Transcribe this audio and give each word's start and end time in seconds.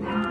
Welcome, 0.00 0.27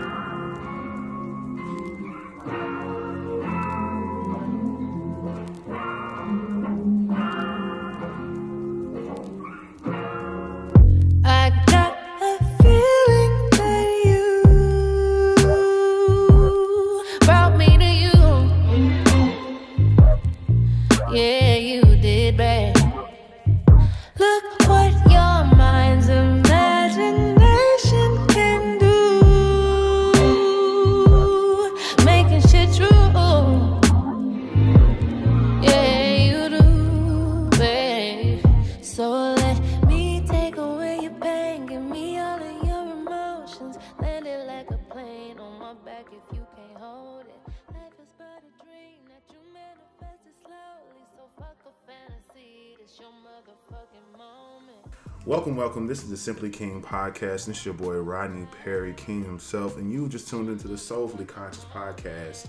welcome. 55.58 55.88
This 55.88 56.04
is 56.04 56.08
the 56.08 56.16
Simply 56.16 56.50
King 56.50 56.80
podcast. 56.80 57.46
This 57.46 57.48
is 57.48 57.64
your 57.66 57.74
boy 57.74 57.96
Rodney 57.96 58.46
Perry, 58.62 58.94
King 58.94 59.24
himself, 59.24 59.76
and 59.76 59.92
you 59.92 60.08
just 60.08 60.28
tuned 60.28 60.48
into 60.48 60.68
the 60.68 60.78
Soulfully 60.78 61.24
Conscious 61.24 61.64
podcast 61.64 62.46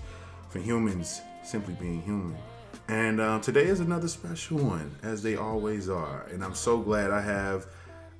for 0.48 0.60
humans 0.60 1.20
simply 1.42 1.74
being 1.74 2.02
human. 2.02 2.36
And 2.86 3.20
um, 3.20 3.40
today 3.40 3.64
is 3.64 3.80
another 3.80 4.06
special 4.06 4.58
one, 4.58 4.94
as 5.02 5.24
they 5.24 5.34
always 5.34 5.88
are. 5.88 6.24
And 6.30 6.44
I'm 6.44 6.54
so 6.54 6.78
glad 6.78 7.10
I 7.10 7.20
have 7.20 7.66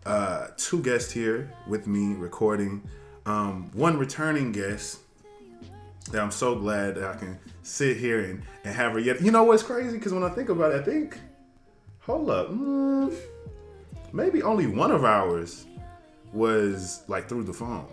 uh, 0.06 0.48
two 0.56 0.82
guests 0.82 1.12
here 1.12 1.52
with 1.68 1.86
me 1.86 2.14
recording. 2.14 2.82
Um, 3.26 3.70
one 3.74 3.96
returning 3.96 4.50
guest 4.50 4.98
that 6.10 6.20
I'm 6.20 6.32
so 6.32 6.56
glad 6.56 6.96
that 6.96 7.04
I 7.04 7.16
can 7.16 7.38
sit 7.62 7.96
here 7.96 8.24
and, 8.24 8.42
and 8.64 8.74
have 8.74 8.94
her 8.94 8.98
yet. 8.98 9.22
You 9.22 9.30
know 9.30 9.44
what's 9.44 9.62
crazy? 9.62 9.98
Because 9.98 10.12
when 10.12 10.24
I 10.24 10.30
think 10.30 10.48
about 10.48 10.72
it, 10.72 10.80
I 10.80 10.82
think, 10.82 11.16
hold 12.00 12.28
up. 12.28 12.50
Mm, 12.50 13.16
maybe 14.12 14.42
only 14.42 14.66
one 14.66 14.90
of 14.90 15.04
ours 15.04 15.66
was 16.32 17.02
like 17.08 17.28
through 17.28 17.44
the 17.44 17.52
phone 17.52 17.88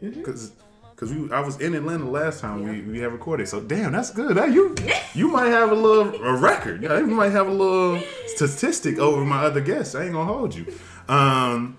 because 0.00 0.52
because 0.90 1.12
we 1.12 1.30
I 1.32 1.40
was 1.40 1.60
in 1.60 1.74
Atlanta 1.74 2.08
last 2.08 2.40
time 2.40 2.62
yeah. 2.62 2.72
we, 2.72 2.80
we 2.82 2.98
have 3.00 3.12
recorded. 3.12 3.48
So 3.48 3.60
damn, 3.60 3.92
that's 3.92 4.10
good. 4.10 4.36
That 4.36 4.52
you 4.52 4.74
you 5.14 5.28
might 5.28 5.48
have 5.48 5.70
a 5.70 5.74
little 5.74 6.14
a 6.22 6.36
record. 6.36 6.82
You 6.82 7.06
might 7.06 7.32
have 7.32 7.46
a 7.46 7.52
little 7.52 8.02
statistic 8.26 8.98
over 8.98 9.24
my 9.24 9.44
other 9.44 9.60
guests. 9.60 9.94
I 9.94 10.04
ain't 10.04 10.12
gonna 10.12 10.32
hold 10.32 10.54
you. 10.54 10.66
Um, 11.08 11.76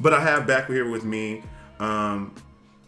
but 0.00 0.14
I 0.14 0.20
have 0.20 0.46
back 0.46 0.68
here 0.68 0.88
with 0.88 1.04
me 1.04 1.42
um, 1.80 2.34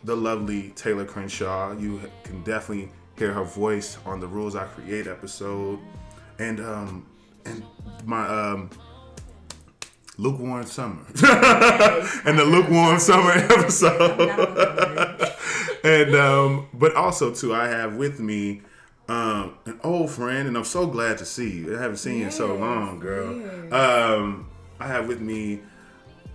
the 0.04 0.16
lovely 0.16 0.70
Taylor 0.70 1.04
Crenshaw. 1.04 1.72
You 1.72 2.00
can 2.22 2.42
definitely 2.44 2.90
hear 3.16 3.32
her 3.32 3.44
voice 3.44 3.98
on 4.06 4.20
the 4.20 4.26
Rules 4.26 4.54
I 4.54 4.64
Create 4.64 5.06
episode, 5.06 5.80
and 6.38 6.60
um, 6.60 7.06
and 7.44 7.64
my 8.04 8.26
um, 8.28 8.70
lukewarm 10.18 10.66
summer 10.66 11.00
and 12.26 12.38
the 12.38 12.44
lukewarm 12.44 12.98
summer 12.98 13.30
episode 13.50 14.20
and 15.84 16.14
um 16.14 16.68
but 16.74 16.94
also 16.94 17.32
too 17.32 17.54
i 17.54 17.66
have 17.66 17.94
with 17.94 18.20
me 18.20 18.60
um 19.08 19.54
an 19.64 19.78
old 19.84 20.10
friend 20.10 20.46
and 20.48 20.56
i'm 20.56 20.64
so 20.64 20.86
glad 20.86 21.16
to 21.16 21.24
see 21.24 21.58
you 21.58 21.78
i 21.78 21.80
haven't 21.80 21.96
seen 21.96 22.18
yes, 22.18 22.38
you 22.38 22.44
in 22.44 22.50
so 22.50 22.56
long 22.56 22.98
girl 22.98 23.34
yes. 23.38 23.72
um 23.72 24.46
i 24.80 24.86
have 24.86 25.06
with 25.08 25.20
me 25.20 25.60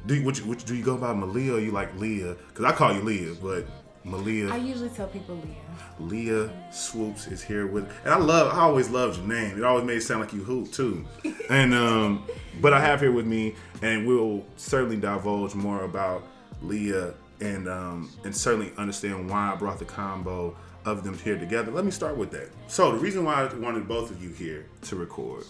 do 0.05 0.15
you, 0.15 0.25
which, 0.25 0.41
which, 0.41 0.65
do 0.65 0.75
you 0.75 0.83
go 0.83 0.97
by 0.97 1.13
Malia 1.13 1.53
or 1.53 1.59
you 1.59 1.71
like 1.71 1.97
Leah? 1.97 2.35
Because 2.49 2.65
I 2.65 2.73
call 2.73 2.93
you 2.93 3.01
Leah, 3.01 3.35
but 3.41 3.65
Malia. 4.03 4.49
I 4.51 4.57
usually 4.57 4.89
tell 4.89 5.07
people 5.07 5.35
Leah. 5.35 6.47
Leah 6.47 6.71
Swoopes 6.71 7.27
is 7.27 7.41
here 7.41 7.67
with, 7.67 7.89
and 8.03 8.13
I 8.13 8.17
love, 8.17 8.53
I 8.53 8.61
always 8.61 8.89
loved 8.89 9.17
your 9.17 9.27
name. 9.27 9.57
It 9.57 9.63
always 9.63 9.85
made 9.85 9.97
it 9.97 10.01
sound 10.01 10.21
like 10.21 10.33
you 10.33 10.43
hoop 10.43 10.71
too. 10.71 11.05
and 11.49 11.73
um, 11.73 12.25
but 12.61 12.73
I 12.73 12.79
have 12.79 12.99
here 12.99 13.11
with 13.11 13.25
me, 13.25 13.55
and 13.81 14.05
we'll 14.05 14.45
certainly 14.57 14.97
divulge 14.97 15.55
more 15.55 15.83
about 15.83 16.27
Leah 16.61 17.13
and 17.39 17.67
um, 17.67 18.09
and 18.23 18.35
certainly 18.35 18.71
understand 18.77 19.29
why 19.29 19.51
I 19.51 19.55
brought 19.55 19.79
the 19.79 19.85
combo 19.85 20.55
of 20.85 21.03
them 21.03 21.17
here 21.17 21.37
together. 21.37 21.71
Let 21.71 21.85
me 21.85 21.91
start 21.91 22.17
with 22.17 22.31
that. 22.31 22.49
So 22.67 22.91
the 22.91 22.97
reason 22.97 23.23
why 23.23 23.35
I 23.45 23.53
wanted 23.55 23.87
both 23.87 24.11
of 24.11 24.21
you 24.21 24.31
here 24.31 24.67
to 24.81 24.95
record 24.95 25.45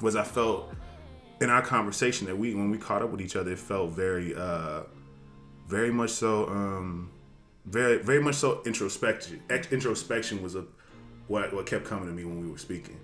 was 0.00 0.16
I 0.16 0.24
felt 0.24 0.74
in 1.40 1.50
our 1.50 1.62
conversation 1.62 2.26
that 2.26 2.36
we 2.36 2.54
when 2.54 2.70
we 2.70 2.78
caught 2.78 3.02
up 3.02 3.10
with 3.10 3.20
each 3.20 3.36
other, 3.36 3.52
it 3.52 3.58
felt 3.58 3.90
very 3.90 4.34
uh, 4.34 4.82
very 5.68 5.92
much 5.92 6.10
so. 6.10 6.48
Um, 6.48 7.10
very 7.64 7.98
very 7.98 8.20
much 8.20 8.34
so 8.34 8.62
introspection 8.64 9.40
introspection 9.70 10.42
was 10.42 10.54
a 10.56 10.64
what 11.28 11.52
what 11.52 11.66
kept 11.66 11.84
coming 11.84 12.06
to 12.06 12.12
me 12.12 12.24
when 12.24 12.40
we 12.40 12.50
were 12.50 12.58
speaking. 12.58 12.98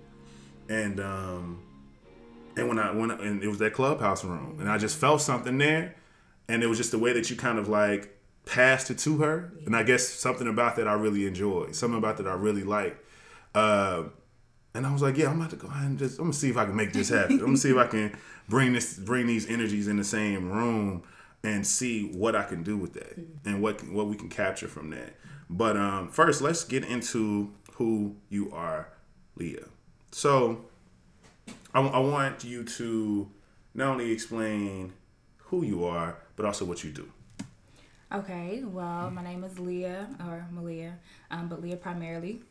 And 0.67 0.99
um 0.99 1.63
and 2.57 2.67
when 2.67 2.79
i 2.79 2.91
went 2.91 3.11
and 3.21 3.43
it 3.43 3.47
was 3.47 3.59
that 3.59 3.73
clubhouse 3.73 4.23
room 4.23 4.57
and 4.59 4.69
i 4.69 4.77
just 4.77 4.97
felt 4.97 5.21
something 5.21 5.57
there 5.57 5.95
and 6.47 6.63
it 6.63 6.67
was 6.67 6.77
just 6.77 6.91
the 6.91 6.99
way 6.99 7.13
that 7.13 7.29
you 7.29 7.35
kind 7.35 7.57
of 7.57 7.69
like 7.69 8.17
passed 8.45 8.89
it 8.89 8.97
to 8.97 9.17
her 9.19 9.53
and 9.65 9.75
i 9.75 9.83
guess 9.83 10.07
something 10.07 10.47
about 10.47 10.75
that 10.75 10.87
i 10.87 10.93
really 10.93 11.25
enjoyed 11.25 11.75
something 11.75 11.97
about 11.97 12.17
that 12.17 12.27
i 12.27 12.33
really 12.33 12.63
liked. 12.63 13.03
Uh, 13.55 14.03
and 14.73 14.85
i 14.85 14.91
was 14.91 15.01
like 15.01 15.17
yeah 15.17 15.29
i'm 15.29 15.39
about 15.39 15.49
to 15.51 15.55
go 15.55 15.67
ahead 15.67 15.85
and 15.85 15.99
just 15.99 16.19
i'm 16.19 16.25
gonna 16.25 16.33
see 16.33 16.49
if 16.49 16.57
i 16.57 16.65
can 16.65 16.75
make 16.75 16.91
this 16.93 17.09
happen. 17.09 17.33
I'm 17.33 17.45
gonna 17.45 17.57
see 17.57 17.71
if 17.71 17.77
i 17.77 17.87
can 17.87 18.15
bring 18.47 18.73
this 18.73 18.97
bring 18.97 19.27
these 19.27 19.47
energies 19.47 19.87
in 19.87 19.97
the 19.97 20.03
same 20.03 20.51
room 20.51 21.03
and 21.43 21.65
see 21.65 22.03
what 22.03 22.35
I 22.35 22.43
can 22.43 22.63
do 22.63 22.77
with 22.77 22.93
that 22.93 23.17
and 23.45 23.61
what 23.61 23.87
what 23.89 24.07
we 24.07 24.15
can 24.15 24.29
capture 24.29 24.67
from 24.67 24.89
that. 24.91 25.15
But 25.49 25.77
um, 25.77 26.09
first, 26.09 26.41
let's 26.41 26.63
get 26.63 26.83
into 26.85 27.53
who 27.73 28.15
you 28.29 28.51
are, 28.51 28.89
Leah. 29.35 29.65
So 30.11 30.65
I, 31.73 31.81
I 31.81 31.99
want 31.99 32.43
you 32.43 32.63
to 32.63 33.29
not 33.73 33.89
only 33.89 34.11
explain 34.11 34.93
who 35.37 35.63
you 35.63 35.85
are, 35.85 36.17
but 36.35 36.45
also 36.45 36.65
what 36.65 36.83
you 36.83 36.91
do. 36.91 37.09
Okay, 38.11 38.63
well, 38.63 39.11
my 39.11 39.23
name 39.23 39.43
is 39.43 39.59
Leah 39.59 40.07
or 40.19 40.45
Malia, 40.51 40.97
um, 41.29 41.47
but 41.47 41.61
Leah 41.61 41.77
primarily. 41.77 42.41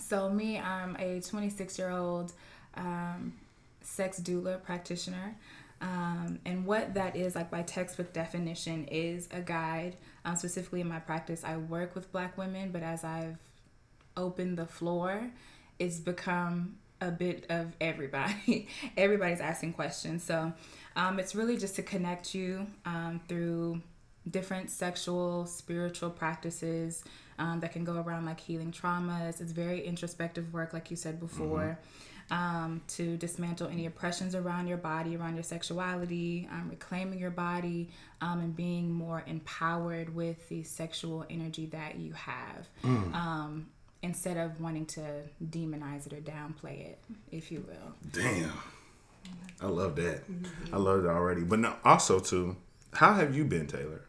So, 0.00 0.30
me, 0.30 0.58
I'm 0.58 0.96
a 1.00 1.20
26 1.20 1.78
year 1.78 1.90
old 1.90 2.32
um, 2.74 3.32
sex 3.82 4.20
doula 4.20 4.62
practitioner. 4.62 5.34
Um, 5.80 6.40
and 6.44 6.66
what 6.66 6.94
that 6.94 7.16
is, 7.16 7.34
like 7.34 7.50
by 7.50 7.62
textbook 7.62 8.12
definition, 8.12 8.86
is 8.86 9.28
a 9.32 9.40
guide. 9.40 9.96
Um, 10.24 10.36
specifically 10.36 10.80
in 10.80 10.88
my 10.88 10.98
practice, 10.98 11.44
I 11.44 11.56
work 11.56 11.94
with 11.94 12.10
Black 12.12 12.36
women, 12.36 12.70
but 12.70 12.82
as 12.82 13.04
I've 13.04 13.38
opened 14.16 14.58
the 14.58 14.66
floor, 14.66 15.30
it's 15.78 15.98
become 15.98 16.76
a 17.00 17.10
bit 17.10 17.46
of 17.48 17.76
everybody. 17.80 18.68
Everybody's 18.96 19.40
asking 19.40 19.74
questions. 19.74 20.24
So 20.24 20.52
um, 20.96 21.20
it's 21.20 21.34
really 21.34 21.56
just 21.56 21.76
to 21.76 21.82
connect 21.82 22.34
you 22.34 22.66
um, 22.84 23.20
through 23.28 23.80
different 24.28 24.70
sexual, 24.70 25.46
spiritual 25.46 26.10
practices 26.10 27.04
um, 27.38 27.60
that 27.60 27.72
can 27.72 27.84
go 27.84 28.02
around 28.02 28.26
like 28.26 28.40
healing 28.40 28.72
traumas. 28.72 29.40
It's 29.40 29.52
very 29.52 29.86
introspective 29.86 30.52
work, 30.52 30.72
like 30.72 30.90
you 30.90 30.96
said 30.96 31.20
before. 31.20 31.78
Mm-hmm 31.80 32.07
um, 32.30 32.82
to 32.88 33.16
dismantle 33.16 33.68
any 33.68 33.86
oppressions 33.86 34.34
around 34.34 34.66
your 34.66 34.76
body, 34.76 35.16
around 35.16 35.34
your 35.34 35.42
sexuality, 35.42 36.48
um, 36.50 36.68
reclaiming 36.68 37.18
your 37.18 37.30
body, 37.30 37.90
um, 38.20 38.40
and 38.40 38.54
being 38.54 38.90
more 38.92 39.22
empowered 39.26 40.14
with 40.14 40.48
the 40.48 40.62
sexual 40.62 41.24
energy 41.30 41.66
that 41.66 41.96
you 41.98 42.12
have. 42.12 42.68
Mm. 42.82 43.14
Um, 43.14 43.66
instead 44.02 44.36
of 44.36 44.60
wanting 44.60 44.86
to 44.86 45.02
demonize 45.50 46.06
it 46.06 46.12
or 46.12 46.20
downplay 46.20 46.86
it, 46.86 46.98
if 47.32 47.50
you 47.50 47.64
will. 47.66 47.94
Damn. 48.12 48.52
I 49.60 49.66
love 49.66 49.96
that. 49.96 50.30
Mm-hmm. 50.30 50.74
I 50.74 50.78
love 50.78 51.04
it 51.04 51.08
already. 51.08 51.42
But 51.42 51.58
now, 51.58 51.76
also, 51.84 52.20
too, 52.20 52.56
how 52.92 53.14
have 53.14 53.34
you 53.34 53.44
been, 53.44 53.66
Taylor? 53.66 54.02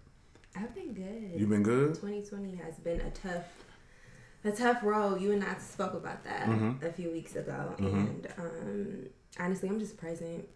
I've 0.55 0.73
been 0.75 0.93
good. 0.93 1.39
You've 1.39 1.49
been 1.49 1.63
good? 1.63 1.95
2020 1.95 2.55
has 2.57 2.75
been 2.75 3.01
a 3.01 3.09
tough 3.11 3.45
a 4.43 4.51
tough 4.51 4.83
role. 4.83 5.17
You 5.17 5.31
and 5.31 5.43
I 5.43 5.57
spoke 5.57 5.93
about 5.93 6.23
that 6.23 6.47
mm-hmm. 6.47 6.85
a 6.85 6.91
few 6.91 7.11
weeks 7.11 7.35
ago, 7.35 7.73
mm-hmm. 7.77 7.85
and 7.97 8.27
um, 8.37 9.07
honestly, 9.39 9.69
I'm 9.69 9.79
just 9.79 9.97
present. 9.97 10.47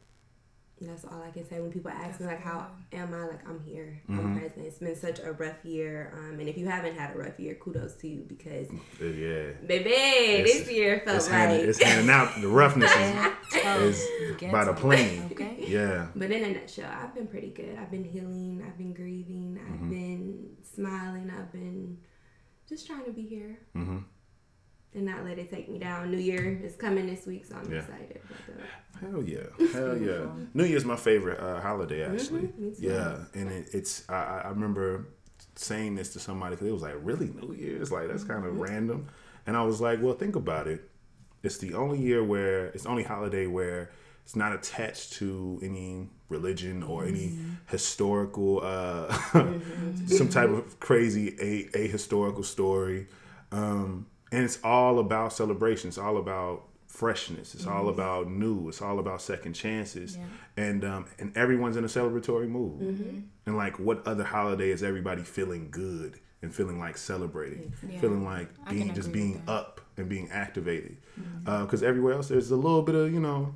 That's 0.82 1.06
all 1.06 1.22
I 1.26 1.30
can 1.32 1.48
say 1.48 1.62
when 1.62 1.72
people 1.72 1.92
ask 1.92 2.20
me 2.20 2.26
like, 2.26 2.42
"How 2.42 2.68
am 2.92 3.14
I?" 3.14 3.28
Like, 3.28 3.48
I'm 3.48 3.64
here. 3.64 4.02
I'm 4.10 4.38
present. 4.38 4.66
It's 4.66 4.80
been 4.80 4.96
such 4.98 5.20
a 5.20 5.32
rough 5.32 5.64
year, 5.64 6.12
um, 6.18 6.40
and 6.40 6.50
if 6.50 6.58
you 6.58 6.66
haven't 6.66 6.98
had 6.98 7.16
a 7.16 7.18
rough 7.20 7.40
year, 7.40 7.56
kudos 7.56 7.96
to 7.98 8.08
you 8.08 8.26
because, 8.28 8.68
Yeah. 9.00 9.52
baby, 9.66 9.92
It's- 9.92 10.60
this 10.66 10.72
year 10.72 11.02
felt 11.06 11.18
It's, 11.18 11.30
like. 11.30 11.36
handing, 11.38 11.70
it's 11.70 11.82
handing 11.82 12.10
out 12.10 12.42
the 12.42 12.48
roughness 12.50 12.92
is, 13.56 13.98
is 14.42 14.52
by 14.52 14.66
the 14.66 14.74
plane. 14.74 15.30
Okay. 15.32 15.64
Yeah. 15.68 16.08
But 16.16 16.32
in 16.32 16.44
a 16.44 16.60
nutshell, 16.60 16.92
I've 16.92 17.14
been 17.16 17.28
pretty 17.28 17.52
good. 17.52 17.78
I've 17.80 17.92
been 17.92 18.04
healing. 18.04 18.62
I've 18.68 18.78
been 18.78 18.94
grieving. 18.94 19.60
I've 19.66 19.74
Mm-hmm. 19.76 19.90
been 19.90 20.50
smiling. 20.64 21.30
I've 21.30 21.52
been 21.54 21.98
just 22.68 22.88
trying 22.88 23.06
to 23.06 23.12
be 23.12 23.24
here 23.24 23.58
hmm 23.74 24.00
and 24.96 25.06
not 25.08 25.24
let 25.26 25.40
it 25.40 25.50
take 25.50 25.70
me 25.70 25.80
down. 25.80 26.12
New 26.12 26.20
Year 26.20 26.62
is 26.64 26.76
coming 26.76 27.08
this 27.08 27.26
week, 27.26 27.46
so 27.46 27.56
I'm 27.56 27.72
Yeah. 27.72 27.80
excited 27.80 28.22
about 28.26 28.60
that. 28.60 29.10
Hell 29.10 29.24
yeah, 29.24 29.48
hell 29.74 29.98
yeah. 29.98 30.28
New 30.54 30.66
Year's 30.66 30.86
my 30.86 30.96
favorite 30.96 31.40
uh, 31.40 31.60
holiday 31.62 32.04
actually. 32.04 32.44
Mhm. 32.44 32.76
Yeah, 32.78 33.18
and 33.34 33.50
it, 33.52 33.70
it's 33.74 34.08
I, 34.08 34.14
I- 34.16 34.42
I 34.46 34.50
remember 34.50 35.08
saying 35.56 35.96
this 35.96 36.14
to 36.14 36.20
somebody 36.20 36.56
because 36.56 36.68
it 36.68 36.72
was 36.72 36.84
like 36.84 36.94
really 37.02 37.28
New 37.42 37.54
Year's 37.56 37.92
like 37.92 38.08
that's 38.08 38.24
kind 38.24 38.46
of 38.46 38.56
random, 38.58 39.08
and 39.48 39.58
I 39.58 39.64
was 39.64 39.82
like, 39.82 40.00
well, 40.02 40.14
think 40.14 40.36
about 40.36 40.68
it. 40.68 40.88
It's 41.42 41.58
the 41.58 41.74
only 41.74 42.00
year 42.00 42.24
where 42.24 42.68
it's 42.68 42.84
the 42.84 42.90
only 42.90 43.04
holiday 43.04 43.48
where 43.48 43.90
it's 44.24 44.36
not 44.36 44.54
attached 44.54 45.14
to 45.14 45.60
any 45.64 46.08
religion 46.38 46.84
or 46.84 47.06
any 47.06 47.38
historical 47.70 48.60
uh, 48.64 49.14
some 50.08 50.30
type 50.30 50.50
of 50.50 50.80
crazy 50.80 51.26
a 51.40 51.52
ahistorical 51.78 52.44
story. 52.46 53.08
Um, 53.52 54.08
and 54.32 54.44
it's 54.44 54.60
all 54.64 55.00
about 55.00 55.32
celebration. 55.34 55.88
It's 55.90 55.98
all 56.00 56.18
about 56.18 56.64
freshness. 56.88 57.54
It's 57.56 57.68
all 57.68 57.90
about 57.90 58.30
new. 58.30 58.68
It's 58.70 58.82
all 58.82 58.98
about 59.00 59.22
second 59.22 59.54
chances. 59.54 60.18
Yeah. 60.18 60.24
And 60.66 60.84
um, 60.84 61.06
and 61.20 61.36
everyone's 61.38 61.78
in 61.78 61.84
a 61.84 61.88
celebratory 61.88 62.48
mood. 62.50 62.80
And 63.46 63.58
like, 63.58 63.80
what 63.80 64.06
other 64.08 64.24
holiday 64.24 64.70
is 64.72 64.82
everybody 64.84 65.24
feeling 65.24 65.70
good 65.72 66.20
and 66.42 66.54
feeling 66.54 66.78
like 66.80 66.98
celebrating, 66.98 67.74
Yeah. 67.88 68.00
feeling 68.02 68.24
like 68.26 68.50
being 68.70 68.94
just 68.94 69.12
being 69.12 69.42
up 69.48 69.82
and 69.98 70.10
being 70.10 70.30
activated? 70.32 70.98
Uh, 71.46 71.64
because 71.66 71.84
everywhere 71.84 72.14
else, 72.14 72.28
there's 72.30 72.52
a 72.52 72.56
little 72.56 72.82
bit 72.82 72.96
of 72.96 73.14
you 73.14 73.20
know 73.20 73.56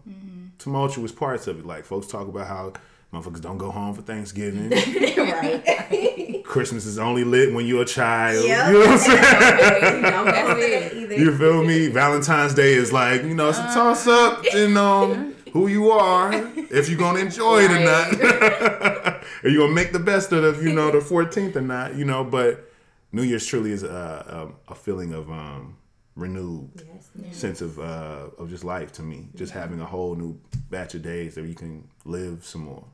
tumultuous 0.59 1.12
parts 1.12 1.48
of 1.48 1.59
it. 1.59 1.65
Like 1.65 1.86
folks 1.86 2.07
talk 2.07 2.27
about 2.27 2.48
how. 2.48 2.74
Motherfuckers 3.13 3.39
don't 3.39 3.57
go 3.57 3.71
home 3.71 3.95
for 3.95 4.01
Thanksgiving. 4.01 4.69
right. 5.18 6.44
Christmas 6.44 6.86
is 6.86 7.00
only 7.00 7.24
lit 7.24 7.54
when 7.54 7.65
you're 7.65 7.83
a 7.83 7.86
child. 7.86 8.45
Yep. 8.45 8.68
You 8.68 8.74
know 8.74 8.80
what 8.80 8.89
I'm 8.89 8.98
saying? 9.00 10.01
Don't 10.01 10.25
mess 10.25 10.57
with. 10.57 11.19
You 11.19 11.38
feel 11.38 11.63
me? 11.63 11.88
Valentine's 11.88 12.54
Day 12.54 12.74
is 12.74 12.92
like, 12.92 13.24
you 13.24 13.33
know, 13.33 13.50
it's 13.50 13.59
a 13.59 13.63
toss 13.63 14.07
up 14.07 14.45
in 14.54 14.75
um, 14.77 15.36
who 15.54 15.68
you 15.68 15.89
are, 15.89 16.33
if 16.33 16.89
you're 16.89 17.00
gonna 17.00 17.19
enjoy 17.19 17.63
it 17.63 17.71
or 17.71 17.80
not. 17.80 19.24
Are 19.44 19.50
you 19.50 19.60
gonna 19.60 19.74
make 19.74 19.94
the 19.94 20.00
best 20.00 20.31
of 20.31 20.42
the, 20.57 20.63
you 20.63 20.74
know, 20.74 20.92
the 20.92 21.00
14th 21.00 21.56
or 21.56 21.62
not, 21.62 21.95
you 21.95 22.06
know, 22.06 22.24
but 22.24 22.71
New 23.12 23.24
Year's 23.24 23.45
truly 23.45 23.71
is 23.71 23.83
a, 23.83 24.51
a, 24.68 24.71
a 24.71 24.75
feeling 24.75 25.13
of 25.13 25.30
um, 25.30 25.76
renewed 26.17 26.83
Yes. 26.91 27.37
sense 27.37 27.61
of 27.61 27.79
uh, 27.79 28.29
of 28.37 28.49
just 28.49 28.63
life 28.63 28.91
to 28.93 29.01
me. 29.03 29.27
Just 29.35 29.53
having 29.53 29.79
a 29.79 29.85
whole 29.85 30.15
new 30.15 30.39
batch 30.69 30.95
of 30.95 31.01
days 31.03 31.35
that 31.35 31.45
you 31.45 31.55
can 31.55 31.87
live 32.05 32.43
some 32.43 32.61
more. 32.63 32.85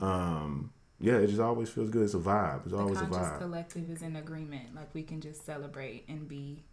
Um, 0.00 0.72
yeah, 1.00 1.14
it 1.18 1.26
just 1.28 1.40
always 1.40 1.68
feels 1.68 1.90
good. 1.90 2.02
It's 2.04 2.14
a 2.14 2.18
vibe. 2.18 2.62
It's 2.62 2.72
The 2.72 2.78
always 2.78 3.00
a 3.00 3.04
vibe. 3.04 3.38
collective 3.38 3.90
is 3.90 4.02
in 4.02 4.16
agreement. 4.16 4.74
Like 4.74 4.94
we 4.94 5.02
can 5.02 5.20
just 5.20 5.44
celebrate 5.44 6.04
and 6.08 6.26
be 6.28 6.64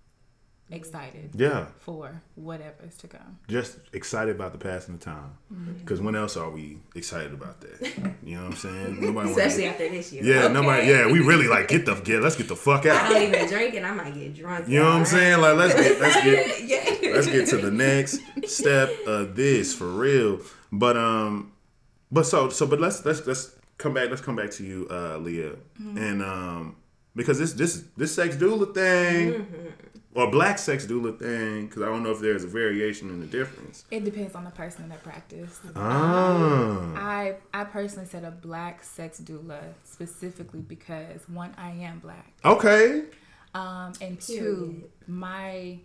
excited 0.72 1.32
Yeah, 1.36 1.66
for 1.80 2.22
whatever 2.36 2.76
is 2.88 2.96
to 2.98 3.08
come. 3.08 3.38
just 3.48 3.78
excited 3.94 4.36
about 4.36 4.52
the 4.54 4.58
passing 4.58 4.96
of 4.96 5.02
time. 5.02 5.32
Because 5.80 6.00
when 6.02 6.16
else 6.16 6.38
are 6.38 6.50
we 6.50 6.78
excited 6.96 7.34
about 7.34 7.62
that? 7.62 7.92
You 8.24 8.38
know 8.38 8.44
what 8.44 8.52
I'm 8.52 8.58
saying? 8.58 8.96
Nobody 8.96 9.12
wanna- 9.12 9.30
Especially 9.32 9.66
after 9.66 9.90
this 9.90 10.14
year. 10.14 10.24
Yeah, 10.24 10.44
Okay. 10.46 10.54
nobody. 10.54 10.88
Yeah, 10.88 11.12
we 11.12 11.20
really 11.20 11.48
like 11.48 11.68
get 11.68 11.86
the 11.86 11.96
get. 11.96 12.22
Let's 12.22 12.36
get 12.36 12.48
the 12.48 12.56
fuck 12.56 12.86
out. 12.86 13.06
I 13.06 13.10
don't 13.14 13.24
even 13.34 13.48
drink 13.50 13.76
and 13.76 13.86
I 13.86 13.92
might 13.94 14.14
get 14.14 14.34
drunk. 14.36 14.68
You 14.70 14.80
know 14.80 14.86
what 14.86 14.94
I'm 14.96 15.06
saying? 15.06 15.42
Like 15.42 15.56
let's 15.58 15.74
get 15.76 16.00
let's 16.00 16.24
get 16.24 16.62
yeah. 17.04 17.12
let's 17.16 17.28
get 17.28 17.48
to 17.50 17.58
the 17.58 17.72
next 17.72 18.20
step 18.46 18.90
of 19.08 19.36
this 19.36 19.74
for 19.74 19.88
real. 19.88 20.40
But 20.72 20.96
um, 20.98 21.52
but 22.12 22.26
so 22.26 22.50
so 22.50 22.66
but 22.68 22.80
let's 22.80 23.04
let's 23.06 23.26
let's 23.28 23.56
come 23.78 23.94
back. 23.94 24.10
Let's 24.10 24.22
come 24.22 24.36
back 24.36 24.52
to 24.52 24.64
you, 24.64 24.88
uh, 24.92 25.18
Leah, 25.18 25.56
and 25.80 26.22
um, 26.22 26.76
because 27.16 27.40
this 27.40 27.54
this 27.54 27.84
this 27.98 28.14
sex 28.16 28.36
doula 28.36 28.74
thing 28.74 29.46
or 30.14 30.30
black 30.30 30.58
sex 30.60 30.86
doula 30.86 31.18
thing, 31.18 31.68
because 31.68 31.82
I 31.82 31.86
don't 31.86 32.04
know 32.04 32.12
if 32.12 32.20
there's 32.20 32.44
a 32.44 32.48
variation 32.48 33.10
in 33.10 33.20
the 33.22 33.26
difference. 33.26 33.86
It 33.92 34.04
depends 34.04 34.36
on 34.36 34.44
the 34.44 34.50
person 34.52 34.90
that 34.90 35.02
practice. 35.04 35.60
Ah, 35.76 36.94
I 36.96 37.36
I 37.54 37.64
personally 37.64 38.08
said 38.08 38.24
a 38.24 38.32
black 38.32 38.84
sex 38.84 39.20
doula 39.22 39.60
specifically 39.84 40.62
because 40.62 41.22
one, 41.30 41.54
I 41.58 41.72
am 41.72 42.00
black. 42.00 42.32
okay. 42.44 43.04
Um, 43.54 43.92
and 44.02 44.20
two, 44.22 44.36
Period. 44.38 44.92
my 45.08 45.78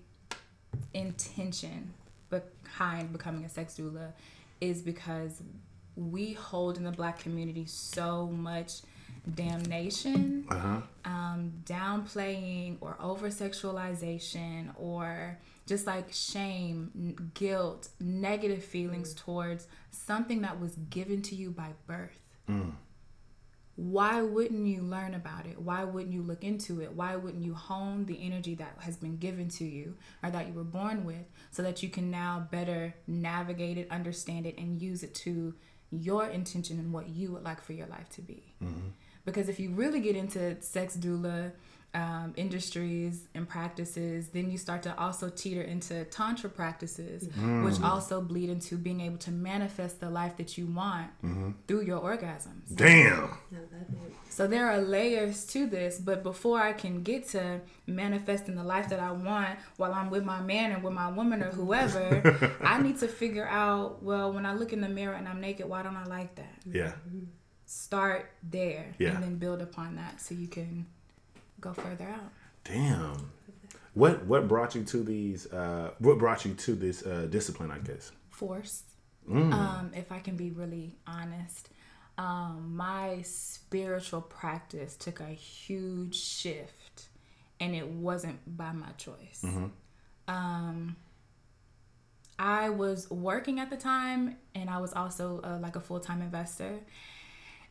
intention 0.94 1.92
behind 2.30 3.12
becoming 3.12 3.44
a 3.44 3.48
sex 3.48 3.76
doula 3.78 4.12
is 4.60 4.82
because 4.82 5.42
we 5.96 6.32
hold 6.34 6.76
in 6.76 6.84
the 6.84 6.90
black 6.92 7.18
community 7.18 7.64
so 7.66 8.26
much 8.26 8.82
damnation, 9.34 10.46
Uh 10.48 10.58
huh. 10.58 10.80
um, 11.04 11.52
downplaying, 11.64 12.76
or 12.80 12.96
over 13.00 13.28
sexualization, 13.28 14.70
or 14.78 15.38
just 15.66 15.86
like 15.86 16.12
shame, 16.12 16.90
n- 16.94 17.30
guilt, 17.34 17.88
negative 18.00 18.62
feelings 18.64 19.14
towards 19.14 19.66
something 19.90 20.42
that 20.42 20.60
was 20.60 20.76
given 20.90 21.22
to 21.22 21.34
you 21.34 21.50
by 21.50 21.70
birth 21.86 22.20
why 23.74 24.22
wouldn't 24.22 24.66
you 24.66 24.80
learn 24.80 25.12
about 25.12 25.44
it? 25.44 25.60
Why 25.60 25.84
wouldn't 25.84 26.14
you 26.14 26.22
look 26.22 26.42
into 26.42 26.80
it? 26.80 26.92
Why 26.94 27.16
wouldn't 27.16 27.44
you 27.44 27.52
hone 27.52 28.06
the 28.06 28.18
energy 28.24 28.54
that 28.54 28.74
has 28.78 28.96
been 28.96 29.18
given 29.18 29.48
to 29.50 29.64
you 29.66 29.96
or 30.22 30.30
that 30.30 30.46
you 30.46 30.54
were 30.54 30.64
born 30.64 31.04
with 31.04 31.26
so 31.50 31.62
that 31.62 31.82
you 31.82 31.90
can 31.90 32.10
now 32.10 32.48
better 32.50 32.94
navigate 33.06 33.76
it, 33.76 33.90
understand 33.90 34.46
it, 34.46 34.56
and 34.56 34.80
use 34.80 35.02
it 35.02 35.14
to 35.16 35.54
your 35.90 36.24
intention 36.26 36.78
and 36.78 36.90
what 36.90 37.10
you 37.10 37.32
would 37.32 37.42
like 37.44 37.60
for 37.60 37.74
your 37.74 37.86
life 37.88 38.08
to 38.10 38.22
be? 38.22 38.54
Because 39.26 39.50
if 39.50 39.60
you 39.60 39.70
really 39.70 40.00
get 40.00 40.16
into 40.16 40.60
sex 40.62 40.96
doula, 40.96 41.52
um, 41.96 42.34
industries 42.36 43.26
and 43.34 43.48
practices, 43.48 44.28
then 44.28 44.50
you 44.50 44.58
start 44.58 44.82
to 44.82 44.98
also 44.98 45.30
teeter 45.30 45.62
into 45.62 46.04
tantra 46.04 46.50
practices, 46.50 47.26
mm-hmm. 47.26 47.64
which 47.64 47.80
also 47.80 48.20
bleed 48.20 48.50
into 48.50 48.76
being 48.76 49.00
able 49.00 49.16
to 49.16 49.30
manifest 49.30 50.00
the 50.00 50.10
life 50.10 50.36
that 50.36 50.58
you 50.58 50.66
want 50.66 51.08
mm-hmm. 51.24 51.52
through 51.66 51.82
your 51.82 52.00
orgasms. 52.00 52.74
Damn. 52.74 53.14
I 53.14 53.56
love 53.56 53.70
it. 53.72 54.12
So 54.28 54.46
there 54.46 54.68
are 54.70 54.78
layers 54.78 55.46
to 55.46 55.66
this, 55.66 55.98
but 55.98 56.22
before 56.22 56.60
I 56.60 56.74
can 56.74 57.02
get 57.02 57.28
to 57.28 57.62
manifesting 57.86 58.56
the 58.56 58.64
life 58.64 58.90
that 58.90 59.00
I 59.00 59.12
want 59.12 59.58
while 59.78 59.94
I'm 59.94 60.10
with 60.10 60.24
my 60.24 60.42
man 60.42 60.74
or 60.74 60.80
with 60.80 60.92
my 60.92 61.10
woman 61.10 61.42
or 61.42 61.50
whoever, 61.50 62.54
I 62.60 62.82
need 62.82 62.98
to 62.98 63.08
figure 63.08 63.48
out, 63.48 64.02
well, 64.02 64.30
when 64.34 64.44
I 64.44 64.52
look 64.52 64.74
in 64.74 64.82
the 64.82 64.88
mirror 64.90 65.14
and 65.14 65.26
I'm 65.26 65.40
naked, 65.40 65.66
why 65.66 65.82
don't 65.82 65.96
I 65.96 66.04
like 66.04 66.34
that? 66.34 66.56
Yeah. 66.70 66.92
Start 67.66 68.30
there 68.42 68.94
Yeah. 68.98 69.14
and 69.14 69.22
then 69.22 69.36
build 69.36 69.60
upon 69.60 69.96
that 69.96 70.20
so 70.20 70.34
you 70.34 70.46
can 70.48 70.86
go 71.60 71.72
further 71.72 72.08
out. 72.08 72.32
Damn. 72.64 73.30
What 73.94 74.24
what 74.26 74.46
brought 74.48 74.74
you 74.74 74.84
to 74.84 75.02
these? 75.02 75.50
Uh, 75.52 75.90
what 75.98 76.18
brought 76.18 76.44
you 76.44 76.54
to 76.54 76.74
this 76.74 77.04
uh, 77.04 77.26
discipline? 77.30 77.70
I 77.70 77.78
guess. 77.78 78.12
Force. 78.30 78.82
Mm. 79.28 79.52
Um, 79.52 79.90
if 79.94 80.12
I 80.12 80.20
can 80.20 80.36
be 80.36 80.50
really 80.50 80.96
honest. 81.06 81.70
Um, 82.18 82.74
my 82.76 83.20
spiritual 83.22 84.22
practice 84.22 84.96
took 84.96 85.20
a 85.20 85.26
huge 85.26 86.14
shift 86.16 87.08
and 87.60 87.74
it 87.74 87.86
wasn't 87.88 88.38
by 88.56 88.72
my 88.72 88.88
choice. 88.96 89.44
Um, 90.26 90.96
I 92.38 92.70
was 92.70 93.10
working 93.10 93.60
at 93.60 93.68
the 93.70 93.76
time 93.76 94.36
and 94.54 94.70
I 94.70 94.78
was 94.78 94.92
also 94.94 95.40
uh, 95.44 95.58
like 95.60 95.76
a 95.76 95.80
full 95.80 96.00
time 96.00 96.22
investor. 96.22 96.78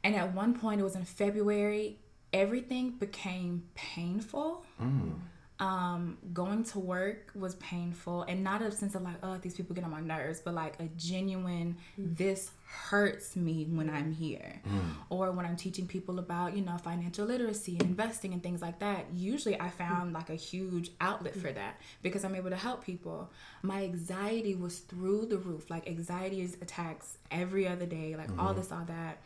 And 0.06 0.16
at 0.16 0.36
one 0.36 0.54
point, 0.54 0.80
it 0.80 0.84
was 0.84 0.96
in 0.96 1.04
February, 1.04 1.98
everything 2.32 2.92
became 2.92 3.64
painful. 3.74 4.64
Mm. 4.80 5.16
Um, 5.58 6.18
going 6.34 6.66
to 6.66 6.80
work 6.80 7.32
was 7.34 7.56
painful, 7.56 8.24
and 8.24 8.44
not 8.44 8.62
a 8.62 8.72
sense 8.72 8.94
of 8.94 9.02
like, 9.02 9.16
oh, 9.24 9.38
these 9.38 9.56
people 9.56 9.74
get 9.74 9.84
on 9.84 9.90
my 9.90 10.02
nerves, 10.02 10.42
but 10.42 10.54
like 10.54 10.80
a 10.80 10.90
genuine, 10.98 11.78
this 11.98 12.52
hurts 12.68 13.36
me 13.36 13.66
when 13.68 13.90
I'm 13.90 14.12
here, 14.12 14.62
mm. 14.68 14.82
or 15.10 15.32
when 15.32 15.46
I'm 15.46 15.56
teaching 15.56 15.88
people 15.88 16.20
about, 16.20 16.56
you 16.56 16.62
know, 16.62 16.78
financial 16.78 17.26
literacy 17.26 17.78
and 17.80 17.84
investing 17.84 18.34
and 18.34 18.44
things 18.44 18.62
like 18.62 18.80
that. 18.80 19.06
Usually, 19.16 19.60
I 19.60 19.70
found 19.70 20.14
like 20.14 20.30
a 20.30 20.36
huge 20.36 20.92
outlet 21.02 21.36
for 21.36 21.52
that 21.52 21.82
because 22.04 22.24
I'm 22.26 22.36
able 22.36 22.52
to 22.52 22.58
help 22.58 22.84
people. 22.84 23.32
My 23.64 23.82
anxiety 23.84 24.54
was 24.54 24.80
through 24.80 25.28
the 25.28 25.38
roof, 25.38 25.72
like 25.72 25.88
anxiety 25.88 26.42
is 26.42 26.58
attacks 26.62 27.18
every 27.32 27.68
other 27.68 27.88
day, 27.88 28.16
like 28.16 28.30
all 28.38 28.50
mm-hmm. 28.50 28.60
this, 28.60 28.72
all 28.72 28.86
that. 28.88 29.18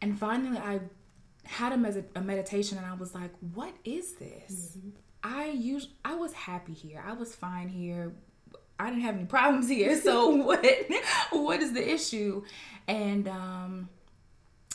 And 0.00 0.18
finally, 0.18 0.58
I 0.58 0.80
had 1.44 1.72
a, 1.72 1.76
mes- 1.76 2.04
a 2.14 2.20
meditation 2.20 2.78
and 2.78 2.86
I 2.86 2.94
was 2.94 3.14
like, 3.14 3.32
what 3.54 3.74
is 3.84 4.14
this? 4.14 4.76
I 5.22 5.48
us- 5.50 5.88
I 6.04 6.14
was 6.14 6.32
happy 6.32 6.72
here. 6.72 7.02
I 7.06 7.12
was 7.14 7.34
fine 7.34 7.68
here. 7.68 8.12
I 8.78 8.90
didn't 8.90 9.02
have 9.02 9.16
any 9.16 9.24
problems 9.24 9.68
here. 9.68 10.00
So 10.00 10.28
what 10.46 10.64
what 11.32 11.60
is 11.60 11.72
the 11.72 11.86
issue? 11.92 12.44
And 12.86 13.26
um, 13.26 13.88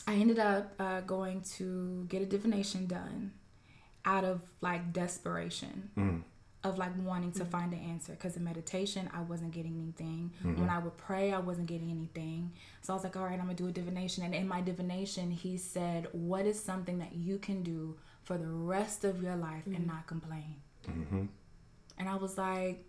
I 0.06 0.14
ended 0.14 0.38
up 0.38 0.74
uh, 0.78 1.00
going 1.00 1.40
to 1.56 2.04
get 2.08 2.20
a 2.20 2.26
divination 2.26 2.86
done 2.86 3.32
out 4.04 4.24
of 4.24 4.42
like 4.60 4.92
desperation. 4.92 5.90
Mm. 5.96 6.22
Of 6.64 6.78
like 6.78 6.92
wanting 7.04 7.30
to 7.32 7.40
mm-hmm. 7.40 7.50
find 7.50 7.72
an 7.74 7.78
answer 7.78 8.12
because 8.12 8.36
in 8.36 8.44
meditation 8.44 9.10
I 9.12 9.20
wasn't 9.20 9.52
getting 9.52 9.76
anything. 9.76 10.32
Mm-hmm. 10.42 10.62
When 10.62 10.70
I 10.70 10.78
would 10.78 10.96
pray, 10.96 11.32
I 11.32 11.38
wasn't 11.38 11.66
getting 11.66 11.90
anything. 11.90 12.52
So 12.80 12.94
I 12.94 12.96
was 12.96 13.04
like, 13.04 13.16
all 13.16 13.24
right, 13.24 13.38
I'm 13.38 13.40
gonna 13.40 13.54
do 13.54 13.68
a 13.68 13.70
divination. 13.70 14.24
And 14.24 14.34
in 14.34 14.48
my 14.48 14.62
divination, 14.62 15.30
he 15.30 15.58
said, 15.58 16.08
What 16.12 16.46
is 16.46 16.58
something 16.58 16.98
that 17.00 17.14
you 17.14 17.38
can 17.38 17.62
do 17.62 17.96
for 18.22 18.38
the 18.38 18.48
rest 18.48 19.04
of 19.04 19.22
your 19.22 19.36
life 19.36 19.66
and 19.66 19.76
mm-hmm. 19.76 19.88
not 19.88 20.06
complain? 20.06 20.56
And 21.98 22.08
I 22.08 22.16
was 22.16 22.38
like, 22.38 22.84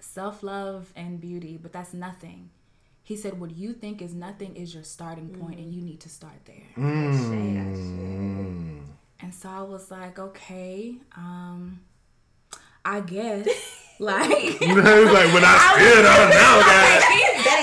self 0.00 0.42
love 0.42 0.92
and 0.96 1.20
beauty, 1.20 1.58
but 1.60 1.72
that's 1.72 1.94
nothing. 1.94 2.50
He 3.02 3.16
said, 3.16 3.40
What 3.40 3.52
you 3.52 3.72
think 3.72 4.02
is 4.02 4.14
nothing 4.14 4.56
is 4.56 4.74
your 4.74 4.84
starting 4.84 5.30
point, 5.30 5.58
and 5.58 5.72
mm. 5.72 5.74
you 5.74 5.82
need 5.82 6.00
to 6.00 6.08
start 6.08 6.44
there. 6.44 6.66
Mm. 6.76 8.82
And 9.20 9.34
so 9.34 9.48
I 9.48 9.62
was 9.62 9.90
like, 9.90 10.18
Okay, 10.18 10.96
um, 11.16 11.80
I 12.84 13.00
guess. 13.00 13.46
like, 13.98 14.28
like, 14.60 14.60
when 14.60 15.44
I 15.44 15.74
spit 15.74 16.06
out 16.06 16.30
now, 16.30 16.60
guys. 16.60 17.20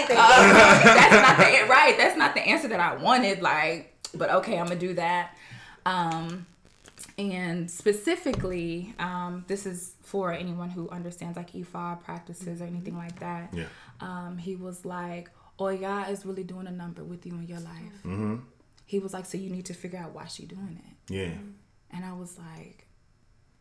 that's 0.08 1.28
not 1.28 1.38
the 1.38 1.68
right. 1.70 1.98
That's 1.98 2.18
not 2.18 2.36
the 2.36 2.42
answer 2.42 2.68
that 2.68 2.80
I 2.80 2.96
wanted. 2.96 3.42
Like, 3.42 3.94
but 4.14 4.30
okay, 4.30 4.58
I'm 4.58 4.68
gonna 4.68 4.80
do 4.80 4.94
that. 4.94 5.36
Um, 5.86 6.46
and 7.18 7.70
specifically, 7.70 8.94
um, 9.00 9.46
this 9.48 9.66
is 9.66 9.94
for 10.02 10.32
anyone 10.32 10.70
who 10.70 10.90
understands 10.90 11.36
like 11.36 11.52
Ifa 11.54 12.04
practices 12.04 12.62
or 12.62 12.66
anything 12.66 12.96
like 12.96 13.20
that. 13.20 13.54
Yeah. 13.54 13.66
Um, 14.00 14.38
he 14.38 14.56
was 14.56 14.86
like, 14.86 15.30
Oya 15.60 16.06
is 16.10 16.26
really 16.26 16.44
doing 16.44 16.68
a 16.68 16.72
number 16.72 17.04
with 17.04 17.26
you 17.26 17.34
in 17.34 17.48
your 17.48 17.60
life. 17.60 18.04
Mm-hmm. 18.06 18.38
He 18.86 19.00
was 19.00 19.14
like, 19.14 19.26
so 19.26 19.38
you 19.38 19.50
need 19.50 19.66
to 19.66 19.74
figure 19.74 20.00
out 20.00 20.14
why 20.14 20.26
she 20.26 20.46
doing 20.46 20.80
it. 20.86 21.14
Yeah. 21.14 21.34
And 21.92 22.06
I 22.06 22.14
was 22.14 22.38
like, 22.38 22.87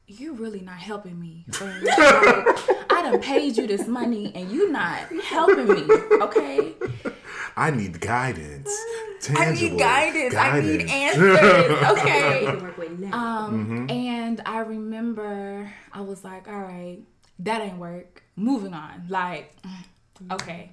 you 0.06 0.34
really 0.34 0.60
not 0.60 0.78
helping 0.78 1.20
me. 1.20 1.44
friend. 1.52 1.84
Like, 1.84 1.98
I 1.98 3.02
done 3.02 3.20
paid 3.20 3.56
you 3.56 3.66
this 3.66 3.86
money 3.86 4.32
and 4.34 4.50
you 4.50 4.70
not 4.70 5.00
helping 5.24 5.68
me, 5.68 5.86
okay? 6.22 6.74
I 7.56 7.70
need 7.70 8.00
guidance. 8.00 8.70
I 9.30 9.52
need 9.52 9.78
guidance. 9.78 10.34
I 10.34 10.60
need 10.60 10.88
answers, 10.88 11.38
okay? 11.98 12.44
can 12.46 12.62
work 12.62 12.78
with 12.78 12.98
now. 12.98 13.16
Um, 13.16 13.66
mm-hmm. 13.66 13.90
and 13.90 14.42
I 14.44 14.60
remember 14.60 15.72
I 15.92 16.02
was 16.02 16.22
like, 16.22 16.48
all 16.48 16.60
right, 16.60 16.98
that 17.40 17.62
ain't 17.62 17.78
work. 17.78 18.22
Moving 18.36 18.74
on. 18.74 19.06
Like, 19.08 19.54
mm-hmm. 19.62 20.32
okay. 20.32 20.70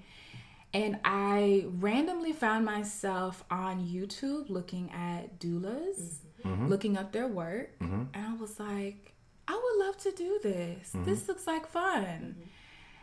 And 0.73 0.99
I 1.05 1.65
randomly 1.67 2.33
found 2.33 2.65
myself 2.65 3.43
on 3.49 3.85
YouTube 3.85 4.49
looking 4.49 4.91
at 4.91 5.39
doulas, 5.39 6.17
mm-hmm. 6.43 6.67
looking 6.67 6.97
up 6.97 7.11
their 7.11 7.27
work. 7.27 7.71
And 7.79 8.09
I 8.13 8.33
was 8.33 8.59
like, 8.59 9.12
I 9.47 9.53
would 9.53 9.85
love 9.85 9.97
to 9.97 10.12
do 10.12 10.39
this. 10.41 10.89
Mm-hmm. 10.89 11.03
This 11.03 11.27
looks 11.27 11.47
like 11.47 11.67
fun. 11.67 12.03
Mm-hmm. 12.03 12.41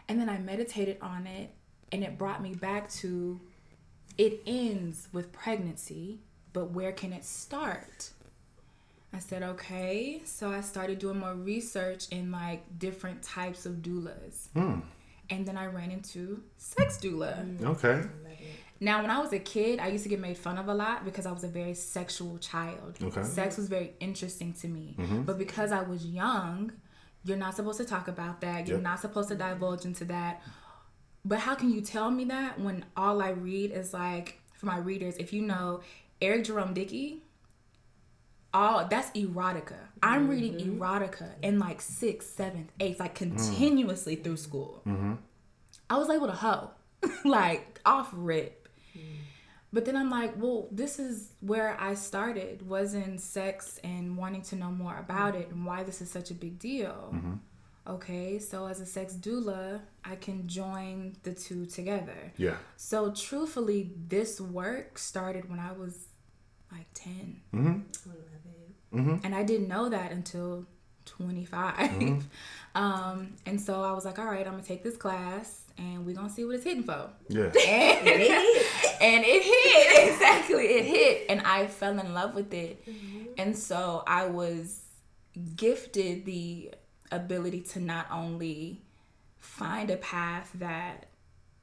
And 0.08 0.20
then 0.20 0.28
I 0.28 0.38
meditated 0.38 0.98
on 1.00 1.26
it, 1.26 1.50
and 1.92 2.02
it 2.02 2.18
brought 2.18 2.42
me 2.42 2.54
back 2.54 2.90
to 2.90 3.40
it 4.18 4.42
ends 4.46 5.08
with 5.12 5.32
pregnancy, 5.32 6.18
but 6.52 6.72
where 6.72 6.92
can 6.92 7.12
it 7.12 7.24
start? 7.24 8.10
I 9.12 9.18
said, 9.18 9.42
okay. 9.42 10.22
So 10.24 10.50
I 10.50 10.60
started 10.60 10.98
doing 10.98 11.18
more 11.18 11.34
research 11.34 12.08
in 12.10 12.30
like 12.30 12.78
different 12.78 13.22
types 13.22 13.66
of 13.66 13.76
doulas. 13.76 14.48
Hmm. 14.54 14.80
And 15.30 15.46
then 15.46 15.56
I 15.56 15.66
ran 15.66 15.90
into 15.90 16.42
sex 16.58 16.98
doula. 16.98 17.62
Okay. 17.62 18.06
Now, 18.82 19.02
when 19.02 19.10
I 19.10 19.18
was 19.18 19.32
a 19.34 19.38
kid, 19.38 19.78
I 19.78 19.88
used 19.88 20.04
to 20.04 20.08
get 20.08 20.20
made 20.20 20.38
fun 20.38 20.56
of 20.56 20.68
a 20.68 20.74
lot 20.74 21.04
because 21.04 21.26
I 21.26 21.32
was 21.32 21.44
a 21.44 21.48
very 21.48 21.74
sexual 21.74 22.38
child. 22.38 22.96
Okay. 23.02 23.22
Sex 23.24 23.58
was 23.58 23.68
very 23.68 23.92
interesting 24.00 24.54
to 24.54 24.68
me. 24.68 24.96
Mm-hmm. 24.98 25.22
But 25.22 25.38
because 25.38 25.70
I 25.70 25.82
was 25.82 26.06
young, 26.06 26.72
you're 27.24 27.36
not 27.36 27.54
supposed 27.54 27.78
to 27.78 27.84
talk 27.84 28.08
about 28.08 28.40
that. 28.40 28.66
You're 28.66 28.78
Yep. 28.78 28.84
not 28.84 29.00
supposed 29.00 29.28
to 29.28 29.34
divulge 29.34 29.84
into 29.84 30.06
that. 30.06 30.42
But 31.24 31.40
how 31.40 31.54
can 31.54 31.70
you 31.70 31.82
tell 31.82 32.10
me 32.10 32.24
that 32.26 32.58
when 32.58 32.86
all 32.96 33.20
I 33.20 33.30
read 33.30 33.72
is 33.72 33.92
like, 33.92 34.40
for 34.54 34.64
my 34.66 34.78
readers, 34.78 35.16
if 35.18 35.32
you 35.34 35.42
know 35.42 35.80
Eric 36.22 36.44
Jerome 36.44 36.72
Dickey, 36.72 37.22
all 38.52 38.86
that's 38.86 39.10
erotica. 39.10 39.76
I'm 40.02 40.28
reading 40.28 40.54
mm-hmm. 40.54 40.82
erotica 40.82 41.28
in 41.42 41.58
like 41.58 41.80
sixth, 41.80 42.36
seventh, 42.36 42.72
eighth, 42.80 42.98
like 42.98 43.14
mm. 43.14 43.18
continuously 43.18 44.16
through 44.16 44.38
school. 44.38 44.82
Mm-hmm. 44.86 45.14
I 45.88 45.98
was 45.98 46.08
able 46.10 46.26
to 46.26 46.32
hoe, 46.32 46.70
like 47.24 47.80
off 47.84 48.10
rip. 48.12 48.59
Mm-hmm. 49.00 49.22
But 49.72 49.84
then 49.84 49.96
I'm 49.96 50.10
like, 50.10 50.32
well, 50.36 50.66
this 50.72 50.98
is 50.98 51.28
where 51.40 51.76
I 51.80 51.94
started 51.94 52.68
was 52.68 52.94
in 52.94 53.18
sex 53.18 53.78
and 53.84 54.16
wanting 54.16 54.42
to 54.42 54.56
know 54.56 54.70
more 54.70 54.96
about 54.98 55.36
it 55.36 55.48
and 55.50 55.64
why 55.64 55.84
this 55.84 56.00
is 56.00 56.10
such 56.10 56.30
a 56.30 56.34
big 56.34 56.58
deal. 56.58 57.12
Mm-hmm. 57.14 57.34
Okay, 57.86 58.38
so 58.38 58.66
as 58.66 58.80
a 58.80 58.86
sex 58.86 59.14
doula, 59.14 59.80
I 60.04 60.16
can 60.16 60.46
join 60.48 61.16
the 61.22 61.32
two 61.32 61.66
together. 61.66 62.32
Yeah. 62.36 62.56
So 62.76 63.12
truthfully, 63.12 63.92
this 64.08 64.40
work 64.40 64.98
started 64.98 65.48
when 65.48 65.60
I 65.60 65.72
was 65.72 66.08
like 66.70 66.86
10. 66.94 67.40
Mm-hmm. 67.54 69.16
And 69.24 69.34
I 69.34 69.42
didn't 69.44 69.68
know 69.68 69.88
that 69.88 70.12
until 70.12 70.66
25. 71.06 72.24
Um, 72.72 73.34
and 73.46 73.60
so 73.60 73.82
I 73.82 73.90
was 73.90 74.04
like, 74.04 74.20
all 74.20 74.26
right, 74.26 74.46
I'm 74.46 74.52
going 74.52 74.62
to 74.62 74.68
take 74.68 74.84
this 74.84 74.96
class 74.96 75.62
and 75.80 76.04
we're 76.04 76.14
going 76.14 76.28
to 76.28 76.32
see 76.32 76.44
what 76.44 76.56
it's 76.56 76.64
hitting 76.64 76.82
for. 76.82 77.10
Yeah. 77.28 77.44
And, 77.44 77.56
and 79.00 79.24
it 79.26 79.42
hit. 79.42 80.10
Exactly. 80.20 80.66
It 80.66 80.84
hit. 80.84 81.26
And 81.30 81.40
I 81.40 81.66
fell 81.66 81.98
in 81.98 82.12
love 82.12 82.34
with 82.34 82.52
it. 82.52 82.84
Mm-hmm. 82.86 83.32
And 83.38 83.56
so 83.56 84.02
I 84.06 84.26
was 84.26 84.82
gifted 85.56 86.26
the 86.26 86.72
ability 87.10 87.62
to 87.62 87.80
not 87.80 88.06
only 88.12 88.82
find 89.38 89.90
a 89.90 89.96
path 89.96 90.50
that 90.56 91.06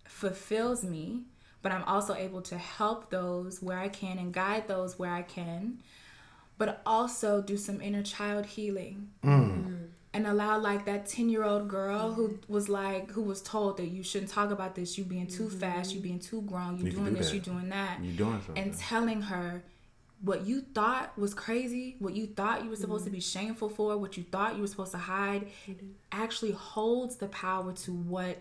fulfills 0.06 0.84
me, 0.84 1.26
but 1.62 1.72
I'm 1.72 1.84
also 1.84 2.16
able 2.16 2.42
to 2.44 2.58
help 2.58 3.12
those 3.12 3.62
where 3.62 3.78
I 3.78 3.90
can 3.90 4.18
and 4.18 4.34
guide 4.34 4.68
those 4.68 4.98
where 4.98 5.14
I 5.14 5.22
can, 5.22 5.80
but 6.58 6.82
also 6.86 7.42
do 7.42 7.58
some 7.58 7.82
inner 7.82 8.04
child 8.04 8.48
healing. 8.48 9.10
Mm. 9.24 9.68
Mm. 9.68 9.88
And 10.14 10.26
allow 10.26 10.58
like 10.58 10.86
that 10.86 11.06
10 11.06 11.30
year 11.30 11.44
old 11.44 11.68
girl 11.68 12.14
who 12.14 12.40
was 12.48 12.70
like, 12.70 13.12
who 13.12 13.22
was 13.22 13.42
told 13.42 13.78
that 13.78 13.88
you 13.88 14.04
shouldn't 14.04 14.32
talk 14.32 14.52
about 14.52 14.74
this, 14.74 14.98
you 14.98 15.04
being 15.04 15.28
too 15.28 15.44
mm-hmm. 15.44 15.60
fast, 15.60 15.94
you 15.94 16.00
being 16.00 16.20
too 16.20 16.42
grown, 16.42 16.78
you, 16.78 16.86
You 16.86 16.92
doing 16.92 17.06
do 17.06 17.16
this, 17.16 17.30
that. 17.30 17.36
you 17.36 17.42
doing 17.42 17.70
that. 17.70 18.00
You 18.02 18.12
doing 18.14 18.42
something. 18.42 18.64
And 18.64 18.78
telling 18.78 19.22
her 19.24 19.64
what 20.22 20.48
you 20.48 20.62
thought 20.62 21.18
was 21.18 21.34
crazy, 21.34 21.96
what 22.00 22.16
you 22.16 22.26
thought 22.28 22.64
you 22.64 22.70
were 22.70 22.76
supposed 22.76 23.04
to 23.04 23.10
mm-hmm. 23.10 23.18
be 23.18 23.22
shameful 23.22 23.70
for, 23.70 23.98
what 23.98 24.18
you 24.18 24.24
thought 24.24 24.56
you 24.56 24.62
were 24.62 24.68
supposed 24.68 24.92
to 24.94 24.98
hide, 24.98 25.50
actually 26.12 26.52
holds 26.52 27.18
the 27.18 27.28
power 27.28 27.72
to 27.74 27.92
what 27.92 28.38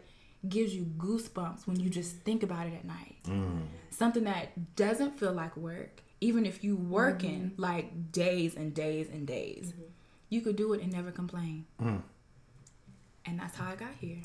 gives 0.49 0.75
you 0.75 0.85
goosebumps 0.97 1.67
when 1.67 1.79
you 1.81 1.91
just 1.91 2.17
think 2.19 2.43
about 2.43 2.67
it 2.67 2.75
at 2.75 2.85
night. 2.85 3.17
Mm-hmm. 3.25 3.63
Something 3.91 4.25
that 4.25 4.77
doesn't 4.77 5.19
feel 5.19 5.33
like 5.33 5.57
work, 5.57 6.03
even 6.21 6.47
if 6.47 6.65
you 6.65 6.77
working 6.77 7.53
like 7.57 8.13
days 8.13 8.55
and 8.55 8.73
days 8.75 9.09
and 9.11 9.27
days, 9.27 9.73
you 10.29 10.41
could 10.41 10.57
do 10.57 10.73
it 10.73 10.83
and 10.83 10.93
never 10.93 11.11
complain. 11.11 11.67
Mm. 11.81 12.03
And 13.27 13.41
that's 13.41 13.57
how 13.57 13.71
I 13.71 13.75
got 13.75 13.95
here. 14.01 14.19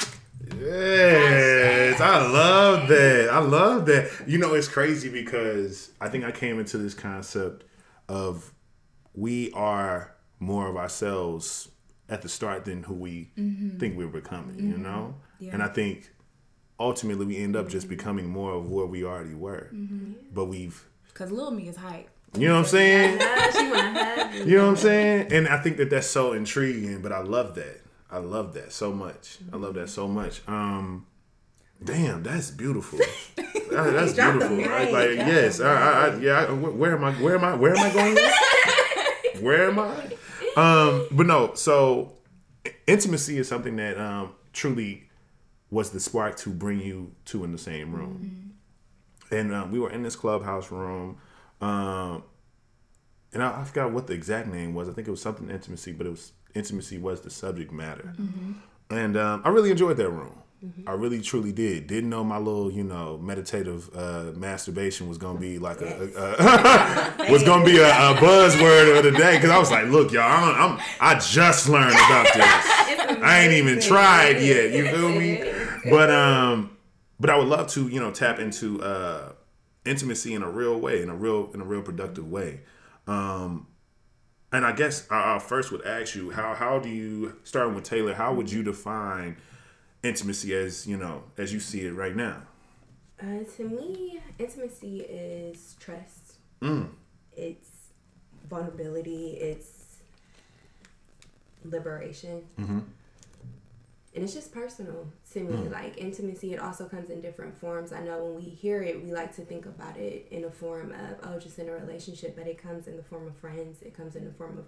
Yes, 0.60 2.00
I 2.00 2.28
love 2.28 2.88
that. 2.88 3.30
I 3.32 3.40
love 3.40 3.86
that. 3.88 4.10
You 4.28 4.38
know, 4.38 4.54
it's 4.54 4.68
crazy 4.68 5.10
because 5.10 5.92
I 6.00 6.10
think 6.10 6.24
I 6.24 6.32
came 6.32 6.60
into 6.60 6.78
this 6.78 6.94
concept 6.94 7.64
of 8.08 8.54
we 9.14 9.52
are 9.54 10.16
more 10.40 10.68
of 10.68 10.78
ourselves 10.78 11.70
at 12.10 12.22
the 12.22 12.30
start 12.30 12.66
than 12.66 12.84
who 12.84 12.94
we 12.94 13.32
mm-hmm. 13.38 13.78
think 13.78 13.98
we're 13.98 14.08
becoming, 14.08 14.56
you 14.56 14.74
mm-hmm. 14.74 14.84
know? 14.84 15.16
Yeah. 15.40 15.54
And 15.54 15.64
I 15.64 15.68
think 15.68 16.12
ultimately 16.80 17.26
we 17.26 17.38
end 17.38 17.56
up 17.56 17.70
just 17.70 17.88
mm-hmm. 17.88 17.96
becoming 17.96 18.28
more 18.28 18.54
of 18.54 18.70
where 18.70 18.86
we 18.86 19.04
already 19.04 19.34
were. 19.34 19.70
But 20.34 20.46
we've, 20.46 20.88
Because 21.08 21.32
little 21.32 21.52
me 21.52 21.70
is 21.70 21.78
hype. 21.78 22.10
You 22.38 22.48
know 22.48 22.54
what 22.56 22.60
I'm 22.62 22.66
saying? 22.66 23.20
She 23.54 23.68
wanna 23.70 24.04
have 24.04 24.36
you. 24.48 24.58
Know 24.58 24.64
what 24.64 24.70
I'm 24.72 24.76
saying? 24.78 25.32
And 25.34 25.48
I 25.48 25.58
think 25.62 25.78
that 25.78 25.90
that's 25.90 26.08
so 26.08 26.34
intriguing, 26.34 27.02
but 27.02 27.12
I 27.12 27.22
love 27.22 27.56
that. 27.56 27.82
I 28.10 28.18
love 28.18 28.54
that 28.56 28.72
so 28.74 28.92
much. 28.92 29.38
I 29.54 29.58
love 29.58 29.74
that 29.76 29.90
so 29.90 30.08
much. 30.08 30.42
Um, 30.48 31.06
damn, 31.84 32.24
that's 32.24 32.52
beautiful. 32.52 33.00
That- 33.72 33.94
that's 33.94 34.14
beautiful. 34.14 34.60
I- 34.70 34.92
like, 34.92 35.16
yes, 35.16 35.62
I, 35.62 35.74
I, 35.74 36.08
I, 36.08 36.16
yeah. 36.18 36.46
I, 36.50 36.52
where 36.52 36.94
am 36.94 37.06
I? 37.06 37.14
Where 37.14 37.36
am 37.38 37.44
I? 37.46 37.56
Where 37.56 37.74
am 37.74 37.80
I 37.90 37.94
going? 37.94 39.44
where 39.46 39.70
am 39.70 39.80
I? 39.80 39.96
Um, 40.58 41.08
but 41.12 41.26
no. 41.26 41.54
So, 41.54 42.12
intimacy 42.86 43.38
is 43.38 43.48
something 43.48 43.78
that 43.78 43.98
um, 43.98 44.34
truly 44.52 45.10
was 45.70 45.92
the 45.92 46.02
spark 46.02 46.36
to 46.40 46.50
bring 46.50 46.82
you 46.82 47.14
two 47.24 47.46
in 47.46 47.54
the 47.54 47.58
same 47.58 47.94
room. 47.96 48.56
And 49.32 49.54
um, 49.54 49.72
we 49.72 49.80
were 49.80 49.90
in 49.90 50.04
this 50.04 50.18
clubhouse 50.18 50.70
room. 50.70 51.18
Um, 51.62 52.24
and 53.34 53.44
I, 53.44 53.62
I 53.62 53.64
forgot 53.64 53.92
what 53.92 54.08
the 54.08 54.14
exact 54.14 54.48
name 54.48 54.74
was. 54.74 54.90
I 54.90 54.94
think 54.94 55.08
it 55.08 55.12
was 55.12 55.22
something 55.22 55.50
intimacy, 55.50 55.92
but 55.92 56.08
it 56.08 56.10
was 56.10 56.34
intimacy 56.54 56.98
was 56.98 57.22
the 57.22 57.30
subject 57.30 57.72
matter. 57.72 58.14
And 58.90 59.16
um, 59.16 59.42
I 59.46 59.50
really 59.50 59.72
enjoyed 59.72 59.98
that 59.98 60.10
room. 60.10 60.38
Mm-hmm. 60.64 60.88
I 60.88 60.92
really 60.92 61.22
truly 61.22 61.52
did. 61.52 61.88
Didn't 61.88 62.12
know 62.12 62.24
my 62.24 62.38
little, 62.38 62.72
you 62.72 62.84
know, 62.84 63.18
meditative 63.18 63.90
uh, 63.96 64.32
masturbation 64.36 65.10
was 65.10 65.18
gonna 65.18 65.40
be 65.40 65.58
like 65.58 65.82
a, 65.82 66.12
a, 66.16 67.28
a 67.28 67.32
was 67.32 67.42
gonna 67.42 67.66
be 67.66 67.80
a, 67.80 67.88
a, 67.88 68.14
buzzword 68.16 68.96
of 68.96 69.04
the 69.04 69.12
day 69.12 69.38
because 69.38 69.50
I 69.50 69.58
was 69.58 69.72
like, 69.72 69.88
look, 69.88 70.12
y'all, 70.12 70.22
I'm, 70.22 70.74
I'm, 70.74 70.80
i 71.00 71.18
just 71.18 71.68
learned 71.68 71.96
about 71.96 72.26
this. 72.26 72.46
I 73.24 73.40
ain't 73.42 73.54
even 73.54 73.80
tried 73.80 74.40
yet. 74.40 74.72
You 74.72 74.88
feel 74.90 75.10
me? 75.10 75.44
But 75.90 76.12
um, 76.12 76.78
but 77.20 77.32
I 77.32 77.38
would 77.38 77.48
love 77.48 77.68
to, 77.70 77.88
you 77.88 78.00
know, 78.00 78.12
tap 78.12 78.38
into 78.38 78.84
uh, 78.84 79.31
intimacy 79.86 80.34
in 80.34 80.44
a 80.44 80.50
real 80.50 80.80
way, 80.80 81.02
in 81.02 81.10
a 81.10 81.16
real 81.16 81.52
in 81.54 81.62
a 81.62 81.66
real 81.66 81.82
productive 81.82 82.30
way. 82.30 82.62
Um, 83.08 83.68
and 84.52 84.66
I 84.66 84.74
guess 84.74 85.08
I, 85.10 85.36
I 85.36 85.40
first 85.40 85.72
would 85.72 85.86
ask 85.86 86.16
you 86.16 86.32
how 86.32 86.54
how 86.54 86.80
do 86.80 86.90
you 86.90 87.36
starting 87.44 87.76
with 87.76 87.84
Taylor? 87.84 88.14
How 88.14 88.34
would 88.34 88.52
you 88.52 88.64
define 88.64 89.38
intimacy 90.04 90.54
as 90.56 90.88
you 90.88 90.98
know 90.98 91.24
as 91.38 91.54
you 91.54 91.60
see 91.60 91.82
it 91.86 91.94
right 91.94 92.16
now? 92.16 92.44
Uh, 93.20 93.44
to 93.56 93.64
me, 93.70 94.20
intimacy 94.40 95.02
is 95.02 95.76
trust. 95.80 96.38
Mm. 96.62 96.90
It's 97.38 97.70
vulnerability. 98.50 99.38
It's 99.40 99.98
liberation. 101.64 102.44
Mm-hmm. 102.60 102.80
And 104.14 104.24
it's 104.24 104.34
just 104.34 104.52
personal 104.54 105.08
to 105.34 105.40
me. 105.40 105.54
Mm. 105.54 105.72
Like 105.72 105.98
intimacy, 105.98 106.54
it 106.54 106.60
also 106.60 106.86
comes 106.86 107.10
in 107.10 107.22
different 107.22 107.58
forms. 107.58 107.94
I 107.94 108.02
know 108.02 108.24
when 108.26 108.36
we 108.36 108.50
hear 108.50 108.84
it, 108.84 109.02
we 109.02 109.14
like 109.14 109.34
to 109.38 109.44
think 109.44 109.66
about 109.66 109.96
it 109.98 110.28
in 110.32 110.44
a 110.44 110.52
form 110.52 110.92
of, 110.92 111.30
oh, 111.30 111.40
just 111.40 111.60
in 111.60 111.70
a 111.70 111.72
relationship, 111.72 112.36
but 112.36 112.46
it 112.46 112.58
comes 112.58 112.88
in 112.88 112.98
the 112.98 113.04
form 113.04 113.28
of 113.28 113.36
friends. 113.38 113.82
It 113.82 113.96
comes 113.96 114.16
in 114.18 114.26
the 114.26 114.34
form 114.34 114.58
of 114.58 114.66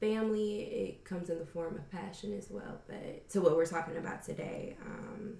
family, 0.00 0.62
it 0.62 1.04
comes 1.04 1.30
in 1.30 1.38
the 1.38 1.46
form 1.46 1.76
of 1.76 1.88
passion 1.90 2.36
as 2.36 2.48
well. 2.50 2.80
But 2.88 3.28
to 3.30 3.40
what 3.40 3.56
we're 3.56 3.66
talking 3.66 3.96
about 3.96 4.24
today, 4.24 4.76
um, 4.84 5.36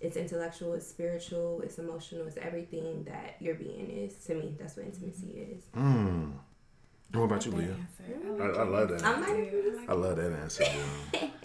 it's 0.00 0.16
intellectual, 0.16 0.74
it's 0.74 0.86
spiritual, 0.86 1.60
it's 1.62 1.78
emotional, 1.78 2.26
it's 2.26 2.36
everything 2.38 3.04
that 3.04 3.36
your 3.40 3.54
being 3.54 3.90
is. 3.90 4.16
To 4.26 4.34
me, 4.34 4.56
that's 4.58 4.76
what 4.76 4.86
intimacy 4.86 5.28
is. 5.52 5.62
Mm. 5.76 6.32
What 7.12 7.22
about 7.22 7.46
you, 7.46 7.52
Leah? 7.52 7.76
I, 8.38 8.42
I, 8.42 8.46
I, 8.46 8.62
love 8.64 8.88
that. 8.88 9.02
Answer. 9.02 9.84
I 9.88 9.92
love 9.94 10.16
that 10.16 10.32
answer. 10.32 10.64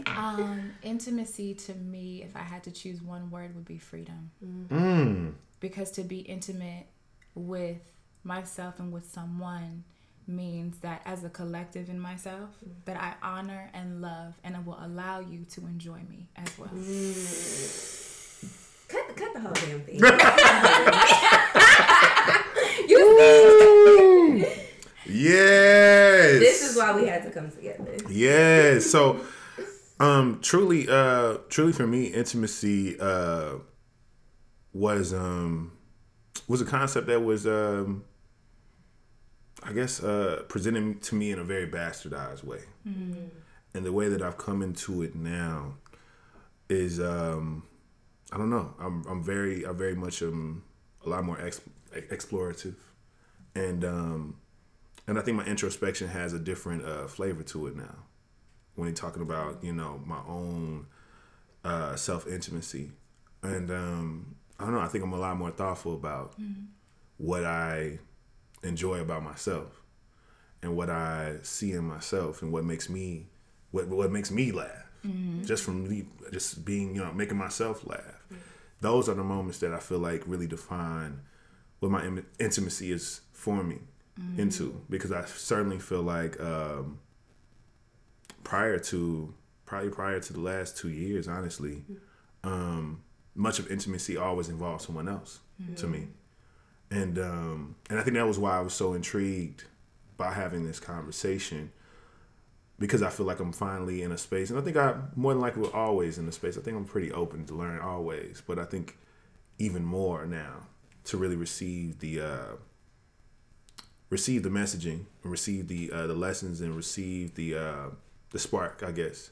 um, 0.08 0.74
intimacy 0.84 1.54
to 1.54 1.74
me, 1.76 2.24
if 2.24 2.36
I 2.36 2.42
had 2.42 2.64
to 2.64 2.72
choose 2.72 3.02
one 3.02 3.30
word, 3.30 3.56
would 3.56 3.66
be 3.66 3.78
freedom. 3.78 4.32
Mm. 4.44 5.34
Because 5.60 5.92
to 5.92 6.04
be 6.04 6.20
intimate 6.20 6.88
with 7.36 7.82
myself 8.24 8.80
and 8.80 8.92
with 8.92 9.12
someone 9.12 9.84
means 10.28 10.78
that 10.80 11.02
as 11.06 11.24
a 11.24 11.30
collective 11.30 11.90
in 11.90 12.00
myself 12.00 12.50
mm. 12.66 12.72
that 12.86 12.98
I 12.98 13.14
honor 13.22 13.70
and 13.74 14.02
love 14.02 14.34
and 14.44 14.56
it 14.56 14.66
will 14.66 14.80
allow 14.82 15.20
you 15.20 15.46
to 15.52 15.62
enjoy 15.62 16.00
me 16.10 16.30
as 16.36 16.58
well. 16.58 16.70
Mm. 16.70 18.48
Cut, 18.88 19.16
cut 19.16 19.34
the 19.34 19.40
whole 19.40 19.54
damn 19.54 19.82
thing. 19.82 20.00
you 22.90 24.46
Yes. 25.06 26.40
This 26.40 26.70
is 26.70 26.78
why 26.78 26.96
we 26.96 27.08
had 27.08 27.24
to 27.24 27.32
come 27.32 27.50
together. 27.52 27.98
Yes. 28.10 28.86
So 28.92 29.20
um 30.00 30.40
truly 30.42 30.88
uh 30.90 31.38
truly 31.50 31.74
for 31.74 31.86
me 31.86 32.06
intimacy 32.06 33.00
uh 33.00 33.56
was 34.74 35.14
um 35.14 35.74
was 36.48 36.62
a 36.62 36.66
concept 36.66 37.08
that 37.08 37.24
was 37.24 37.46
um 37.46 38.04
I 39.64 39.74
guess, 39.74 40.02
uh, 40.02 40.44
presented 40.48 41.02
to 41.04 41.16
me 41.16 41.32
in 41.32 41.40
a 41.40 41.44
very 41.44 41.68
bastardized 41.68 42.44
way. 42.44 42.62
Mm-hmm. 42.88 43.26
And 43.74 43.86
the 43.86 43.92
way 43.94 44.10
that 44.10 44.22
I've 44.22 44.38
come 44.38 44.62
into 44.62 45.04
it 45.04 45.16
now 45.16 45.76
is, 46.68 47.00
um, 47.00 47.64
I 48.32 48.38
don't 48.38 48.50
know. 48.50 48.74
I'm, 48.80 49.06
I'm 49.08 49.24
very, 49.24 49.66
I 49.66 49.72
very 49.72 49.96
much 49.96 50.24
um, 50.24 50.64
a 51.06 51.10
lot 51.10 51.24
more 51.24 51.40
ex- 51.40 51.62
explorative, 51.94 52.76
and 53.56 53.86
um, 53.86 54.36
and 55.12 55.20
I 55.20 55.24
think 55.24 55.36
my 55.36 55.44
introspection 55.44 56.08
has 56.08 56.32
a 56.32 56.40
different 56.40 56.86
uh, 56.86 57.06
flavor 57.06 57.44
to 57.44 57.68
it 57.68 57.76
now. 57.76 57.96
When 58.76 58.88
you're 58.88 58.96
talking 58.96 59.22
about, 59.22 59.62
you 59.62 59.74
know, 59.74 60.02
my 60.06 60.22
own 60.26 60.88
uh, 61.66 61.98
self 61.98 62.26
intimacy, 62.28 62.92
and 63.44 63.70
um, 63.70 64.36
I 64.58 64.64
don't 64.64 64.74
know. 64.74 64.80
I 64.80 64.88
think 64.88 65.04
I'm 65.04 65.12
a 65.12 65.20
lot 65.20 65.36
more 65.36 65.52
thoughtful 65.52 65.96
about 65.96 66.40
mm-hmm. 66.40 66.64
what 67.18 67.44
I 67.44 68.00
enjoy 68.64 69.02
about 69.02 69.22
myself 69.22 69.82
and 70.64 70.78
what 70.78 70.90
I 70.90 71.40
see 71.42 71.74
in 71.74 71.84
myself 71.84 72.42
and 72.42 72.54
what 72.54 72.64
makes 72.64 72.90
me 72.90 73.28
what 73.72 73.90
what 73.90 74.14
makes 74.14 74.32
me 74.32 74.54
laugh. 74.54 74.94
Mm-hmm. 75.06 75.44
Just 75.44 75.66
from 75.66 75.90
me 75.90 76.06
just 76.32 76.64
being, 76.64 76.96
you 76.96 77.04
know, 77.04 77.12
making 77.12 77.38
myself 77.38 77.86
laugh. 77.86 78.00
Mm-hmm. 78.00 78.36
Those 78.80 79.10
are 79.10 79.14
the 79.16 79.26
moments 79.26 79.60
that 79.60 79.74
I 79.74 79.80
feel 79.80 80.00
like 80.00 80.24
really 80.26 80.48
define 80.48 81.20
what 81.82 81.92
my 81.92 82.06
Im- 82.06 82.26
intimacy 82.40 82.94
is 82.94 83.20
forming 83.34 83.90
mm-hmm. 84.20 84.40
into 84.40 84.82
because 84.90 85.12
I 85.12 85.26
certainly 85.26 85.80
feel 85.80 86.04
like 86.04 86.40
um, 86.40 87.00
prior 88.44 88.80
to 88.80 89.34
probably 89.66 89.90
prior 89.90 90.20
to 90.20 90.34
the 90.34 90.40
last 90.40 90.78
2 90.78 90.90
years 90.90 91.28
honestly 91.28 91.84
um, 92.44 93.02
much 93.36 93.60
of 93.60 93.72
intimacy 93.72 94.18
always 94.18 94.50
involves 94.50 94.86
someone 94.86 95.08
else 95.08 95.40
to 95.78 95.88
me 95.88 96.08
and 96.92 97.18
um, 97.18 97.76
and 97.90 97.98
I 97.98 98.04
think 98.04 98.16
that 98.16 98.28
was 98.28 98.38
why 98.38 98.58
I 98.58 98.62
was 98.62 98.74
so 98.74 98.94
intrigued 98.94 99.64
by 100.18 100.34
having 100.34 100.66
this 100.66 100.80
conversation 100.80 101.72
because 102.78 103.02
I 103.04 103.10
feel 103.10 103.26
like 103.26 103.40
I'm 103.40 103.54
finally 103.54 104.02
in 104.02 104.12
a 104.12 104.18
space, 104.18 104.50
and 104.50 104.60
I 104.60 104.62
think 104.62 104.76
I 104.76 104.96
more 105.16 105.34
than 105.34 105.42
likely 105.42 105.62
will 105.62 105.72
always 105.72 106.18
in 106.18 106.28
a 106.28 106.32
space. 106.32 106.58
I 106.58 106.62
think 106.62 106.76
I'm 106.76 106.86
pretty 106.86 107.12
open 107.12 107.46
to 107.46 107.54
learn 107.54 107.80
always, 107.80 108.42
but 108.46 108.60
I 108.60 108.66
think 108.66 108.98
even 109.58 109.86
more 109.86 110.26
now 110.26 110.64
to 111.06 111.18
really 111.18 111.36
receive 111.36 112.00
the 112.00 112.22
uh, 112.22 112.56
receive 114.12 114.44
the 114.44 114.50
messaging 114.50 115.06
and 115.24 115.32
receive 115.32 115.68
the 115.68 115.92
uh, 115.92 116.06
the 116.06 116.14
lessons 116.14 116.62
and 116.62 116.76
receive 116.76 117.34
the 117.34 117.56
uh, 117.56 117.90
the 118.30 118.38
spark, 118.38 118.84
I 118.86 118.92
guess, 118.92 119.32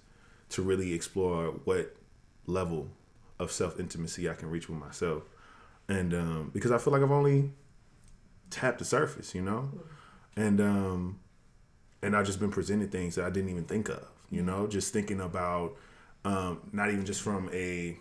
to 0.49 0.63
really 0.63 0.93
explore 0.93 1.51
what 1.65 1.95
level 2.47 2.87
of 3.37 3.51
self 3.51 3.79
intimacy 3.79 4.27
I 4.27 4.33
can 4.33 4.49
reach 4.49 4.67
with 4.67 4.79
myself. 4.79 5.23
And 5.87 6.13
um, 6.13 6.51
because 6.53 6.71
I 6.71 6.79
feel 6.79 6.93
like 6.93 7.03
I've 7.03 7.11
only 7.11 7.51
tapped 8.49 8.79
the 8.79 8.85
surface, 8.85 9.35
you 9.35 9.41
know, 9.41 9.69
and 10.35 10.59
um, 10.59 11.19
and 12.01 12.15
I've 12.15 12.25
just 12.25 12.39
been 12.39 12.51
presented 12.51 12.91
things 12.91 13.15
that 13.15 13.25
I 13.25 13.29
didn't 13.29 13.49
even 13.49 13.65
think 13.65 13.89
of, 13.89 14.07
you 14.31 14.41
know, 14.41 14.65
just 14.65 14.93
thinking 14.93 15.19
about 15.19 15.75
um, 16.25 16.61
not 16.71 16.89
even 16.89 17.05
just 17.05 17.21
from 17.21 17.49
a 17.53 17.97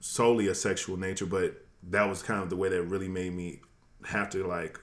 solely 0.00 0.48
a 0.48 0.54
sexual 0.54 0.96
nature, 0.96 1.26
but 1.26 1.62
that 1.84 2.08
was 2.08 2.22
kind 2.22 2.42
of 2.42 2.50
the 2.50 2.56
way 2.56 2.68
that 2.68 2.82
really 2.82 3.08
made 3.08 3.32
me 3.32 3.60
have 4.04 4.30
to 4.30 4.46
like 4.46 4.78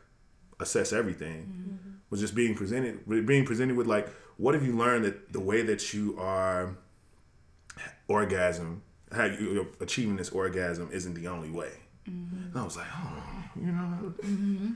assess 0.63 0.91
everything 0.91 1.43
mm-hmm. 1.43 1.91
was 2.09 2.19
just 2.19 2.33
being 2.33 2.55
presented 2.55 3.07
being 3.27 3.45
presented 3.45 3.77
with 3.77 3.85
like 3.85 4.09
what 4.37 4.55
have 4.55 4.65
you 4.65 4.75
learned 4.75 5.05
that 5.05 5.31
the 5.31 5.39
way 5.39 5.61
that 5.61 5.93
you 5.93 6.17
are 6.19 6.75
orgasm 8.07 8.81
how 9.11 9.25
you 9.25 9.67
achieving 9.79 10.15
this 10.15 10.31
orgasm 10.31 10.89
isn't 10.91 11.13
the 11.13 11.27
only 11.27 11.51
way 11.51 11.71
Mm-hmm. 12.09 12.47
And 12.47 12.57
I 12.57 12.63
was 12.63 12.77
like, 12.77 12.87
oh, 12.93 13.23
you 13.55 13.71
know, 13.71 14.13
mm-hmm. 14.21 14.71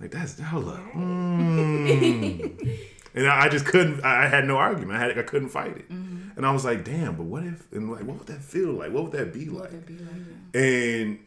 like 0.00 0.10
that's 0.10 0.40
hold 0.40 0.68
up. 0.68 0.80
Mm. 0.94 2.78
and 3.14 3.26
I, 3.26 3.44
I, 3.44 3.48
just 3.48 3.66
couldn't. 3.66 4.04
I 4.04 4.26
had 4.26 4.46
no 4.46 4.56
argument. 4.56 4.98
I 4.98 5.02
had 5.02 5.18
I 5.18 5.22
couldn't 5.22 5.50
fight 5.50 5.76
it. 5.76 5.90
Mm-hmm. 5.90 6.36
And 6.36 6.46
I 6.46 6.52
was 6.52 6.64
like, 6.64 6.84
damn. 6.84 7.16
But 7.16 7.24
what 7.24 7.44
if? 7.44 7.70
And 7.72 7.90
like, 7.90 8.04
what 8.04 8.18
would 8.18 8.28
that 8.28 8.42
feel 8.42 8.72
like? 8.72 8.90
What 8.90 9.04
would 9.04 9.12
that 9.12 9.34
be 9.34 9.46
like? 9.46 9.70
That 9.70 9.86
be 9.86 9.98
like? 9.98 10.14
And 10.54 11.18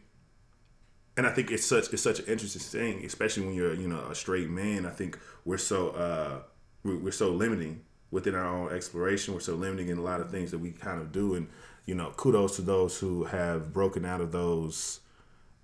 and 1.18 1.26
I 1.26 1.32
think 1.32 1.52
it's 1.52 1.66
such 1.66 1.94
it's 1.94 2.02
such 2.02 2.20
an 2.20 2.26
interesting 2.26 2.62
thing, 2.62 3.06
especially 3.06 3.46
when 3.46 3.56
you're 3.56 3.74
you 3.74 3.88
know 3.88 4.06
a 4.10 4.16
straight 4.16 4.50
man. 4.50 4.86
I 4.86 4.92
think 4.92 5.18
we're 5.46 5.58
so 5.58 5.90
uh, 5.90 6.40
we're 6.84 7.12
so 7.12 7.32
limiting 7.32 7.82
within 8.12 8.36
our 8.36 8.46
own 8.46 8.74
exploration. 8.74 9.34
We're 9.34 9.40
so 9.40 9.56
limiting 9.56 9.90
in 9.90 9.98
a 9.98 10.02
lot 10.02 10.22
of 10.22 10.30
things 10.30 10.52
that 10.52 10.60
we 10.60 10.72
kind 10.72 11.02
of 11.02 11.12
do. 11.12 11.36
And 11.36 11.48
you 11.86 11.96
know, 11.96 12.12
kudos 12.18 12.58
to 12.58 12.62
those 12.62 12.98
who 13.00 13.26
have 13.26 13.74
broken 13.74 14.06
out 14.06 14.22
of 14.22 14.32
those 14.32 15.00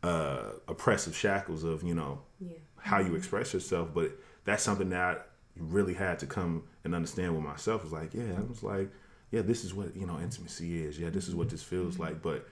uh, 0.03 0.51
oppressive 0.67 1.15
shackles 1.15 1.63
of 1.63 1.83
you 1.83 1.95
know 1.95 2.21
yeah. 2.39 2.53
how 2.77 2.99
you 2.99 3.15
express 3.15 3.53
yourself. 3.53 3.89
But 3.93 4.11
that's 4.45 4.63
something 4.63 4.89
that 4.91 5.01
I 5.01 5.21
really 5.57 5.93
had 5.93 6.19
to 6.19 6.25
come 6.25 6.63
and 6.83 6.95
understand 6.95 7.35
with 7.35 7.43
myself. 7.43 7.83
Was 7.83 7.91
like, 7.91 8.13
yeah, 8.13 8.37
I 8.37 8.41
was 8.41 8.63
like, 8.63 8.89
yeah, 9.31 9.41
this 9.41 9.65
is 9.65 9.73
what 9.73 9.95
you 9.97 10.05
know 10.05 10.19
intimacy 10.19 10.83
is. 10.83 10.97
Yeah, 10.97 11.09
this 11.09 11.27
is 11.27 11.35
what 11.35 11.49
this 11.49 11.61
feels 11.61 11.95
mm-hmm. 11.95 12.03
like. 12.03 12.21
But 12.21 12.47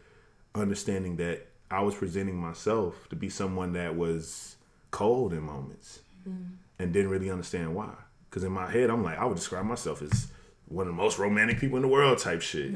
understanding 0.55 1.15
that 1.17 1.48
I 1.71 1.81
was 1.81 1.95
presenting 1.95 2.37
myself 2.37 3.07
to 3.09 3.15
be 3.15 3.29
someone 3.29 3.73
that 3.73 3.95
was 3.95 4.55
cold 4.91 5.33
in 5.33 5.43
moments 5.43 5.99
mm-hmm. 6.27 6.55
and 6.79 6.93
didn't 6.93 7.11
really 7.11 7.29
understand 7.29 7.75
why. 7.75 7.91
Because 8.29 8.43
in 8.43 8.51
my 8.51 8.69
head, 8.69 8.89
I'm 8.89 9.03
like, 9.03 9.17
I 9.17 9.25
would 9.25 9.35
describe 9.35 9.65
myself 9.65 10.01
as 10.01 10.27
one 10.67 10.87
of 10.87 10.93
the 10.93 11.01
most 11.01 11.17
romantic 11.17 11.59
people 11.59 11.77
in 11.77 11.81
the 11.81 11.87
world 11.87 12.19
type 12.19 12.41
shit. 12.41 12.73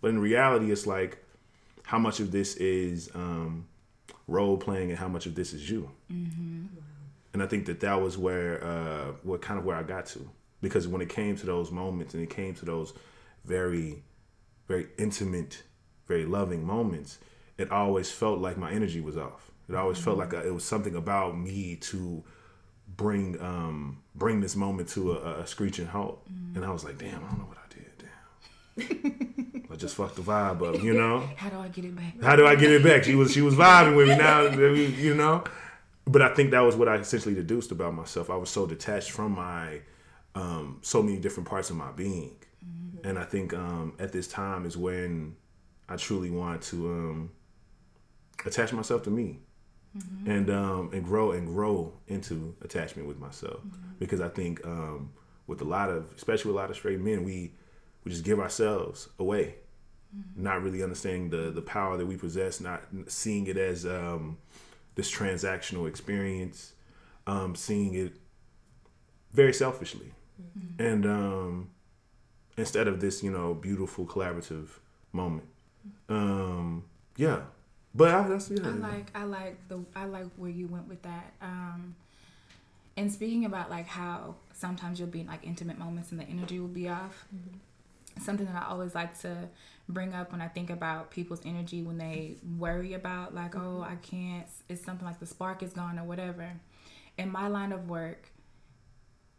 But 0.00 0.08
in 0.08 0.18
reality, 0.18 0.70
it's 0.70 0.86
like 0.86 1.18
how 1.84 1.98
much 1.98 2.20
of 2.20 2.30
this 2.30 2.56
is 2.56 3.10
um, 3.14 3.66
role 4.28 4.56
playing 4.56 4.90
and 4.90 4.98
how 4.98 5.08
much 5.08 5.26
of 5.26 5.34
this 5.34 5.52
is 5.52 5.68
you. 5.68 5.90
Mm-hmm. 6.12 6.66
And 7.32 7.42
I 7.42 7.46
think 7.46 7.66
that 7.66 7.80
that 7.80 8.00
was 8.00 8.16
where, 8.16 8.62
uh, 8.62 9.12
what 9.22 9.42
kind 9.42 9.58
of 9.58 9.64
where 9.64 9.76
I 9.76 9.82
got 9.82 10.06
to, 10.06 10.28
because 10.60 10.86
when 10.86 11.00
it 11.00 11.08
came 11.08 11.36
to 11.36 11.46
those 11.46 11.72
moments 11.72 12.14
and 12.14 12.22
it 12.22 12.30
came 12.30 12.54
to 12.54 12.64
those 12.64 12.94
very, 13.44 14.02
very 14.68 14.86
intimate 14.98 15.62
very 16.06 16.26
loving 16.26 16.64
moments, 16.66 17.18
it 17.58 17.70
always 17.70 18.10
felt 18.10 18.38
like 18.38 18.56
my 18.56 18.70
energy 18.70 19.00
was 19.00 19.16
off. 19.16 19.50
It 19.68 19.74
always 19.74 19.98
felt 19.98 20.18
like 20.18 20.32
a, 20.32 20.46
it 20.46 20.52
was 20.52 20.64
something 20.64 20.94
about 20.94 21.38
me 21.38 21.76
to 21.76 22.22
bring 22.96 23.40
um 23.40 24.02
bring 24.14 24.40
this 24.40 24.54
moment 24.56 24.88
to 24.90 25.12
a, 25.12 25.40
a 25.40 25.46
screeching 25.46 25.86
halt. 25.86 26.24
And 26.54 26.64
I 26.64 26.70
was 26.70 26.84
like, 26.84 26.98
damn, 26.98 27.24
I 27.24 27.28
don't 27.28 27.38
know 27.38 27.46
what 27.46 27.58
I 27.58 27.74
did. 27.74 28.04
Damn. 29.02 29.66
I 29.70 29.76
just 29.76 29.96
fucked 29.96 30.16
the 30.16 30.22
vibe 30.22 30.62
up, 30.62 30.82
you 30.82 30.94
know? 30.94 31.28
How 31.36 31.48
do 31.48 31.58
I 31.58 31.68
get 31.68 31.84
it 31.84 31.96
back? 31.96 32.22
How 32.22 32.36
do 32.36 32.46
I 32.46 32.54
get 32.54 32.70
it 32.70 32.82
back? 32.82 33.04
She 33.04 33.14
was 33.14 33.32
she 33.32 33.40
was 33.40 33.54
vibing 33.54 33.96
with 33.96 34.08
me 34.08 34.16
now, 34.16 34.42
you 35.02 35.14
know. 35.14 35.44
But 36.06 36.22
I 36.22 36.34
think 36.34 36.50
that 36.50 36.60
was 36.60 36.76
what 36.76 36.88
I 36.88 36.96
essentially 36.96 37.34
deduced 37.34 37.72
about 37.72 37.94
myself. 37.94 38.28
I 38.28 38.36
was 38.36 38.50
so 38.50 38.66
detached 38.66 39.10
from 39.10 39.32
my 39.32 39.80
um, 40.34 40.78
so 40.82 41.02
many 41.02 41.18
different 41.18 41.48
parts 41.48 41.70
of 41.70 41.76
my 41.76 41.90
being, 41.92 42.36
and 43.02 43.18
I 43.18 43.24
think 43.24 43.54
um, 43.54 43.94
at 43.98 44.12
this 44.12 44.28
time 44.28 44.66
is 44.66 44.76
when 44.76 45.36
I 45.88 45.96
truly 45.96 46.30
want 46.30 46.62
to 46.64 46.88
um, 46.88 47.30
attach 48.44 48.72
myself 48.72 49.02
to 49.04 49.10
me, 49.10 49.38
and 50.26 50.50
um, 50.50 50.90
and 50.92 51.04
grow 51.04 51.32
and 51.32 51.46
grow 51.46 51.92
into 52.08 52.54
attachment 52.62 53.06
with 53.08 53.18
myself. 53.18 53.60
Because 53.98 54.20
I 54.20 54.28
think 54.28 54.64
um, 54.66 55.12
with 55.46 55.60
a 55.60 55.64
lot 55.64 55.90
of, 55.90 56.12
especially 56.16 56.50
with 56.50 56.56
a 56.56 56.60
lot 56.60 56.70
of 56.70 56.76
straight 56.76 57.00
men, 57.00 57.24
we 57.24 57.52
we 58.04 58.10
just 58.10 58.24
give 58.24 58.40
ourselves 58.40 59.08
away. 59.18 59.56
Not 60.36 60.62
really 60.62 60.82
understanding 60.82 61.30
the 61.30 61.50
the 61.50 61.62
power 61.62 61.96
that 61.96 62.06
we 62.06 62.16
possess, 62.16 62.60
not 62.60 62.82
seeing 63.08 63.46
it 63.48 63.56
as 63.56 63.84
um, 63.84 64.38
this 64.94 65.10
transactional 65.10 65.88
experience, 65.88 66.74
um, 67.26 67.54
seeing 67.56 67.94
it 67.94 68.12
very 69.32 69.52
selfishly, 69.52 70.12
and 70.78 71.04
um, 71.04 71.70
instead 72.56 72.86
of 72.86 73.00
this, 73.00 73.22
you 73.22 73.30
know, 73.32 73.54
beautiful 73.54 74.06
collaborative 74.06 74.68
moment. 75.12 75.48
Um, 76.08 76.84
yeah, 77.16 77.40
but 77.94 78.14
I, 78.14 78.28
that's 78.28 78.50
yeah. 78.50 78.66
I 78.66 78.70
like 78.70 79.10
I 79.14 79.24
like 79.24 79.68
the 79.68 79.80
I 79.94 80.04
like 80.06 80.26
where 80.36 80.50
you 80.50 80.66
went 80.66 80.88
with 80.88 81.02
that. 81.02 81.32
Um 81.40 81.94
and 82.96 83.12
speaking 83.12 83.44
about 83.44 83.70
like 83.70 83.86
how 83.86 84.36
sometimes 84.52 84.98
you'll 84.98 85.08
be 85.08 85.20
in 85.20 85.26
like 85.26 85.44
intimate 85.46 85.78
moments 85.78 86.10
and 86.12 86.20
the 86.20 86.24
energy 86.24 86.60
will 86.60 86.68
be 86.68 86.88
off. 86.88 87.26
Something 88.20 88.46
that 88.46 88.54
I 88.54 88.70
always 88.70 88.94
like 88.94 89.18
to 89.20 89.48
bring 89.88 90.14
up 90.14 90.32
when 90.32 90.40
I 90.40 90.48
think 90.48 90.70
about 90.70 91.10
people's 91.10 91.40
energy 91.44 91.82
when 91.82 91.98
they 91.98 92.36
worry 92.58 92.94
about 92.94 93.34
like, 93.34 93.56
oh, 93.56 93.84
I 93.86 93.96
can't 93.96 94.46
it's 94.68 94.84
something 94.84 95.06
like 95.06 95.18
the 95.20 95.26
spark 95.26 95.62
is 95.62 95.72
gone 95.72 95.98
or 95.98 96.04
whatever. 96.04 96.52
In 97.18 97.30
my 97.30 97.48
line 97.48 97.72
of 97.72 97.88
work, 97.88 98.28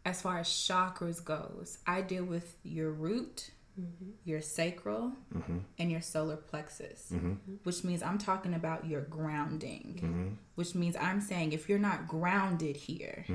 as 0.06 0.22
far 0.22 0.38
as 0.38 0.48
chakras 0.48 1.22
goes, 1.22 1.78
I 1.86 2.00
deal 2.00 2.24
with 2.24 2.56
your 2.62 2.90
root, 2.92 3.50
Mm-hmm. 3.78 4.10
your 4.24 4.40
sacral, 4.40 5.12
mm-hmm. 5.34 5.58
and 5.78 5.90
your 5.90 6.00
solar 6.00 6.36
plexus, 6.36 7.10
mm-hmm. 7.12 7.34
which 7.64 7.84
means 7.84 8.02
I'm 8.02 8.16
talking 8.16 8.54
about 8.54 8.86
your 8.86 9.02
grounding, 9.02 10.38
which 10.54 10.74
means 10.74 10.96
I'm 10.96 11.20
saying 11.20 11.52
if 11.52 11.68
you're 11.68 11.78
not 11.78 12.08
grounded 12.08 12.76
here, 12.76 13.26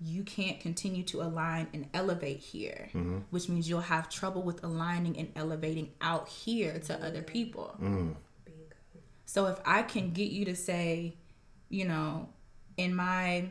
you 0.00 0.24
can't 0.24 0.58
continue 0.58 1.04
to 1.04 1.22
align 1.22 1.68
and 1.72 1.88
elevate 1.94 2.40
here, 2.40 2.90
which 3.30 3.48
means 3.48 3.68
you'll 3.68 3.80
have 3.80 4.08
trouble 4.08 4.42
with 4.42 4.64
aligning 4.64 5.16
and 5.16 5.30
elevating 5.36 5.92
out 6.00 6.28
here 6.28 6.80
to 6.80 7.04
other 7.04 7.22
people. 7.22 7.76
Mm. 7.80 8.16
So 9.26 9.46
if 9.46 9.58
I 9.64 9.82
can 9.82 10.12
get 10.12 10.30
you 10.30 10.44
to 10.46 10.56
say, 10.56 11.14
you 11.68 11.84
know, 11.84 12.28
in 12.76 12.94
my 12.94 13.50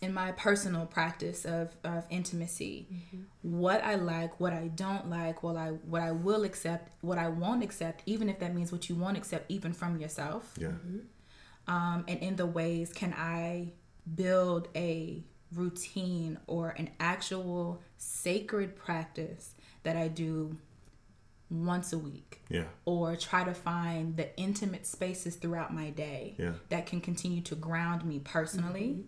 in 0.00 0.14
my 0.14 0.32
personal 0.32 0.86
practice 0.86 1.44
of, 1.44 1.74
of 1.82 2.04
intimacy, 2.10 2.86
mm-hmm. 2.92 3.22
what 3.42 3.82
I 3.82 3.96
like, 3.96 4.38
what 4.38 4.52
I 4.52 4.68
don't 4.68 5.10
like, 5.10 5.42
what 5.42 5.56
I 5.56 5.70
what 5.86 6.02
I 6.02 6.12
will 6.12 6.44
accept, 6.44 6.90
what 7.00 7.18
I 7.18 7.28
won't 7.28 7.62
accept, 7.64 8.02
even 8.06 8.28
if 8.28 8.38
that 8.38 8.54
means 8.54 8.70
what 8.70 8.88
you 8.88 8.94
won't 8.94 9.16
accept 9.16 9.50
even 9.50 9.72
from 9.72 9.98
yourself. 10.00 10.54
yeah, 10.58 10.68
mm-hmm. 10.68 10.98
Um, 11.66 12.04
and 12.08 12.18
in 12.20 12.36
the 12.36 12.46
ways 12.46 12.92
can 12.92 13.12
I 13.12 13.72
build 14.14 14.68
a 14.74 15.22
routine 15.52 16.38
or 16.46 16.70
an 16.78 16.90
actual 17.00 17.82
sacred 17.96 18.76
practice 18.76 19.54
that 19.82 19.96
I 19.96 20.08
do 20.08 20.56
once 21.50 21.92
a 21.92 21.98
week? 21.98 22.40
Yeah, 22.48 22.64
or 22.84 23.16
try 23.16 23.44
to 23.44 23.52
find 23.54 24.16
the 24.16 24.34
intimate 24.38 24.86
spaces 24.86 25.36
throughout 25.36 25.74
my 25.74 25.90
day 25.90 26.36
Yeah. 26.38 26.52
that 26.68 26.86
can 26.86 27.00
continue 27.00 27.42
to 27.42 27.54
ground 27.54 28.04
me 28.04 28.18
personally, 28.20 28.88
mm-hmm. 28.90 29.02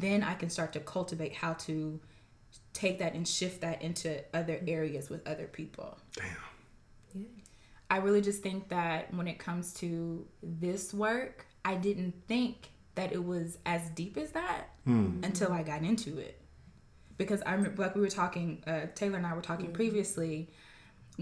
Then 0.00 0.22
I 0.22 0.34
can 0.34 0.50
start 0.50 0.72
to 0.74 0.80
cultivate 0.80 1.34
how 1.34 1.54
to 1.54 2.00
take 2.72 2.98
that 2.98 3.14
and 3.14 3.26
shift 3.26 3.60
that 3.60 3.82
into 3.82 4.22
other 4.34 4.60
areas 4.66 5.10
with 5.10 5.26
other 5.26 5.46
people. 5.46 5.98
damn, 6.14 6.26
Yeah. 7.14 7.28
I 7.90 7.98
really 7.98 8.22
just 8.22 8.42
think 8.42 8.68
that 8.68 9.12
when 9.14 9.28
it 9.28 9.38
comes 9.38 9.74
to 9.74 10.26
this 10.42 10.94
work, 10.94 11.46
I 11.64 11.74
didn't 11.74 12.14
think 12.26 12.70
that 12.94 13.12
it 13.12 13.22
was 13.24 13.58
as 13.66 13.88
deep 13.90 14.16
as 14.16 14.32
that 14.32 14.68
until 15.22 15.52
I 15.52 15.62
got 15.62 15.82
into 15.82 16.18
it. 16.18 16.40
Because 17.18 17.42
I 17.42 17.52
remember, 17.52 17.82
like 17.82 17.94
we 17.94 18.00
were 18.00 18.08
talking, 18.08 18.62
uh, 18.66 18.86
Taylor 18.94 19.18
and 19.18 19.26
I 19.26 19.34
were 19.34 19.42
talking 19.42 19.72
previously. 19.72 20.50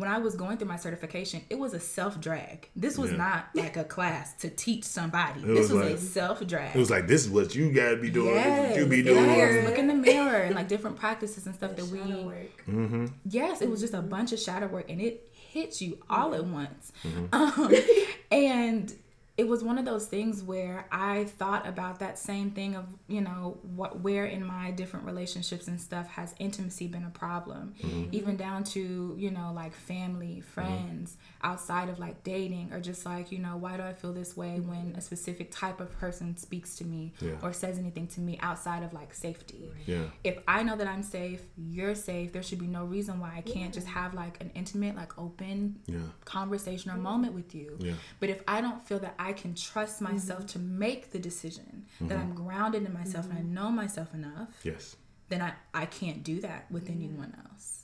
When 0.01 0.09
I 0.11 0.19
was 0.19 0.35
going 0.35 0.57
through 0.57 0.69
my 0.69 0.77
certification, 0.77 1.43
it 1.51 1.59
was 1.59 1.75
a 1.75 1.81
self 1.81 2.21
drag. 2.21 2.69
This 2.75 2.97
was 2.97 3.11
Yeah. 3.13 3.19
not 3.19 3.49
like 3.55 3.77
a 3.77 3.85
class 3.85 4.33
to 4.41 4.49
teach 4.51 4.85
somebody. 4.85 5.41
It 5.43 5.47
this 5.47 5.71
was 5.71 5.85
was 5.91 6.03
a 6.03 6.07
self 6.07 6.47
drag. 6.47 6.75
it 6.75 6.79
was 6.79 6.91
like 6.91 7.07
this 7.07 7.25
is 7.25 7.31
what 7.31 7.55
you 7.55 7.71
gotta 7.73 7.97
be 7.99 8.11
doing. 8.11 8.35
This 8.35 8.45
Yes, 8.47 8.71
what 8.71 8.79
you 8.81 8.87
be 8.87 8.97
yes, 9.03 9.53
doing. 9.53 9.65
Look 9.67 9.79
in 9.79 9.87
the 9.87 9.95
mirror 9.95 10.37
and 10.39 10.55
like 10.55 10.69
different 10.69 10.97
practices 10.97 11.45
and 11.47 11.55
stuff 11.55 11.77
The 11.77 11.83
that 11.83 11.93
we 11.93 11.99
shadow 11.99 12.23
work. 12.27 12.65
Mm-hmm. 12.69 13.07
yes, 13.29 13.61
it 13.61 13.71
was 13.71 13.81
just 13.81 13.95
a 13.95 14.03
bunch 14.03 14.33
of 14.33 14.39
shadow 14.41 14.67
work 14.69 14.89
and 14.91 15.01
it 15.01 15.29
hits 15.33 15.83
you 15.83 15.99
all 16.09 16.35
at 16.35 16.45
once. 16.45 16.93
Mm-hmm. 17.05 17.35
Um, 17.35 17.75
and 18.31 18.93
it 19.41 19.49
was 19.49 19.65
one 19.65 19.79
of 19.79 19.87
those 19.87 20.05
things 20.05 20.43
where 20.43 20.85
I 20.93 21.25
thought 21.25 21.67
about 21.67 22.01
that 22.01 22.19
same 22.19 22.51
thing 22.51 22.77
of, 22.77 22.85
you 23.09 23.23
know, 23.23 23.57
what 23.63 24.01
where 24.01 24.27
in 24.27 24.45
my 24.45 24.71
different 24.71 25.07
relationships 25.07 25.67
and 25.67 25.81
stuff 25.81 26.07
has 26.09 26.35
intimacy 26.39 26.89
been 26.89 27.05
a 27.05 27.11
problem. 27.11 27.73
Mm-hmm. 27.83 28.09
Even 28.13 28.37
down 28.37 28.65
to, 28.65 29.15
you 29.19 29.31
know, 29.31 29.51
like 29.55 29.73
family, 29.75 30.43
friends, 30.43 31.17
outside 31.43 31.89
of 31.89 31.99
like 31.99 32.23
dating 32.23 32.71
or 32.75 32.81
just 32.81 33.07
like, 33.07 33.33
you 33.33 33.39
know, 33.39 33.57
why 33.57 33.79
do 33.79 33.83
I 33.83 33.95
feel 33.95 34.13
this 34.13 34.37
way 34.37 34.61
when 34.61 34.93
a 34.95 35.01
specific 35.01 35.51
type 35.51 35.81
of 35.81 35.91
person 35.99 36.37
speaks 36.37 36.77
to 36.77 36.85
me 36.85 37.15
Yeah. 37.21 37.37
or 37.43 37.55
says 37.55 37.79
anything 37.79 38.09
to 38.09 38.21
me 38.21 38.39
outside 38.43 38.83
of 38.83 38.93
like 38.93 39.15
safety 39.15 39.71
Yeah, 39.87 40.03
if 40.23 40.37
I 40.47 40.63
know 40.63 40.77
that 40.77 40.87
I'm 40.87 41.03
safe, 41.03 41.41
you're 41.57 41.95
safe, 41.95 42.35
there 42.35 42.43
should 42.43 42.59
be 42.59 42.67
no 42.67 42.85
reason 42.85 43.21
why 43.21 43.33
I 43.39 43.41
can't 43.41 43.73
just 43.73 43.87
have 43.87 44.13
like 44.13 44.39
an 44.43 44.51
intimate, 44.55 44.97
like 44.97 45.19
open 45.19 45.79
yeah, 45.87 46.01
conversation 46.27 46.91
or 46.91 46.99
moment 46.99 47.33
with 47.33 47.55
you. 47.55 47.79
Yeah. 47.81 47.95
But 48.19 48.29
if 48.29 48.43
I 48.47 48.61
don't 48.61 48.87
feel 48.87 48.99
that 48.99 49.15
I 49.19 49.30
can 49.33 49.55
trust 49.55 50.01
myself 50.01 50.41
mm-hmm. 50.41 50.49
to 50.49 50.59
make 50.59 51.11
the 51.11 51.19
decision, 51.19 51.87
that 52.01 52.17
I'm 52.19 52.33
mm-hmm. 52.33 52.47
grounded 52.47 52.85
in 52.85 52.93
myself 52.93 53.27
and 53.27 53.35
I 53.35 53.43
mm-hmm. 53.43 53.55
know 53.55 53.71
myself 53.71 54.15
enough, 54.15 54.49
yes, 54.63 54.97
then 55.29 55.43
I, 55.43 55.53
I 55.73 55.87
can't 55.87 56.23
do 56.23 56.41
that 56.41 56.71
with 56.71 56.89
anyone 56.89 57.35
else. 57.51 57.81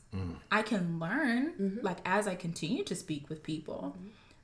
I 0.51 0.63
can 0.63 0.99
learn 0.99 1.79
like 1.83 1.99
as 2.05 2.27
I 2.27 2.35
continue 2.35 2.85
to 2.85 2.95
speak 2.95 3.29
with 3.29 3.43
people, 3.43 3.97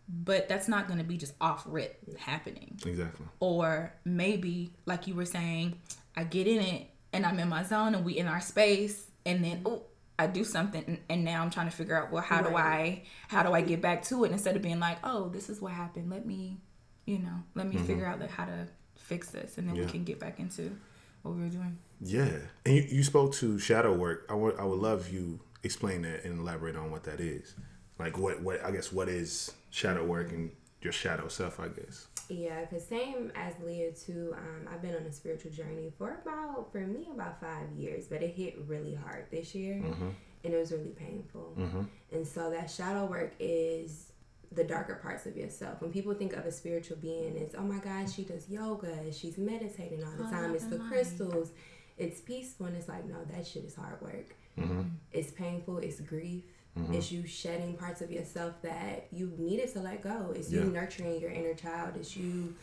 but 0.08 0.48
that's 0.48 0.68
not 0.68 0.86
going 0.86 0.98
to 0.98 1.04
be 1.04 1.16
just 1.16 1.34
off 1.40 1.64
rip 1.66 2.18
happening. 2.18 2.78
Exactly. 2.84 3.26
or 3.40 3.94
maybe 4.04 4.72
like 4.86 5.06
you 5.06 5.14
were 5.14 5.24
saying 5.24 5.78
i 6.16 6.24
get 6.24 6.46
in 6.46 6.60
it 6.60 6.88
and 7.12 7.24
i'm 7.24 7.38
in 7.38 7.48
my 7.48 7.62
zone 7.62 7.94
and 7.94 8.04
we 8.04 8.18
in 8.18 8.26
our 8.26 8.40
space 8.40 9.06
and 9.24 9.44
then 9.44 9.62
oh 9.64 9.82
i 10.18 10.26
do 10.26 10.44
something 10.44 10.84
and, 10.86 10.98
and 11.08 11.24
now 11.24 11.42
i'm 11.42 11.50
trying 11.50 11.70
to 11.70 11.74
figure 11.74 11.96
out 11.96 12.10
well 12.12 12.22
how 12.22 12.42
do 12.42 12.54
i 12.54 13.02
how 13.28 13.42
do 13.42 13.52
i 13.52 13.60
get 13.60 13.80
back 13.80 14.02
to 14.02 14.24
it? 14.24 14.32
Instead 14.32 14.56
of 14.56 14.62
being 14.62 14.80
like 14.80 14.98
oh 15.04 15.28
this 15.28 15.48
is 15.48 15.60
what 15.60 15.72
happened. 15.72 16.10
Let 16.10 16.26
me 16.26 16.58
you 17.04 17.18
know 17.18 17.42
let 17.54 17.66
me 17.66 17.76
mm-hmm. 17.76 17.84
figure 17.84 18.06
out 18.06 18.20
like 18.20 18.30
how 18.30 18.44
to 18.44 18.66
fix 18.96 19.30
this 19.30 19.58
and 19.58 19.68
then 19.68 19.76
Yeah. 19.76 19.84
we 19.84 19.90
can 19.90 20.04
get 20.04 20.18
back 20.18 20.38
into 20.38 20.76
what 21.22 21.34
we 21.34 21.42
were 21.42 21.48
doing 21.48 21.78
Yeah, 22.00 22.38
and 22.66 22.74
you, 22.76 22.82
you 22.82 23.04
spoke 23.04 23.32
to 23.34 23.58
shadow 23.58 23.92
work. 23.94 24.26
I 24.28 24.34
would 24.34 24.58
I 24.58 24.64
would 24.64 24.80
love 24.80 25.10
you 25.10 25.40
explain 25.62 26.02
that 26.02 26.24
and 26.24 26.40
elaborate 26.40 26.76
on 26.76 26.90
what 26.90 27.04
that 27.04 27.20
is. 27.20 27.54
Like 27.98 28.18
what 28.18 28.42
what 28.42 28.64
I 28.64 28.70
guess 28.70 28.92
what 28.92 29.08
is 29.08 29.52
shadow 29.70 30.04
work 30.04 30.32
and 30.32 30.50
your 30.80 30.92
shadow 30.92 31.28
self. 31.28 31.60
I 31.60 31.68
guess. 31.68 32.06
Yeah, 32.28 32.60
because 32.62 32.84
same 32.86 33.30
as 33.34 33.54
Leah 33.64 33.92
too. 33.92 34.34
Um, 34.36 34.68
I've 34.72 34.82
been 34.82 34.94
on 34.94 35.02
a 35.02 35.12
spiritual 35.12 35.50
journey 35.50 35.92
for 35.98 36.20
about, 36.22 36.72
for 36.72 36.78
me, 36.78 37.08
about 37.12 37.40
five 37.40 37.70
years, 37.76 38.06
but 38.06 38.22
it 38.22 38.34
hit 38.34 38.58
really 38.66 38.94
hard 38.94 39.26
this 39.30 39.54
year, 39.54 39.74
mm-hmm. 39.74 40.08
and 40.44 40.54
it 40.54 40.56
was 40.56 40.72
really 40.72 40.94
painful. 40.96 41.54
Mm-hmm. 41.58 41.82
And 42.12 42.26
so 42.26 42.50
that 42.50 42.70
shadow 42.70 43.04
work 43.04 43.34
is 43.38 44.12
the 44.54 44.64
darker 44.64 44.96
parts 44.96 45.26
of 45.26 45.36
yourself. 45.36 45.80
When 45.80 45.92
people 45.92 46.14
think 46.14 46.32
of 46.34 46.44
a 46.44 46.52
spiritual 46.52 46.96
being, 46.98 47.36
it's 47.36 47.54
oh 47.56 47.62
my 47.62 47.78
God, 47.78 48.10
she 48.10 48.24
does 48.24 48.48
yoga, 48.48 49.12
she's 49.12 49.38
meditating 49.38 50.04
all 50.04 50.12
the 50.16 50.26
oh, 50.26 50.30
time. 50.30 50.54
It's 50.54 50.66
the 50.66 50.78
crystals, 50.78 51.50
it's 51.96 52.20
peaceful, 52.20 52.66
and 52.66 52.76
it's 52.76 52.88
like 52.88 53.04
no, 53.06 53.16
that 53.32 53.46
shit 53.46 53.64
is 53.64 53.74
hard 53.74 54.00
work. 54.00 54.34
Mm-hmm. 54.58 54.82
It's 55.12 55.30
painful. 55.30 55.78
It's 55.78 56.00
grief. 56.00 56.44
Mm-hmm. 56.78 56.94
It's 56.94 57.12
you 57.12 57.26
shedding 57.26 57.74
parts 57.76 58.00
of 58.00 58.10
yourself 58.10 58.54
that 58.62 59.06
you 59.10 59.32
needed 59.38 59.72
to 59.74 59.80
let 59.80 60.02
go. 60.02 60.32
It's 60.34 60.50
you 60.50 60.64
nurturing 60.64 61.20
your 61.20 61.30
inner 61.30 61.54
child. 61.54 61.96
It's 61.96 62.16
you 62.16 62.54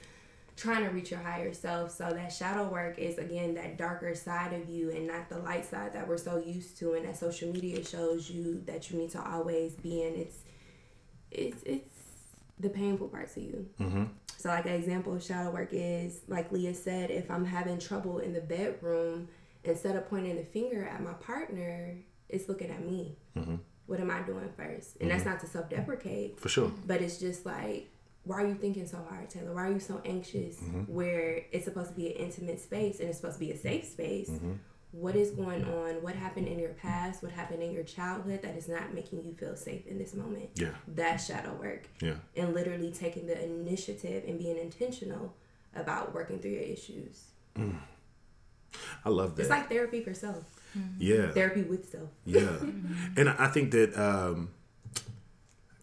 trying 0.55 0.83
to 0.83 0.89
reach 0.89 1.11
your 1.11 1.19
higher 1.19 1.53
self. 1.53 1.91
So 1.91 2.09
that 2.11 2.33
shadow 2.33 2.67
work 2.67 2.97
is 2.97 3.17
again 3.17 3.53
that 3.55 3.77
darker 3.77 4.13
side 4.15 4.53
of 4.53 4.67
you 4.67 4.89
and 4.91 5.07
not 5.07 5.29
the 5.29 5.39
light 5.39 5.65
side 5.65 5.93
that 5.93 6.07
we're 6.07 6.17
so 6.17 6.37
used 6.37 6.77
to 6.79 6.93
and 6.93 7.05
that 7.07 7.17
social 7.17 7.51
media 7.51 7.83
shows 7.83 8.29
you 8.29 8.61
that 8.65 8.89
you 8.89 8.97
need 8.97 9.11
to 9.11 9.23
always 9.23 9.73
be 9.73 10.01
in. 10.01 10.15
It's 10.15 10.39
it's 11.31 11.61
it's 11.63 11.93
the 12.59 12.69
painful 12.69 13.07
parts 13.07 13.37
of 13.37 13.43
you. 13.43 13.65
Mm-hmm. 13.79 14.03
So, 14.37 14.49
like 14.49 14.65
an 14.65 14.73
example 14.73 15.13
of 15.15 15.23
shadow 15.23 15.51
work 15.51 15.69
is, 15.71 16.21
like 16.27 16.51
Leah 16.51 16.73
said, 16.73 17.11
if 17.11 17.29
I'm 17.29 17.45
having 17.45 17.77
trouble 17.79 18.19
in 18.19 18.33
the 18.33 18.41
bedroom, 18.41 19.27
instead 19.63 19.95
of 19.95 20.09
pointing 20.09 20.35
the 20.37 20.43
finger 20.43 20.85
at 20.85 21.01
my 21.03 21.13
partner, 21.13 21.95
it's 22.29 22.47
looking 22.47 22.69
at 22.69 22.85
me. 22.85 23.17
Mm-hmm. 23.37 23.55
What 23.87 23.99
am 23.99 24.11
I 24.11 24.21
doing 24.21 24.49
first? 24.55 24.97
And 25.01 25.09
that's 25.09 25.25
not 25.25 25.39
to 25.41 25.47
self 25.47 25.69
deprecate, 25.69 26.39
For 26.39 26.47
sure. 26.49 26.71
but 26.85 27.01
it's 27.01 27.17
just 27.17 27.45
like, 27.45 27.89
why 28.23 28.43
are 28.43 28.47
you 28.47 28.53
thinking 28.55 28.85
so 28.85 28.97
hard, 29.09 29.29
Taylor? 29.29 29.53
Why 29.53 29.67
are 29.67 29.71
you 29.71 29.79
so 29.79 29.99
anxious? 30.05 30.57
Where 30.87 31.41
it's 31.51 31.65
supposed 31.65 31.89
to 31.89 31.95
be 31.95 32.07
an 32.07 32.13
intimate 32.13 32.59
space 32.61 32.99
and 32.99 33.09
it's 33.09 33.17
supposed 33.17 33.39
to 33.39 33.45
be 33.45 33.51
a 33.51 33.57
safe 33.57 33.85
space. 33.85 34.29
What 34.91 35.15
is 35.15 35.31
going 35.31 35.63
on? 35.65 36.01
What 36.01 36.15
happened 36.15 36.47
in 36.47 36.57
your 36.57 36.73
past? 36.73 37.21
What 37.21 37.31
happened 37.31 37.61
in 37.61 37.71
your 37.71 37.83
childhood 37.83 38.41
that 38.41 38.55
is 38.55 38.67
not 38.67 38.93
making 38.93 39.23
you 39.23 39.33
feel 39.33 39.55
safe 39.55 39.85
in 39.85 39.99
this 39.99 40.15
moment? 40.15 40.49
Yeah. 40.55 40.71
That 40.87 41.17
shadow 41.17 41.53
work 41.53 41.87
Yeah. 42.01 42.15
and 42.35 42.53
literally 42.55 42.91
taking 42.91 43.27
the 43.27 43.41
initiative 43.43 44.23
and 44.27 44.39
being 44.39 44.57
intentional 44.57 45.35
about 45.75 46.13
working 46.15 46.39
through 46.39 46.51
your 46.51 46.63
issues. 46.63 47.25
I 49.05 49.09
love 49.09 49.35
that. 49.35 49.43
It's 49.43 49.49
like 49.51 49.69
therapy 49.69 50.01
for 50.01 50.13
self, 50.13 50.43
yeah. 50.97 51.31
therapy 51.31 51.61
with 51.63 51.91
self. 51.91 52.09
Yeah. 52.25 52.57
and 53.17 53.29
I 53.29 53.47
think 53.47 53.71
that 53.71 53.95
um, 53.95 54.49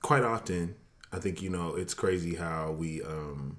quite 0.02 0.22
often, 0.24 0.74
I 1.12 1.18
think, 1.18 1.42
you 1.42 1.50
know, 1.50 1.74
it's 1.76 1.94
crazy 1.94 2.34
how 2.34 2.72
we 2.72 3.02
um, 3.02 3.58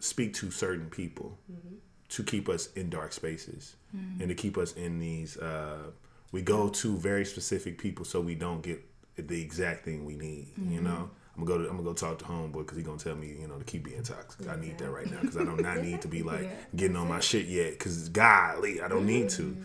speak 0.00 0.34
to 0.34 0.50
certain 0.50 0.90
people 0.90 1.38
to 2.10 2.22
keep 2.22 2.48
us 2.48 2.68
in 2.74 2.90
dark 2.90 3.12
spaces 3.12 3.76
and 4.20 4.28
to 4.28 4.34
keep 4.34 4.56
us 4.56 4.72
in 4.74 4.98
these. 5.00 5.36
Uh, 5.36 5.90
we 6.32 6.42
go 6.42 6.68
to 6.68 6.96
very 6.96 7.24
specific 7.24 7.76
people 7.78 8.04
so 8.04 8.20
we 8.20 8.34
don't 8.36 8.62
get 8.62 8.80
the 9.16 9.40
exact 9.42 9.84
thing 9.84 10.04
we 10.04 10.14
need, 10.14 10.48
you 10.68 10.80
know? 10.80 11.10
I'm 11.36 11.44
gonna 11.44 11.58
go 11.58 11.64
to 11.64 11.70
I'm 11.70 11.76
gonna 11.76 11.88
go 11.88 11.94
talk 11.94 12.18
to 12.18 12.24
homeboy 12.24 12.58
because 12.58 12.76
he's 12.76 12.86
gonna 12.86 12.98
tell 12.98 13.14
me 13.16 13.28
you 13.40 13.46
know 13.48 13.56
to 13.58 13.64
keep 13.64 13.84
being 13.84 14.02
toxic. 14.02 14.46
I 14.48 14.56
need 14.56 14.76
that 14.78 14.90
right 14.90 15.10
now 15.10 15.20
because 15.22 15.36
I 15.38 15.44
do 15.44 15.56
not 15.56 15.78
need 15.78 16.02
to 16.02 16.08
be 16.08 16.22
like 16.22 16.42
Yeah. 16.44 16.50
getting 16.76 16.96
on 16.96 17.08
my 17.08 17.20
shit 17.20 17.46
yet 17.46 17.70
because 17.72 17.98
it's 17.98 18.08
golly 18.10 18.80
I 18.82 18.88
don't 18.88 19.06
need 19.06 19.30
to. 19.30 19.56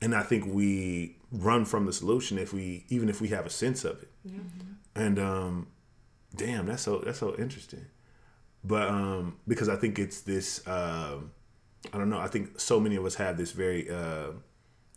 And 0.00 0.14
I 0.14 0.22
think 0.22 0.46
we 0.46 1.16
run 1.30 1.64
from 1.66 1.86
the 1.86 1.92
solution 1.92 2.38
if 2.38 2.52
we 2.52 2.84
even 2.88 3.08
if 3.08 3.20
we 3.20 3.28
have 3.28 3.46
a 3.46 3.50
sense 3.50 3.84
of 3.84 4.02
it. 4.02 4.10
And 4.96 5.18
um, 5.18 5.66
damn, 6.34 6.66
that's 6.66 6.82
so 6.82 6.98
that's 6.98 7.18
so 7.18 7.34
interesting. 7.36 7.84
But 8.64 8.88
um, 8.88 9.36
because 9.46 9.68
I 9.68 9.76
think 9.76 9.98
it's 9.98 10.22
this 10.22 10.66
um, 10.66 11.30
I 11.92 11.98
don't 11.98 12.10
know. 12.10 12.18
I 12.18 12.28
think 12.28 12.58
so 12.60 12.80
many 12.80 12.96
of 12.96 13.04
us 13.04 13.14
have 13.16 13.36
this 13.36 13.52
very 13.52 13.90
uh, 13.90 14.32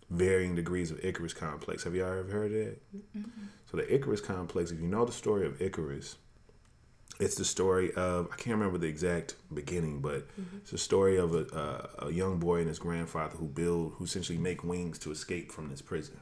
varying 0.09 0.55
degrees 0.55 0.91
of 0.91 1.03
Icarus 1.03 1.33
complex. 1.33 1.83
Have 1.83 1.95
y'all 1.95 2.17
ever 2.17 2.31
heard 2.31 2.51
of 2.51 2.57
that? 2.65 2.81
So 3.69 3.77
the 3.77 3.93
Icarus 3.93 4.21
complex, 4.21 4.71
if 4.71 4.79
you 4.79 4.87
know 4.87 5.05
the 5.05 5.11
story 5.11 5.45
of 5.45 5.61
Icarus, 5.61 6.15
it's 7.19 7.35
the 7.35 7.45
story 7.45 7.91
of 7.93 8.27
I 8.31 8.35
can't 8.35 8.55
remember 8.57 8.77
the 8.77 8.87
exact 8.87 9.35
beginning, 9.53 10.01
but 10.01 10.27
it's 10.61 10.71
the 10.71 10.77
story 10.77 11.17
of 11.17 11.33
a, 11.33 11.89
a, 12.01 12.07
a 12.07 12.11
young 12.11 12.39
boy 12.39 12.59
and 12.59 12.67
his 12.67 12.79
grandfather 12.79 13.35
who 13.35 13.47
build 13.47 13.93
who 13.97 14.05
essentially 14.05 14.37
make 14.37 14.63
wings 14.63 14.99
to 14.99 15.11
escape 15.11 15.51
from 15.51 15.69
this 15.69 15.81
prison. 15.81 16.19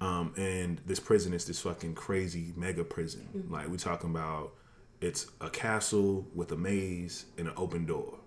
Um, 0.00 0.32
and 0.36 0.80
this 0.86 1.00
prison 1.00 1.34
is 1.34 1.44
this 1.44 1.60
fucking 1.60 1.94
crazy 1.94 2.52
mega 2.56 2.84
prison. 2.84 3.28
Like 3.50 3.68
we're 3.68 3.76
talking 3.76 4.10
about, 4.10 4.52
it's 5.00 5.26
a 5.40 5.50
castle 5.50 6.28
with 6.34 6.52
a 6.52 6.56
maze 6.56 7.26
and 7.36 7.48
an 7.48 7.54
open 7.56 7.84
door. 7.84 8.20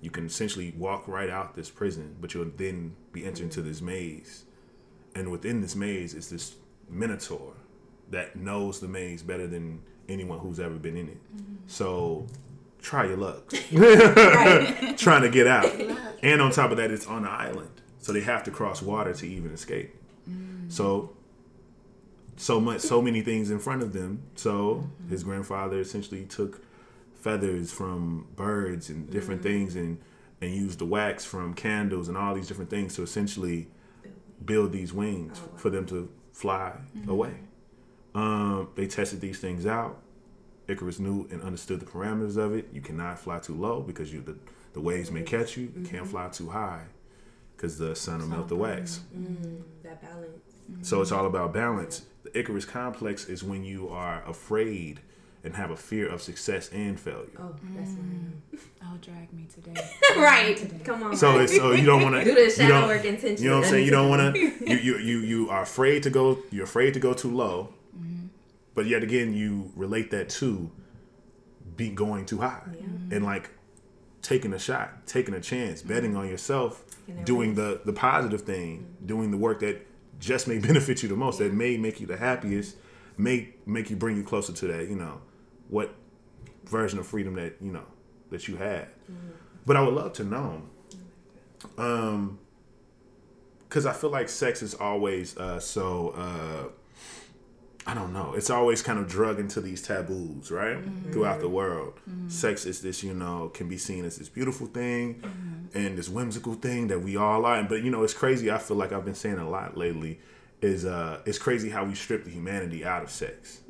You 0.00 0.10
can 0.10 0.26
essentially 0.26 0.72
walk 0.76 1.06
right 1.06 1.28
out 1.28 1.54
this 1.54 1.70
prison, 1.70 2.16
but 2.20 2.32
you'll 2.34 2.50
then 2.56 2.96
be 3.12 3.24
entering 3.24 3.50
to 3.50 3.62
this 3.62 3.80
maze. 3.80 4.44
And 5.14 5.30
within 5.30 5.60
this 5.60 5.76
maze 5.76 6.14
is 6.14 6.30
this 6.30 6.54
minotaur 6.88 7.54
that 8.10 8.36
knows 8.36 8.80
the 8.80 8.88
maze 8.88 9.22
better 9.22 9.46
than 9.46 9.82
anyone 10.08 10.38
who's 10.38 10.58
ever 10.58 10.76
been 10.76 10.96
in 10.96 11.08
it. 11.08 11.36
Mm-hmm. 11.36 11.54
So 11.66 12.26
try 12.80 13.06
your 13.06 13.16
luck. 13.16 13.48
Trying 14.96 15.22
to 15.22 15.30
get 15.30 15.46
out. 15.46 15.70
And 16.22 16.40
on 16.40 16.50
top 16.50 16.70
of 16.70 16.76
that, 16.78 16.90
it's 16.90 17.06
on 17.06 17.24
an 17.24 17.30
island. 17.30 17.70
So 17.98 18.12
they 18.12 18.20
have 18.20 18.42
to 18.44 18.50
cross 18.50 18.82
water 18.82 19.12
to 19.12 19.26
even 19.26 19.52
escape. 19.52 19.94
Mm. 20.28 20.72
So 20.72 21.14
so 22.36 22.58
much 22.58 22.80
so 22.80 23.02
many 23.02 23.20
things 23.20 23.50
in 23.50 23.58
front 23.58 23.82
of 23.82 23.92
them. 23.92 24.22
So 24.34 24.88
his 25.08 25.22
grandfather 25.22 25.78
essentially 25.78 26.24
took 26.24 26.62
feathers 27.20 27.70
from 27.70 28.26
birds 28.36 28.88
and 28.88 29.10
different 29.10 29.42
mm-hmm. 29.42 29.50
things 29.50 29.76
and 29.76 29.98
and 30.40 30.54
used 30.54 30.78
the 30.78 30.86
wax 30.86 31.24
from 31.24 31.52
candles 31.52 32.08
and 32.08 32.16
all 32.16 32.34
these 32.34 32.48
different 32.48 32.70
things 32.70 32.94
to 32.94 33.02
essentially 33.02 33.68
build 34.44 34.72
these 34.72 34.92
wings 34.92 35.38
oh, 35.44 35.56
for 35.58 35.68
them 35.68 35.84
to 35.86 36.10
fly 36.32 36.72
mm-hmm. 36.96 37.10
away. 37.10 37.34
Um, 38.14 38.68
they 38.74 38.86
tested 38.86 39.20
these 39.20 39.38
things 39.38 39.66
out. 39.66 40.00
Icarus 40.66 40.98
knew 40.98 41.28
and 41.30 41.42
understood 41.42 41.80
the 41.80 41.86
parameters 41.86 42.36
of 42.36 42.54
it. 42.54 42.68
You 42.72 42.80
cannot 42.80 43.18
fly 43.18 43.38
too 43.38 43.54
low 43.54 43.82
because 43.82 44.12
you 44.12 44.22
the, 44.22 44.36
the 44.72 44.80
waves 44.80 45.10
may 45.10 45.20
mm-hmm. 45.20 45.36
catch 45.36 45.56
you. 45.56 45.72
You 45.76 45.84
can't 45.84 46.06
fly 46.06 46.28
too 46.28 46.48
high 46.48 46.84
because 47.56 47.76
the 47.76 47.94
sun 47.94 48.20
will 48.20 48.28
melt 48.28 48.48
the 48.48 48.56
wax. 48.56 49.00
Mm, 49.14 49.60
that 49.82 50.00
balance. 50.00 50.40
So 50.82 51.02
it's 51.02 51.12
all 51.12 51.26
about 51.26 51.52
balance. 51.52 52.06
The 52.22 52.38
Icarus 52.38 52.64
complex 52.64 53.26
is 53.26 53.42
when 53.42 53.64
you 53.64 53.88
are 53.88 54.22
afraid 54.26 55.00
and 55.42 55.54
have 55.56 55.70
a 55.70 55.76
fear 55.76 56.06
of 56.08 56.20
success 56.20 56.68
and 56.70 56.98
failure. 57.00 57.30
Oh, 57.38 57.54
that's 57.74 57.90
mine. 57.90 58.42
Mm. 58.54 58.60
Oh, 58.84 58.96
drag 59.00 59.32
me 59.32 59.46
today. 59.52 59.74
right. 60.16 60.84
Come 60.84 61.02
on. 61.02 61.16
So 61.16 61.38
it's 61.38 61.54
so 61.54 61.72
you 61.72 61.86
don't 61.86 62.02
want 62.02 62.14
to 62.16 62.24
do 62.24 62.34
the 62.34 62.50
shadow 62.50 62.86
work 62.86 63.04
intentionally. 63.04 63.42
You 63.42 63.50
know 63.50 63.56
what 63.56 63.64
I'm 63.64 63.70
saying? 63.70 63.84
You 63.84 63.90
don't 63.90 64.08
want 64.08 64.34
to. 64.34 64.40
You, 64.70 64.76
you 64.76 64.98
you 64.98 65.18
you 65.20 65.50
are 65.50 65.62
afraid 65.62 66.02
to 66.04 66.10
go. 66.10 66.38
You're 66.50 66.64
afraid 66.64 66.94
to 66.94 67.00
go 67.00 67.12
too 67.12 67.34
low, 67.34 67.72
mm-hmm. 67.96 68.26
but 68.74 68.86
yet 68.86 69.02
again 69.02 69.32
you 69.32 69.72
relate 69.74 70.10
that 70.10 70.28
to 70.28 70.70
be 71.76 71.90
going 71.90 72.26
too 72.26 72.38
high 72.38 72.62
mm-hmm. 72.68 73.12
and 73.12 73.24
like 73.24 73.50
taking 74.22 74.52
a 74.52 74.58
shot, 74.58 75.06
taking 75.06 75.34
a 75.34 75.40
chance, 75.40 75.80
mm-hmm. 75.80 75.88
betting 75.88 76.16
on 76.16 76.28
yourself, 76.28 76.84
doing 77.24 77.54
the 77.54 77.80
the 77.84 77.92
positive 77.92 78.42
thing, 78.42 78.86
doing 79.06 79.30
the 79.30 79.38
work 79.38 79.60
that 79.60 79.86
just 80.18 80.46
may 80.46 80.58
benefit 80.58 81.02
you 81.02 81.08
the 81.08 81.16
most, 81.16 81.38
that 81.38 81.52
may 81.52 81.76
make 81.76 82.00
you 82.00 82.06
the 82.06 82.16
happiest, 82.16 82.76
may 83.16 83.48
make 83.66 83.88
you 83.90 83.96
bring 83.96 84.16
you 84.16 84.22
closer 84.22 84.52
to 84.52 84.66
that. 84.68 84.88
You 84.88 84.96
know 84.96 85.20
what 85.70 85.94
version 86.64 86.98
of 86.98 87.06
freedom 87.06 87.34
that 87.34 87.56
you 87.60 87.72
know 87.72 87.86
that 88.30 88.46
you 88.48 88.56
had. 88.56 88.88
But 89.66 89.76
I 89.76 89.82
would 89.82 89.94
love 89.94 90.12
to 90.14 90.24
know 90.24 90.62
um 91.78 92.38
because 93.68 93.84
i 93.84 93.92
feel 93.92 94.08
like 94.10 94.28
sex 94.30 94.62
is 94.62 94.74
always 94.74 95.36
uh 95.36 95.60
so 95.60 96.14
uh 96.16 96.68
i 97.86 97.94
don't 97.94 98.12
know. 98.12 98.34
It's 98.34 98.50
always 98.50 98.82
kind 98.82 98.98
of 98.98 99.08
drug 99.08 99.38
into 99.40 99.60
these 99.60 99.82
taboos 99.82 100.50
right? 100.50 100.78
Throughout 101.12 101.40
the 101.40 101.48
world. 101.48 101.94
Sex 102.28 102.64
is 102.66 102.80
this 102.82 103.02
you 103.02 103.12
know 103.14 103.50
can 103.52 103.68
be 103.68 103.76
seen 103.78 104.04
as 104.04 104.16
this 104.16 104.28
beautiful 104.28 104.66
thing 104.68 105.22
and 105.74 105.96
this 105.98 106.08
whimsical 106.08 106.54
thing 106.54 106.88
that 106.88 107.00
we 107.02 107.16
all 107.16 107.44
are. 107.46 107.62
But 107.64 107.82
you 107.82 107.90
know 107.90 108.02
it's 108.02 108.14
crazy. 108.14 108.50
I 108.50 108.58
feel 108.58 108.76
like 108.76 108.92
i've 108.92 109.04
been 109.04 109.14
saying 109.14 109.38
a 109.38 109.48
lot 109.48 109.76
lately 109.76 110.18
is 110.62 110.84
uh 110.84 111.20
it's 111.26 111.38
crazy 111.38 111.68
how 111.70 111.84
we 111.84 111.94
strip 111.94 112.24
the 112.24 112.30
humanity 112.30 112.84
out 112.84 113.02
of 113.02 113.10
sex 113.10 113.60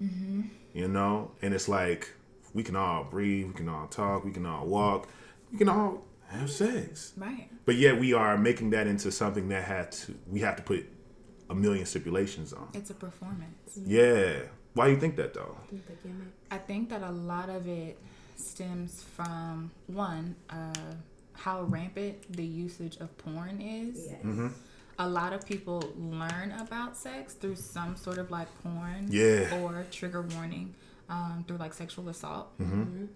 you 0.72 0.88
know 0.88 1.30
and 1.42 1.52
it's 1.54 1.68
like 1.68 2.10
we 2.54 2.62
can 2.62 2.76
all 2.76 3.04
breathe 3.04 3.46
we 3.48 3.54
can 3.54 3.68
all 3.68 3.86
talk 3.86 4.24
we 4.24 4.30
can 4.32 4.46
all 4.46 4.66
walk 4.66 5.08
we 5.52 5.58
can 5.58 5.68
all 5.68 6.06
have 6.28 6.50
sex 6.50 7.12
Right. 7.16 7.48
but 7.64 7.76
yet 7.76 7.98
we 7.98 8.12
are 8.12 8.36
making 8.38 8.70
that 8.70 8.86
into 8.86 9.10
something 9.10 9.48
that 9.48 9.64
had 9.64 9.90
to 9.92 10.14
we 10.28 10.40
have 10.40 10.56
to 10.56 10.62
put 10.62 10.86
a 11.48 11.54
million 11.54 11.84
stipulations 11.84 12.52
on. 12.52 12.68
It's 12.74 12.90
a 12.90 12.94
performance. 12.94 13.76
Yeah. 13.84 14.42
Why 14.74 14.86
do 14.86 14.92
you 14.92 15.00
think 15.00 15.16
that 15.16 15.34
though? 15.34 15.56
I 16.48 16.58
think 16.58 16.88
that 16.90 17.02
a 17.02 17.10
lot 17.10 17.48
of 17.48 17.66
it 17.66 17.98
stems 18.36 19.02
from 19.16 19.72
one, 19.88 20.36
uh, 20.48 20.72
how 21.32 21.62
rampant 21.62 22.32
the 22.36 22.44
usage 22.44 22.98
of 22.98 23.18
porn 23.18 23.60
is. 23.60 24.06
Yes. 24.08 24.22
Mm-hmm. 24.24 24.48
A 25.02 25.08
lot 25.08 25.32
of 25.32 25.46
people 25.46 25.82
learn 25.96 26.52
about 26.60 26.96
sex 26.96 27.32
through 27.34 27.56
some 27.56 27.96
sort 27.96 28.18
of 28.18 28.30
like 28.30 28.48
porn 28.62 29.06
Yeah. 29.08 29.48
or 29.60 29.84
trigger 29.90 30.22
warning 30.22 30.74
um, 31.08 31.44
through 31.48 31.56
like 31.56 31.72
sexual 31.74 32.08
assault. 32.10 32.46
Mm-hmm. 32.58 33.06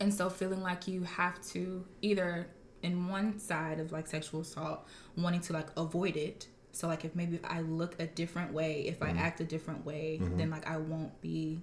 And 0.00 0.14
so 0.14 0.30
feeling 0.30 0.62
like 0.62 0.86
you 0.86 1.02
have 1.02 1.42
to 1.48 1.84
either 2.00 2.46
in 2.82 3.08
one 3.08 3.38
side 3.40 3.80
of 3.80 3.90
like 3.92 4.06
sexual 4.06 4.40
assault, 4.42 4.86
wanting 5.16 5.40
to 5.42 5.52
like 5.52 5.68
avoid 5.76 6.16
it. 6.16 6.46
So 6.70 6.86
like 6.86 7.04
if 7.04 7.14
maybe 7.16 7.40
I 7.44 7.60
look 7.60 7.98
a 8.00 8.06
different 8.06 8.52
way, 8.52 8.84
if 8.86 9.00
Mm-hmm. 9.00 9.18
I 9.18 9.22
act 9.22 9.40
a 9.40 9.44
different 9.44 9.84
way, 9.84 10.20
then 10.38 10.48
like 10.50 10.66
I 10.68 10.76
won't 10.78 11.20
be 11.20 11.60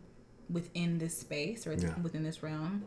within 0.50 0.98
this 0.98 1.18
space 1.18 1.66
or 1.68 1.74
Yeah. 1.74 1.94
within 2.02 2.24
this 2.24 2.44
realm. 2.44 2.84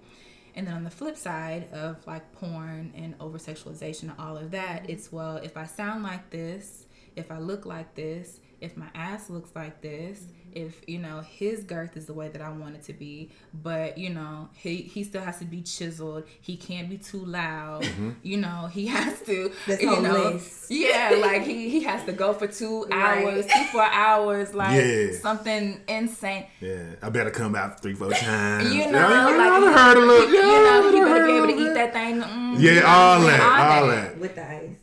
And 0.54 0.66
then 0.66 0.74
on 0.74 0.84
the 0.84 0.90
flip 0.90 1.16
side 1.16 1.72
of 1.72 2.06
like 2.06 2.32
porn 2.32 2.92
and 2.94 3.14
over 3.20 3.38
sexualization 3.38 4.02
and 4.02 4.14
all 4.18 4.36
of 4.36 4.50
that, 4.50 4.82
mm-hmm. 4.82 4.92
it's 4.92 5.10
well, 5.10 5.36
if 5.36 5.56
I 5.56 5.64
sound 5.64 6.02
like 6.02 6.30
this, 6.30 6.86
if 7.16 7.30
I 7.30 7.38
look 7.38 7.66
like 7.66 7.94
this, 7.94 8.40
if 8.62 8.76
my 8.76 8.86
ass 8.94 9.28
looks 9.28 9.50
like 9.54 9.80
this, 9.82 10.22
if 10.54 10.82
you 10.86 10.98
know 10.98 11.20
his 11.20 11.64
girth 11.64 11.96
is 11.96 12.04
the 12.06 12.12
way 12.12 12.28
that 12.28 12.42
I 12.42 12.50
want 12.50 12.74
it 12.76 12.82
to 12.84 12.92
be, 12.92 13.30
but 13.54 13.96
you 13.98 14.10
know 14.10 14.48
he 14.54 14.76
he 14.82 15.02
still 15.02 15.22
has 15.22 15.38
to 15.38 15.44
be 15.46 15.62
chiseled. 15.62 16.24
He 16.42 16.56
can't 16.56 16.88
be 16.90 16.98
too 16.98 17.24
loud. 17.24 17.82
Mm-hmm. 17.82 18.10
You 18.22 18.36
know 18.36 18.68
he 18.72 18.86
has 18.96 19.20
to. 19.22 19.50
This 19.66 19.80
you 19.82 19.88
whole 19.88 20.02
know, 20.02 20.30
list. 20.32 20.70
yeah, 20.70 21.16
like 21.18 21.42
he 21.42 21.68
he 21.70 21.82
has 21.84 22.04
to 22.04 22.12
go 22.12 22.32
for 22.34 22.46
two 22.46 22.84
Right. 22.90 23.24
hours, 23.26 23.46
two 23.46 23.64
four 23.72 23.84
hours, 23.84 24.54
like 24.62 24.76
Yeah. 24.84 25.12
something 25.20 25.80
insane. 25.88 26.46
Yeah, 26.60 26.96
I 27.02 27.08
better 27.10 27.30
come 27.30 27.54
out 27.56 27.80
three, 27.82 27.94
four 27.94 28.10
times. 28.12 28.74
You 28.74 28.90
know, 28.92 28.98
yeah, 29.08 29.26
I 29.28 29.58
like 29.58 29.74
heard 29.78 29.96
a 29.96 30.00
little. 30.06 30.28
you 30.30 30.36
Yeah, 30.36 30.62
know, 30.80 30.90
he 30.92 31.00
I 31.00 31.04
better 31.04 31.26
be 31.26 31.32
able 31.32 31.46
to 31.48 31.58
eat 31.70 31.74
that 31.74 31.92
thing. 31.94 32.20
mm, 32.20 32.60
Yeah, 32.60 32.72
you 32.72 32.80
know 32.80 32.86
all 32.86 33.20
what 33.20 33.32
I'm 33.32 33.38
that, 33.40 33.82
all 33.82 33.88
that. 33.88 34.18
With 34.18 34.34
the 34.34 34.44
ice. 34.46 34.76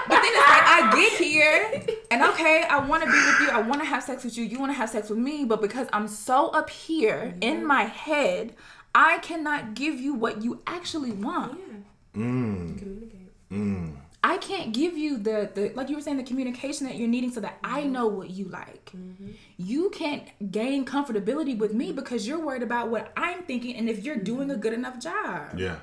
but 0.08 0.18
then 0.22 0.32
it's 0.32 0.48
like, 0.48 0.66
I 0.66 0.92
get 0.96 1.12
here, 1.20 1.82
and 2.10 2.22
okay, 2.44 2.64
I 2.64 2.78
want 2.86 3.02
to 3.02 3.10
be 3.10 3.16
with 3.16 3.40
you. 3.40 3.50
I 3.50 3.60
want 3.60 3.80
to 3.80 3.86
have 3.86 4.02
sex 4.02 4.24
with 4.24 4.36
you. 4.36 4.44
You 4.44 4.58
want 4.58 4.70
to 4.70 4.76
have 4.76 4.90
sex 4.90 5.08
with 5.08 5.18
me, 5.18 5.44
but 5.44 5.60
because 5.60 5.88
I'm 5.92 6.08
so 6.08 6.48
up 6.48 6.70
here 6.70 7.34
mm-hmm. 7.34 7.42
in 7.42 7.66
my 7.66 7.84
head, 7.84 8.54
I 8.94 9.18
cannot 9.18 9.74
give 9.74 9.98
you 9.98 10.14
what 10.14 10.42
you 10.42 10.62
actually 10.66 11.12
want. 11.12 11.58
Yeah. 12.14 12.22
Mm, 12.22 12.78
Communicate. 12.78 13.50
Mm. 13.50 13.96
I 14.22 14.38
can't 14.38 14.72
give 14.72 14.96
you 14.96 15.18
the, 15.18 15.50
the 15.52 15.72
like 15.74 15.90
you 15.90 15.96
were 15.96 16.00
saying 16.00 16.16
the 16.16 16.22
communication 16.22 16.86
that 16.86 16.96
you're 16.96 17.08
needing 17.08 17.30
so 17.30 17.40
that 17.40 17.58
I 17.62 17.82
mm-hmm. 17.82 17.92
know 17.92 18.06
what 18.06 18.30
you 18.30 18.46
like. 18.46 18.92
Mm-hmm. 18.96 19.32
You 19.58 19.90
can't 19.90 20.24
gain 20.50 20.86
comfortability 20.86 21.58
with 21.58 21.74
me 21.74 21.92
because 21.92 22.26
you're 22.26 22.40
worried 22.40 22.62
about 22.62 22.88
what 22.88 23.12
I'm 23.16 23.42
thinking 23.42 23.76
and 23.76 23.88
if 23.88 24.04
you're 24.04 24.16
doing 24.16 24.50
a 24.50 24.56
good 24.56 24.72
enough 24.72 24.98
job. 24.98 25.58
yeah, 25.58 25.76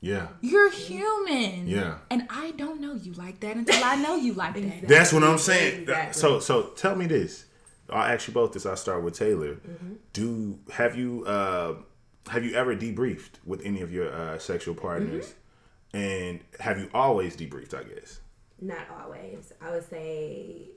yeah. 0.00 0.28
You're 0.40 0.70
human. 0.70 1.66
Yeah. 1.66 1.98
And 2.10 2.26
I 2.30 2.52
don't 2.52 2.80
know 2.80 2.94
you 2.94 3.12
like 3.12 3.40
that 3.40 3.56
until 3.56 3.84
I 3.84 3.96
know 3.96 4.16
you 4.16 4.32
like 4.32 4.54
that. 4.80 4.88
That's 4.88 5.12
what 5.12 5.22
I'm 5.22 5.38
saying. 5.38 5.82
Exactly. 5.82 6.20
So, 6.20 6.40
so 6.40 6.62
tell 6.76 6.96
me 6.96 7.06
this. 7.06 7.44
I'll 7.90 8.12
ask 8.12 8.28
you 8.28 8.34
both 8.34 8.52
this. 8.52 8.66
I'll 8.66 8.76
start 8.76 9.02
with 9.02 9.18
Taylor. 9.18 9.56
Mm-hmm. 9.56 9.94
Do 10.12 10.58
have 10.72 10.96
you 10.96 11.24
uh, 11.26 11.74
have 12.28 12.44
you 12.44 12.54
ever 12.54 12.76
debriefed 12.76 13.40
with 13.44 13.64
any 13.64 13.80
of 13.80 13.92
your 13.92 14.12
uh, 14.12 14.38
sexual 14.38 14.74
partners? 14.74 15.26
Mm-hmm. 15.26 15.36
And 15.92 16.40
have 16.60 16.78
you 16.78 16.88
always 16.94 17.36
debriefed? 17.36 17.74
I 17.74 17.82
guess. 17.82 18.20
Not 18.60 18.86
always. 19.02 19.52
I 19.60 19.70
would 19.70 19.88
say, 19.88 20.68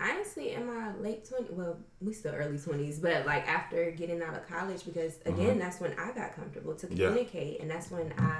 honestly, 0.00 0.52
in 0.52 0.66
my 0.66 0.94
late 0.96 1.28
20s, 1.28 1.50
well, 1.52 1.76
we 2.00 2.12
still 2.12 2.34
early 2.34 2.58
20s, 2.58 3.00
but 3.00 3.26
like 3.26 3.46
after 3.48 3.90
getting 3.90 4.22
out 4.22 4.34
of 4.34 4.46
college, 4.48 4.84
because 4.84 5.18
again, 5.26 5.58
that's 5.58 5.80
when 5.80 5.92
I 5.98 6.12
got 6.12 6.34
comfortable 6.34 6.74
to 6.76 6.86
Mm-hmm. 6.86 6.96
Yeah. 6.96 7.06
communicate. 7.08 7.60
And 7.60 7.70
that's 7.70 7.90
when 7.90 8.12
I 8.18 8.38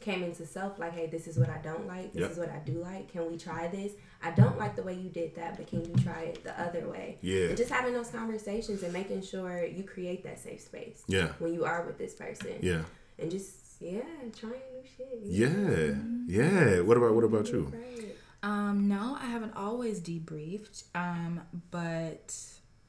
came 0.00 0.22
into 0.22 0.46
self 0.46 0.78
like, 0.78 0.92
hey, 0.92 1.06
this 1.08 1.26
is 1.26 1.36
what 1.38 1.50
I 1.50 1.58
don't 1.58 1.86
like. 1.86 2.12
This 2.14 2.22
Yep. 2.22 2.30
is 2.30 2.38
what 2.38 2.48
I 2.50 2.58
do 2.64 2.72
like. 2.74 3.12
Can 3.12 3.30
we 3.30 3.36
try 3.36 3.68
this? 3.68 3.92
I 4.22 4.30
don't 4.30 4.58
like 4.58 4.74
the 4.76 4.82
way 4.82 4.94
you 4.94 5.10
did 5.10 5.34
that, 5.34 5.56
but 5.58 5.66
can 5.66 5.80
you 5.84 5.94
try 6.02 6.22
it 6.22 6.42
the 6.42 6.58
other 6.60 6.88
way? 6.88 7.18
Yeah. 7.20 7.48
And 7.48 7.56
just 7.56 7.70
having 7.70 7.92
those 7.92 8.08
conversations 8.08 8.82
and 8.82 8.92
making 8.92 9.22
sure 9.22 9.64
you 9.64 9.82
create 9.84 10.22
that 10.24 10.38
safe 10.38 10.60
space 10.62 11.02
Yeah. 11.06 11.32
when 11.38 11.52
you 11.52 11.64
are 11.66 11.84
with 11.84 11.98
this 11.98 12.14
person. 12.14 12.54
Yeah. 12.62 12.82
And 13.18 13.30
just, 13.30 13.50
yeah, 13.80 14.00
trying 14.34 14.52
new 14.72 14.82
shit. 14.96 15.20
Yeah. 15.24 15.94
Yeah. 16.26 16.80
What 16.80 16.96
about 16.96 17.14
what 17.14 17.24
about 17.24 17.48
you? 17.48 17.70
Right. 17.74 18.16
Um, 18.42 18.88
no, 18.88 19.16
I 19.20 19.26
haven't 19.26 19.54
always 19.56 20.00
debriefed. 20.00 20.84
Um, 20.94 21.42
but 21.70 22.34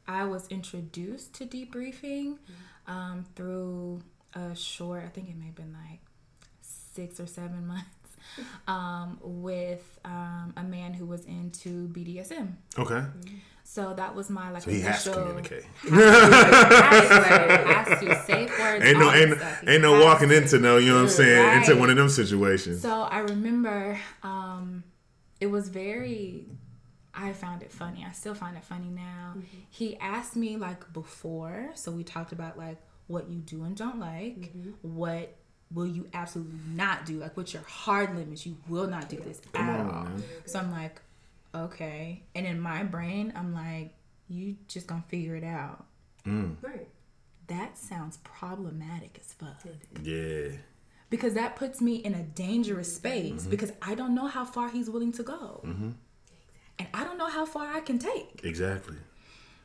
I 0.07 0.23
was 0.25 0.47
introduced 0.49 1.33
to 1.35 1.45
debriefing 1.45 2.37
um, 2.87 3.25
through 3.35 4.01
a 4.33 4.55
short, 4.55 5.03
I 5.03 5.07
think 5.09 5.29
it 5.29 5.37
may 5.37 5.47
have 5.47 5.55
been 5.55 5.73
like 5.73 5.99
six 6.61 7.19
or 7.19 7.27
seven 7.27 7.67
months, 7.73 7.85
um, 8.67 9.17
with 9.21 9.99
um, 10.05 10.53
a 10.55 10.63
man 10.63 10.93
who 10.93 11.05
was 11.05 11.25
into 11.25 11.89
BDSM. 11.89 12.53
Okay. 12.77 13.03
So 13.63 13.93
that 13.93 14.15
was 14.15 14.29
my 14.29 14.51
like 14.51 14.63
So 14.63 14.71
he 14.71 14.81
has 14.81 15.03
to 15.05 15.13
communicate. 15.13 15.63
has 15.89 17.99
to. 18.01 18.23
Safe 18.25 18.49
words. 18.59 18.83
Ain't 18.83 18.99
no 18.99 19.13
ain't, 19.13 19.29
that 19.29 19.39
stuff. 19.39 19.61
He 19.61 19.69
ain't 19.69 19.81
no 19.81 20.03
walking 20.03 20.27
to. 20.27 20.35
into 20.35 20.59
no. 20.59 20.75
You 20.77 20.89
know 20.89 20.95
what 20.95 21.03
I'm 21.03 21.09
saying? 21.09 21.57
Into 21.61 21.77
one 21.77 21.89
of 21.89 21.95
them 21.95 22.09
situations. 22.09 22.81
So 22.81 23.03
I 23.03 23.19
remember 23.19 23.97
um, 24.23 24.83
it 25.41 25.47
was 25.47 25.67
very. 25.67 26.45
I 27.13 27.33
found 27.33 27.61
it 27.61 27.73
funny. 27.73 28.05
I 28.07 28.13
still 28.13 28.33
find 28.33 28.55
it 28.55 28.63
funny 28.63 28.87
now. 28.87 29.33
Mm-hmm. 29.35 29.57
He 29.69 29.97
asked 29.97 30.37
me 30.37 30.55
like 30.55 30.93
before, 30.93 31.71
so 31.73 31.91
we 31.91 32.05
talked 32.05 32.31
about 32.31 32.57
like 32.57 32.77
what 33.07 33.29
you 33.29 33.39
do 33.39 33.65
and 33.65 33.75
don't 33.75 33.99
like, 33.99 34.39
mm-hmm. 34.39 34.69
what 34.81 35.35
will 35.73 35.87
you 35.87 36.07
absolutely 36.13 36.59
not 36.73 37.05
do, 37.05 37.19
like 37.19 37.35
what's 37.35 37.53
your 37.53 37.63
hard 37.63 38.15
limits. 38.15 38.45
You 38.45 38.55
will 38.69 38.87
not 38.87 39.09
do 39.09 39.17
this 39.17 39.41
Come 39.51 39.69
at 39.69 39.79
on, 39.81 39.89
all. 39.89 40.03
man. 40.05 40.23
So 40.45 40.59
I'm 40.59 40.71
like, 40.71 41.01
okay, 41.53 42.23
and 42.33 42.45
in 42.45 42.59
my 42.61 42.83
brain, 42.83 43.33
I'm 43.35 43.53
like, 43.53 43.93
you 44.29 44.55
just 44.69 44.87
gonna 44.87 45.03
figure 45.09 45.35
it 45.35 45.43
out. 45.43 45.85
Mm. 46.25 46.55
Right. 46.61 46.87
That 47.47 47.77
sounds 47.77 48.17
problematic 48.23 49.19
as 49.19 49.33
fuck 49.33 49.61
Yeah. 50.01 50.51
Because 51.11 51.33
that 51.35 51.55
puts 51.55 51.81
me 51.81 51.97
in 51.97 52.15
a 52.15 52.23
dangerous 52.23 52.95
space 52.95 53.41
mm-hmm. 53.41 53.51
because 53.51 53.73
I 53.81 53.93
don't 53.93 54.15
know 54.15 54.27
how 54.27 54.45
far 54.45 54.69
he's 54.69 54.89
willing 54.89 55.11
to 55.11 55.23
go. 55.23 55.61
Mm-hmm. 55.63 55.89
And 56.79 56.87
I 56.93 57.03
don't 57.03 57.17
know 57.19 57.29
how 57.29 57.45
far 57.45 57.67
I 57.67 57.81
can 57.81 57.99
take. 57.99 58.41
Exactly. 58.43 58.95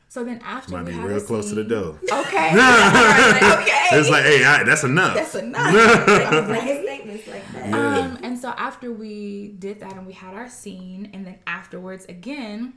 So 0.08 0.24
then 0.24 0.40
after 0.44 0.72
Might 0.72 0.86
we 0.86 0.90
be 0.90 0.96
had 0.98 1.04
real 1.04 1.18
a 1.18 1.20
close 1.20 1.48
to 1.50 1.54
the 1.54 1.62
scene- 1.62 1.70
door. 1.70 2.00
Okay. 2.02 2.48
okay. 2.50 3.86
It's 3.92 4.10
like, 4.10 4.24
hey, 4.24 4.44
all 4.44 4.58
right, 4.58 4.66
that's 4.66 4.84
enough. 4.84 5.14
That's 5.14 5.34
enough. 5.36 5.72
Like 6.48 6.62
statements 6.62 7.26
like 7.28 7.52
that. 7.52 7.72
Um, 7.72 8.18
and 8.22 8.38
so 8.38 8.48
after 8.50 8.92
we 8.92 9.54
did 9.58 9.80
that 9.80 9.92
and 9.92 10.06
we 10.06 10.12
had 10.12 10.34
our 10.34 10.48
scene, 10.48 11.10
and 11.14 11.24
then 11.24 11.38
afterwards, 11.46 12.06
again, 12.06 12.74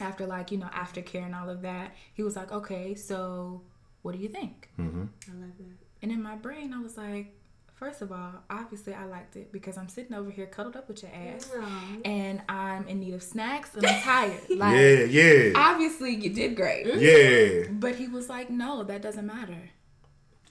after 0.00 0.26
like, 0.26 0.52
you 0.52 0.58
know, 0.58 0.68
aftercare 0.68 1.24
and 1.24 1.34
all 1.34 1.48
of 1.48 1.62
that, 1.62 1.94
he 2.12 2.22
was 2.22 2.36
like, 2.36 2.52
okay, 2.52 2.94
so 2.94 3.62
what 4.02 4.12
do 4.12 4.18
you 4.18 4.28
think? 4.28 4.68
Mm-hmm. 4.78 5.04
I 5.28 5.40
love 5.40 5.56
that. 5.58 5.76
And 6.02 6.12
in 6.12 6.22
my 6.22 6.36
brain, 6.36 6.74
I 6.74 6.80
was 6.80 6.98
like, 6.98 7.34
first 7.74 8.02
of 8.02 8.12
all, 8.12 8.32
obviously 8.50 8.94
I 8.94 9.04
liked 9.06 9.36
it 9.36 9.50
because 9.52 9.76
I'm 9.76 9.88
sitting 9.88 10.14
over 10.14 10.30
here 10.30 10.46
cuddled 10.46 10.76
up 10.76 10.88
with 10.88 11.02
your 11.02 11.12
ass 11.12 11.50
Aw. 11.56 11.96
and 12.04 12.40
I'm 12.48 12.86
in 12.86 13.00
need 13.00 13.14
of 13.14 13.22
snacks 13.22 13.74
and 13.74 13.84
I'm 13.86 14.00
tired. 14.02 14.40
Like, 14.50 14.76
yeah, 14.78 15.04
yeah, 15.04 15.52
obviously 15.56 16.14
you 16.14 16.30
did 16.30 16.54
great. 16.56 16.86
yeah. 16.86 17.68
But 17.70 17.96
he 17.96 18.06
was 18.08 18.28
like, 18.28 18.50
no, 18.50 18.82
that 18.84 19.02
doesn't 19.02 19.26
matter. 19.26 19.70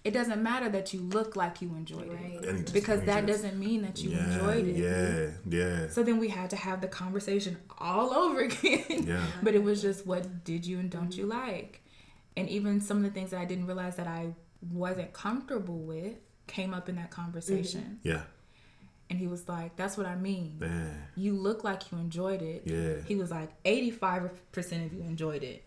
It 0.04 0.12
doesn't 0.12 0.42
matter 0.42 0.68
that 0.70 0.94
you 0.96 1.00
look 1.02 1.36
like 1.36 1.62
you 1.62 1.70
enjoyed 1.76 2.10
it. 2.12 2.42
Just- 2.64 2.74
Because 2.74 3.02
that 3.04 3.28
just- 3.28 3.44
doesn't 3.44 3.60
mean 3.60 3.84
that 3.84 4.02
you 4.04 4.10
yeah, 4.10 4.34
enjoyed 4.34 4.68
it. 4.68 4.76
Yeah, 4.76 5.30
yeah, 5.60 5.90
So 5.90 6.02
then 6.02 6.18
we 6.18 6.28
had 6.30 6.50
to 6.50 6.56
have 6.56 6.82
the 6.82 6.88
conversation 6.88 7.58
all 7.78 8.12
over 8.14 8.40
again. 8.42 8.84
yeah. 9.06 9.24
But 9.44 9.54
it 9.54 9.62
was 9.64 9.82
just 9.82 10.08
what 10.08 10.44
did 10.44 10.66
you 10.66 10.80
and 10.80 10.90
don't 10.90 11.16
you 11.16 11.28
like? 11.28 11.82
And 12.36 12.50
even 12.50 12.82
some 12.82 12.98
of 12.98 13.04
the 13.04 13.12
things 13.12 13.30
that 13.30 13.40
I 13.40 13.46
didn't 13.46 13.68
realize 13.68 13.96
that 13.98 14.08
I 14.08 14.34
wasn't 14.72 15.14
comfortable 15.14 15.78
with 15.80 16.16
came 16.52 16.74
up 16.74 16.90
in 16.90 16.96
that 16.96 17.10
mm-hmm. 17.10 17.22
conversation. 17.22 18.00
Yeah, 18.04 18.22
And 19.10 19.18
he 19.18 19.28
was 19.28 19.48
like, 19.48 19.76
That's 19.76 19.98
what 19.98 20.06
I 20.06 20.16
mean. 20.16 20.58
yeah, 20.62 20.94
You 21.16 21.34
look 21.34 21.64
like 21.64 21.92
you 21.92 21.98
enjoyed 21.98 22.42
it. 22.42 22.64
Yeah. 22.66 22.96
He 23.08 23.16
was 23.16 23.32
like, 23.32 23.50
85% 23.64 24.86
of 24.86 24.94
you 24.94 25.02
enjoyed 25.02 25.44
it. 25.44 25.64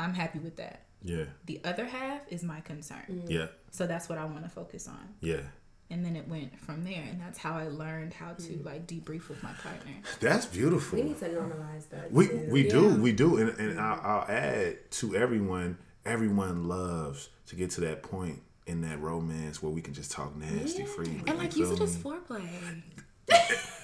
I'm 0.00 0.14
happy 0.14 0.40
with 0.40 0.56
that. 0.56 0.86
yeah, 1.02 1.26
The 1.46 1.60
other 1.64 1.84
half 1.84 2.22
is 2.28 2.42
my 2.42 2.60
concern. 2.60 3.24
yeah, 3.28 3.46
So 3.70 3.86
that's 3.86 4.08
what 4.08 4.18
I 4.18 4.24
want 4.24 4.42
to 4.44 4.50
focus 4.50 4.88
on. 4.88 5.14
yeah. 5.20 5.42
And 5.90 6.04
then 6.04 6.16
it 6.16 6.26
went 6.26 6.58
from 6.58 6.82
there. 6.82 7.04
And 7.08 7.20
that's 7.20 7.38
how 7.38 7.52
I 7.52 7.68
learned 7.68 8.14
how 8.14 8.32
to 8.32 8.42
mm. 8.42 8.64
like 8.64 8.86
debrief 8.86 9.28
with 9.28 9.42
my 9.42 9.52
partner. 9.52 9.92
That's 10.18 10.46
beautiful. 10.46 10.98
We 10.98 11.04
need 11.04 11.18
to 11.18 11.28
normalize 11.28 11.90
that. 11.90 12.10
We 12.10 12.26
too. 12.26 12.48
we 12.50 12.62
do 12.66 12.94
we 12.94 13.12
do, 13.12 13.36
and, 13.36 13.50
and 13.50 13.76
mm-hmm. 13.76 13.80
I'll, 13.80 14.20
I'll 14.20 14.28
add 14.28 14.90
to 14.92 15.14
everyone. 15.14 15.76
Everyone 16.06 16.68
loves 16.68 17.28
to 17.46 17.54
get 17.54 17.70
to 17.72 17.82
that 17.82 18.02
point 18.02 18.40
in 18.66 18.80
that 18.82 19.00
romance 19.00 19.62
where 19.62 19.72
we 19.72 19.80
can 19.80 19.94
just 19.94 20.10
talk 20.10 20.34
nasty 20.36 20.84
freely. 20.84 21.22
And 21.26 21.38
like 21.38 21.56
you 21.56 21.66
use 21.66 21.78
it 21.78 21.82
as 21.82 21.96
foreplay. 21.96 22.48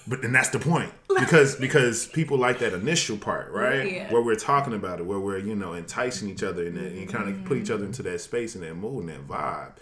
But 0.07 0.25
and 0.25 0.35
that's 0.35 0.49
the 0.49 0.59
point 0.59 0.91
because 1.21 1.57
because 1.57 2.07
people 2.07 2.39
like 2.39 2.59
that 2.61 2.73
initial 2.73 3.17
part, 3.17 3.53
right? 3.53 3.91
Yeah. 3.91 4.13
Where 4.13 4.23
we're 4.23 4.35
talking 4.35 4.73
about 4.73 4.99
it, 4.99 5.07
where 5.07 5.21
we're 5.21 5.39
you 5.39 5.55
know 5.55 5.75
enticing 5.75 6.29
each 6.29 6.43
other 6.43 6.67
and, 6.67 6.77
and 6.77 7.09
kind 7.09 7.29
of 7.29 7.45
put 7.45 7.59
each 7.59 7.71
other 7.71 7.81
mm-hmm. 7.81 7.87
into 7.87 8.03
that 8.05 8.21
space 8.21 8.55
and 8.55 8.65
that 8.65 8.75
mood 8.75 9.09
and 9.09 9.09
that 9.11 9.29
vibe. 9.29 9.73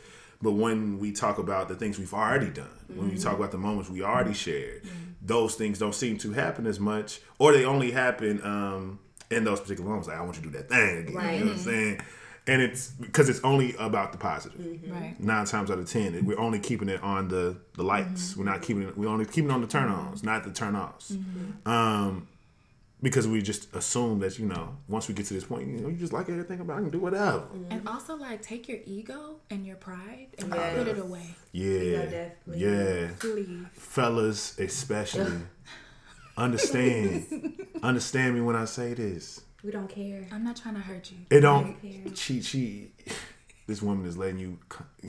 But 0.41 0.53
when 0.53 0.99
we 0.99 1.13
talk 1.13 1.39
about 1.39 1.69
the 1.69 1.75
things 1.75 1.99
we've 1.99 2.15
already 2.15 2.51
done, 2.51 2.69
when 2.95 3.11
we 3.11 3.17
talk 3.17 3.33
mm-hmm. 3.33 3.43
about 3.43 3.53
the 3.53 3.59
moments 3.59 3.91
we 3.91 4.03
already 4.03 4.35
shared, 4.35 4.85
mm-hmm. 4.85 4.97
those 5.21 5.57
things 5.57 5.79
don't 5.79 5.95
seem 5.95 6.17
to 6.19 6.33
happen 6.33 6.67
as 6.67 6.79
much, 6.79 7.21
or 7.39 7.53
they 7.53 7.65
only 7.65 7.91
happen 7.91 8.41
um, 8.45 9.01
in 9.31 9.43
those 9.45 9.61
particular 9.61 9.89
moments. 9.89 10.09
Like 10.09 10.19
I 10.19 10.23
want 10.23 10.37
you 10.37 10.43
to 10.43 10.49
do 10.49 10.57
that 10.59 10.69
thing 10.69 10.99
again. 10.99 11.15
Right. 11.15 11.39
You 11.39 11.41
know 11.41 11.47
what 11.47 11.59
I'm 11.59 11.65
saying? 11.65 12.01
And 12.49 12.63
it's 12.63 12.89
because 12.89 13.29
it's 13.29 13.41
only 13.45 13.77
about 13.77 14.13
the 14.13 14.19
positive 14.19 14.59
mm-hmm. 14.61 14.93
Right. 14.93 15.21
nine 15.21 15.45
times 15.45 15.71
out 15.71 15.79
of 15.79 15.89
ten, 15.89 16.25
we're 16.25 16.39
only 16.39 16.59
keeping 16.59 16.89
it 16.89 17.03
on 17.03 17.29
the 17.29 17.57
the 17.75 17.83
lights. 17.83 18.31
Mm-hmm. 18.31 18.41
We're 18.41 18.51
not 18.51 18.63
keeping 18.63 18.83
it. 18.85 18.97
We're 18.97 19.09
only 19.09 19.27
keeping 19.27 19.51
it 19.51 19.53
on 19.53 19.61
the 19.61 19.67
turn 19.67 19.89
ons, 19.91 20.23
not 20.23 20.45
the 20.45 20.51
turn 20.53 20.75
offs. 20.75 21.13
Mm-hmm. 21.13 21.69
Um, 21.69 22.29
because 23.01 23.29
we 23.29 23.41
just 23.43 23.73
assume 23.77 24.19
that 24.21 24.39
you 24.39 24.47
know 24.47 24.77
once 24.89 25.09
we 25.09 25.15
get 25.15 25.27
to 25.27 25.35
this 25.35 25.45
point, 25.45 25.69
you 25.69 25.79
know, 25.79 25.89
you 25.89 25.97
just 25.97 26.13
like 26.13 26.29
everything 26.29 26.61
about. 26.61 26.75
it, 26.75 26.81
I 26.81 26.83
can 26.83 26.91
do 26.91 26.99
whatever. 26.99 27.45
And 27.71 27.87
also 27.87 28.17
like 28.17 28.43
take 28.43 28.69
your 28.69 28.79
ego 28.87 29.37
and 29.51 29.67
your 29.67 29.77
pride 29.77 30.29
and 30.39 30.53
Yeah. 30.53 30.75
put 30.75 30.89
it 30.89 30.99
away. 30.99 31.35
Yeah, 31.53 31.81
Yeah, 31.81 32.05
definitely. 32.07 32.59
yeah. 32.59 33.09
Please. 33.19 33.67
fellas 33.75 34.59
especially, 34.59 35.43
understand, 36.37 37.55
understand 37.83 38.35
me 38.35 38.41
when 38.41 38.57
I 38.57 38.65
say 38.65 38.95
this. 38.95 39.43
We 39.65 39.73
don't 39.73 39.89
care. 39.89 40.27
I'm 40.31 40.45
not 40.45 40.57
trying 40.57 40.75
to 40.75 40.81
hurt 40.81 41.11
you. 41.11 41.19
It 41.31 41.41
don't. 41.41 41.77
Okay. 41.79 42.03
She 42.15 42.43
she. 42.43 42.93
This 43.67 43.83
woman 43.83 44.07
is 44.07 44.17
letting 44.17 44.39
you 44.39 44.59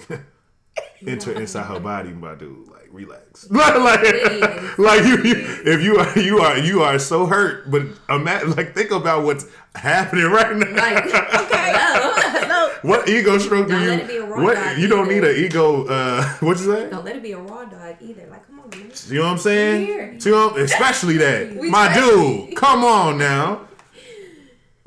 enter 1.08 1.32
inside 1.32 1.64
her 1.68 1.80
body, 1.80 2.10
my 2.10 2.36
dude. 2.36 2.68
Like 2.68 2.90
relax. 2.92 3.50
like 3.52 3.76
like, 3.76 4.78
like 4.78 5.06
you, 5.06 5.24
you, 5.24 5.34
if 5.66 5.82
you 5.82 5.96
are 5.96 6.20
you 6.20 6.40
are 6.40 6.58
you 6.58 6.82
are 6.82 7.00
so 7.00 7.26
hurt, 7.26 7.72
but 7.72 7.84
imagine 8.10 8.52
like 8.52 8.76
think 8.76 8.92
about 8.92 9.24
what's 9.24 9.46
happening 9.76 10.26
right 10.26 10.58
now. 10.58 10.76
Like, 10.76 11.06
okay, 11.06 11.72
no, 11.72 12.48
no. 12.50 12.72
what 12.82 13.08
ego 13.08 13.38
stroke 13.38 13.68
do 13.68 13.76
Don't 13.76 13.84
you? 13.84 13.90
let 13.92 14.00
it 14.02 14.08
be 14.10 14.18
a 14.18 14.26
raw 14.26 14.44
what 14.44 14.56
dog 14.56 14.78
you 14.78 14.88
don't 14.90 15.08
need 15.08 15.24
an 15.24 15.38
ego. 15.38 15.86
Uh, 15.86 16.28
what 16.42 16.58
you 16.58 16.66
say? 16.66 16.90
Don't 16.90 17.06
let 17.06 17.16
it 17.16 17.24
be 17.24 17.32
a 17.32 17.40
raw 17.40 17.64
dog 17.64 17.96
either. 18.02 18.28
Like, 18.30 18.46
come 18.46 18.60
on, 18.60 18.70
man. 18.72 18.92
You 19.08 19.20
know 19.20 19.24
what 19.24 19.32
I'm 19.32 19.38
saying? 19.38 19.86
Here. 19.86 20.18
To 20.20 20.50
him, 20.50 20.58
especially 20.64 21.16
that. 21.20 21.56
We 21.56 21.70
My 21.70 21.94
dude, 21.94 22.58
come 22.58 22.84
on 22.84 23.18
now. 23.18 23.69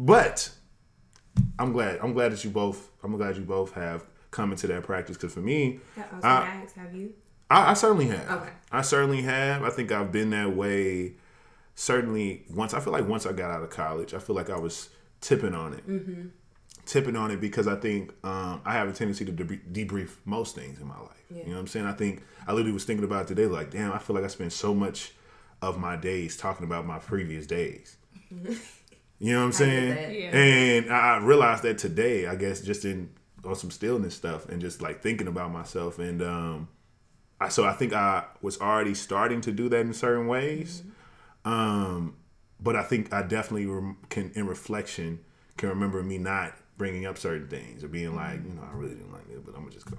But 0.05 0.51
I'm 1.59 1.73
glad. 1.73 2.01
I'm 2.03 2.13
glad 2.13 2.33
that 2.33 2.43
you 2.45 2.51
both. 2.51 2.91
I'm 3.05 3.17
glad 3.17 3.37
you 3.37 3.45
both 3.45 3.73
have 3.75 4.05
come 4.33 4.51
into 4.51 4.67
that 4.67 4.83
practice. 4.83 5.17
Because 5.17 5.33
for 5.33 5.41
me, 5.41 5.79
I 5.97 6.01
was 6.17 6.25
I- 6.25 6.47
ask, 6.47 6.75
have 6.77 6.95
you? 6.95 7.15
I, 7.51 7.71
I 7.71 7.75
certainly 7.75 8.07
have. 8.07 8.31
Okay. 8.43 8.51
I 8.73 8.83
certainly 8.83 9.23
have. 9.23 9.63
I 9.63 9.71
think 9.71 9.93
I've 9.93 10.11
been 10.11 10.31
that 10.31 10.57
way. 10.57 11.15
Certainly, 11.75 12.45
once 12.51 12.75
I 12.75 12.81
feel 12.81 12.93
like 12.93 13.07
once 13.07 13.27
I 13.27 13.33
got 13.33 13.51
out 13.51 13.63
of 13.63 13.71
college, 13.71 14.13
I 14.15 14.19
feel 14.19 14.35
like 14.35 14.51
I 14.51 14.59
was 14.59 14.89
tipping 15.21 15.55
on 15.55 15.75
it. 15.75 15.87
Mm-hmm. 15.89 16.29
Tipping 16.87 17.15
on 17.15 17.31
it 17.31 17.41
because 17.41 17.69
I 17.69 17.77
think 17.77 18.13
um, 18.25 18.61
I 18.65 18.73
have 18.73 18.89
a 18.89 18.93
tendency 18.93 19.25
to 19.27 19.33
debr- 19.33 19.73
debrief 19.73 20.17
most 20.25 20.55
things 20.57 20.81
in 20.81 20.87
my 20.89 20.99
life. 20.99 21.23
Yeah. 21.31 21.43
You 21.43 21.47
know 21.49 21.53
what 21.55 21.61
I'm 21.61 21.67
saying? 21.69 21.87
I 21.87 21.93
think 21.93 22.23
I 22.47 22.53
literally 22.53 22.73
was 22.73 22.85
thinking 22.85 23.05
about 23.05 23.23
it 23.27 23.29
today, 23.29 23.47
like, 23.47 23.71
damn, 23.71 23.93
I 23.93 23.99
feel 23.99 24.17
like 24.17 24.25
I 24.25 24.29
spend 24.29 24.53
so 24.53 24.75
much 24.75 25.13
of 25.61 25.79
my 25.79 25.95
days 25.95 26.37
talking 26.37 26.65
about 26.67 26.87
my 26.87 26.99
previous 26.99 27.47
days. 27.47 27.97
You 29.25 29.33
know 29.35 29.39
what 29.39 29.45
I'm 29.47 29.53
saying? 29.53 30.21
Yeah. 30.21 30.37
And 30.37 30.93
I 30.93 31.15
I 31.15 31.17
realized 31.19 31.63
that 31.63 31.79
today, 31.79 32.27
I 32.27 32.35
guess, 32.35 32.61
just 32.61 32.85
in 32.85 33.11
on 33.45 33.55
some 33.55 33.71
stillness 33.71 34.15
stuff 34.17 34.49
and 34.49 34.61
just 34.61 34.83
like 34.83 35.01
thinking 35.01 35.29
about 35.29 35.53
myself. 35.53 35.99
And 36.01 36.21
um, 36.23 36.69
I, 37.41 37.49
so 37.49 37.65
I 37.65 37.73
think 37.73 37.93
I 37.93 38.25
was 38.41 38.61
already 38.61 38.95
starting 38.95 39.41
to 39.43 39.53
do 39.53 39.69
that 39.69 39.81
in 39.81 39.93
certain 39.95 40.27
ways. 40.27 40.83
Um, 41.45 42.17
but 42.61 42.77
I 42.77 42.83
think 42.83 43.13
I 43.13 43.23
definitely 43.23 43.67
rem- 43.67 43.97
can, 44.11 44.31
in 44.35 44.47
reflection, 44.47 45.21
can 45.57 45.69
remember 45.69 46.03
me 46.03 46.19
not 46.19 46.55
bringing 46.79 47.07
up 47.07 47.19
certain 47.19 47.49
things 47.49 47.85
or 47.85 47.89
being 47.89 48.15
like, 48.17 48.43
you 48.45 48.55
know, 48.55 48.63
I 48.63 48.75
really 48.77 48.95
didn't 48.95 49.13
like 49.13 49.29
it, 49.29 49.45
but 49.45 49.55
I'm 49.55 49.63
gonna 49.63 49.73
just 49.73 49.87
go. 49.91 49.97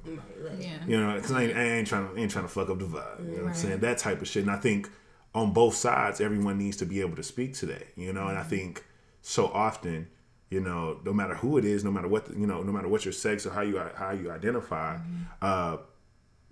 Yeah. 0.60 0.70
You 0.88 1.00
know, 1.00 1.16
because 1.16 1.32
I 1.32 1.44
ain't, 1.44 1.58
I 1.58 1.64
ain't 1.64 1.88
trying 1.88 2.14
to 2.14 2.20
ain't 2.22 2.32
trying 2.32 2.46
to 2.46 2.52
fuck 2.52 2.70
up 2.70 2.80
the 2.80 2.86
vibe. 2.86 3.26
You 3.30 3.38
know 3.38 3.44
what 3.44 3.50
I'm 3.50 3.56
saying? 3.56 3.80
That 3.80 3.98
type 3.98 4.22
of 4.22 4.28
shit. 4.28 4.44
And 4.44 4.52
I 4.52 4.58
think 4.58 4.90
on 5.36 5.52
both 5.54 5.76
sides, 5.76 6.20
everyone 6.22 6.58
needs 6.58 6.78
to 6.78 6.86
be 6.86 7.02
able 7.02 7.16
to 7.16 7.24
speak 7.24 7.54
to 7.56 7.66
that. 7.68 7.88
You 7.96 8.12
know, 8.14 8.22
Mm-hmm. 8.22 8.30
and 8.30 8.38
I 8.40 8.44
think 8.44 8.84
so 9.24 9.48
often, 9.48 10.08
you 10.52 10.60
know, 10.60 11.00
no 11.04 11.12
matter 11.14 11.34
who 11.34 11.58
it 11.58 11.66
is, 11.66 11.84
no 11.84 11.90
matter 11.90 12.08
what 12.08 12.26
the, 12.28 12.38
you 12.40 12.46
know, 12.46 12.62
no 12.62 12.72
matter 12.72 12.88
what 12.88 13.04
your 13.06 13.12
sex 13.14 13.46
or 13.48 13.52
how 13.52 13.62
you 13.62 13.82
how 13.96 14.12
you 14.12 14.30
identify, 14.32 14.98
Mm-hmm. 14.98 15.24
uh, 15.42 15.78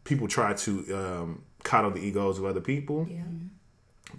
people 0.03 0.27
try 0.27 0.53
to 0.53 0.71
um, 0.97 1.43
coddle 1.63 1.91
the 1.91 1.99
egos 1.99 2.39
of 2.39 2.45
other 2.45 2.61
people. 2.61 3.07
Yeah. 3.09 3.21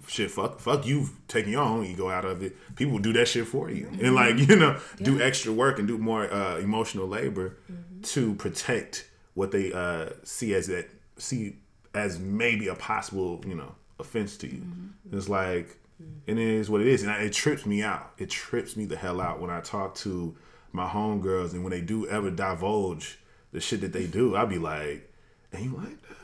Shit, 0.07 0.31
fuck, 0.31 0.59
fuck 0.59 0.85
you 0.87 1.09
taking 1.27 1.51
your 1.51 1.61
own 1.63 1.85
ego 1.85 2.09
out 2.09 2.25
of 2.25 2.41
it. 2.41 2.55
People 2.75 2.97
do 2.99 3.13
that 3.13 3.27
shit 3.27 3.45
for 3.47 3.69
you, 3.69 3.87
and 4.01 4.15
like 4.15 4.37
you 4.37 4.55
know, 4.55 4.79
do 5.01 5.21
extra 5.21 5.51
work 5.51 5.77
and 5.79 5.87
do 5.87 5.97
more 5.97 6.31
uh, 6.31 6.57
emotional 6.57 7.07
labor 7.07 7.57
to 8.03 8.33
protect 8.35 9.07
what 9.35 9.51
they 9.51 9.71
uh, 9.73 10.09
see 10.23 10.53
as 10.55 10.67
that 10.67 10.89
see 11.17 11.57
as 11.93 12.17
maybe 12.19 12.67
a 12.69 12.75
possible 12.75 13.43
you 13.47 13.55
know 13.55 13.75
offense 13.99 14.35
to 14.37 14.47
you. 14.47 14.63
It's 15.11 15.29
like 15.29 15.77
Mm. 16.01 16.21
it 16.25 16.37
is 16.37 16.69
what 16.69 16.81
it 16.81 16.87
is, 16.87 17.03
and 17.03 17.11
I, 17.11 17.23
it 17.23 17.33
trips 17.33 17.65
me 17.65 17.83
out. 17.83 18.11
It 18.17 18.29
trips 18.29 18.75
me 18.75 18.85
the 18.85 18.95
hell 18.95 19.21
out 19.21 19.39
when 19.39 19.49
I 19.49 19.61
talk 19.61 19.95
to 19.95 20.35
my 20.71 20.87
homegirls 20.87 21.53
and 21.53 21.63
when 21.63 21.71
they 21.71 21.81
do 21.81 22.07
ever 22.07 22.31
divulge 22.31 23.19
the 23.51 23.59
shit 23.59 23.81
that 23.81 23.93
they 23.93 24.07
do. 24.07 24.35
I'll 24.35 24.47
be 24.47 24.57
like, 24.57 25.11
"And 25.51 25.65
you 25.65 25.75
like 25.75 26.01
that?" 26.01 26.23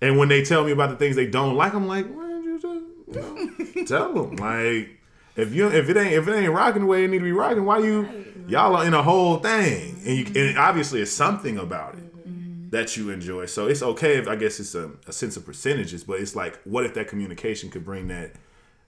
And 0.00 0.18
when 0.18 0.28
they 0.28 0.42
tell 0.42 0.64
me 0.64 0.72
about 0.72 0.90
the 0.90 0.96
things 0.96 1.16
they 1.16 1.26
don't 1.26 1.56
like, 1.56 1.74
I'm 1.74 1.86
like, 1.86 2.06
why 2.06 2.26
did 2.28 2.44
you 2.44 2.58
just 2.58 2.64
you 2.64 3.76
know, 3.76 3.84
tell 3.86 4.14
them? 4.14 4.36
Like, 4.36 4.98
if 5.36 5.54
you 5.54 5.68
if 5.68 5.88
it 5.88 5.96
ain't 5.96 6.14
if 6.14 6.26
it 6.26 6.34
ain't 6.34 6.52
rocking 6.52 6.82
the 6.82 6.86
way 6.86 7.04
it 7.04 7.08
need 7.08 7.18
to 7.18 7.24
be 7.24 7.32
rocking, 7.32 7.64
why 7.64 7.78
you 7.78 8.08
y'all 8.48 8.76
are 8.76 8.86
in 8.86 8.94
a 8.94 9.02
whole 9.02 9.36
thing? 9.38 10.00
And 10.06 10.16
you 10.16 10.42
and 10.48 10.58
obviously 10.58 11.02
it's 11.02 11.12
something 11.12 11.58
about 11.58 11.94
it 11.94 12.09
that 12.70 12.96
you 12.96 13.10
enjoy. 13.10 13.46
So 13.46 13.66
it's 13.66 13.82
okay 13.82 14.16
if 14.16 14.28
I 14.28 14.36
guess 14.36 14.60
it's 14.60 14.74
a, 14.74 14.92
a 15.06 15.12
sense 15.12 15.36
of 15.36 15.44
percentages, 15.44 16.04
but 16.04 16.20
it's 16.20 16.34
like, 16.34 16.60
what 16.62 16.84
if 16.86 16.94
that 16.94 17.08
communication 17.08 17.68
could 17.70 17.84
bring 17.84 18.08
that 18.08 18.32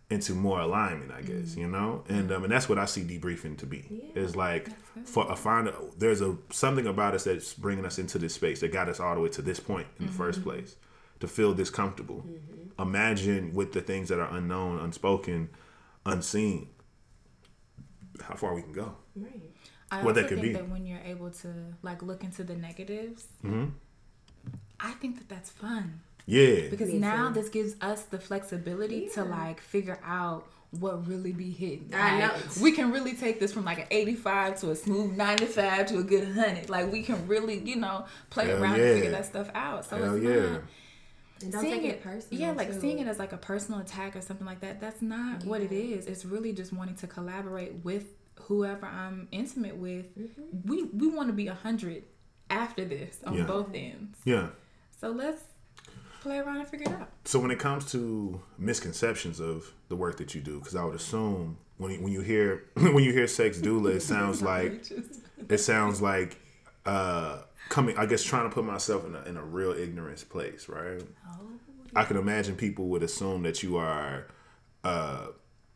into 0.09 0.35
more 0.35 0.61
alignment? 0.61 1.11
I 1.11 1.23
guess 1.23 1.55
mm. 1.55 1.59
you 1.59 1.69
know, 1.69 2.05
and 2.09 2.31
um, 2.33 2.45
and 2.45 2.53
that's 2.53 2.69
what 2.69 2.79
I 2.79 2.85
see 2.85 3.03
debriefing 3.03 3.59
to 3.59 3.67
be. 3.67 3.85
Is 4.15 4.37
like 4.37 4.69
for 5.05 5.31
a 5.31 5.37
find 5.37 5.71
there's 5.99 6.21
a 6.21 6.37
something 6.51 6.87
about 6.87 7.15
us 7.15 7.25
that's 7.25 7.55
bringing 7.55 7.85
us 7.85 7.99
into 7.99 8.19
this 8.19 8.35
space 8.35 8.61
that 8.61 8.73
got 8.73 8.89
us 8.89 9.01
all 9.01 9.15
the 9.15 9.21
way 9.21 9.29
to 9.31 9.43
this 9.43 9.61
point 9.61 9.89
in 9.99 10.07
the 10.07 10.13
first 10.13 10.41
mm-hmm. 10.41 10.51
place 10.51 10.77
to 11.21 11.29
feel 11.29 11.53
this 11.53 11.71
comfortable. 11.71 12.25
Mm-hmm. 12.27 12.83
Imagine 12.83 13.53
with 13.53 13.73
the 13.73 13.81
things 13.81 14.09
that 14.09 14.19
are 14.19 14.35
unknown, 14.35 14.79
unspoken, 14.79 15.51
unseen, 16.07 16.69
how 18.23 18.35
far 18.35 18.55
we 18.55 18.63
can 18.63 18.73
go. 18.73 18.97
Right. 19.15 19.52
I 19.93 19.97
What 20.03 20.11
also 20.17 20.23
that 20.23 20.29
could 20.29 20.39
think 20.41 20.49
be. 20.49 20.53
that 20.55 20.69
when 20.69 20.87
you're 20.87 21.05
able 21.05 21.31
to 21.43 21.49
like 21.83 22.03
look 22.03 22.25
into 22.25 22.43
the 22.45 22.57
negatives, 22.57 23.27
Mm-hmm. 23.45 23.67
I 24.81 24.93
think 24.93 25.19
that 25.19 25.29
that's 25.29 25.51
fun 25.51 26.01
Yeah, 26.27 26.69
because 26.71 26.89
Me 26.89 26.99
now 26.99 27.29
too. 27.29 27.35
this 27.35 27.49
gives 27.49 27.77
us 27.81 28.03
the 28.05 28.19
flexibility 28.19 29.09
to 29.15 29.23
like 29.25 29.61
figure 29.61 30.01
out 30.05 30.47
what 30.71 31.07
really 31.07 31.33
be 31.33 31.51
hidden. 31.51 31.91
I 31.93 32.19
know. 32.19 32.33
we 32.63 32.73
can 32.73 32.91
really 32.91 33.15
take 33.15 33.39
this 33.39 33.53
from 33.53 33.65
like 33.65 33.79
an 33.79 33.87
85 33.91 34.61
to 34.61 34.71
a 34.71 34.75
smooth 34.77 35.13
95 35.17 35.87
to 35.89 35.99
a 35.99 36.03
good 36.03 36.25
100. 36.35 36.71
Like 36.71 36.91
we 36.91 37.03
can 37.03 37.29
really, 37.29 37.59
you 37.59 37.77
know, 37.77 38.07
play 38.31 38.47
Hell 38.47 38.63
around 38.63 38.79
yeah. 38.79 38.85
and 38.87 38.95
figure 38.95 39.11
that 39.13 39.27
stuff 39.27 39.51
out. 39.55 39.85
So 39.85 39.99
hell 39.99 40.15
it's 40.17 40.25
yeah. 40.25 40.31
not 40.53 40.63
And 41.43 41.53
don't 41.53 41.61
seeing 41.63 41.75
take 41.75 41.85
it, 41.85 41.95
it 41.97 42.03
personal. 42.03 42.41
yeah, 42.41 42.53
like 42.53 42.73
too. 42.73 42.81
seeing 42.81 42.99
it 43.01 43.07
as 43.07 43.19
like 43.19 43.33
a 43.33 43.37
personal 43.37 43.81
attack 43.81 44.17
or 44.17 44.23
something 44.23 44.47
like 44.47 44.61
that. 44.61 44.81
That's 44.81 45.03
not 45.03 45.45
what 45.45 45.61
it 45.61 45.73
is. 45.73 46.07
It's 46.07 46.25
really 46.25 46.53
just 46.55 46.73
wanting 46.73 46.97
to 46.97 47.07
collaborate 47.07 47.85
with 47.85 48.07
whoever 48.57 48.87
I'm 48.87 49.29
intimate 49.33 49.77
with. 49.77 50.07
We 50.65 50.85
we 50.85 51.09
want 51.09 51.29
to 51.29 51.33
be 51.33 51.49
a 51.49 51.55
hundred 51.55 52.05
after 52.51 52.85
this 52.85 53.19
on 53.27 53.35
Yeah. 53.35 53.45
both 53.45 53.71
ends. 53.75 54.19
yeah. 54.25 54.49
So 55.01 55.11
let's 55.11 55.43
play 56.21 56.39
around 56.39 56.59
and 56.59 56.69
figure 56.69 56.87
it 56.93 57.01
out. 57.01 57.11
So 57.25 57.41
when 57.41 57.51
it 57.51 57.59
comes 57.59 57.91
to 57.93 58.41
misconceptions 58.59 59.41
of 59.41 59.73
the 59.89 59.97
work 59.97 60.19
that 60.19 60.35
you 60.35 60.41
do, 60.41 60.59
because 60.59 60.77
I 60.77 60.85
would 60.85 60.95
assume 60.95 61.57
when 61.79 61.93
you, 61.93 62.01
when 62.03 62.13
you 62.13 62.21
hear 62.21 62.65
when 62.75 63.03
you 63.03 63.13
hear 63.13 63.27
sex 63.27 63.59
doula, 63.59 63.95
it 63.97 64.03
sounds 64.03 64.43
like 64.53 64.85
it 65.49 65.59
sounds 65.59 66.01
like 66.03 66.39
uh, 66.87 67.39
coming. 67.69 67.97
I 67.97 68.07
guess 68.07 68.23
trying 68.23 68.49
to 68.49 68.55
put 68.55 68.65
myself 68.65 69.05
in 69.07 69.15
a, 69.17 69.23
in 69.23 69.37
a 69.37 69.45
real 69.45 69.73
ignorance 69.73 70.23
place, 70.25 70.69
right? 70.69 71.03
Oh, 71.29 71.39
I 71.97 72.05
can 72.05 72.17
imagine 72.17 72.55
people 72.57 72.87
would 72.89 73.03
assume 73.03 73.43
that 73.43 73.63
you 73.63 73.77
are 73.77 74.27
uh, 74.85 75.27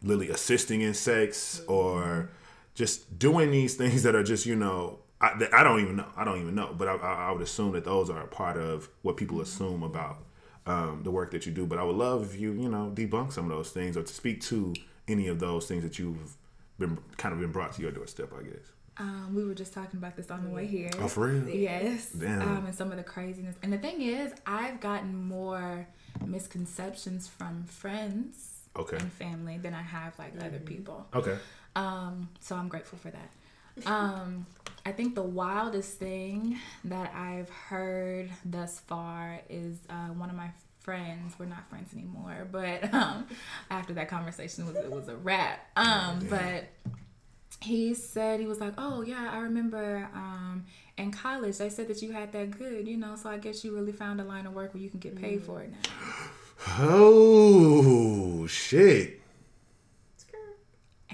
literally 0.02 0.30
assisting 0.30 0.80
in 0.82 0.94
sex 0.94 1.62
or 1.68 2.30
just 2.76 3.18
doing 3.18 3.50
these 3.50 3.74
things 3.74 4.04
that 4.04 4.14
are 4.14 4.22
just 4.22 4.46
you 4.46 4.54
know. 4.54 5.00
I, 5.20 5.36
that- 5.38 5.52
I 5.54 5.64
don't 5.64 5.80
even 5.80 5.96
know. 5.96 6.06
I 6.16 6.24
don't 6.24 6.40
even 6.40 6.54
know. 6.54 6.72
But 6.78 6.86
I, 6.88 6.94
I 6.96 7.14
I 7.28 7.32
would 7.32 7.42
assume 7.42 7.72
that 7.72 7.84
those 7.84 8.08
are 8.10 8.20
a 8.22 8.26
part 8.28 8.56
of 8.56 8.88
what 9.02 9.16
people 9.16 9.40
assume 9.40 9.82
about 9.82 10.18
um, 10.66 11.00
the 11.02 11.10
work 11.10 11.30
that 11.32 11.46
you 11.46 11.52
do. 11.52 11.66
But 11.66 11.78
I 11.78 11.82
would 11.84 11.96
love 11.96 12.22
if 12.34 12.38
you 12.40 12.52
you 12.52 12.68
know 12.68 12.92
debunk 12.94 13.32
some 13.32 13.50
of 13.50 13.50
those 13.50 13.70
things 13.70 13.96
or 13.96 14.02
to 14.04 14.12
speak 14.12 14.40
to 14.42 14.74
any 15.08 15.26
of 15.28 15.38
those 15.40 15.66
things 15.66 15.82
that 15.82 15.98
you've 15.98 16.36
been 16.78 16.98
kind 17.16 17.32
of 17.32 17.40
been 17.40 17.50
brought 17.50 17.72
to 17.72 17.82
your 17.82 17.90
doorstep. 17.92 18.30
I 18.38 18.42
guess. 18.42 18.66
Um, 18.98 19.34
we 19.34 19.44
were 19.44 19.54
just 19.54 19.74
talking 19.74 19.98
about 19.98 20.16
this 20.16 20.30
on 20.30 20.42
the 20.44 20.48
way 20.50 20.66
here. 20.66 20.88
Oh, 21.00 21.08
for 21.08 21.28
real? 21.28 21.46
Yes. 21.48 22.10
Damn. 22.12 22.40
Um, 22.42 22.66
and 22.66 22.74
some 22.74 22.90
of 22.90 22.96
the 22.96 23.02
craziness. 23.04 23.54
And 23.62 23.70
the 23.70 23.76
thing 23.76 24.00
is, 24.00 24.32
I've 24.46 24.80
gotten 24.80 25.14
more 25.14 25.86
misconceptions 26.24 27.26
from 27.28 27.64
friends 27.64 28.52
Okay. 28.76 28.96
and 28.98 29.12
family 29.12 29.58
than 29.58 29.74
I 29.74 29.82
have 29.82 30.18
like 30.18 30.32
other 30.42 30.58
people. 30.60 31.06
Okay. 31.14 31.36
Um, 31.76 32.30
so 32.40 32.56
I'm 32.56 32.68
grateful 32.68 32.98
for 32.98 33.10
that. 33.10 33.30
Um, 33.86 34.46
I 34.86 34.92
think 34.92 35.14
the 35.14 35.22
wildest 35.22 35.98
thing 35.98 36.58
that 36.84 37.12
I've 37.14 37.50
heard 37.50 38.30
thus 38.44 38.80
far 38.80 39.40
is 39.50 39.78
uh, 39.90 40.08
one 40.08 40.30
of 40.30 40.36
my 40.36 40.50
friends. 40.80 41.34
We're 41.38 41.46
not 41.46 41.68
friends 41.68 41.92
anymore, 41.92 42.46
but 42.50 42.92
um, 42.94 43.26
after 43.70 43.92
that 43.94 44.08
conversation, 44.08 44.64
it 44.64 44.68
was, 44.68 44.76
it 44.76 44.90
was 44.90 45.08
a 45.08 45.16
wrap. 45.16 45.68
Um, 45.76 46.26
but 46.30 46.64
he 47.60 47.94
said 47.94 48.40
he 48.40 48.46
was 48.46 48.60
like, 48.60 48.74
"Oh 48.78 49.02
yeah, 49.02 49.30
I 49.32 49.40
remember 49.40 50.08
um, 50.14 50.64
in 50.96 51.10
college 51.10 51.58
they 51.58 51.68
said 51.68 51.88
that 51.88 52.00
you 52.00 52.12
had 52.12 52.32
that 52.32 52.56
good, 52.56 52.86
you 52.88 52.96
know. 52.96 53.16
So 53.16 53.28
I 53.28 53.38
guess 53.38 53.64
you 53.64 53.74
really 53.74 53.92
found 53.92 54.20
a 54.20 54.24
line 54.24 54.46
of 54.46 54.54
work 54.54 54.72
where 54.72 54.82
you 54.82 54.88
can 54.88 55.00
get 55.00 55.20
paid 55.20 55.42
for 55.42 55.60
it 55.62 55.70
now." 55.72 55.78
Oh 56.78 58.46
shit. 58.46 59.20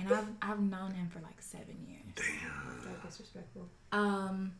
And 0.04 0.12
I've 0.12 0.28
I've 0.50 0.60
known 0.60 0.92
him 0.94 1.08
for 1.08 1.20
like 1.20 1.40
seven 1.40 1.76
years. 1.88 2.26
So 2.82 2.88
disrespectful. 3.06 3.68
Um, 3.92 4.52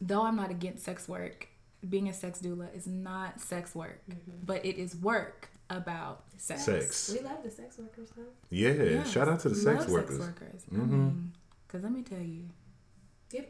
though 0.00 0.22
I'm 0.22 0.36
not 0.36 0.50
against 0.50 0.84
sex 0.84 1.08
work, 1.08 1.48
being 1.88 2.08
a 2.08 2.12
sex 2.12 2.40
doula 2.40 2.74
is 2.76 2.86
not 2.86 3.40
sex 3.40 3.74
work, 3.74 4.00
but 4.44 4.64
it 4.64 4.76
is 4.78 4.96
work 4.96 5.48
about 5.68 6.24
sex. 6.36 6.64
Sex. 6.64 7.14
We 7.16 7.24
love 7.24 7.42
the 7.44 7.50
sex 7.50 7.78
workers, 7.78 8.08
though. 8.16 8.22
Yeah. 8.50 8.70
Yes, 8.72 9.10
Shout 9.10 9.28
out 9.28 9.40
to 9.40 9.48
the 9.50 9.54
love 9.54 9.80
sex 9.80 9.90
workers. 9.92 10.18
Sex 10.18 10.26
workers. 10.40 10.62
I 10.72 10.74
Mhm. 10.74 10.90
mean, 10.90 11.32
cause 11.68 11.82
let 11.82 11.92
me 11.92 12.02
tell 12.02 12.20
you, 12.20 12.48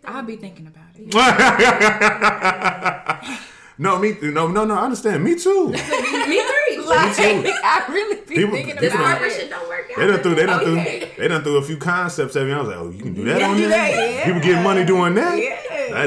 I'll 0.05 0.23
be 0.23 0.37
thinking 0.37 0.67
about 0.67 0.95
it. 0.97 1.15
no, 3.81 3.99
me. 3.99 4.17
No, 4.23 4.47
no, 4.49 4.65
no. 4.65 4.75
I 4.75 4.83
understand. 4.85 5.25
Me 5.25 5.35
too. 5.35 5.69
Me 5.73 5.79
three. 5.79 6.79
Like, 6.87 7.17
too. 7.17 7.23
I 7.65 7.87
really 7.89 8.21
be 8.23 8.35
People- 8.37 8.53
thinking 8.55 8.75
this 8.77 8.81
This 8.93 8.95
about 8.95 9.03
one- 9.05 9.13
it. 9.13 9.19
partnership 9.19 9.51
don't 9.51 9.69
work 9.69 9.91
out. 9.91 9.97
They 9.99 10.07
done 10.07 10.21
threw. 10.21 10.35
They 10.35 10.47
done 10.47 10.61
Okay. 10.61 11.01
threw. 11.01 11.09
They 11.23 11.29
done 11.29 11.43
threw 11.43 11.57
a 11.57 11.63
few 11.63 11.77
concepts 11.77 12.37
at 12.37 12.47
me. 12.47 12.53
I 12.53 12.59
was 12.61 12.69
like, 12.69 12.77
oh, 12.79 12.91
you 12.91 13.03
can 13.03 13.15
do 13.15 13.25
that 13.25 13.41
Yeah, 13.41 13.49
on 13.49 13.57
do 13.57 13.69
there. 13.69 13.71
that, 13.71 14.11
yeah. 14.15 14.25
People 14.27 14.41
getting 14.41 14.63
money 14.63 14.85
doing 14.85 15.15
that. 15.15 15.37
Yeah. 15.39 15.57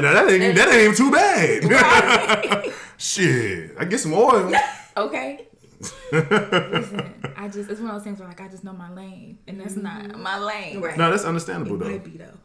that 0.02 0.30
ain't 0.30 0.54
that 0.56 0.68
ain't 0.68 0.82
even 0.82 0.94
too 0.94 1.10
bad. 1.10 2.72
Shit, 2.98 3.72
I 3.78 3.84
get 3.84 3.98
some 4.00 4.14
oil. 4.14 4.50
Okay. 4.96 5.46
Listen, 6.10 7.14
I 7.36 7.48
just 7.48 7.68
it's 7.68 7.80
one 7.80 7.90
of 7.90 7.96
those 7.96 8.04
things 8.04 8.18
where 8.18 8.28
like 8.28 8.40
I 8.40 8.48
just 8.48 8.64
know 8.64 8.72
my 8.72 8.90
lane, 8.94 9.38
and 9.46 9.60
that's 9.60 9.76
not 9.76 10.16
my 10.18 10.38
lane. 10.38 10.80
Right. 10.80 10.96
no, 10.96 11.10
that's 11.10 11.24
understandable 11.24 11.76
It 11.76 11.78
though. 11.80 11.90
might 11.90 12.04
be 12.04 12.16
though. 12.16 12.38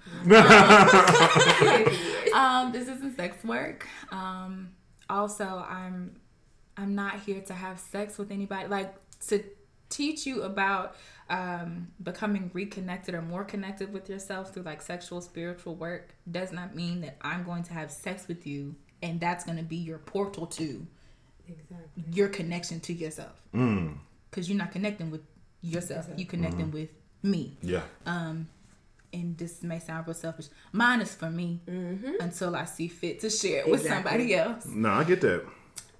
Um, 2.34 2.72
this 2.72 2.88
isn't 2.88 3.16
sex 3.16 3.44
work. 3.46 3.88
Um, 4.12 4.70
also, 5.10 5.46
I'm 5.68 6.16
I'm 6.78 6.96
not 6.96 7.20
here 7.22 7.42
to 7.42 7.54
have 7.54 7.80
sex 7.80 8.18
with 8.18 8.32
anybody. 8.32 8.68
Like 8.68 8.94
to 9.28 9.44
teach 9.90 10.26
you 10.26 10.44
about 10.44 10.96
um, 11.30 11.88
becoming 12.02 12.50
reconnected 12.54 13.16
or 13.16 13.22
more 13.22 13.44
connected 13.44 13.92
with 13.92 14.08
yourself 14.10 14.54
through 14.54 14.64
like 14.64 14.82
sexual 14.82 15.20
spiritual 15.22 15.76
work 15.76 16.10
does 16.32 16.52
not 16.52 16.76
mean 16.76 17.02
that 17.02 17.18
I'm 17.22 17.44
going 17.44 17.64
to 17.64 17.74
have 17.74 17.92
sex 17.92 18.28
with 18.28 18.46
you 18.48 18.76
and 19.02 19.20
that's 19.20 19.44
going 19.46 19.58
to 19.58 19.64
be 19.64 19.78
your 19.78 19.98
portal 19.98 20.46
to 20.48 20.86
Exactly. 21.48 22.04
your 22.12 22.30
connection 22.30 22.80
to 22.82 22.94
yourself. 22.94 23.34
Mm, 23.54 23.98
Because 24.30 24.48
you're 24.50 24.58
not 24.58 24.72
connecting 24.72 25.10
with 25.12 25.22
yourself. 25.62 26.08
You 26.16 26.26
connecting 26.26 26.72
with 26.72 26.90
me. 27.24 27.58
yeah. 27.62 27.82
Um, 28.06 28.48
and 29.14 29.38
this 29.38 29.64
may 29.64 29.80
sound 29.80 30.08
real 30.08 30.14
selfish. 30.14 30.48
Mine 30.72 31.02
is 31.02 31.14
for 31.16 31.30
me 31.30 31.62
Mm-hmm. 31.68 32.14
until 32.22 32.56
I 32.56 32.66
see 32.66 32.88
fit 32.88 33.20
to 33.22 33.30
share 33.30 33.60
it 33.62 33.70
with 33.70 33.86
somebody 33.88 34.36
else. 34.36 34.66
No, 34.66 34.90
I 34.90 35.04
get 35.04 35.22
that. 35.22 35.46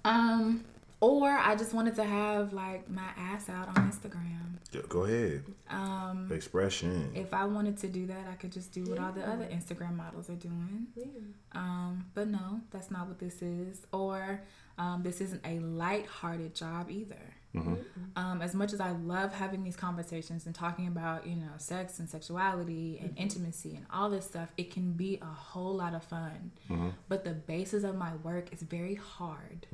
Um, 0.04 0.64
or 1.00 1.28
I 1.30 1.56
just 1.56 1.72
wanted 1.74 1.94
to 1.96 2.04
have 2.04 2.52
like 2.52 2.88
my 2.90 3.08
ass 3.16 3.48
out 3.48 3.68
on 3.68 3.90
Instagram. 3.90 4.36
Yeah, 4.72 4.82
go 4.88 5.04
ahead. 5.04 5.42
Um, 5.68 6.28
Expression. 6.30 7.10
if 7.14 7.34
I 7.34 7.44
wanted 7.44 7.76
to 7.78 7.88
do 7.88 8.06
that, 8.06 8.26
I 8.30 8.34
could 8.34 8.52
just 8.52 8.70
do 8.72 8.84
what 8.84 8.98
all 9.00 9.10
the 9.10 9.26
other 9.28 9.44
Instagram 9.46 9.96
models 9.96 10.30
are 10.30 10.34
doing. 10.36 10.86
Yeah. 10.94 11.04
Um, 11.52 12.06
but 12.14 12.28
no, 12.28 12.60
that's 12.70 12.90
not 12.90 13.08
what 13.08 13.18
this 13.18 13.42
is. 13.42 13.80
Or 13.92 14.40
um, 14.78 15.02
this 15.02 15.20
isn't 15.20 15.44
a 15.44 15.58
light-hearted 15.58 16.54
job 16.54 16.88
either. 16.90 17.34
Mm-hmm. 17.54 17.74
Um, 18.16 18.42
as 18.42 18.54
much 18.54 18.72
as 18.72 18.80
I 18.80 18.90
love 18.92 19.34
having 19.34 19.64
these 19.64 19.76
conversations 19.76 20.46
and 20.46 20.54
talking 20.54 20.86
about, 20.86 21.26
you 21.26 21.34
know, 21.36 21.50
sex 21.56 21.98
and 21.98 22.08
sexuality 22.08 22.98
and 23.00 23.10
mm-hmm. 23.10 23.22
intimacy 23.22 23.74
and 23.74 23.86
all 23.92 24.08
this 24.08 24.24
stuff, 24.24 24.52
it 24.56 24.70
can 24.70 24.92
be 24.92 25.18
a 25.20 25.24
whole 25.24 25.74
lot 25.74 25.94
of 25.94 26.04
fun. 26.04 26.52
Mm-hmm. 26.70 26.90
But 27.08 27.24
the 27.24 27.32
basis 27.32 27.82
of 27.82 27.96
my 27.96 28.14
work 28.22 28.52
is 28.52 28.62
very 28.62 28.94
hard. 28.94 29.66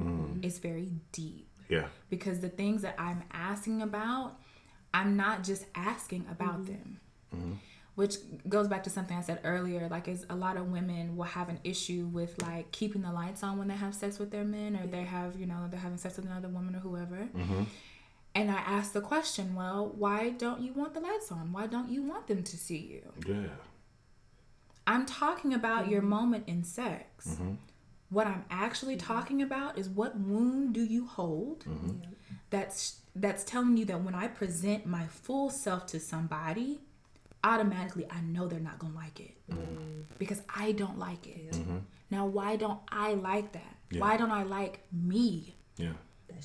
It's 0.42 0.58
very 0.58 0.92
deep 1.12 1.48
Yeah. 1.68 1.88
because 2.08 2.40
the 2.40 2.48
things 2.48 2.82
that 2.82 2.94
I'm 2.98 3.24
asking 3.32 3.82
about, 3.82 4.38
I'm 4.94 5.16
not 5.16 5.44
just 5.44 5.66
asking 5.74 6.26
about 6.30 6.64
them. 6.66 7.00
Which 7.96 8.16
goes 8.48 8.68
back 8.68 8.84
to 8.84 8.90
something 8.90 9.16
I 9.16 9.22
said 9.22 9.40
earlier. 9.42 9.88
Like, 9.88 10.06
is 10.06 10.24
a 10.30 10.36
lot 10.36 10.56
of 10.56 10.70
women 10.70 11.16
will 11.16 11.24
have 11.24 11.48
an 11.48 11.58
issue 11.64 12.08
with 12.12 12.40
like 12.42 12.70
keeping 12.70 13.02
the 13.02 13.10
lights 13.10 13.42
on 13.42 13.58
when 13.58 13.68
they 13.68 13.74
have 13.74 13.94
sex 13.94 14.18
with 14.18 14.30
their 14.30 14.44
men, 14.44 14.76
or 14.76 14.86
they 14.86 15.02
have, 15.02 15.40
you 15.40 15.46
know, 15.46 15.66
they're 15.70 15.80
having 15.80 15.98
sex 15.98 16.16
with 16.16 16.26
another 16.26 16.48
woman 16.48 16.76
or 16.76 16.80
whoever. 16.80 17.28
Mm-hmm. 17.34 17.64
And 18.34 18.50
I 18.50 18.56
asked 18.58 18.92
the 18.92 19.00
question, 19.00 19.54
well, 19.54 19.94
why 19.96 20.28
don't 20.28 20.60
you 20.60 20.74
want 20.74 20.92
the 20.92 21.00
lights 21.00 21.32
on? 21.32 21.52
Why 21.52 21.66
don't 21.66 21.88
you 21.88 22.02
want 22.02 22.26
them 22.26 22.42
to 22.42 22.56
see 22.58 23.00
you? 23.02 23.34
Yeah. 23.34 23.48
I'm 24.86 25.06
talking 25.06 25.54
about 25.54 25.88
your 25.88 26.00
mm-hmm. 26.00 26.10
moment 26.10 26.44
in 26.46 26.62
sex. 26.62 27.28
Mm-hmm. 27.28 27.52
What 28.10 28.26
I'm 28.26 28.44
actually 28.50 28.96
talking 28.96 29.40
about 29.42 29.78
is 29.78 29.88
what 29.88 30.18
wound 30.20 30.74
do 30.74 30.84
you 30.84 31.06
hold 31.06 31.64
that's 32.50 33.00
that's 33.16 33.42
telling 33.42 33.76
you 33.76 33.84
that 33.86 34.02
when 34.02 34.14
I 34.14 34.28
present 34.28 34.86
my 34.86 35.06
full 35.06 35.50
self 35.50 35.86
to 35.86 35.98
somebody, 35.98 36.80
automatically 37.54 38.06
I 38.10 38.20
know 38.20 38.46
they're 38.48 38.60
not 38.60 38.78
going 38.78 38.92
to 38.92 38.98
like 38.98 39.20
it. 39.20 39.36
Mm-hmm. 39.50 40.02
Because 40.18 40.42
I 40.54 40.72
don't 40.72 40.98
like 40.98 41.26
it. 41.26 41.52
Mm-hmm. 41.52 41.78
Now 42.10 42.26
why 42.26 42.56
don't 42.56 42.80
I 42.90 43.14
like 43.14 43.52
that? 43.52 43.76
Yeah. 43.90 44.00
Why 44.00 44.16
don't 44.16 44.30
I 44.30 44.42
like 44.42 44.80
me? 44.92 45.54
Yeah. 45.76 45.92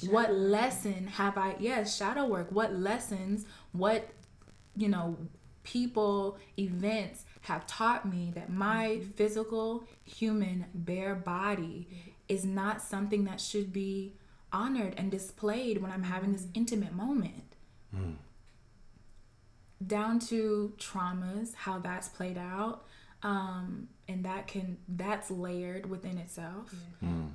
what 0.09 0.33
lesson 0.33 1.07
have 1.07 1.37
I 1.37 1.55
yes, 1.59 1.95
shadow 1.97 2.25
work. 2.25 2.51
What 2.51 2.73
lessons, 2.73 3.45
what 3.71 4.09
you 4.75 4.87
know, 4.87 5.17
people, 5.63 6.37
events 6.57 7.25
have 7.41 7.65
taught 7.67 8.07
me 8.07 8.31
that 8.35 8.51
my 8.51 8.99
mm-hmm. 8.99 9.11
physical, 9.11 9.83
human, 10.03 10.65
bare 10.73 11.15
body 11.15 11.87
is 12.27 12.45
not 12.45 12.81
something 12.81 13.25
that 13.25 13.41
should 13.41 13.73
be 13.73 14.13
honored 14.53 14.93
and 14.97 15.11
displayed 15.11 15.81
when 15.81 15.91
I'm 15.91 16.03
having 16.03 16.31
this 16.31 16.47
intimate 16.53 16.93
moment. 16.93 17.55
Mm. 17.95 18.15
Down 19.85 20.19
to 20.19 20.73
traumas, 20.77 21.55
how 21.55 21.79
that's 21.79 22.07
played 22.07 22.37
out. 22.37 22.85
Um, 23.23 23.87
and 24.07 24.25
that 24.25 24.47
can 24.47 24.77
that's 24.87 25.31
layered 25.31 25.89
within 25.89 26.17
itself. 26.17 26.73
Mm-hmm. 27.03 27.07
Hmm. 27.07 27.27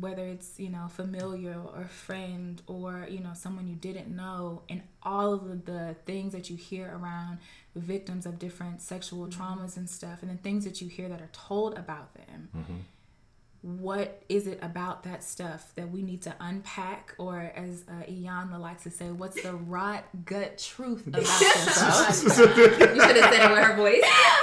Whether 0.00 0.26
it's 0.26 0.58
you 0.58 0.70
know 0.70 0.86
familial 0.88 1.72
or 1.76 1.84
friend 1.84 2.62
or 2.66 3.06
you 3.10 3.20
know 3.20 3.32
someone 3.34 3.68
you 3.68 3.74
didn't 3.74 4.08
know 4.08 4.62
and 4.68 4.82
all 5.02 5.34
of 5.34 5.66
the 5.66 5.96
things 6.06 6.32
that 6.32 6.48
you 6.48 6.56
hear 6.56 6.86
around 6.86 7.38
victims 7.76 8.24
of 8.24 8.38
different 8.38 8.80
sexual 8.80 9.26
mm-hmm. 9.26 9.42
traumas 9.42 9.76
and 9.76 9.90
stuff 9.90 10.22
and 10.22 10.30
the 10.30 10.42
things 10.42 10.64
that 10.64 10.80
you 10.80 10.88
hear 10.88 11.08
that 11.08 11.20
are 11.20 11.30
told 11.32 11.76
about 11.76 12.14
them 12.14 12.48
mm-hmm. 12.56 12.76
What 13.62 14.20
is 14.28 14.48
it 14.48 14.58
about 14.60 15.04
that 15.04 15.22
stuff 15.22 15.72
that 15.76 15.88
we 15.88 16.02
need 16.02 16.20
to 16.20 16.34
unpack 16.40 17.14
or 17.16 17.52
as 17.54 17.84
uh, 17.88 18.02
Iyanla 18.10 18.58
likes 18.58 18.82
to 18.82 18.90
say 18.90 19.12
what's 19.12 19.40
the 19.40 19.54
rot 19.54 20.02
gut 20.24 20.58
truth 20.58 21.06
about 21.06 21.22
yourself 21.40 22.22
You 22.26 22.30
should 22.34 23.16
have 23.16 23.32
said 23.32 23.44
it 23.44 23.50
with 23.50 23.58
her 23.64 23.76
voice. 23.76 24.02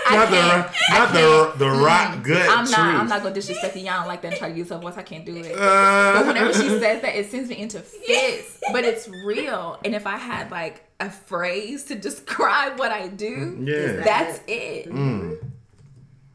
not 0.09 0.29
the 0.29 0.35
can't. 0.37 0.71
not 0.91 1.13
the 1.13 1.53
the 1.65 1.69
rock 1.69 2.23
gut 2.23 2.49
I'm 2.49 2.65
truth. 2.65 2.77
not 2.77 2.95
I'm 2.95 3.07
not 3.09 3.21
gonna 3.23 3.35
disrespect 3.35 3.75
Iyanla 3.75 4.07
like 4.07 4.21
that 4.21 4.29
and 4.29 4.37
try 4.37 4.51
to 4.51 4.57
use 4.57 4.69
her 4.69 4.77
voice 4.77 4.95
I 4.95 5.03
can't 5.03 5.25
do 5.25 5.35
it 5.35 5.51
Uh, 5.57 6.13
But 6.13 6.27
whenever 6.27 6.53
she 6.53 6.69
says 6.69 7.01
that, 7.01 7.13
it 7.13 7.29
sends 7.29 7.49
me 7.49 7.57
into 7.57 7.79
fits. 7.79 8.59
But 8.71 8.85
it's 8.85 9.09
real. 9.25 9.79
And 9.83 9.95
if 9.95 10.07
I 10.07 10.15
had 10.17 10.49
like 10.49 10.83
a 11.01 11.09
phrase 11.09 11.83
to 11.85 11.95
describe 11.95 12.79
what 12.79 12.91
I 12.91 13.07
do, 13.09 13.57
yeah. 13.61 14.01
that's 14.03 14.39
it. 14.47 14.87
Mm. 14.89 15.48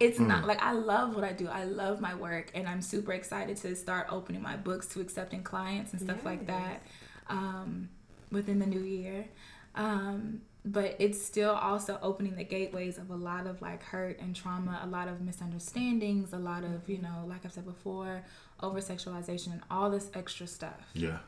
It's 0.04 0.18
not 0.18 0.46
like 0.46 0.62
I 0.62 0.72
love 0.72 1.14
what 1.14 1.24
I 1.24 1.32
do. 1.32 1.48
I 1.48 1.64
love 1.64 2.00
my 2.00 2.14
work, 2.14 2.50
and 2.54 2.68
I'm 2.68 2.82
super 2.82 3.12
excited 3.12 3.56
to 3.58 3.74
start 3.76 4.08
opening 4.10 4.42
my 4.42 4.56
books 4.56 4.86
to 4.88 5.00
accepting 5.00 5.42
clients 5.42 5.92
and 5.92 6.00
stuff 6.00 6.24
like 6.24 6.46
that 6.46 6.82
um, 7.28 7.88
within 8.30 8.58
the 8.58 8.66
new 8.66 8.82
year. 8.82 9.26
Um, 9.74 10.42
but 10.64 10.96
it's 10.98 11.22
still 11.22 11.50
also 11.50 11.98
opening 12.02 12.36
the 12.36 12.44
gateways 12.44 12.96
of 12.96 13.10
a 13.10 13.16
lot 13.16 13.46
of 13.46 13.60
like 13.60 13.82
hurt 13.82 14.18
and 14.18 14.34
trauma, 14.34 14.80
a 14.82 14.86
lot 14.86 15.08
of 15.08 15.20
misunderstandings, 15.20 16.32
a 16.32 16.38
lot 16.38 16.64
of 16.64 16.88
you 16.88 16.98
know, 16.98 17.24
like 17.26 17.44
I've 17.44 17.52
said 17.52 17.66
before, 17.66 18.24
over 18.60 18.80
sexualization 18.80 19.52
and 19.52 19.62
all 19.70 19.90
this 19.90 20.10
extra 20.14 20.46
stuff. 20.46 20.90
Yeah. 20.94 21.18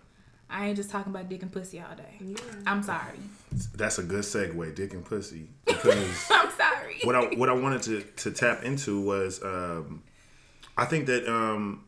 I 0.49 0.66
ain't 0.66 0.76
just 0.76 0.90
talking 0.90 1.12
about 1.12 1.28
dick 1.28 1.42
and 1.42 1.51
pussy 1.51 1.80
all 1.80 1.97
day. 1.97 2.36
I'm 2.66 2.82
sorry. 2.82 3.18
That's 3.74 3.99
a 3.99 4.03
good 4.03 4.22
segue, 4.22 4.74
dick 4.74 4.92
and 4.94 5.05
pussy, 5.05 5.49
because 5.64 6.30
I'm 6.30 6.51
sorry. 6.51 7.01
what 7.05 7.16
I 7.16 7.24
what 7.34 7.49
I 7.49 7.53
wanted 7.53 7.82
to 7.82 8.03
to 8.03 8.30
tap 8.30 8.62
into 8.62 9.01
was 9.01 9.42
um, 9.42 10.03
I 10.76 10.84
think 10.84 11.07
that 11.07 11.28
um, 11.28 11.84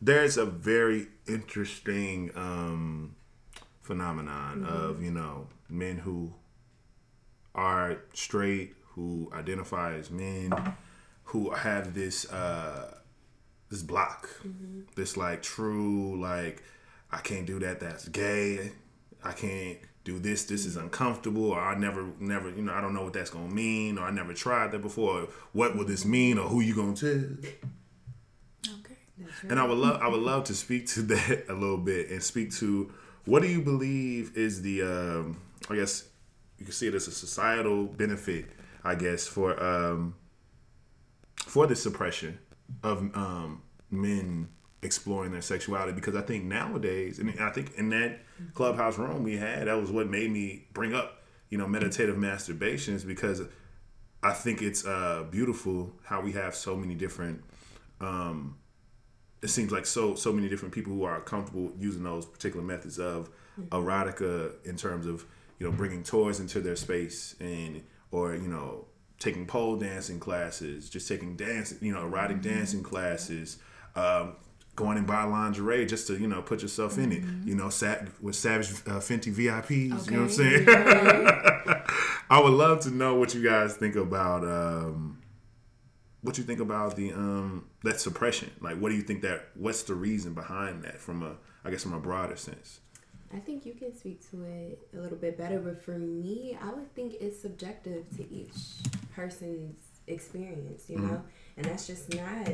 there's 0.00 0.36
a 0.36 0.44
very 0.44 1.08
interesting 1.26 2.30
um, 2.34 3.14
phenomenon 3.82 4.64
of 4.64 5.02
you 5.02 5.10
know 5.10 5.46
men 5.68 5.98
who 5.98 6.34
are 7.54 7.98
straight 8.14 8.74
who 8.94 9.30
identify 9.32 9.94
as 9.94 10.10
men 10.10 10.52
who 11.24 11.50
have 11.50 11.94
this 11.94 12.30
uh, 12.32 12.94
this 13.70 13.82
block, 13.82 14.28
this 14.94 15.16
like 15.16 15.42
true 15.42 16.20
like 16.20 16.62
I 17.10 17.18
can't 17.18 17.46
do 17.46 17.58
that. 17.60 17.80
That's 17.80 18.08
gay. 18.08 18.72
I 19.24 19.32
can't 19.32 19.78
do 20.04 20.18
this. 20.18 20.44
This 20.44 20.66
is 20.66 20.76
uncomfortable. 20.76 21.50
Or 21.52 21.60
I 21.60 21.76
never, 21.76 22.06
never, 22.18 22.50
you 22.50 22.62
know, 22.62 22.72
I 22.72 22.80
don't 22.80 22.94
know 22.94 23.04
what 23.04 23.12
that's 23.12 23.30
gonna 23.30 23.48
mean. 23.48 23.98
Or 23.98 24.04
I 24.04 24.10
never 24.10 24.34
tried 24.34 24.72
that 24.72 24.82
before. 24.82 25.28
What 25.52 25.76
will 25.76 25.84
this 25.84 26.04
mean? 26.04 26.38
Or 26.38 26.48
who 26.48 26.60
you 26.60 26.74
gonna 26.74 26.94
tell? 26.94 27.24
Okay. 28.78 28.96
And 29.48 29.58
I 29.58 29.64
would 29.64 29.78
love, 29.78 30.00
I 30.02 30.08
would 30.08 30.20
love 30.20 30.44
to 30.44 30.54
speak 30.54 30.86
to 30.88 31.02
that 31.14 31.46
a 31.48 31.54
little 31.54 31.78
bit 31.78 32.10
and 32.10 32.22
speak 32.22 32.52
to 32.56 32.92
what 33.24 33.42
do 33.42 33.48
you 33.48 33.60
believe 33.60 34.36
is 34.36 34.62
the, 34.62 34.82
um, 34.82 35.40
I 35.68 35.76
guess 35.76 36.04
you 36.58 36.64
can 36.64 36.72
see 36.72 36.88
it 36.88 36.94
as 36.94 37.06
a 37.08 37.12
societal 37.12 37.84
benefit, 37.84 38.46
I 38.84 38.94
guess, 38.94 39.26
for 39.26 39.62
um, 39.62 40.14
for 41.36 41.66
the 41.66 41.76
suppression 41.76 42.38
of 42.82 42.98
um, 43.14 43.62
men 43.90 44.48
exploring 44.82 45.32
their 45.32 45.42
sexuality 45.42 45.92
because 45.92 46.14
I 46.14 46.22
think 46.22 46.44
nowadays, 46.44 47.18
and 47.18 47.30
I 47.40 47.50
think 47.50 47.74
in 47.76 47.90
that 47.90 48.20
clubhouse 48.54 48.98
room 48.98 49.24
we 49.24 49.36
had, 49.36 49.66
that 49.66 49.80
was 49.80 49.90
what 49.90 50.08
made 50.08 50.30
me 50.30 50.66
bring 50.72 50.94
up, 50.94 51.22
you 51.50 51.58
know, 51.58 51.66
meditative 51.66 52.16
masturbations 52.16 53.06
because 53.06 53.42
I 54.22 54.32
think 54.32 54.62
it's 54.62 54.86
uh, 54.86 55.24
beautiful 55.30 55.92
how 56.04 56.20
we 56.20 56.32
have 56.32 56.54
so 56.54 56.76
many 56.76 56.94
different. 56.94 57.42
Um, 58.00 58.58
it 59.42 59.48
seems 59.48 59.70
like 59.70 59.86
so 59.86 60.14
so 60.14 60.32
many 60.32 60.48
different 60.48 60.74
people 60.74 60.92
who 60.92 61.04
are 61.04 61.20
comfortable 61.20 61.72
using 61.78 62.02
those 62.02 62.26
particular 62.26 62.64
methods 62.64 62.98
of 62.98 63.30
erotica 63.70 64.52
in 64.64 64.76
terms 64.76 65.06
of 65.06 65.24
you 65.58 65.66
know 65.66 65.72
bringing 65.72 66.02
toys 66.02 66.40
into 66.40 66.60
their 66.60 66.74
space 66.74 67.36
and 67.40 67.82
or 68.10 68.34
you 68.34 68.48
know 68.48 68.84
taking 69.18 69.46
pole 69.46 69.76
dancing 69.76 70.20
classes, 70.20 70.88
just 70.88 71.08
taking 71.08 71.36
dance, 71.36 71.74
you 71.80 71.92
know, 71.92 72.06
erotic 72.06 72.40
dancing 72.40 72.82
classes, 72.82 73.58
um, 73.96 74.36
going 74.78 74.96
and 74.96 75.06
buy 75.06 75.24
lingerie 75.24 75.84
just 75.84 76.06
to 76.06 76.16
you 76.16 76.28
know 76.28 76.40
put 76.40 76.62
yourself 76.62 76.96
in 76.98 77.12
it. 77.12 77.22
You 77.44 77.54
know, 77.56 77.68
sat 77.68 78.08
with 78.22 78.36
Savage 78.36 78.70
uh, 78.86 79.00
Fenty 79.00 79.34
VIPs. 79.34 80.06
You 80.06 80.16
know 80.16 80.22
what 80.22 80.24
I'm 80.24 80.30
saying? 80.30 80.64
I 82.30 82.40
would 82.40 82.52
love 82.52 82.80
to 82.80 82.90
know 82.90 83.16
what 83.16 83.34
you 83.34 83.42
guys 83.42 83.76
think 83.76 83.96
about. 83.96 84.44
Um, 84.44 85.20
what 86.22 86.38
you 86.38 86.44
think 86.44 86.60
about 86.60 86.96
the 86.96 87.12
um 87.12 87.66
that 87.82 88.00
suppression? 88.00 88.50
Like, 88.60 88.78
what 88.78 88.90
do 88.90 88.94
you 88.94 89.02
think 89.02 89.22
that? 89.22 89.48
What's 89.54 89.82
the 89.82 89.94
reason 89.94 90.32
behind 90.34 90.84
that? 90.84 91.00
From 91.00 91.22
a, 91.22 91.36
I 91.64 91.70
guess, 91.70 91.82
from 91.82 91.94
a 91.94 92.00
broader 92.00 92.36
sense. 92.36 92.80
I 93.34 93.40
think 93.40 93.66
you 93.66 93.74
can 93.74 93.94
speak 93.94 94.28
to 94.30 94.42
it 94.42 94.88
a 94.96 95.00
little 95.00 95.18
bit 95.18 95.36
better, 95.36 95.58
but 95.58 95.82
for 95.82 95.98
me, 95.98 96.56
I 96.62 96.70
would 96.70 96.94
think 96.94 97.14
it's 97.20 97.42
subjective 97.42 98.08
to 98.16 98.32
each 98.32 98.54
person's 99.14 99.76
experience, 100.06 100.88
you 100.88 100.98
know? 100.98 101.22
And 101.58 101.66
that's 101.66 101.86
just 101.86 102.14
not 102.14 102.48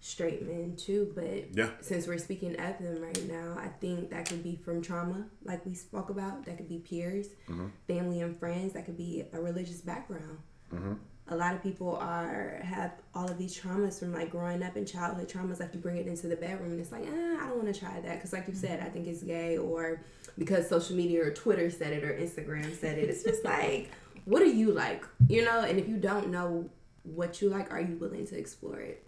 straight 0.00 0.46
men, 0.46 0.76
too. 0.76 1.12
But 1.14 1.56
Yeah. 1.56 1.70
since 1.80 2.06
we're 2.06 2.18
speaking 2.18 2.58
of 2.58 2.78
them 2.78 3.00
right 3.02 3.28
now, 3.28 3.56
I 3.58 3.68
think 3.68 4.10
that 4.10 4.28
could 4.28 4.42
be 4.42 4.56
from 4.56 4.82
trauma, 4.82 5.26
like 5.44 5.64
we 5.66 5.74
spoke 5.74 6.10
about, 6.10 6.44
that 6.46 6.56
could 6.56 6.68
be 6.68 6.78
peers, 6.78 7.28
mm-hmm. 7.48 7.68
family, 7.86 8.20
and 8.20 8.38
friends, 8.38 8.74
that 8.74 8.84
could 8.86 8.96
be 8.96 9.24
a 9.32 9.40
religious 9.40 9.80
background. 9.80 10.38
Mm-hmm. 10.72 10.94
A 11.28 11.36
lot 11.36 11.54
of 11.54 11.62
people 11.62 11.96
are 11.96 12.60
have 12.62 12.92
all 13.12 13.28
of 13.28 13.36
these 13.36 13.58
traumas 13.58 13.98
from 13.98 14.12
like 14.12 14.30
growing 14.30 14.62
up 14.62 14.76
in 14.76 14.86
childhood 14.86 15.28
traumas. 15.28 15.58
Like 15.58 15.74
you 15.74 15.80
bring 15.80 15.96
it 15.96 16.06
into 16.06 16.28
the 16.28 16.36
bedroom, 16.36 16.70
and 16.70 16.80
it's 16.80 16.92
like, 16.92 17.04
eh, 17.04 17.36
I 17.40 17.48
don't 17.48 17.56
want 17.56 17.74
to 17.74 17.80
try 17.80 18.00
that 18.00 18.14
because, 18.14 18.32
like 18.32 18.46
you 18.46 18.52
mm-hmm. 18.52 18.60
said, 18.60 18.80
I 18.80 18.88
think 18.90 19.08
it's 19.08 19.24
gay, 19.24 19.58
or 19.58 20.02
because 20.38 20.68
social 20.68 20.94
media 20.94 21.24
or 21.24 21.30
Twitter 21.32 21.70
said 21.70 21.92
it 21.92 22.04
or 22.04 22.12
Instagram 22.14 22.74
said 22.76 22.98
it. 22.98 23.08
It's 23.08 23.24
just 23.24 23.44
like, 23.56 23.90
what 24.24 24.40
do 24.40 24.48
you 24.48 24.72
like, 24.72 25.04
you 25.28 25.44
know? 25.44 25.60
And 25.60 25.78
if 25.78 25.88
you 25.88 25.96
don't 25.96 26.28
know 26.28 26.68
what 27.02 27.40
you 27.40 27.48
like, 27.48 27.72
are 27.72 27.80
you 27.80 27.96
willing 27.96 28.26
to 28.26 28.38
explore 28.38 28.80
it? 28.80 29.05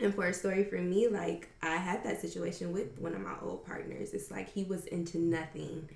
And 0.00 0.14
for 0.14 0.26
a 0.26 0.32
story 0.32 0.64
for 0.64 0.78
me, 0.78 1.08
like 1.08 1.48
I 1.62 1.76
had 1.76 2.04
that 2.04 2.20
situation 2.20 2.72
with 2.72 2.98
one 2.98 3.14
of 3.14 3.20
my 3.20 3.34
old 3.42 3.66
partners. 3.66 4.12
It's 4.14 4.30
like 4.30 4.50
he 4.50 4.64
was 4.64 4.86
into 4.86 5.18
nothing. 5.18 5.88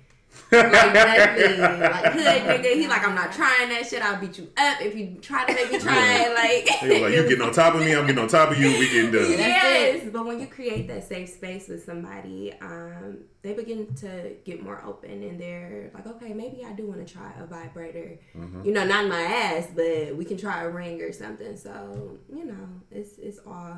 Like 0.51 0.71
nothing. 0.93 1.59
Like 1.95 2.13
hood 2.13 2.41
nigga. 2.63 2.73
He 2.75 2.87
like, 2.87 3.07
I'm 3.07 3.15
not 3.15 3.31
trying 3.31 3.69
that 3.69 3.85
shit. 3.87 4.01
I'll 4.01 4.19
beat 4.19 4.37
you 4.37 4.49
up 4.57 4.81
if 4.81 4.95
you 4.95 5.17
try 5.21 5.45
to 5.45 5.53
make 5.53 5.71
me 5.71 5.79
try 5.79 6.23
it. 6.23 6.35
Like, 6.35 6.81
They 6.81 7.01
were 7.01 7.07
like, 7.07 7.15
you 7.15 7.23
getting 7.29 7.41
on 7.41 7.53
top 7.53 7.75
of 7.75 7.81
me, 7.81 7.95
I'm 7.95 8.05
getting 8.05 8.21
on 8.21 8.27
top 8.27 8.51
of 8.51 8.59
you. 8.59 8.67
We 8.77 8.89
getting 8.89 9.11
done. 9.11 9.31
yes, 9.31 10.09
but 10.11 10.25
when 10.25 10.39
you 10.39 10.47
create 10.47 10.87
that 10.89 11.07
safe 11.07 11.29
space 11.29 11.67
with 11.67 11.83
somebody, 11.85 12.53
um, 12.61 13.19
they 13.41 13.53
begin 13.53 13.93
to 13.95 14.33
get 14.43 14.61
more 14.63 14.81
open 14.85 15.23
and 15.23 15.39
they're 15.39 15.91
like, 15.93 16.07
okay, 16.07 16.33
maybe 16.33 16.65
I 16.65 16.73
do 16.73 16.87
want 16.87 17.05
to 17.05 17.13
try 17.13 17.31
a 17.39 17.45
vibrator. 17.45 18.17
You 18.63 18.71
know, 18.71 18.85
not 18.85 19.03
in 19.05 19.09
my 19.09 19.21
ass, 19.21 19.67
but 19.75 20.15
we 20.15 20.25
can 20.25 20.37
try 20.37 20.63
a 20.63 20.69
ring 20.69 21.01
or 21.01 21.11
something. 21.13 21.55
So 21.55 22.17
you 22.33 22.45
know, 22.45 22.67
it's 22.91 23.17
it's 23.17 23.39
all 23.45 23.77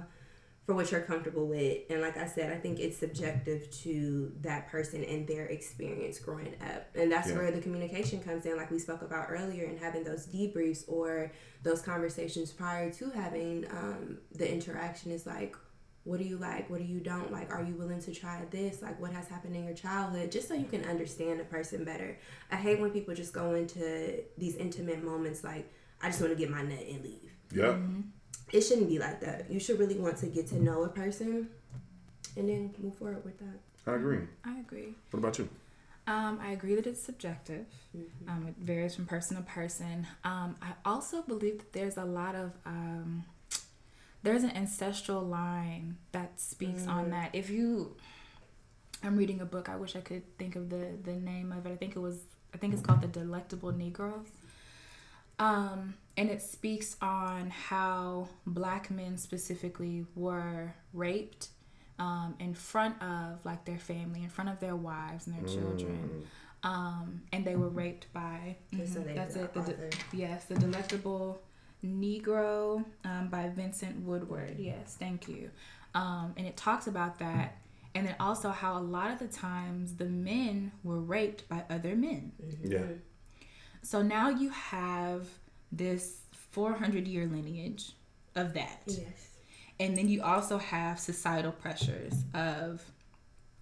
for 0.67 0.75
what 0.75 0.91
you're 0.91 0.99
comfortable 1.01 1.47
with. 1.47 1.77
And 1.89 2.01
like 2.01 2.17
I 2.17 2.27
said, 2.27 2.51
I 2.51 2.57
think 2.57 2.79
it's 2.81 2.97
subjective 2.97 3.71
to 3.83 4.33
that 4.41 4.67
person 4.69 5.01
and 5.05 5.25
their 5.25 5.45
experience 5.45 6.19
growing 6.19 6.53
up. 6.61 6.87
And 6.93 7.09
that's 7.09 7.29
Yeah. 7.29 7.37
where 7.37 7.51
the 7.51 7.61
communication 7.61 8.21
comes 8.21 8.45
in, 8.45 8.57
like 8.57 8.69
we 8.69 8.77
spoke 8.77 9.01
about 9.01 9.27
earlier, 9.31 9.63
and 9.65 9.79
having 9.79 10.03
those 10.03 10.27
debriefs 10.27 10.83
or 10.89 11.31
those 11.63 11.81
conversations 11.81 12.51
prior 12.51 12.91
to 12.91 13.09
having 13.11 13.65
um, 13.71 14.17
the 14.35 14.51
interaction 14.51 15.09
is 15.11 15.25
like, 15.25 15.55
what 16.03 16.19
do 16.19 16.25
you 16.25 16.37
like? 16.37 16.69
What 16.69 16.79
do 16.79 16.85
you 16.85 16.99
don't 16.99 17.31
like? 17.31 17.49
Are 17.49 17.63
you 17.63 17.73
willing 17.75 18.01
to 18.01 18.13
try 18.13 18.43
this? 18.51 18.81
Like, 18.81 18.99
what 18.99 19.11
has 19.13 19.29
happened 19.29 19.55
in 19.55 19.63
your 19.63 19.73
childhood? 19.73 20.31
Just 20.33 20.49
so 20.49 20.53
you 20.53 20.65
can 20.65 20.83
understand 20.85 21.39
a 21.39 21.45
person 21.45 21.85
better. 21.85 22.19
I 22.51 22.57
hate 22.57 22.79
when 22.81 22.91
people 22.91 23.13
just 23.15 23.31
go 23.33 23.55
into 23.55 24.21
these 24.37 24.55
intimate 24.57 25.01
moments 25.01 25.45
like, 25.45 25.71
I 26.01 26.07
just 26.09 26.19
want 26.21 26.33
to 26.33 26.37
get 26.39 26.49
my 26.49 26.61
nut 26.61 26.79
and 26.89 27.03
leave 27.03 27.33
Yeah. 27.53 27.77
It 28.51 28.61
shouldn't 28.61 28.89
be 28.89 28.99
like 28.99 29.19
that. 29.21 29.49
You 29.49 29.59
should 29.59 29.79
really 29.79 29.95
want 29.95 30.17
to 30.17 30.27
get 30.27 30.47
to 30.47 30.61
know 30.61 30.83
a 30.83 30.89
person 30.89 31.49
and 32.35 32.49
then 32.49 32.73
move 32.79 32.95
forward 32.95 33.23
with 33.25 33.37
that. 33.39 33.59
I 33.91 33.95
agree. 33.95 34.19
I 34.45 34.59
agree. 34.59 34.95
What 35.11 35.19
about 35.19 35.39
you? 35.39 35.49
Um, 36.07 36.39
I 36.41 36.51
agree 36.51 36.75
that 36.75 36.87
it's 36.87 37.01
subjective. 37.01 37.65
Um, 38.27 38.45
it 38.47 38.55
varies 38.57 38.95
from 38.95 39.05
person 39.05 39.35
to 39.35 39.43
person. 39.43 40.07
Um, 40.23 40.55
I 40.61 40.69
also 40.85 41.21
believe 41.21 41.57
that 41.57 41.73
there's 41.73 41.97
a 41.97 42.05
lot 42.05 42.33
of 42.35 42.53
um, 42.65 43.25
there's 44.23 44.43
an 44.43 44.51
ancestral 44.51 45.21
line 45.21 45.97
that 46.13 46.39
speaks 46.39 46.87
on 46.87 47.09
that. 47.11 47.31
If 47.33 47.49
you, 47.49 47.95
I'm 49.03 49.17
reading 49.17 49.41
a 49.41 49.45
book. 49.45 49.67
I 49.69 49.75
wish 49.75 49.95
I 49.95 49.99
could 50.01 50.23
think 50.37 50.55
of 50.55 50.69
the 50.69 50.91
the 51.03 51.13
name 51.13 51.51
of 51.51 51.65
it. 51.65 51.71
I 51.71 51.75
think 51.75 51.95
it 51.95 51.99
was. 51.99 52.19
I 52.53 52.57
think 52.57 52.73
it's 52.73 52.81
called 52.81 53.01
The 53.01 53.07
Delectable 53.07 53.73
Negroes. 53.73 54.27
Um, 55.39 55.95
and 56.17 56.29
it 56.29 56.41
speaks 56.41 56.97
on 57.01 57.49
how 57.51 58.27
black 58.45 58.89
men 58.89 59.17
specifically 59.17 60.05
were 60.15 60.73
raped 60.93 61.49
um, 61.99 62.35
in 62.39 62.53
front 62.53 63.01
of 63.01 63.43
like 63.45 63.65
their 63.65 63.77
family, 63.77 64.23
in 64.23 64.29
front 64.29 64.49
of 64.49 64.59
their 64.59 64.75
wives 64.75 65.27
and 65.27 65.35
their 65.37 65.47
children. 65.47 66.25
Um, 66.63 67.21
and 67.31 67.45
they 67.45 67.55
were 67.55 67.69
raped 67.69 68.11
by 68.13 68.55
Just 68.73 68.95
so 68.95 68.99
mhm, 69.01 69.15
that's 69.15 69.35
it. 69.35 69.53
The, 69.53 69.61
de- 69.61 69.89
yes, 70.11 70.45
the 70.45 70.55
delectable 70.55 71.39
Negro 71.85 72.83
um, 73.05 73.29
by 73.29 73.49
Vincent 73.49 74.03
Woodward. 74.03 74.55
Yes, 74.57 74.97
thank 74.99 75.27
you. 75.27 75.51
Um, 75.93 76.33
and 76.35 76.47
it 76.47 76.57
talks 76.57 76.87
about 76.87 77.19
that, 77.19 77.57
and 77.95 78.07
then 78.07 78.15
also 78.19 78.49
how 78.49 78.77
a 78.77 78.81
lot 78.81 79.11
of 79.11 79.19
the 79.19 79.27
times 79.27 79.95
the 79.95 80.05
men 80.05 80.71
were 80.83 80.99
raped 80.99 81.47
by 81.47 81.63
other 81.69 81.95
men. 81.95 82.31
Yeah. 82.63 82.81
So 83.83 84.01
now 84.01 84.29
you 84.29 84.49
have 84.49 85.27
this 85.71 86.17
400 86.51 87.07
year 87.07 87.25
lineage 87.27 87.91
of 88.35 88.53
that. 88.53 88.81
Yes. 88.87 89.29
And 89.79 89.95
then 89.95 90.07
you 90.09 90.23
also 90.23 90.57
have 90.57 90.99
societal 90.99 91.51
pressures 91.51 92.13
of 92.33 92.83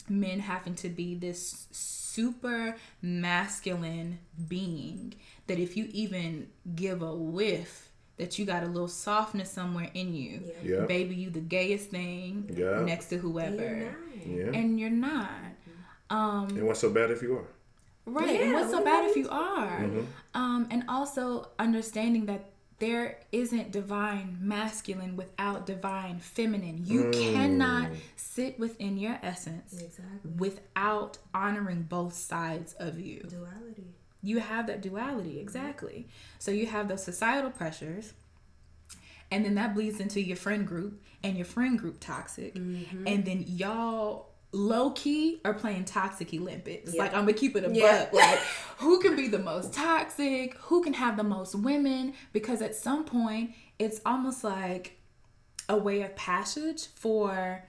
men 0.08 0.40
having 0.40 0.76
to 0.76 0.88
be 0.90 1.16
this 1.16 1.68
super 1.72 2.76
masculine 3.02 4.20
being 4.48 5.14
that 5.48 5.60
if 5.60 5.76
you 5.76 5.90
even 5.92 6.48
give 6.76 7.02
a 7.02 7.14
whiff 7.16 7.90
that 8.18 8.40
you 8.40 8.46
got 8.46 8.64
a 8.64 8.68
little 8.68 8.88
softness 8.88 9.52
somewhere 9.52 9.90
in 9.94 10.14
you, 10.14 10.42
Yeah. 10.64 10.80
Yeah. 10.80 10.86
baby, 10.86 11.16
you 11.16 11.30
the 11.30 11.42
gayest 11.42 11.90
thing 11.90 12.50
Yeah. 12.56 12.82
next 12.82 13.08
to 13.10 13.18
whoever. 13.18 13.56
You're. 14.26 14.46
Yeah. 14.54 14.58
And 14.58 14.80
you're 14.80 14.90
not. 14.90 15.30
Um, 16.10 16.48
And 16.50 16.66
what's 16.68 16.80
so 16.80 16.92
bad 16.92 17.12
if 17.12 17.22
you 17.22 17.36
are? 17.38 17.48
Right. 18.06 18.42
and 18.42 18.54
what's 18.54 18.72
so 18.72 18.84
bad 18.84 19.10
if 19.10 19.16
you? 19.16 19.24
you 19.24 19.30
are? 19.30 19.86
Um, 20.34 20.68
and 20.70 20.84
also 20.88 21.50
understanding 21.58 22.28
that 22.28 22.52
there 22.80 23.20
isn't 23.32 23.72
divine 23.72 24.38
masculine 24.42 25.16
without 25.16 25.66
divine 25.66 26.20
feminine. 26.20 26.86
You 26.86 27.06
mm. 27.06 27.34
cannot 27.34 27.92
sit 28.16 28.60
within 28.60 28.98
your 28.98 29.18
essence 29.24 29.74
Exactly. 29.74 30.32
without 30.38 31.18
honoring 31.34 31.84
both 31.84 32.14
sides 32.14 32.74
of 32.74 33.00
you. 33.00 33.22
Duality. 33.28 33.96
You 34.22 34.40
have 34.40 34.68
that 34.68 34.82
duality, 34.82 35.32
mm-hmm. 35.32 35.40
exactly. 35.40 36.08
So 36.40 36.52
you 36.52 36.66
have 36.66 36.88
those 36.88 37.04
societal 37.04 37.52
pressures, 37.52 38.14
and 39.32 39.46
then 39.46 39.56
that 39.56 39.74
bleeds 39.74 40.00
into 40.00 40.20
your 40.20 40.38
friend 40.38 40.68
group, 40.68 41.02
and 41.24 41.38
your 41.38 41.46
friend 41.46 41.80
group 41.80 42.00
toxic, 42.00 42.56
mm-hmm. 42.56 43.08
and 43.08 43.24
then 43.24 43.46
y'all 43.48 44.30
low 44.56 44.92
key 44.92 45.42
are 45.46 45.54
playing 45.54 45.86
toxic 45.86 46.34
Olympics. 46.34 46.94
Yeah. 46.94 47.02
Like 47.04 47.14
I'm 47.14 47.22
gonna 47.22 47.34
keep 47.34 47.56
it 47.56 47.66
a 47.66 47.72
Yeah. 47.72 48.06
buck. 48.06 48.14
Like 48.14 48.40
who 48.78 49.00
can 49.00 49.16
be 49.16 49.28
the 49.28 49.40
most 49.40 49.74
toxic? 49.74 50.56
Who 50.64 50.82
can 50.82 50.94
have 50.94 51.18
the 51.18 51.24
most 51.24 51.56
women? 51.56 52.14
Because 52.34 52.62
at 52.62 52.74
some 52.76 53.04
point, 53.06 53.52
it's 53.80 54.02
almost 54.06 54.44
like 54.44 54.98
a 55.70 55.78
way 55.78 56.02
of 56.04 56.16
passage 56.16 56.88
for 56.96 57.64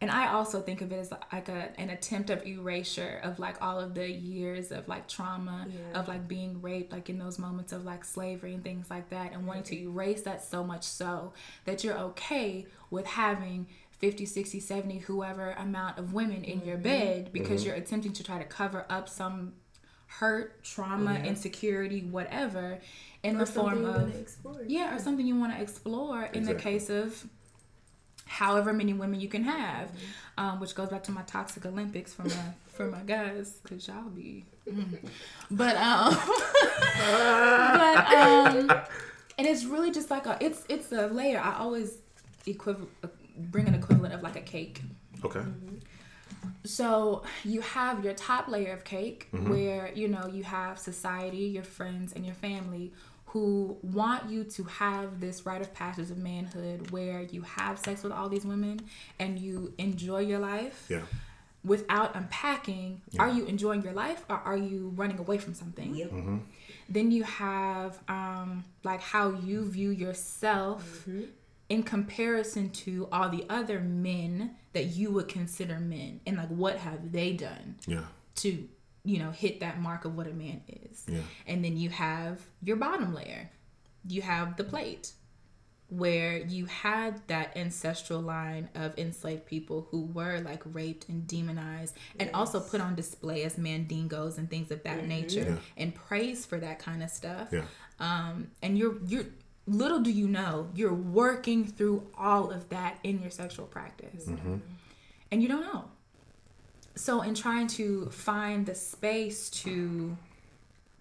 and 0.00 0.10
I 0.10 0.32
also 0.32 0.60
think 0.60 0.80
of 0.80 0.90
it 0.90 0.96
as 0.96 1.12
like 1.32 1.48
a 1.48 1.68
an 1.80 1.88
attempt 1.88 2.28
of 2.30 2.44
erasure 2.44 3.20
of 3.22 3.38
like 3.38 3.62
all 3.62 3.78
of 3.78 3.94
the 3.94 4.10
years 4.10 4.72
of 4.72 4.88
like 4.88 5.06
trauma 5.06 5.68
Yeah. 5.70 6.00
of 6.00 6.08
like 6.08 6.26
being 6.26 6.60
raped 6.60 6.90
like 6.92 7.08
in 7.08 7.18
those 7.18 7.38
moments 7.38 7.72
of 7.72 7.84
like 7.84 8.04
slavery 8.04 8.52
and 8.54 8.64
things 8.64 8.90
like 8.90 9.10
that 9.10 9.32
and 9.32 9.46
wanting 9.46 9.62
to 9.64 9.76
erase 9.78 10.22
that 10.22 10.42
so 10.42 10.64
much 10.64 10.82
so 10.82 11.32
that 11.66 11.84
you're 11.84 11.96
okay 11.98 12.66
with 12.90 13.06
having 13.06 13.68
50 14.02 14.26
60 14.26 14.58
70 14.60 14.98
whoever 14.98 15.52
amount 15.52 15.96
of 15.96 16.12
women 16.12 16.42
in 16.44 16.60
your 16.64 16.76
bed 16.76 17.30
because 17.32 17.64
you're 17.64 17.76
attempting 17.76 18.12
to 18.12 18.24
try 18.24 18.36
to 18.36 18.44
cover 18.44 18.84
up 18.90 19.08
some 19.08 19.54
hurt 20.08 20.62
trauma 20.64 21.14
insecurity 21.24 22.00
whatever 22.02 22.78
in 23.22 23.36
Or 23.36 23.38
the 23.40 23.46
form 23.46 23.82
you 23.82 23.86
of 23.88 24.14
explore. 24.20 24.60
yeah, 24.66 24.94
or 24.94 24.98
something 24.98 25.24
you 25.24 25.38
want 25.38 25.54
to 25.54 25.62
explore 25.62 26.24
in 26.24 26.44
the 26.44 26.54
case 26.56 26.90
of 26.90 27.24
however 28.26 28.72
many 28.72 28.92
women 28.92 29.20
you 29.20 29.28
can 29.28 29.44
have, 29.44 29.90
um, 30.36 30.58
which 30.58 30.74
goes 30.74 30.88
back 30.88 31.04
to 31.04 31.12
my 31.12 31.22
toxic 31.22 31.64
Olympics 31.64 32.12
for 32.12 32.24
my 32.24 32.44
for 32.72 32.86
my 32.88 33.00
guys, 33.02 33.60
cause 33.68 33.86
y'all 33.86 34.08
be. 34.10 34.44
mm. 34.68 34.98
But 35.50 35.76
um, 35.76 36.14
but 37.78 38.12
um, 38.14 38.70
and 39.38 39.46
it's 39.46 39.64
really 39.64 39.92
just 39.92 40.10
like 40.10 40.26
a 40.26 40.36
it's 40.40 40.64
it's 40.68 40.90
a 40.92 41.06
layer. 41.06 41.38
I 41.38 41.58
always 41.58 41.98
equivalent 42.46 42.90
bring 43.50 43.66
an 43.68 43.74
equivalent 43.74 44.14
of 44.14 44.22
like 44.22 44.36
a 44.36 44.40
cake. 44.40 44.82
Okay. 45.24 45.40
Mm-hmm. 45.40 45.76
So 46.64 47.22
you 47.44 47.60
have 47.60 48.04
your 48.04 48.14
top 48.14 48.48
layer 48.48 48.72
of 48.72 48.84
cake 48.84 49.28
mm-hmm. 49.32 49.50
where 49.50 49.92
you 49.94 50.08
know 50.08 50.26
you 50.26 50.42
have 50.44 50.78
society, 50.78 51.38
your 51.38 51.62
friends, 51.64 52.12
and 52.12 52.24
your 52.24 52.34
family 52.34 52.92
who 53.26 53.78
want 53.82 54.28
you 54.28 54.44
to 54.44 54.62
have 54.64 55.18
this 55.18 55.46
rite 55.46 55.62
of 55.62 55.72
passage 55.72 56.10
of 56.10 56.18
manhood 56.18 56.90
where 56.90 57.22
you 57.22 57.40
have 57.42 57.78
sex 57.78 58.02
with 58.02 58.12
all 58.12 58.28
these 58.28 58.44
women 58.44 58.78
and 59.18 59.38
you 59.38 59.72
enjoy 59.78 60.18
your 60.20 60.38
life 60.38 60.84
Yeah. 60.90 61.00
without 61.64 62.14
unpacking 62.14 63.00
are 63.18 63.30
you 63.30 63.46
enjoying 63.46 63.80
your 63.82 63.94
life 63.94 64.22
or 64.28 64.36
are 64.36 64.56
you 64.58 64.92
running 64.96 65.18
away 65.18 65.38
from 65.38 65.54
something 65.54 65.94
Yep. 65.94 66.10
Mm-hmm. 66.10 66.36
then 66.90 67.10
you 67.10 67.22
have 67.22 67.98
um 68.06 68.64
like 68.84 69.00
how 69.00 69.30
you 69.30 69.64
view 69.64 69.88
yourself 69.88 71.08
in 71.72 71.82
comparison 71.82 72.68
to 72.70 73.08
all 73.12 73.28
the 73.36 73.44
other 73.48 73.78
men 73.80 74.54
that 74.74 74.86
you 74.98 75.10
would 75.14 75.28
consider 75.28 75.78
men 75.80 76.20
and 76.26 76.36
like 76.36 76.48
what 76.48 76.76
have 76.76 77.00
they 77.12 77.32
done 77.32 77.76
Yeah. 77.86 78.04
to 78.36 78.68
you 79.04 79.18
know 79.18 79.30
hit 79.30 79.60
that 79.60 79.80
mark 79.80 80.04
of 80.04 80.12
what 80.16 80.26
a 80.26 80.32
man 80.32 80.60
is 80.68 81.04
Yeah. 81.08 81.20
and 81.46 81.64
then 81.64 81.76
you 81.82 81.88
have 81.90 82.34
your 82.62 82.76
bottom 82.76 83.10
layer 83.14 83.50
you 84.14 84.20
have 84.22 84.56
the 84.56 84.64
plate 84.64 85.12
where 85.88 86.38
you 86.38 86.64
had 86.66 87.20
that 87.28 87.54
ancestral 87.56 88.20
line 88.20 88.68
of 88.74 88.96
enslaved 88.98 89.44
people 89.44 89.86
who 89.90 90.06
were 90.06 90.40
like 90.40 90.62
raped 90.72 91.08
and 91.10 91.26
demonized 91.26 91.94
and 92.18 92.30
also 92.32 92.60
put 92.60 92.80
on 92.80 92.94
display 92.94 93.44
as 93.44 93.56
mandingos 93.56 94.38
and 94.38 94.48
things 94.48 94.70
of 94.70 94.82
that 94.84 95.06
nature 95.06 95.46
Yeah. 95.50 95.56
and 95.82 95.94
praised 95.94 96.48
for 96.48 96.58
that 96.60 96.78
kind 96.78 97.02
of 97.02 97.10
stuff 97.10 97.48
Yeah. 97.52 97.64
um, 98.00 98.48
and 98.62 98.78
you're 98.78 98.96
you're 99.06 99.26
little 99.66 100.00
do 100.00 100.10
you 100.10 100.26
know 100.28 100.68
you're 100.74 100.92
working 100.94 101.64
through 101.64 102.06
all 102.18 102.50
of 102.50 102.68
that 102.70 102.98
in 103.04 103.20
your 103.20 103.30
sexual 103.30 103.66
practice. 103.66 104.28
And 105.30 105.42
you 105.42 105.48
don't 105.48 105.62
know. 105.62 105.84
So 106.94 107.22
in 107.22 107.34
trying 107.34 107.68
to 107.68 108.06
find 108.10 108.66
the 108.66 108.74
space 108.74 109.48
to 109.64 110.16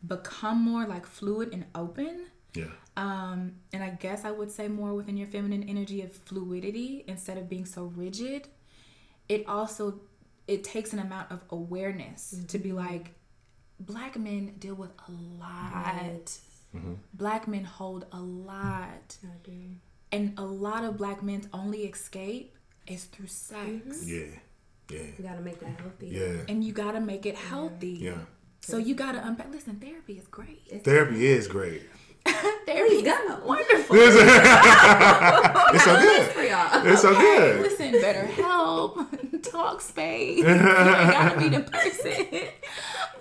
become 0.07 0.61
more 0.61 0.85
like 0.85 1.05
fluid 1.05 1.49
and 1.53 1.65
open 1.75 2.25
Yeah. 2.55 2.65
um 2.97 3.53
and 3.71 3.83
i 3.83 3.89
guess 3.91 4.25
i 4.25 4.31
would 4.31 4.49
say 4.51 4.67
more 4.67 4.93
within 4.95 5.15
your 5.15 5.27
feminine 5.27 5.63
energy 5.69 6.01
of 6.01 6.11
fluidity 6.11 7.03
instead 7.07 7.37
of 7.37 7.47
being 7.47 7.65
so 7.65 7.83
rigid 7.95 8.47
it 9.29 9.47
also 9.47 9.99
it 10.47 10.63
takes 10.63 10.91
an 10.93 10.99
amount 10.99 11.31
of 11.31 11.41
awareness 11.51 12.35
to 12.47 12.57
be 12.57 12.71
like 12.71 13.11
black 13.79 14.17
men 14.17 14.53
deal 14.57 14.73
with 14.73 14.89
a 15.07 15.11
lot 15.39 16.31
Mm-hmm. 16.75 16.93
black 17.13 17.47
men 17.49 17.63
hold 17.65 18.05
a 18.13 18.19
lot 18.21 19.17
I 19.23 19.37
do. 19.43 19.51
and 20.13 20.33
a 20.37 20.45
lot 20.45 20.83
of 20.85 20.95
black 20.97 21.21
men's 21.21 21.47
only 21.53 21.83
escape 21.83 22.55
is 22.87 23.03
through 23.05 23.27
sex 23.27 23.59
mm-hmm. 23.59 24.07
Yeah. 24.07 24.39
Yeah. 24.89 25.07
You 25.17 25.23
gotta 25.23 25.41
make 25.41 25.59
that 25.59 25.79
healthy. 25.79 26.07
Yeah. 26.07 26.37
and 26.49 26.63
you 26.63 26.71
gotta 26.73 27.01
make 27.01 27.25
it 27.25 27.35
healthy 27.35 27.97
Yeah. 28.01 28.19
so 28.61 28.77
you 28.77 28.95
gotta 28.95 29.25
unpack 29.25 29.51
listen 29.51 29.75
therapy 29.79 30.13
is 30.17 30.27
great 30.27 30.61
Therapy 30.85 31.27
is 31.27 31.47
great. 31.47 31.83
therapy 32.65 32.95
is 32.95 33.03
go. 33.03 33.39
wonderful 33.45 33.95
It's 33.99 35.83
so 35.83 35.99
good. 35.99 36.27
For 36.31 36.43
y'all. 36.43 36.85
It's 36.87 37.01
so 37.01 37.09
Okay, 37.11 37.21
good. 37.21 37.61
listen, 37.61 37.91
BetterHelp. 37.93 39.07
Talkspace. 39.41 40.37
you 40.37 40.43
gotta 40.43 41.37
be 41.39 41.49
the 41.49 41.61
person. 41.61 42.47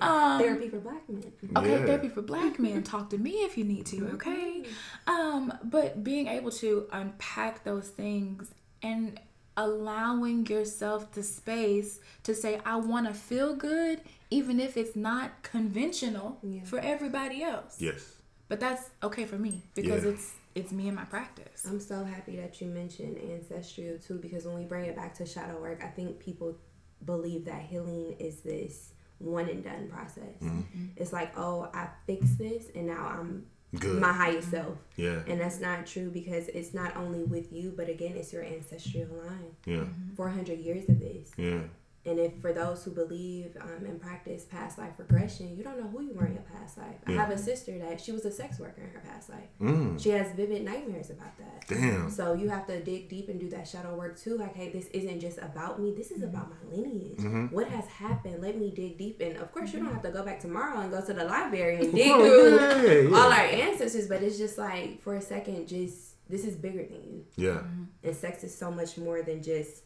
Um, 0.00 0.40
Therapy 0.40 0.68
for 0.68 0.78
black 0.80 1.08
men. 1.08 1.32
okay, 1.56 1.70
Yeah. 1.70 1.86
therapy 1.86 2.08
for 2.08 2.22
black 2.22 2.58
men. 2.58 2.82
Talk 2.94 3.10
to 3.10 3.18
me 3.18 3.30
if 3.44 3.56
you 3.58 3.64
need 3.64 3.86
to, 3.86 4.08
okay? 4.14 4.64
Um, 5.06 5.52
but 5.64 6.02
being 6.04 6.26
able 6.26 6.50
to 6.52 6.86
unpack 6.92 7.64
those 7.64 7.88
things 7.88 8.52
and 8.82 9.20
allowing 9.56 10.46
yourself 10.46 11.12
the 11.12 11.22
space 11.22 12.00
to 12.22 12.34
say, 12.34 12.60
I 12.64 12.76
want 12.76 13.06
to 13.08 13.14
feel 13.14 13.54
good, 13.54 14.00
even 14.30 14.58
if 14.60 14.76
it's 14.76 14.96
not 14.96 15.42
conventional 15.42 16.38
Yeah. 16.42 16.64
for 16.64 16.78
everybody 16.78 17.42
else. 17.42 17.76
Yes. 17.80 18.16
But 18.48 18.58
that's 18.60 18.90
okay 19.02 19.26
for 19.26 19.38
me 19.38 19.62
because 19.74 20.04
Yeah. 20.04 20.10
it's 20.12 20.32
it's 20.56 20.72
me 20.72 20.88
and 20.88 20.96
my 20.96 21.04
practice. 21.04 21.64
I'm 21.64 21.78
so 21.78 22.02
happy 22.02 22.34
that 22.36 22.60
you 22.60 22.66
mentioned 22.66 23.16
ancestral 23.18 23.98
too, 23.98 24.18
because 24.18 24.44
when 24.46 24.56
we 24.56 24.64
bring 24.64 24.86
it 24.86 24.96
back 24.96 25.14
to 25.18 25.24
shadow 25.26 25.60
work, 25.60 25.80
I 25.84 25.86
think 25.86 26.18
people 26.18 26.58
believe 27.04 27.44
that 27.44 27.62
healing 27.62 28.16
is 28.18 28.40
this 28.40 28.92
one 29.20 29.48
and 29.48 29.62
done 29.62 29.88
process. 29.88 30.40
Mm-hmm. 30.42 30.86
It's 30.96 31.12
like, 31.12 31.38
oh, 31.38 31.68
I 31.72 31.88
fixed 32.06 32.38
this 32.38 32.66
and 32.74 32.86
now 32.86 33.16
I'm 33.18 33.46
Good. 33.78 34.00
my 34.00 34.12
highest 34.12 34.50
self. 34.50 34.78
Yeah. 34.96 35.20
And 35.26 35.40
that's 35.40 35.60
not 35.60 35.86
true 35.86 36.10
because 36.10 36.48
it's 36.48 36.74
not 36.74 36.96
only 36.96 37.22
with 37.22 37.52
you, 37.52 37.72
but 37.76 37.88
again, 37.88 38.14
it's 38.16 38.32
your 38.32 38.42
ancestral 38.42 39.06
line. 39.24 39.54
Yeah. 39.66 39.84
400 40.16 40.58
years 40.58 40.88
of 40.88 40.98
this. 40.98 41.30
Yeah. 41.36 41.60
And 42.06 42.18
if 42.18 42.40
for 42.40 42.52
those 42.54 42.82
who 42.82 42.92
believe 42.92 43.56
um, 43.60 43.84
and 43.84 44.00
practice 44.00 44.44
past 44.46 44.78
life 44.78 44.92
regression, 44.96 45.54
you 45.54 45.62
don't 45.62 45.78
know 45.78 45.86
who 45.88 46.02
you 46.02 46.14
were 46.14 46.24
in 46.26 46.32
your 46.32 46.42
past 46.44 46.78
life. 46.78 46.96
I 47.06 47.12
have 47.12 47.28
a 47.30 47.36
sister 47.36 47.78
that 47.78 48.00
she 48.00 48.10
was 48.12 48.24
a 48.24 48.30
sex 48.30 48.58
worker 48.58 48.80
in 48.80 48.88
her 48.90 49.02
past 49.06 49.28
life. 49.28 49.48
Mm. 49.60 50.00
She 50.02 50.08
has 50.10 50.32
vivid 50.32 50.64
nightmares 50.64 51.10
about 51.10 51.36
that. 51.36 51.68
Damn. 51.68 52.08
So 52.10 52.32
you 52.32 52.48
have 52.48 52.66
to 52.68 52.82
dig 52.82 53.10
deep 53.10 53.28
and 53.28 53.38
do 53.38 53.50
that 53.50 53.68
shadow 53.68 53.94
work 53.94 54.18
too. 54.18 54.38
Like, 54.38 54.54
hey, 54.56 54.70
this 54.70 54.86
isn't 54.94 55.20
just 55.20 55.36
about 55.38 55.78
me. 55.78 55.92
This 55.94 56.10
is 56.10 56.22
about 56.22 56.48
my 56.48 56.74
lineage. 56.74 57.18
Mm-hmm. 57.18 57.46
What 57.54 57.68
has 57.68 57.86
happened? 57.86 58.40
Let 58.42 58.56
me 58.58 58.70
dig 58.70 58.96
deep. 58.96 59.20
And 59.20 59.36
of 59.36 59.52
course, 59.52 59.72
you 59.74 59.80
don't 59.80 59.92
have 59.92 60.02
to 60.02 60.10
go 60.10 60.24
back 60.24 60.40
tomorrow 60.40 60.80
and 60.80 60.90
go 60.90 61.04
to 61.04 61.12
the 61.12 61.24
library 61.24 61.84
and 61.84 61.92
dig 61.94 62.10
Oh, 62.10 62.18
through 62.18 62.56
yeah, 62.56 62.82
yeah, 62.82 63.08
yeah. 63.10 63.16
all 63.16 63.30
our 63.30 63.40
ancestors. 63.40 64.08
But 64.08 64.22
it's 64.22 64.38
just 64.38 64.56
like 64.56 65.02
for 65.02 65.16
a 65.16 65.20
second, 65.20 65.68
just 65.68 66.14
this 66.30 66.46
is 66.46 66.56
bigger 66.56 66.82
than 66.84 67.02
you. 67.04 67.24
Yeah. 67.36 67.60
And 68.02 68.16
sex 68.16 68.42
is 68.42 68.56
so 68.56 68.70
much 68.70 68.96
more 68.96 69.20
than 69.22 69.42
just 69.42 69.82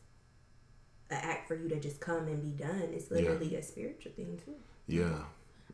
an 1.11 1.19
act 1.21 1.49
for 1.49 1.55
you 1.55 1.69
to 1.69 1.79
just 1.81 2.01
come 2.01 2.27
and 2.27 2.43
be 2.43 2.51
done. 2.51 2.91
It's 2.93 3.11
literally 3.11 3.57
a 3.57 3.63
spiritual 3.63 4.13
thing 4.13 4.41
too. 4.45 4.55
Yeah. 4.87 5.25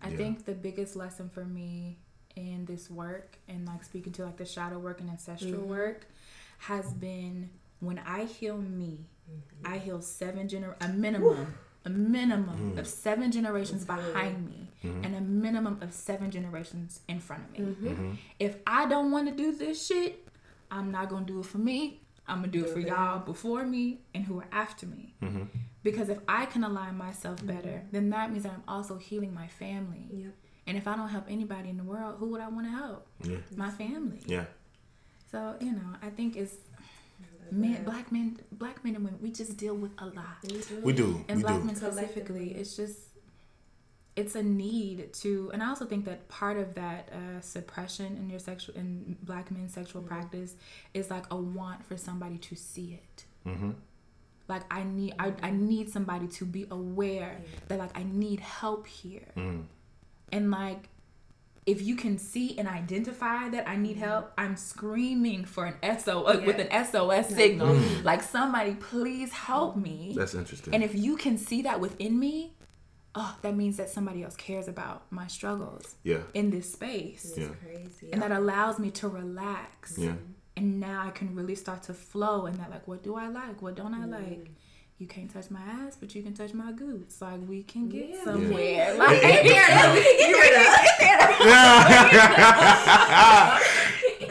I 0.03 0.11
Yeah. 0.11 0.17
think 0.17 0.45
the 0.45 0.55
biggest 0.55 0.97
lesson 0.97 1.29
for 1.29 1.45
me 1.45 1.99
in 2.37 2.65
this 2.65 2.91
work 2.91 3.39
and 3.49 3.67
like 3.67 3.85
speaking 3.85 4.13
to 4.15 4.25
like 4.25 4.37
the 4.37 4.45
shadow 4.45 4.79
work 4.79 5.01
and 5.01 5.11
ancestral 5.11 5.53
mm-hmm. 5.53 5.69
work 5.69 6.07
has 6.59 6.93
been 6.93 7.51
when 7.81 7.99
I 7.99 8.25
heal 8.25 8.59
me, 8.59 9.07
mm-hmm. 9.31 9.73
I 9.73 9.79
heal 9.79 10.01
seven 10.03 10.49
gener 10.49 10.75
a 10.81 10.89
minimum, 10.89 11.55
a 11.85 11.91
minimum 11.91 12.75
mm. 12.75 12.79
of 12.79 12.87
seven 12.87 13.33
generations 13.33 13.87
behind 13.87 14.47
me 14.47 14.69
mm-hmm. 14.85 15.05
and 15.05 15.17
a 15.17 15.21
minimum 15.21 15.79
of 15.81 15.95
seven 15.95 16.31
generations 16.31 17.01
in 17.09 17.21
front 17.21 17.43
of 17.59 17.81
me. 17.81 18.19
If 18.39 18.57
I 18.67 18.87
don't 18.87 19.11
want 19.11 19.29
to 19.29 19.35
do 19.35 19.53
this 19.53 19.87
shit, 19.87 20.29
I'm 20.71 20.91
not 20.91 21.09
gonna 21.09 21.25
do 21.25 21.41
it 21.41 21.47
for 21.47 21.59
me. 21.59 22.01
I'm 22.31 22.37
gonna 22.37 22.49
do 22.49 22.65
it 22.65 22.71
for 22.71 22.79
y'all 22.81 23.19
before 23.21 23.65
me 23.67 24.01
and 24.15 24.25
who 24.25 24.39
are 24.41 24.47
after 24.53 24.87
me. 24.87 25.15
Mm-hmm. 25.23 25.45
Because 25.83 26.09
if 26.09 26.19
I 26.29 26.47
can 26.47 26.63
align 26.65 26.97
myself 26.97 27.45
better, 27.45 27.83
then 27.93 28.11
that 28.11 28.31
means 28.31 28.45
that 28.45 28.53
I'm 28.53 28.63
also 28.69 28.97
healing 28.97 29.35
my 29.35 29.47
family. 29.49 30.07
Yep. 30.13 30.33
And 30.67 30.77
if 30.77 30.87
I 30.87 30.95
don't 30.97 31.09
help 31.09 31.25
anybody 31.29 31.69
in 31.71 31.77
the 31.77 31.83
world, 31.85 32.17
who 32.19 32.27
would 32.31 32.41
I 32.41 32.49
want 32.49 32.67
to 32.67 32.71
help? 32.71 33.07
Yeah. 33.23 33.39
My 33.57 33.71
family. 33.71 34.21
Yeah. 34.27 34.45
So 35.33 35.57
you 35.61 35.73
know, 35.73 35.97
I 36.03 36.11
think 36.11 36.37
it's 36.37 36.55
men, 37.51 37.83
black 37.85 38.13
men, 38.13 38.39
black 38.53 38.85
men 38.85 38.95
and 38.97 39.05
women. 39.05 39.21
We 39.23 39.31
just 39.33 39.57
deal 39.57 39.75
with 39.75 39.93
a 39.99 40.07
lot, 40.07 40.37
We 40.83 40.93
do. 40.93 41.25
and 41.29 41.39
we 41.39 41.43
black 41.43 41.61
do. 41.61 41.65
men 41.67 41.77
specifically. 41.77 42.51
It's 42.53 42.77
just 42.77 42.99
it's 44.17 44.35
a 44.35 44.43
need 44.43 45.13
to, 45.15 45.51
and 45.53 45.63
I 45.63 45.69
also 45.69 45.85
think 45.87 46.05
that 46.05 46.29
part 46.29 46.57
of 46.59 46.75
that 46.75 47.09
uh, 47.13 47.41
suppression 47.41 48.17
in 48.17 48.29
your 48.29 48.41
sexual 48.41 48.75
in 48.77 49.17
black 49.23 49.51
men's 49.51 49.73
sexual 49.73 50.03
practice 50.03 50.57
is 50.95 51.11
like 51.11 51.25
a 51.31 51.37
want 51.37 51.85
for 51.87 51.97
somebody 51.97 52.39
to 52.39 52.57
see 52.57 52.99
it. 53.03 53.25
Mm-hmm. 53.49 53.71
Like 54.49 54.63
I 54.71 54.83
need, 54.83 55.15
I, 55.19 55.33
I 55.43 55.51
need 55.53 55.91
somebody 55.91 56.27
to 56.29 56.45
be 56.45 56.67
aware 56.71 57.41
that 57.69 57.79
like 57.79 57.97
I 57.97 58.03
need 58.03 58.41
help 58.41 58.87
here, 58.87 59.27
Mm. 59.37 59.63
and 60.33 60.51
like 60.51 60.89
if 61.67 61.83
you 61.83 61.95
can 61.95 62.19
see 62.19 62.59
and 62.59 62.67
identify 62.67 63.49
that 63.51 63.69
I 63.69 63.77
need 63.77 63.97
help, 63.99 64.33
I'm 64.37 64.57
screaming 64.57 65.45
for 65.45 65.67
an 65.67 65.99
SO 66.01 66.25
uh, 66.25 66.41
with 66.45 66.59
an 66.59 66.69
SOS 66.85 67.29
signal, 67.29 67.79
like 68.03 68.23
somebody 68.23 68.75
please 68.75 69.31
help 69.33 69.77
me. 69.77 70.15
That's 70.17 70.35
interesting. 70.35 70.75
And 70.75 70.83
if 70.83 70.95
you 70.95 71.17
can 71.17 71.39
see 71.39 71.63
that 71.63 71.79
within 71.79 72.19
me, 72.19 72.55
oh, 73.15 73.37
that 73.43 73.55
means 73.57 73.77
that 73.77 73.91
somebody 73.91 74.23
else 74.23 74.37
cares 74.37 74.69
about 74.69 75.11
my 75.11 75.27
struggles 75.27 75.97
yeah. 76.05 76.19
in 76.35 76.51
this 76.51 76.73
space. 76.73 77.25
It's 77.25 77.39
Yeah. 77.39 77.49
crazy. 77.65 78.13
And 78.13 78.23
that 78.23 78.31
allows 78.33 78.79
me 78.79 78.91
to 78.93 79.09
relax. 79.09 79.97
Yeah. 79.99 80.15
And 80.57 80.79
now 80.81 81.07
I 81.07 81.11
can 81.11 81.35
really 81.35 81.55
start 81.55 81.83
to 81.85 81.95
flow 81.95 82.47
and 82.47 82.57
that 82.61 82.71
like 82.71 82.87
what 82.87 83.03
do 83.03 83.15
I 83.17 83.29
like? 83.29 83.63
What 83.63 83.75
don't 83.77 83.95
I 83.95 84.07
Mm. 84.07 84.11
like? 84.13 84.51
You 84.99 85.07
can't 85.07 85.31
touch 85.33 85.51
my 85.51 85.61
ass, 85.63 85.97
but 85.99 86.15
you 86.15 86.23
can 86.23 86.35
touch 86.35 86.53
my 86.53 86.73
goots. 86.73 87.21
Like 87.23 87.41
we 87.49 87.63
can 87.63 87.89
get 87.89 88.11
Yeah. 88.11 88.25
somewhere. 88.25 88.95
Yeah. 88.95 88.99
Like 88.99 89.11
we 89.11 89.21
can 89.21 89.45
get 89.45 90.33
rid 90.45 90.55
of. 90.61 90.67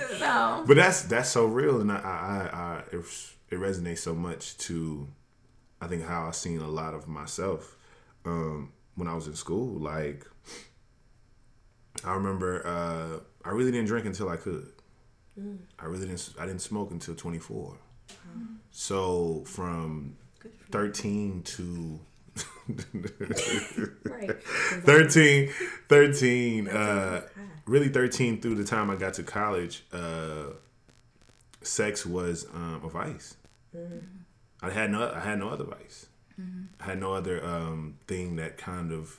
so 0.20 0.64
But 0.68 0.76
that's 0.78 1.02
that's 1.04 1.30
so 1.30 1.46
real, 1.46 1.82
and 1.82 1.92
I 1.92 1.96
I, 1.98 2.00
I, 2.02 2.60
I 2.60 2.84
it's 2.92 3.34
it 3.50 3.60
resonates 3.60 4.00
so 4.00 4.14
much 4.14 4.58
to 4.60 5.08
I 5.82 5.88
think 5.88 6.04
how 6.04 6.28
I've 6.28 6.36
seen 6.36 6.60
a 6.60 6.68
lot 6.68 6.94
of 6.94 7.08
myself 7.08 7.78
um, 8.26 8.72
when 8.96 9.08
I 9.08 9.16
was 9.16 9.28
in 9.28 9.36
school. 9.36 9.80
Like 9.80 10.26
I 12.04 12.14
remember 12.14 12.66
uh, 12.66 13.20
I 13.48 13.52
really 13.52 13.72
didn't 13.72 13.88
drink 13.88 14.06
until 14.06 14.30
I 14.30 14.38
could. 14.38 14.72
I 15.80 15.86
really 15.86 16.06
didn't. 16.06 16.34
I 16.40 16.46
didn't 16.46 16.62
smoke 16.62 16.92
until 16.92 17.16
24. 17.16 17.78
So 18.72 19.44
from 19.46 20.16
13 20.72 21.44
to 21.44 22.00
Right. 24.06 24.44
13 24.84 25.50
13 25.90 26.68
uh 26.68 27.22
really 27.66 27.90
13 27.90 28.40
through 28.42 28.56
the 28.56 28.64
time 28.64 28.90
i 28.90 28.96
got 28.96 29.14
to 29.16 29.24
college 29.24 29.84
uh 29.92 30.52
sex 31.62 32.06
was 32.06 32.46
um 32.54 32.82
a 32.84 32.90
vice 32.90 33.36
i 34.62 34.70
had 34.70 34.92
no 34.92 35.12
i 35.14 35.20
had 35.20 35.40
no 35.40 35.50
other 35.50 35.64
vice 35.66 36.08
i 36.80 36.84
had 36.86 37.00
no 37.00 37.14
other 37.14 37.44
um 37.46 37.96
thing 38.08 38.36
that 38.38 38.58
kind 38.58 38.92
of 38.92 39.18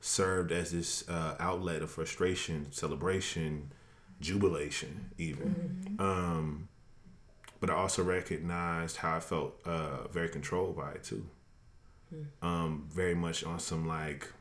served 0.00 0.52
as 0.52 0.70
this 0.72 1.08
uh 1.08 1.34
outlet 1.40 1.82
of 1.82 1.90
frustration 1.90 2.66
celebration 2.70 3.70
jubilation 4.20 5.10
even. 5.18 5.96
Um 5.98 6.68
but 7.60 7.70
i 7.70 7.74
also 7.74 8.02
recognized 8.02 8.96
how 8.98 9.16
i 9.16 9.20
felt 9.20 9.54
uh 9.64 10.06
very 10.08 10.28
controlled 10.28 10.76
by 10.76 10.90
it 10.92 11.04
too. 11.04 11.24
Um, 12.42 12.86
very 12.90 13.14
much 13.14 13.44
on 13.44 13.58
some 13.60 13.86
like 13.86 14.32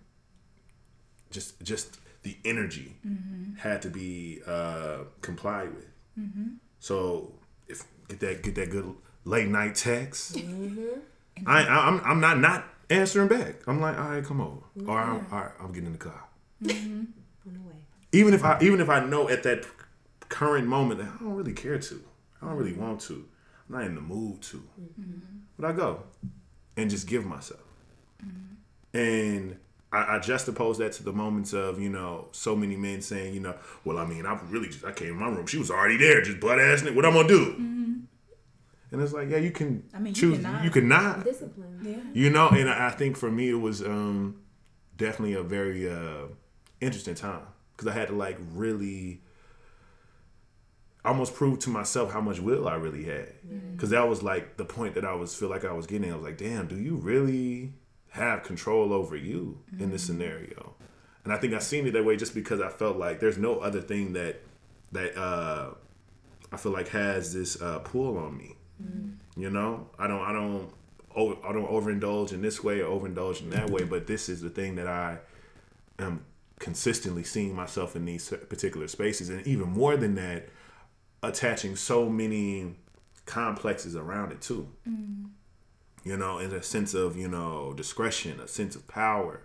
just 1.32 1.62
just 1.62 1.99
the 2.24 2.38
energy 2.45 2.95
had 3.58 3.82
to 3.82 3.89
be 3.89 4.39
uh, 4.47 4.99
complied 5.22 5.74
with. 5.76 5.88
So 6.80 7.34
if 7.68 7.84
get 8.08 8.20
that 8.22 8.43
get 8.43 8.55
that 8.55 8.70
good 8.70 8.95
late 9.26 9.49
night 9.49 9.76
text, 9.76 10.38
I, 11.45 11.63
I 11.63 11.88
I'm 11.88 12.01
I'm 12.03 12.19
not 12.19 12.39
not 12.39 12.65
answering 12.89 13.27
back. 13.27 13.67
I'm 13.67 13.79
like, 13.81 13.97
all 13.97 14.09
right, 14.09 14.23
come 14.23 14.41
over, 14.41 14.61
or 14.88 14.97
I'm, 14.97 15.25
all 15.31 15.39
right, 15.39 15.51
I'm 15.59 15.71
getting 15.71 15.88
in 15.88 15.93
the 15.93 15.97
car. 15.99 16.23
Mm-hmm. 16.63 17.03
On 17.47 17.53
the 17.53 17.59
way. 17.59 17.75
Even 18.11 18.33
if 18.33 18.43
I 18.43 18.57
even 18.61 18.79
if 18.79 18.89
I 18.89 19.03
know 19.05 19.29
at 19.29 19.43
that 19.43 19.65
current 20.29 20.67
moment 20.67 20.99
that 20.99 21.09
I 21.09 21.23
don't 21.23 21.35
really 21.35 21.53
care 21.53 21.79
to, 21.79 22.03
I 22.41 22.47
don't 22.47 22.55
really 22.55 22.73
want 22.73 23.01
to, 23.01 23.25
I'm 23.69 23.75
not 23.75 23.83
in 23.83 23.95
the 23.95 24.01
mood 24.01 24.41
to, 24.43 24.57
mm-hmm. 24.57 25.19
but 25.57 25.69
I 25.69 25.73
go 25.73 26.03
and 26.75 26.89
just 26.89 27.07
give 27.07 27.25
myself. 27.25 27.61
Mm-hmm. 28.25 28.97
And 28.97 29.57
I, 29.91 30.15
I 30.15 30.19
juxtapose 30.19 30.77
that 30.77 30.91
to 30.93 31.03
the 31.03 31.13
moments 31.13 31.53
of, 31.53 31.79
you 31.79 31.89
know, 31.89 32.27
so 32.31 32.55
many 32.55 32.75
men 32.75 33.01
saying, 33.01 33.33
you 33.33 33.39
know, 33.39 33.55
well, 33.85 33.97
I 33.97 34.05
mean, 34.05 34.25
I 34.25 34.38
really 34.49 34.67
just, 34.67 34.83
I 34.83 34.91
came 34.91 35.09
in 35.09 35.15
my 35.15 35.29
room. 35.29 35.47
She 35.47 35.57
was 35.57 35.71
already 35.71 35.97
there, 35.97 36.21
just 36.21 36.39
butt 36.39 36.59
ass. 36.59 36.83
What 36.83 37.05
I'm 37.05 37.13
going 37.13 37.27
to 37.27 37.33
do? 37.33 37.66
And 38.91 39.01
it's 39.01 39.11
like, 39.13 39.29
yeah, 39.29 39.38
you 39.38 39.51
can 39.51 39.83
I 39.93 39.99
mean, 39.99 40.13
you 40.15 40.21
choose. 40.21 40.38
cannot. 40.38 40.63
You 40.63 40.69
cannot. 40.69 41.23
Discipline. 41.23 41.79
Yeah. 41.83 41.97
You 42.13 42.29
know, 42.29 42.49
and 42.49 42.69
I 42.69 42.88
I 42.88 42.91
think 42.91 43.17
for 43.17 43.29
me, 43.29 43.49
it 43.49 43.59
was 43.59 43.81
um, 43.81 44.41
definitely 44.95 45.33
a 45.33 45.43
very 45.43 45.89
uh, 45.89 46.27
interesting 46.79 47.15
time 47.15 47.41
because 47.75 47.88
I 47.88 47.93
had 47.93 48.07
to 48.09 48.15
like 48.15 48.38
really 48.53 49.21
almost 51.05 51.35
prove 51.35 51.59
to 51.59 51.69
myself 51.69 52.11
how 52.11 52.19
much 52.21 52.39
will 52.39 52.67
I 52.67 52.75
really 52.75 53.05
had. 53.05 53.33
Because 53.73 53.91
that 53.91 54.07
was 54.07 54.23
like 54.23 54.57
the 54.57 54.65
point 54.65 54.95
that 54.95 55.05
I 55.05 55.13
was 55.13 55.33
feel 55.35 55.49
like 55.49 55.63
I 55.65 55.71
was 55.71 55.85
getting. 55.88 56.11
I 56.11 56.15
was 56.15 56.23
like, 56.23 56.38
damn, 56.38 56.67
do 56.67 56.75
you 56.77 56.95
really 56.95 57.73
have 58.11 58.43
control 58.43 58.91
over 58.93 59.15
you 59.15 59.59
in 59.79 59.89
this 59.91 60.03
scenario? 60.03 60.75
And 61.23 61.33
I 61.33 61.38
think 61.38 61.53
I 61.53 61.59
seen 61.59 61.85
it 61.88 61.91
that 61.91 62.03
way 62.05 62.15
just 62.15 62.33
because 62.33 62.61
I 62.61 62.69
felt 62.69 62.97
like 62.97 63.19
there's 63.19 63.38
no 63.38 63.59
other 63.59 63.81
thing 63.81 64.13
that 64.13 64.41
that 64.91 65.17
uh, 65.17 65.71
I 66.51 66.57
feel 66.57 66.71
like 66.71 66.89
has 66.89 67.33
this 67.33 67.61
uh, 67.61 67.79
pull 67.79 68.17
on 68.17 68.38
me. 68.38 68.55
Mm. 68.84 69.15
You 69.36 69.49
know, 69.49 69.88
I 69.99 70.07
don't, 70.07 70.21
I 70.21 70.34
don't, 70.34 70.69
over, 71.15 71.36
I 71.45 71.53
don't 71.53 71.69
overindulge 71.69 72.34
in 72.34 72.41
this 72.41 72.63
way 72.63 72.82
or 72.82 72.99
overindulge 72.99 73.41
in 73.41 73.49
that 73.51 73.69
way. 73.69 73.84
But 73.84 74.07
this 74.07 74.30
is 74.30 74.41
the 74.41 74.49
thing 74.49 74.75
that 74.75 74.88
I 74.88 75.19
am 75.99 76.25
consistently 76.59 77.23
seeing 77.23 77.55
myself 77.55 77.95
in 77.95 78.05
these 78.05 78.30
particular 78.49 78.88
spaces, 78.88 79.30
and 79.30 79.45
even 79.45 79.69
more 79.69 79.95
than 79.95 80.15
that, 80.15 80.49
attaching 81.23 81.75
so 81.75 82.09
many 82.09 82.75
complexes 83.25 83.95
around 83.95 84.32
it 84.32 84.41
too. 84.41 84.67
Mm. 84.88 85.30
You 86.03 86.17
know, 86.17 86.39
in 86.39 86.53
a 86.53 86.63
sense 86.63 86.93
of 86.93 87.17
you 87.17 87.28
know 87.28 87.73
discretion, 87.75 88.39
a 88.39 88.47
sense 88.47 88.75
of 88.75 88.88
power, 88.88 89.41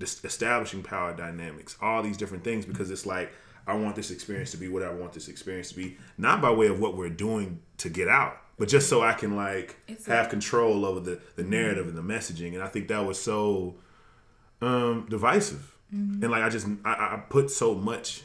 establishing 0.00 0.82
power 0.82 1.14
dynamics, 1.14 1.76
all 1.80 2.02
these 2.02 2.16
different 2.16 2.44
things, 2.44 2.66
because 2.66 2.90
it's 2.90 3.06
like 3.06 3.32
I 3.66 3.74
want 3.74 3.94
this 3.96 4.10
experience 4.10 4.50
to 4.50 4.56
be 4.56 4.68
what 4.68 4.82
I 4.82 4.92
want 4.92 5.12
this 5.12 5.28
experience 5.28 5.68
to 5.70 5.76
be, 5.76 5.96
not 6.18 6.42
by 6.42 6.50
way 6.50 6.66
of 6.66 6.80
what 6.80 6.96
we're 6.96 7.08
doing 7.08 7.60
to 7.78 7.88
get 7.88 8.08
out, 8.08 8.41
but 8.58 8.68
just 8.68 8.88
so 8.88 9.02
I 9.02 9.12
can 9.14 9.36
like 9.36 9.76
It's 9.88 10.06
have 10.06 10.26
a- 10.26 10.30
control 10.30 10.84
over 10.86 11.00
the 11.00 11.20
the 11.36 11.42
narrative 11.44 11.88
and 11.88 11.96
the 11.96 12.02
messaging. 12.02 12.54
And 12.54 12.62
I 12.62 12.68
think 12.68 12.88
that 12.88 13.04
was 13.06 13.20
so 13.20 13.76
um 14.60 15.06
divisive, 15.08 15.74
and 15.90 16.22
like 16.30 16.42
I 16.42 16.48
just 16.48 16.66
I, 16.84 16.90
I 16.92 17.22
put 17.28 17.50
so 17.50 17.74
much 17.74 18.22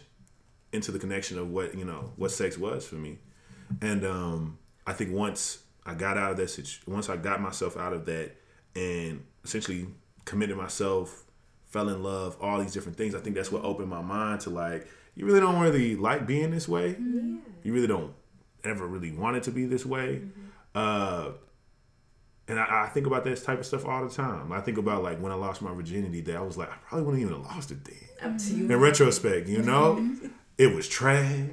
into 0.73 0.91
the 0.91 0.99
connection 0.99 1.37
of 1.39 1.49
what 1.49 1.75
you 1.75 1.85
know 1.85 2.11
what 2.15 2.31
sex 2.31 2.57
was 2.57 2.85
for 2.87 2.95
me, 2.95 3.19
and 3.81 4.05
um 4.05 4.57
I 4.85 4.93
think 4.93 5.11
once 5.13 5.59
I 5.85 5.93
got 5.93 6.17
out 6.17 6.31
of 6.31 6.37
that 6.37 6.49
situ- 6.49 6.81
once 6.89 7.09
I 7.09 7.17
got 7.17 7.41
myself 7.41 7.77
out 7.77 7.93
of 7.93 8.05
that 8.05 8.35
and 8.75 9.23
essentially 9.43 9.87
committed 10.25 10.57
myself, 10.57 11.23
fell 11.65 11.89
in 11.89 12.03
love, 12.03 12.37
all 12.41 12.59
these 12.59 12.73
different 12.73 12.97
things. 12.97 13.15
I 13.15 13.19
think 13.19 13.35
that's 13.35 13.51
what 13.51 13.63
opened 13.63 13.89
my 13.89 14.01
mind 14.01 14.41
to 14.41 14.49
like 14.49 14.87
you 15.15 15.25
really 15.25 15.39
don't 15.39 15.59
really 15.59 15.95
like 15.95 16.27
being 16.27 16.51
this 16.51 16.67
way. 16.67 16.89
Yeah. 16.89 17.37
You 17.63 17.73
really 17.73 17.87
don't 17.87 18.13
ever 18.69 18.85
really 18.87 19.11
wanted 19.11 19.43
to 19.43 19.51
be 19.51 19.65
this 19.65 19.85
way. 19.85 20.21
Uh, 20.75 21.31
and 22.47 22.59
I, 22.59 22.85
I 22.85 22.89
think 22.89 23.07
about 23.07 23.23
this 23.23 23.43
type 23.43 23.59
of 23.59 23.65
stuff 23.65 23.85
all 23.85 24.07
the 24.07 24.13
time. 24.13 24.51
I 24.51 24.61
think 24.61 24.77
about 24.77 25.03
like 25.03 25.19
when 25.19 25.31
I 25.31 25.35
lost 25.35 25.61
my 25.61 25.73
virginity 25.73 26.21
that 26.21 26.35
I 26.35 26.41
was 26.41 26.57
like, 26.57 26.69
I 26.69 26.75
probably 26.87 27.05
wouldn't 27.05 27.23
even 27.23 27.33
have 27.35 27.43
lost 27.55 27.71
it 27.71 27.83
then. 27.83 27.95
You. 28.57 28.65
In 28.71 28.79
retrospect, 28.79 29.47
you 29.47 29.61
know, 29.61 30.15
it 30.57 30.73
was 30.73 30.87
trash. 30.87 31.49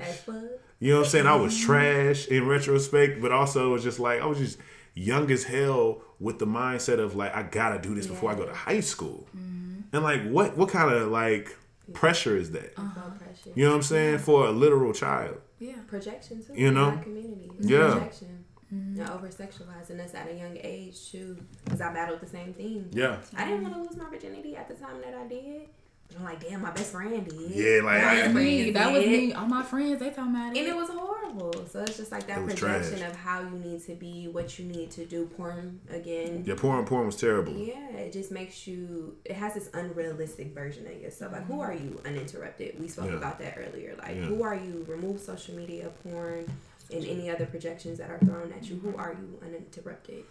You 0.80 0.90
know 0.92 0.98
what 0.98 1.06
I'm 1.06 1.10
saying? 1.10 1.26
I 1.26 1.36
was 1.36 1.58
trash 1.58 2.26
in 2.28 2.46
retrospect, 2.46 3.20
but 3.20 3.32
also 3.32 3.70
it 3.70 3.72
was 3.72 3.82
just 3.82 3.98
like 3.98 4.20
I 4.20 4.26
was 4.26 4.38
just 4.38 4.58
young 4.94 5.30
as 5.30 5.44
hell 5.44 6.02
with 6.20 6.38
the 6.38 6.46
mindset 6.46 6.98
of 7.00 7.16
like 7.16 7.34
I 7.34 7.42
gotta 7.42 7.80
do 7.80 7.94
this 7.94 8.06
before 8.06 8.30
I 8.30 8.34
go 8.34 8.46
to 8.46 8.54
high 8.54 8.80
school. 8.80 9.26
And 9.34 10.02
like 10.02 10.22
what 10.28 10.56
what 10.56 10.68
kind 10.68 10.92
of 10.92 11.08
like 11.10 11.56
pressure 11.92 12.36
is 12.36 12.50
that? 12.52 12.74
Pressure. 13.18 13.50
You 13.54 13.64
know 13.64 13.70
what 13.70 13.76
I'm 13.76 13.82
saying? 13.82 14.18
For 14.18 14.46
a 14.46 14.50
literal 14.50 14.92
child. 14.92 15.38
Yeah. 15.58 15.76
Projection 15.86 16.44
too. 16.44 16.54
You 16.54 16.70
know? 16.70 16.86
our 16.86 16.96
community. 16.98 17.50
It's 17.58 17.68
Yeah. 17.68 17.92
Projection. 17.92 18.44
Mm-hmm. 18.74 19.00
And 19.00 19.10
over 19.10 19.28
sexualizing 19.28 20.00
us 20.00 20.14
at 20.14 20.28
a 20.28 20.34
young 20.34 20.58
age 20.60 21.10
too. 21.10 21.38
Because 21.64 21.80
I 21.80 21.92
battled 21.92 22.20
the 22.20 22.26
same 22.26 22.54
thing. 22.54 22.88
Yeah. 22.92 23.18
I 23.36 23.44
didn't 23.44 23.62
want 23.62 23.74
to 23.74 23.82
lose 23.82 23.96
my 23.96 24.08
virginity 24.08 24.56
at 24.56 24.68
the 24.68 24.74
time 24.74 25.00
that 25.02 25.14
I 25.14 25.26
did. 25.28 25.68
But 26.08 26.18
I'm 26.18 26.24
like, 26.24 26.40
damn, 26.48 26.62
my 26.62 26.70
best 26.70 26.92
friend 26.92 27.26
did. 27.28 27.50
Yeah, 27.50 27.80
like, 27.82 28.02
My 28.02 28.10
I- 28.12 28.22
best 28.22 28.34
Me, 28.34 28.70
that 28.70 28.92
was 28.92 29.04
me. 29.06 29.32
All 29.32 29.46
my 29.46 29.62
friends, 29.62 29.98
they 30.00 30.10
told 30.10 30.28
me 30.28 30.38
how 30.38 30.52
to 30.52 30.58
And 30.58 30.68
it 30.68 30.76
was 30.76 30.88
horrible. 30.90 31.66
So 31.66 31.80
it's 31.80 31.96
just 31.96 32.12
like 32.12 32.26
that 32.28 32.44
projection 32.44 32.98
trash. 32.98 33.10
of 33.10 33.16
how 33.16 33.40
you 33.42 33.50
need 33.58 33.82
to 33.86 33.94
be, 33.94 34.28
what 34.28 34.58
you 34.58 34.66
need 34.66 34.90
to 34.92 35.04
do. 35.06 35.26
Porn 35.26 35.80
again. 35.90 36.44
Yeah, 36.46 36.54
porn 36.56 36.84
porn 36.84 37.06
was 37.06 37.16
terrible. 37.16 37.52
Yeah, 37.54 37.88
it 37.96 38.12
just 38.12 38.30
makes 38.30 38.66
you. 38.66 39.16
It 39.24 39.34
has 39.36 39.54
this 39.54 39.70
unrealistic 39.74 40.54
version 40.54 40.86
of 40.86 41.00
yourself. 41.00 41.32
Like, 41.32 41.46
who 41.46 41.60
are 41.60 41.72
you 41.74 42.00
uninterrupted? 42.04 42.78
We 42.78 42.86
spoke 42.88 43.06
Yeah. 43.10 43.16
about 43.16 43.38
that 43.40 43.56
earlier. 43.58 43.94
Like, 43.98 44.14
Yeah. 44.16 44.22
who 44.26 44.42
are 44.44 44.54
you? 44.54 44.84
Remove 44.88 45.18
social 45.20 45.56
media, 45.56 45.90
porn, 46.04 46.44
and 46.92 47.04
any 47.04 47.28
other 47.30 47.46
projections 47.46 47.98
that 47.98 48.10
are 48.10 48.18
thrown 48.18 48.52
at 48.52 48.68
you. 48.68 48.76
Who 48.78 48.96
are 48.96 49.12
you 49.12 49.40
uninterrupted? 49.44 50.24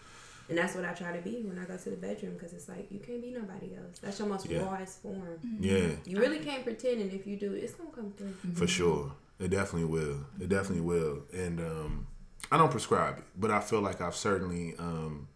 And 0.50 0.58
that's 0.58 0.76
what 0.76 0.84
I 0.86 0.94
try 0.94 1.16
to 1.16 1.22
be 1.22 1.42
when 1.44 1.58
I 1.58 1.66
go 1.66 1.78
to 1.78 1.90
the 1.90 1.96
bedroom 1.96 2.34
because 2.34 2.54
it's 2.54 2.68
like 2.68 2.88
you 2.92 3.00
can't 3.00 3.22
be 3.22 3.32
nobody 3.32 3.76
else. 3.76 4.00
That's 4.00 4.20
your 4.20 4.28
most 4.28 4.46
Yeah. 4.50 4.60
rawest 4.64 5.02
form. 5.02 5.40
Yeah, 5.60 5.92
You 6.06 6.20
really 6.20 6.40
can't 6.40 6.64
pretend, 6.64 7.02
and 7.02 7.12
if 7.14 7.26
you 7.26 7.38
do, 7.38 7.54
it's 7.54 7.74
gonna 7.74 7.92
come 7.92 8.12
through. 8.18 8.34
for 8.54 8.68
sure. 8.68 9.14
It 9.40 9.50
definitely 9.50 9.86
will. 9.90 10.20
It 10.40 10.50
definitely 10.50 10.82
will. 10.82 11.24
And 11.34 11.60
um 11.62 12.08
I 12.52 12.58
don't 12.58 12.70
prescribe 12.72 13.18
it, 13.20 13.24
but 13.38 13.52
I 13.52 13.62
feel 13.62 13.82
like 13.82 14.00
I've 14.02 14.16
certainly 14.16 14.76
um 14.78 15.28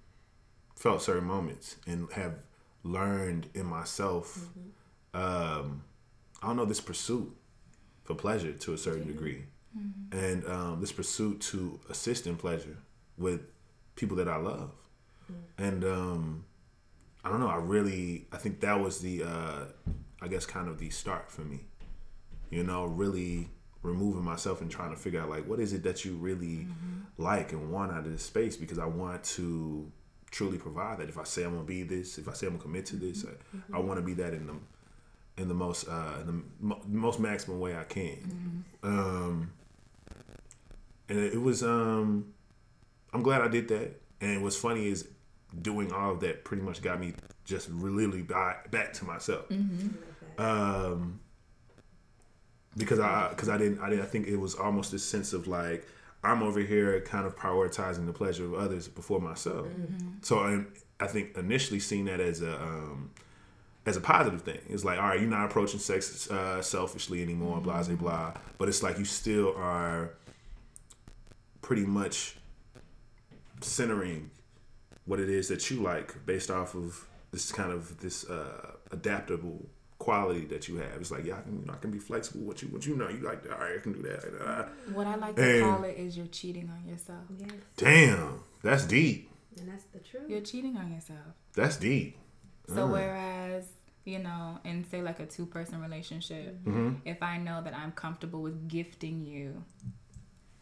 felt 0.76 1.02
certain 1.02 1.24
moments 1.24 1.78
and 1.88 2.12
have 2.12 2.36
learned 2.84 3.50
in 3.54 3.66
myself 3.66 4.50
um 5.14 5.84
I 6.42 6.48
don't 6.48 6.58
know 6.58 6.66
this 6.66 6.82
pursuit 6.82 7.36
for 8.04 8.14
pleasure 8.14 8.54
to 8.54 8.74
a 8.74 8.78
certain 8.78 9.08
degree. 9.08 9.46
And 10.12 10.46
um 10.48 10.82
this 10.82 10.92
pursuit 10.92 11.40
to 11.52 11.80
assist 11.90 12.28
in 12.28 12.36
pleasure 12.36 12.78
with 13.18 13.42
people 13.96 14.18
that 14.18 14.28
I 14.28 14.36
love. 14.38 14.72
And 15.58 15.84
um 15.84 16.46
I 17.24 17.30
don't 17.30 17.40
know, 17.40 17.48
I 17.48 17.58
really 17.58 18.28
I 18.32 18.38
think 18.38 18.60
that 18.62 18.80
was 18.80 19.00
the 19.00 19.24
uh 19.24 19.66
I 20.22 20.28
guess 20.28 20.46
kind 20.46 20.68
of 20.68 20.80
the 20.80 20.90
start 20.90 21.32
for 21.32 21.42
me. 21.42 21.62
You 22.50 22.64
know, 22.64 22.86
really 22.86 23.50
removing 23.84 24.24
myself 24.24 24.62
and 24.62 24.70
trying 24.72 24.90
to 24.90 24.96
figure 24.98 25.22
out 25.22 25.30
like 25.30 25.48
what 25.48 25.60
is 25.60 25.74
it 25.74 25.84
that 25.84 26.04
you 26.04 26.16
really 26.16 26.68
like 27.18 27.52
and 27.52 27.72
want 27.72 27.92
out 27.92 28.06
of 28.06 28.12
this 28.12 28.24
space 28.24 28.58
because 28.58 28.80
I 28.80 28.86
want 28.86 29.24
to 29.24 29.92
truly 30.32 30.58
provide 30.58 31.00
that. 31.00 31.10
If 31.10 31.18
I 31.18 31.24
say 31.24 31.44
I'm 31.44 31.54
gonna 31.54 31.64
be 31.64 31.84
this, 31.84 32.18
if 32.18 32.28
I 32.28 32.34
say 32.34 32.48
I'm 32.48 32.54
gonna 32.54 32.64
commit 32.64 32.86
to 32.88 32.96
this, 32.96 33.26
I, 33.26 33.78
I 33.78 33.80
want 33.80 34.00
to 34.00 34.06
be 34.06 34.14
that 34.16 34.34
in 34.34 34.48
the 34.48 34.54
in 35.42 35.48
the 35.48 35.54
most 35.54 35.88
uh, 35.88 36.18
in 36.22 36.28
the 36.28 36.44
mo- 36.60 36.82
most 36.88 37.20
maximum 37.20 37.60
way 37.60 37.78
I 37.78 37.84
can. 37.84 38.64
Um, 38.84 39.52
and 41.10 41.20
it 41.20 41.42
was 41.42 41.64
um, 41.64 42.34
I'm 43.14 43.24
glad 43.24 43.42
I 43.42 43.48
did 43.48 43.68
that. 43.70 44.02
And 44.20 44.42
what's 44.44 44.56
funny 44.58 44.88
is 44.88 45.08
doing 45.62 45.92
all 45.92 46.12
of 46.12 46.20
that 46.22 46.44
pretty 46.44 46.64
much 46.64 46.82
got 46.82 47.00
me 47.00 47.14
just 47.46 47.70
really 47.72 48.22
back, 48.22 48.70
back 48.72 48.94
to 48.94 49.06
myself. 49.06 49.46
Um, 50.38 51.20
because 52.76 53.00
I 53.00 53.30
because 53.30 53.50
I 53.50 53.58
didn't 53.58 53.80
I 53.80 53.90
didn't 53.90 54.04
I 54.06 54.08
think 54.08 54.28
it 54.28 54.38
was 54.38 54.54
almost 54.56 54.92
this 54.92 55.04
sense 55.04 55.34
of 55.34 55.48
like 55.48 55.88
I'm 56.24 56.44
over 56.44 56.60
here 56.60 57.00
kind 57.02 57.26
of 57.26 57.36
prioritizing 57.36 58.06
the 58.06 58.14
pleasure 58.14 58.46
of 58.46 58.54
others 58.54 58.88
before 58.88 59.20
myself. 59.20 59.68
So 60.22 60.40
I, 60.40 60.64
I 61.00 61.08
think 61.08 61.38
initially 61.38 61.80
seeing 61.80 62.06
that 62.06 62.20
as 62.20 62.42
a 62.42 62.62
um, 62.62 63.12
as 63.88 63.96
a 63.98 64.02
positive 64.02 64.42
thing. 64.42 64.60
It's 64.70 64.84
like, 64.84 65.00
all 65.00 65.08
right, 65.08 65.20
you're 65.20 65.30
not 65.30 65.46
approaching 65.46 65.80
sex 65.80 66.30
uh, 66.30 66.62
selfishly 66.62 67.24
anymore, 67.24 67.62
blah, 67.62 67.82
blah, 67.84 67.96
blah. 67.96 68.34
But 68.58 68.68
it's 68.68 68.84
like 68.84 69.00
you 69.00 69.06
still 69.06 69.56
are 69.56 70.12
pretty 71.62 71.86
much 71.86 72.36
centering 73.62 74.30
what 75.08 75.20
it 75.20 75.30
is 75.30 75.48
that 75.48 75.72
you 75.72 75.82
like 75.82 76.24
based 76.26 76.52
off 76.52 76.76
of 76.76 77.08
this 77.32 77.52
kind 77.52 77.72
of 77.72 78.00
this 78.00 78.30
uh, 78.30 78.72
adaptable 78.92 79.68
quality 80.00 80.46
that 80.46 80.68
you 80.68 80.78
have. 80.78 81.02
It's 81.02 81.10
like, 81.12 81.26
yeah, 81.26 81.38
I 81.40 81.42
can, 81.42 81.60
you 81.60 81.66
know, 81.66 81.74
I 81.74 81.78
can 81.78 81.90
be 81.92 81.98
flexible. 81.98 82.42
What 82.46 82.62
you, 82.62 82.68
what 82.68 82.86
you 82.86 82.96
know, 82.96 83.10
you 83.10 83.18
like, 83.22 83.42
that 83.44 83.54
all 83.54 83.60
right, 83.60 83.78
I 83.80 83.82
can 83.82 83.94
do 83.94 84.04
that. 84.04 84.70
What 84.94 85.08
I 85.08 85.16
like 85.16 85.36
to 85.38 85.42
And- 85.42 85.64
call 85.66 85.84
it 85.86 85.98
is 85.98 86.16
you're 86.16 86.28
cheating 86.28 86.70
on 86.70 86.88
yourself. 86.88 87.24
Yes, 87.38 87.50
damn, 87.78 88.42
that's 88.62 88.86
deep. 88.86 89.32
and 89.60 89.68
that's 89.70 89.86
the 89.86 90.00
truth. 90.00 90.30
You're 90.30 90.42
cheating 90.42 90.78
on 90.78 90.92
yourself. 90.92 91.34
That's 91.56 91.78
deep. 91.78 92.16
So 92.68 92.86
Mm. 92.88 92.92
whereas 92.92 93.66
you 94.06 94.20
know, 94.20 94.58
in 94.64 94.86
say 94.90 95.02
like 95.02 95.20
a 95.20 95.26
two 95.26 95.46
person 95.46 95.82
relationship, 95.82 96.64
Mm-hmm. 96.64 96.90
if 97.06 97.22
I 97.24 97.38
know 97.40 97.62
that 97.64 97.74
I'm 97.74 97.92
comfortable 97.92 98.42
with 98.42 98.68
gifting 98.70 99.26
you 99.26 99.64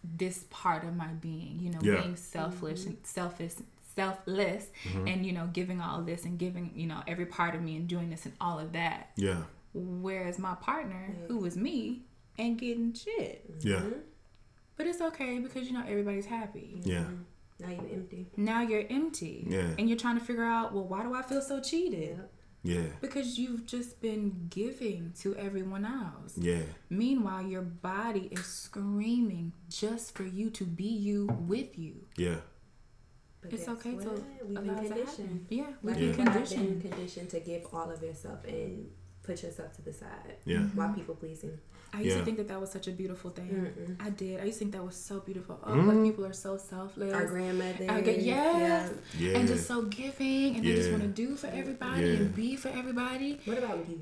this 0.03 0.45
part 0.49 0.83
of 0.83 0.95
my 0.95 1.07
being, 1.07 1.59
you 1.59 1.71
know, 1.71 1.79
Yeah. 1.81 2.01
being 2.01 2.15
selfless, 2.15 2.87
selfish, 3.03 3.53
selfless, 3.95 4.67
Mm-hmm. 4.87 5.07
and 5.07 5.25
you 5.25 5.31
know, 5.33 5.49
giving 5.51 5.81
all 5.81 6.01
this 6.01 6.25
and 6.25 6.37
giving 6.37 6.71
you 6.75 6.87
know 6.87 7.01
every 7.07 7.25
part 7.25 7.55
of 7.55 7.61
me 7.61 7.75
and 7.75 7.87
doing 7.87 8.09
this 8.09 8.25
and 8.25 8.33
all 8.39 8.59
of 8.59 8.73
that. 8.73 9.09
Yeah, 9.15 9.43
Whereas 9.73 10.37
my 10.39 10.55
partner, 10.55 11.15
who 11.27 11.37
was 11.37 11.55
me, 11.57 12.03
ain't 12.37 12.57
getting 12.59 12.93
shit. 12.93 13.49
yeah, 13.61 13.81
But 14.77 14.87
it's 14.87 15.01
okay 15.01 15.39
because 15.39 15.67
you 15.67 15.73
know 15.73 15.83
everybody's 15.87 16.25
happy. 16.25 16.81
yeah, 16.83 17.05
Now 17.59 17.69
you're 17.69 17.89
empty. 17.93 18.27
Now 18.37 18.61
you're 18.61 18.85
empty. 18.89 19.45
Yeah. 19.49 19.69
And 19.77 19.87
you're 19.89 19.97
trying 19.97 20.19
to 20.19 20.23
figure 20.25 20.43
out, 20.43 20.73
well, 20.73 20.83
why 20.85 21.03
do 21.03 21.13
I 21.13 21.21
feel 21.21 21.41
so 21.41 21.59
cheated? 21.61 22.17
Yep. 22.17 22.31
yeah, 22.63 22.81
Because 23.01 23.37
you've 23.39 23.65
just 23.65 24.01
been 24.01 24.47
giving 24.49 25.13
to 25.21 25.35
everyone 25.35 25.85
else. 25.85 26.37
yeah, 26.37 26.63
Meanwhile, 26.89 27.43
your 27.47 27.61
body 27.61 28.27
is 28.31 28.45
screaming 28.45 29.53
just 29.69 30.15
for 30.15 30.23
you 30.23 30.49
to 30.51 30.63
be 30.65 30.83
you 31.07 31.27
with 31.47 31.77
you. 31.77 31.95
yeah, 32.17 32.37
But 33.49 33.59
It's 33.59 33.67
okay 33.69 33.91
to 33.91 33.97
what? 34.09 34.21
We've 34.43 34.53
been 34.55 34.69
allow 34.69 34.81
it 34.81 34.87
to 34.89 34.93
conditioned. 34.95 35.45
Yeah, 35.49 35.63
we've 35.81 35.83
Like 35.83 35.95
been 35.95 36.03
you 36.03 36.07
have 36.09 36.17
been 36.17 36.33
conditioned. 36.33 36.81
conditioned 36.81 37.29
to 37.31 37.39
give 37.39 37.65
all 37.73 37.89
of 37.91 38.01
yourself 38.01 38.39
and 38.45 38.89
put 39.23 39.41
yourself 39.43 39.73
to 39.77 39.81
the 39.81 39.93
side. 39.93 40.35
yeah. 40.45 40.59
While 40.75 40.93
people 40.93 41.15
pleasing. 41.15 41.57
I 41.93 41.99
used 42.01 42.09
Yeah. 42.11 42.19
to 42.19 42.25
think 42.25 42.37
that 42.37 42.47
that 42.49 42.59
was 42.59 42.71
such 42.71 42.87
a 42.89 42.91
beautiful 42.91 43.31
thing. 43.31 43.47
Mm-mm. 43.49 44.05
I 44.05 44.09
did. 44.09 44.41
I 44.41 44.45
used 44.45 44.57
to 44.59 44.65
think 44.65 44.73
that 44.73 44.83
was 44.83 44.95
so 44.97 45.21
beautiful. 45.21 45.57
Oh, 45.63 45.71
Mm. 45.71 45.85
black 45.85 46.03
people 46.03 46.25
are 46.25 46.33
so 46.33 46.57
selfless. 46.57 47.13
Our 47.13 47.25
grandmother. 47.25 47.85
I 47.89 48.01
get- 48.01 48.21
yes. 48.21 48.91
Yeah. 49.17 49.29
yeah. 49.29 49.37
And 49.37 49.47
just 49.47 49.65
so 49.65 49.83
giving, 49.83 50.55
and 50.57 50.65
they 50.65 50.75
just 50.75 50.91
want 50.91 51.03
to 51.03 51.07
do 51.07 51.35
for 51.37 51.47
everybody 51.47 52.01
Yeah. 52.07 52.13
and 52.17 52.35
be 52.35 52.55
for 52.57 52.67
everybody. 52.69 53.39
What 53.45 53.57
about 53.59 53.87
you? 53.89 54.01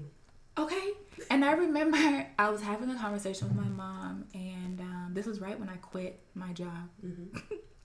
Okay. 0.58 0.88
And 1.30 1.46
I 1.46 1.52
remember 1.54 1.98
I 2.40 2.50
was 2.50 2.62
having 2.62 2.90
a 2.90 2.98
conversation 2.98 3.48
with 3.50 3.58
my 3.58 3.70
mom, 3.70 4.26
and 4.34 4.80
um, 4.82 5.12
this 5.14 5.26
was 5.28 5.40
right 5.40 5.60
when 5.60 5.70
I 5.70 5.78
quit 5.78 6.20
my 6.36 6.52
job 6.54 6.90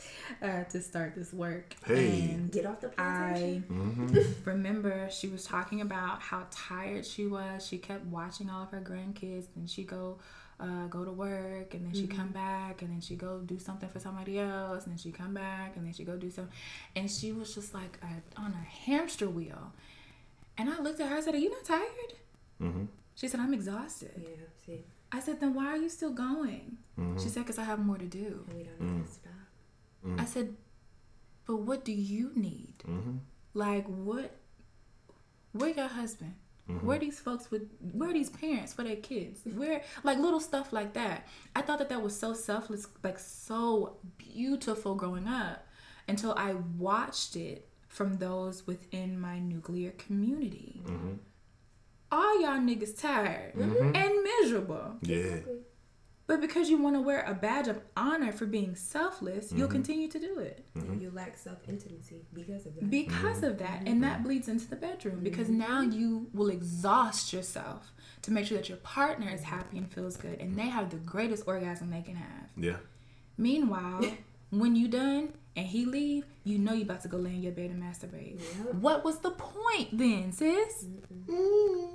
uh, 0.42 0.64
to 0.64 0.80
start 0.80 1.14
this 1.14 1.32
work. 1.32 1.74
Hey. 1.86 2.30
And 2.32 2.50
Get 2.52 2.66
off 2.66 2.80
the 2.80 2.88
plantation. 2.88 3.64
I 3.68 3.72
plantation. 3.72 4.34
remember 4.44 5.08
she 5.10 5.28
was 5.28 5.44
talking 5.44 5.80
about 5.80 6.20
how 6.20 6.46
tired 6.50 7.04
she 7.06 7.26
was. 7.26 7.66
She 7.66 7.78
kept 7.78 8.04
watching 8.06 8.48
all 8.50 8.62
of 8.64 8.70
her 8.70 8.80
grandkids, 8.80 9.46
and 9.56 9.68
she 9.68 9.84
go. 9.84 10.18
Uh, 10.60 10.88
go 10.88 11.04
to 11.04 11.12
work 11.12 11.72
and 11.74 11.86
then 11.86 11.94
she 11.94 12.08
come 12.08 12.30
back 12.30 12.82
and 12.82 12.90
then 12.90 13.00
she 13.00 13.14
go 13.14 13.38
do 13.46 13.60
something 13.60 13.88
for 13.88 14.00
somebody 14.00 14.40
else 14.40 14.82
and 14.86 14.90
then 14.92 14.98
she 14.98 15.12
come 15.12 15.32
back 15.32 15.76
and 15.76 15.86
then 15.86 15.92
she 15.92 16.02
go 16.02 16.16
do 16.16 16.28
something 16.32 16.52
and 16.96 17.08
she 17.08 17.30
was 17.30 17.54
just 17.54 17.72
like 17.74 17.96
a, 18.02 18.40
on 18.40 18.52
a 18.52 18.64
hamster 18.90 19.28
wheel 19.30 19.72
and 20.56 20.68
i 20.68 20.80
looked 20.80 20.98
at 20.98 21.06
her 21.10 21.16
i 21.18 21.20
said 21.20 21.32
are 21.32 21.38
you 21.38 21.48
not 21.48 21.62
tired 21.64 22.12
Mm-hmm. 22.60 22.86
she 23.14 23.28
said 23.28 23.38
i'm 23.38 23.54
exhausted 23.54 24.10
Yeah, 24.20 24.46
see, 24.66 24.80
I 25.12 25.20
said, 25.20 25.38
then 25.38 25.54
why 25.54 25.66
are 25.66 25.76
you 25.76 25.88
still 25.88 26.10
going? 26.10 26.76
Mm-hmm. 26.98 27.22
She 27.22 27.28
said, 27.28 27.44
because 27.44 27.58
I 27.60 27.62
have 27.62 27.78
more 27.78 27.96
to 27.96 28.06
do. 28.06 28.44
and 28.48 28.56
we 28.58 28.64
don't 28.64 28.80
Mm. 28.82 28.96
know 28.98 29.04
to 29.04 29.10
stop. 29.12 29.32
Mm-hmm. 30.06 30.20
I 30.20 30.24
said, 30.24 30.54
but 31.46 31.56
what 31.56 31.84
do 31.84 31.92
you 31.92 32.32
need? 32.34 32.74
Mm-hmm. 32.86 33.16
Like, 33.54 33.86
what? 33.86 34.36
Where 35.52 35.70
your 35.70 35.88
husband? 35.88 36.34
Mm-hmm. 36.70 36.86
Where 36.86 36.98
these 36.98 37.18
folks 37.18 37.50
with? 37.50 37.62
Where 37.92 38.10
are 38.10 38.12
these 38.12 38.28
parents 38.30 38.74
for 38.74 38.84
their 38.84 38.96
kids? 38.96 39.40
Where 39.44 39.82
like 40.04 40.18
little 40.18 40.40
stuff 40.40 40.72
like 40.72 40.92
that? 40.92 41.26
I 41.56 41.62
thought 41.62 41.78
that 41.78 41.88
that 41.88 42.02
was 42.02 42.18
so 42.18 42.34
selfless, 42.34 42.86
like 43.02 43.18
so 43.18 43.96
beautiful 44.18 44.94
growing 44.94 45.26
up, 45.26 45.66
until 46.06 46.34
I 46.36 46.54
watched 46.76 47.36
it 47.36 47.68
from 47.88 48.18
those 48.18 48.66
within 48.66 49.18
my 49.18 49.38
nuclear 49.38 49.92
community. 49.92 50.82
Mm-hmm. 50.84 51.14
All 52.12 52.40
y'all 52.40 52.58
niggas 52.58 53.00
tired 53.00 53.54
and 53.54 54.24
miserable. 54.40 54.96
Yeah, 55.02 55.40
But 56.28 56.42
because 56.42 56.68
you 56.68 56.76
want 56.76 56.94
to 56.94 57.00
wear 57.00 57.24
a 57.26 57.32
badge 57.32 57.68
of 57.68 57.80
honor 57.96 58.32
for 58.32 58.44
being 58.44 58.76
selfless, 58.76 59.50
you'll 59.50 59.66
mm-hmm. 59.66 59.72
continue 59.72 60.08
to 60.08 60.18
do 60.20 60.38
it 60.38 60.64
Mm-hmm. 60.76 61.00
You 61.00 61.10
lack 61.10 61.36
self 61.36 61.58
intimacy 61.68 62.22
because 62.32 62.66
of 62.66 62.74
that. 62.74 62.90
because 62.90 63.42
of 63.42 63.58
that. 63.58 63.82
And 63.86 64.02
that 64.04 64.16
mm-hmm. 64.16 64.24
bleeds 64.24 64.48
into 64.48 64.68
the 64.68 64.76
bedroom 64.76 65.20
because 65.22 65.48
mm-hmm. 65.48 65.58
now 65.58 65.80
you 65.80 66.28
will 66.32 66.50
exhaust 66.50 67.32
yourself 67.32 67.92
to 68.22 68.30
make 68.30 68.46
sure 68.46 68.58
that 68.58 68.68
your 68.68 68.78
partner 68.78 69.28
is 69.30 69.42
happy 69.42 69.78
and 69.78 69.90
feels 69.92 70.16
good 70.16 70.38
and 70.40 70.56
they 70.56 70.68
have 70.68 70.90
the 70.90 70.96
greatest 70.96 71.44
orgasm 71.46 71.90
they 71.90 72.02
can 72.02 72.16
have. 72.16 72.50
yeah, 72.56 72.76
Meanwhile, 73.36 74.04
when 74.50 74.76
you 74.76 74.88
done 74.88 75.32
and 75.56 75.66
he 75.66 75.84
leave, 75.84 76.24
you 76.44 76.58
know 76.58 76.72
you 76.72 76.82
about 76.82 77.00
to 77.02 77.08
go 77.08 77.16
lay 77.16 77.34
in 77.34 77.42
your 77.42 77.52
bed 77.52 77.70
and 77.70 77.82
masturbate. 77.82 78.38
Yep. 78.64 78.74
What 78.74 79.04
was 79.04 79.18
the 79.18 79.30
point 79.32 79.88
then, 79.96 80.32
sis? 80.32 80.86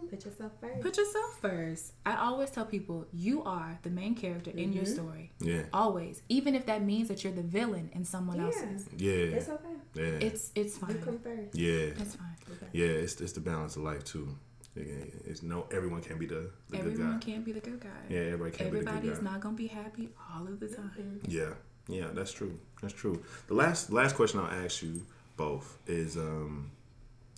Put 0.09 0.25
yourself 0.25 0.51
first. 0.61 0.81
Put 0.81 0.97
yourself 0.97 1.37
first. 1.41 1.93
I 2.05 2.17
always 2.17 2.49
tell 2.51 2.65
people 2.65 3.05
you 3.13 3.43
are 3.43 3.79
the 3.83 3.89
main 3.89 4.15
character 4.15 4.51
in 4.51 4.73
your 4.73 4.83
mm-hmm. 4.83 4.93
story. 4.93 5.31
yeah, 5.39 5.63
Always, 5.73 6.21
even 6.29 6.55
if 6.55 6.65
that 6.67 6.83
means 6.83 7.07
that 7.07 7.23
you're 7.23 7.33
the 7.33 7.41
villain 7.41 7.89
in 7.93 8.03
someone 8.05 8.37
Yeah. 8.37 8.45
else's. 8.45 8.87
yeah, 8.97 9.11
It's 9.37 9.49
okay. 9.49 9.75
yeah, 9.95 10.03
It's 10.27 10.51
it's 10.55 10.79
You 10.87 10.95
come 10.95 11.19
first. 11.19 11.55
yeah, 11.55 12.01
It's 12.01 12.15
fine. 12.15 12.35
yeah. 12.73 12.85
It's 12.85 13.19
it's 13.21 13.33
the 13.33 13.39
balance 13.41 13.75
of 13.75 13.83
life 13.83 14.03
too. 14.03 14.27
Yeah, 14.75 14.83
It's 15.25 15.41
no 15.43 15.67
everyone 15.71 16.01
can't 16.01 16.19
be 16.19 16.25
the, 16.25 16.49
the 16.69 16.77
good 16.77 16.93
Everyone 16.93 17.19
can't 17.19 17.45
be 17.45 17.51
the 17.51 17.59
good 17.59 17.79
guy. 17.79 17.89
Yeah, 18.09 18.19
everybody 18.21 18.51
can't 18.51 18.67
Everybody 18.69 19.01
be 19.01 19.07
the 19.07 19.13
is 19.13 19.19
good 19.19 19.25
guy. 19.25 19.31
not 19.31 19.41
gonna 19.41 19.55
be 19.55 19.67
happy 19.67 20.09
all 20.35 20.47
of 20.47 20.59
the 20.59 20.67
time. 20.67 21.21
Yeah, 21.27 21.53
yeah, 21.87 22.07
that's 22.13 22.31
true. 22.31 22.57
That's 22.81 22.93
true. 22.93 23.23
The 23.47 23.53
last 23.53 23.91
last 23.91 24.15
question 24.15 24.39
I'll 24.39 24.65
ask 24.65 24.81
you 24.81 25.05
both 25.37 25.77
is 25.87 26.17
um 26.17 26.71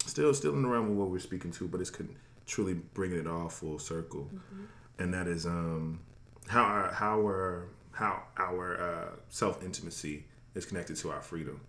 still 0.06 0.34
still 0.34 0.54
in 0.54 0.62
the 0.62 0.68
realm 0.70 0.92
of 0.92 0.96
what 0.98 1.10
we're 1.10 1.20
speaking 1.20 1.52
to, 1.52 1.68
but 1.68 1.82
it's 1.82 1.90
con- 1.90 2.16
truly 2.46 2.74
bringing 2.94 3.20
it 3.20 3.28
all 3.28 3.50
full 3.50 3.80
circle, 3.80 4.30
and 5.00 5.14
that 5.14 5.28
is 5.28 5.46
um 5.46 6.00
how 6.48 6.64
our 6.64 6.92
how 6.94 7.20
our 7.20 7.68
how 7.92 8.24
our 8.38 8.82
uh, 8.82 9.10
self 9.30 9.64
intimacy 9.64 10.26
is 10.54 10.66
connected 10.66 10.96
to 10.98 11.12
our 11.12 11.22
freedom, 11.22 11.60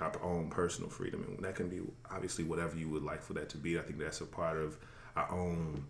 our 0.00 0.12
own 0.22 0.48
personal 0.50 0.90
freedom, 0.90 1.24
and 1.28 1.44
that 1.44 1.54
can 1.54 1.68
be 1.68 1.80
obviously 2.10 2.44
whatever 2.44 2.76
you 2.76 2.88
would 2.88 3.02
like 3.02 3.22
for 3.22 3.32
that 3.34 3.48
to 3.50 3.56
be. 3.58 3.78
I 3.78 3.82
think 3.82 3.98
that's 3.98 4.20
a 4.20 4.26
part 4.26 4.56
of 4.58 4.78
our 5.16 5.30
own 5.30 5.84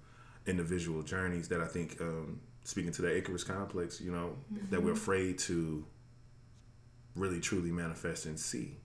individual 0.46 1.02
journeys 1.02 1.48
that 1.48 1.60
I 1.60 1.66
think 1.66 2.00
um, 2.00 2.40
speaking 2.64 2.92
to 2.92 3.02
the 3.02 3.16
Icarus 3.16 3.44
complex, 3.44 4.00
you 4.00 4.12
know, 4.12 4.36
that 4.70 4.82
we're 4.82 4.92
afraid 4.92 5.38
to 5.40 5.84
really 7.14 7.40
truly 7.40 7.70
manifest 7.70 8.26
and 8.26 8.38
see. 8.38 8.76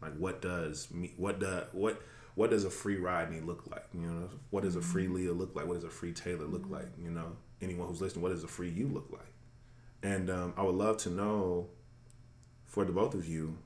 Like 0.00 0.14
what 0.16 0.40
does 0.40 0.92
me 0.92 1.12
what 1.16 1.40
does 1.40 1.64
what 1.72 2.00
what 2.34 2.50
does 2.50 2.64
a 2.64 2.70
free 2.70 2.96
Rodney 2.96 3.40
look 3.40 3.64
like? 3.68 3.86
You 3.92 4.02
know, 4.02 4.28
what 4.50 4.62
does 4.62 4.76
a 4.76 4.80
free 4.80 5.08
Leah 5.08 5.32
look 5.32 5.56
like? 5.56 5.66
What 5.66 5.74
does 5.74 5.84
a 5.84 5.90
free 5.90 6.12
Taylor 6.12 6.46
look 6.46 6.66
like? 6.68 6.86
You 7.02 7.10
know, 7.10 7.36
anyone 7.60 7.88
who's 7.88 8.00
listening, 8.00 8.22
what 8.22 8.30
does 8.30 8.44
a 8.44 8.48
free 8.48 8.70
you 8.70 8.86
look 8.86 9.08
like? 9.10 9.32
And 10.04 10.30
um, 10.30 10.54
I 10.56 10.62
would 10.62 10.76
love 10.76 10.98
to 10.98 11.10
know 11.10 11.68
for 12.66 12.84
the 12.84 12.92
both 12.92 13.14
of 13.14 13.26
you, 13.26 13.58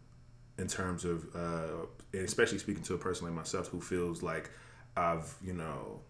in 0.59 0.69
terms 0.69 1.05
of, 1.05 1.27
uh, 1.35 1.87
especially 2.17 2.59
speaking 2.59 2.83
to 2.85 2.95
a 2.95 2.99
person 2.99 3.27
like 3.27 3.35
myself 3.35 3.69
who 3.69 3.81
feels 3.81 4.23
like 4.23 4.51
I've, 4.97 5.35
you 5.43 5.53
know, 5.53 6.01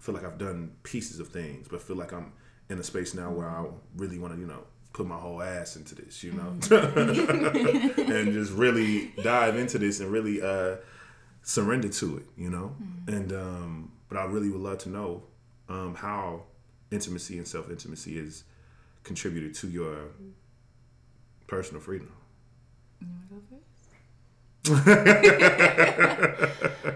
feel 0.00 0.14
like 0.14 0.24
I've 0.24 0.38
done 0.38 0.72
pieces 0.82 1.20
of 1.20 1.28
things, 1.28 1.68
but 1.68 1.82
feel 1.82 1.96
like 1.96 2.12
I'm 2.12 2.32
in 2.68 2.78
a 2.78 2.82
space 2.82 3.14
now 3.14 3.30
where 3.30 3.48
I 3.48 3.66
really 3.96 4.18
want 4.18 4.34
to, 4.34 4.40
you 4.40 4.46
know, 4.46 4.64
put 4.92 5.06
my 5.06 5.16
whole 5.16 5.42
ass 5.42 5.76
into 5.76 5.94
this, 5.94 6.22
you 6.22 6.32
know, 6.32 6.48
and 6.70 8.32
just 8.32 8.52
really 8.52 9.12
dive 9.22 9.56
into 9.56 9.78
this 9.78 10.00
and 10.00 10.10
really 10.10 10.42
uh, 10.42 10.76
surrender 11.42 11.88
to 11.88 12.18
it, 12.18 12.26
you 12.36 12.50
know. 12.50 12.74
And 13.06 13.32
um, 13.32 13.92
but 14.08 14.18
I 14.18 14.24
really 14.24 14.50
would 14.50 14.60
love 14.60 14.78
to 14.78 14.90
know 14.90 15.22
um, 15.68 15.94
how 15.94 16.42
intimacy 16.90 17.38
and 17.38 17.48
self 17.48 17.70
intimacy 17.70 18.18
is 18.18 18.44
contributed 19.04 19.54
to 19.56 19.68
your 19.68 19.96
personal 21.46 21.80
freedom. 21.80 22.12
You 23.00 23.08
wanna 23.08 23.26
go 23.30 23.40
first? 23.48 23.62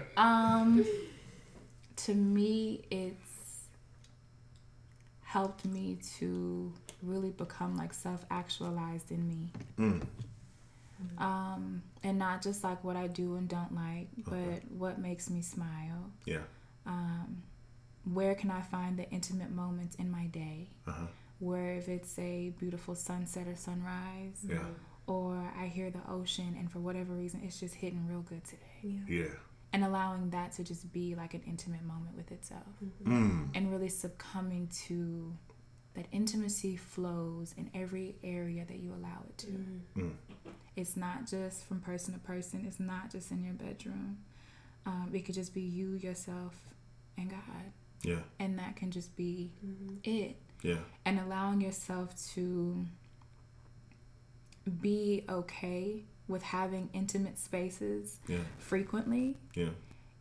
um, 0.17 0.85
to 1.95 2.13
me, 2.13 2.85
it's 2.89 3.26
helped 5.37 5.65
me 5.65 5.99
to 6.17 6.73
really 7.03 7.29
become 7.29 7.77
like 7.77 7.93
self-actualized 7.93 9.11
in 9.11 9.27
me. 9.27 9.41
Mm. 9.77 10.01
Um, 11.19 11.83
and 12.03 12.17
not 12.17 12.41
just 12.41 12.63
like 12.63 12.83
what 12.83 12.95
I 12.95 13.05
do 13.05 13.35
and 13.35 13.47
don't 13.47 13.73
like, 13.75 14.07
but 14.25 14.33
Okay. 14.33 14.61
what 14.83 14.97
makes 14.97 15.29
me 15.29 15.41
smile. 15.43 16.01
Yeah. 16.25 16.41
Um, 16.87 17.43
where 18.17 18.33
can 18.33 18.49
I 18.49 18.61
find 18.61 18.97
the 18.97 19.07
intimate 19.11 19.51
moments 19.51 19.95
in 19.97 20.09
my 20.09 20.25
day? 20.25 20.69
Uh-huh. 20.87 21.05
Where 21.39 21.75
if 21.75 21.87
it's 21.87 22.17
a 22.17 22.49
beautiful 22.59 22.95
sunset 22.95 23.47
or 23.47 23.55
sunrise, 23.55 24.39
Yeah. 24.43 24.63
or 25.05 25.35
I 25.55 25.67
hear 25.67 25.91
the 25.91 26.01
ocean, 26.09 26.55
and 26.57 26.71
for 26.71 26.79
whatever 26.79 27.13
reason, 27.13 27.41
it's 27.45 27.59
just 27.59 27.75
hitting 27.75 28.07
real 28.07 28.21
good 28.21 28.43
today. 28.43 28.79
Yeah. 28.81 29.17
Yeah. 29.19 29.33
And 29.73 29.83
allowing 29.83 30.29
that 30.31 30.53
to 30.53 30.63
just 30.63 30.91
be 30.93 31.13
like 31.15 31.33
an 31.33 31.41
intimate 31.45 31.83
moment 31.83 32.15
with 32.15 32.31
itself, 32.31 32.63
Mm. 33.03 33.49
and 33.53 33.69
really 33.71 33.89
succumbing 33.89 34.69
to 34.87 35.33
that 35.93 36.05
intimacy 36.11 36.77
flows 36.77 37.53
in 37.57 37.69
every 37.73 38.15
area 38.23 38.63
that 38.65 38.79
you 38.79 38.93
allow 38.93 39.23
it 39.27 39.37
to. 39.39 39.47
Mm. 39.97 40.13
It's 40.75 40.95
not 40.95 41.27
just 41.27 41.65
from 41.65 41.81
person 41.81 42.13
to 42.13 42.19
person. 42.19 42.65
It's 42.65 42.79
not 42.79 43.11
just 43.11 43.31
in 43.31 43.43
your 43.43 43.55
bedroom. 43.55 44.19
Um, 44.85 45.09
it 45.13 45.25
could 45.25 45.35
just 45.35 45.53
be 45.53 45.61
you, 45.61 45.95
yourself, 45.95 46.55
and 47.17 47.29
God, 47.29 47.71
Yeah. 48.03 48.21
and 48.39 48.57
that 48.59 48.75
can 48.77 48.89
just 48.91 49.15
be 49.17 49.51
Mm-hmm. 49.65 49.95
it. 50.03 50.37
Yeah. 50.61 50.79
And 51.03 51.19
allowing 51.19 51.61
yourself 51.61 52.15
to 52.35 52.85
be 54.81 55.23
okay 55.29 56.03
with 56.27 56.43
having 56.43 56.89
intimate 56.93 57.37
spaces 57.39 58.19
Yeah. 58.27 58.39
frequently. 58.57 59.37
Yeah. 59.53 59.69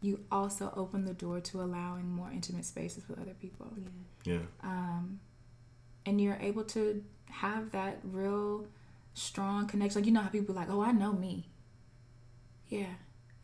You 0.00 0.20
also 0.30 0.72
open 0.76 1.04
the 1.04 1.14
door 1.14 1.40
to 1.40 1.60
allowing 1.62 2.08
more 2.10 2.30
intimate 2.30 2.64
spaces 2.64 3.08
with 3.08 3.18
other 3.18 3.34
people. 3.34 3.72
Yeah. 4.24 4.34
Yeah. 4.34 4.40
um, 4.62 5.20
and 6.04 6.20
you're 6.20 6.38
able 6.40 6.64
to 6.64 7.02
have 7.30 7.70
that 7.72 7.98
real 8.04 8.66
strong 9.14 9.66
connection. 9.66 10.00
Like 10.00 10.06
you 10.06 10.12
know 10.12 10.20
how 10.20 10.28
people 10.28 10.54
are 10.54 10.60
like, 10.60 10.70
"Oh, 10.70 10.80
I 10.82 10.92
know 10.92 11.12
me." 11.12 11.48
Yeah, 12.68 12.94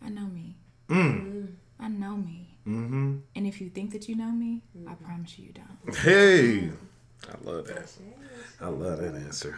I 0.04 0.08
know 0.10 0.26
me. 0.26 0.56
Mm. 0.88 1.54
I 1.80 1.88
know 1.88 2.16
me. 2.16 2.56
Mm-hmm. 2.66 3.16
And 3.34 3.46
if 3.46 3.60
you 3.60 3.68
think 3.70 3.90
that 3.92 4.08
you 4.08 4.14
know 4.16 4.30
me, 4.30 4.62
I 4.86 4.94
promise 4.94 5.38
you, 5.38 5.46
you 5.46 5.52
don't. 5.52 5.96
Hey. 5.96 6.70
I 7.28 7.34
love 7.50 7.66
that. 7.68 7.92
I 8.60 8.66
love 8.68 8.98
that 9.00 9.14
answer. 9.14 9.56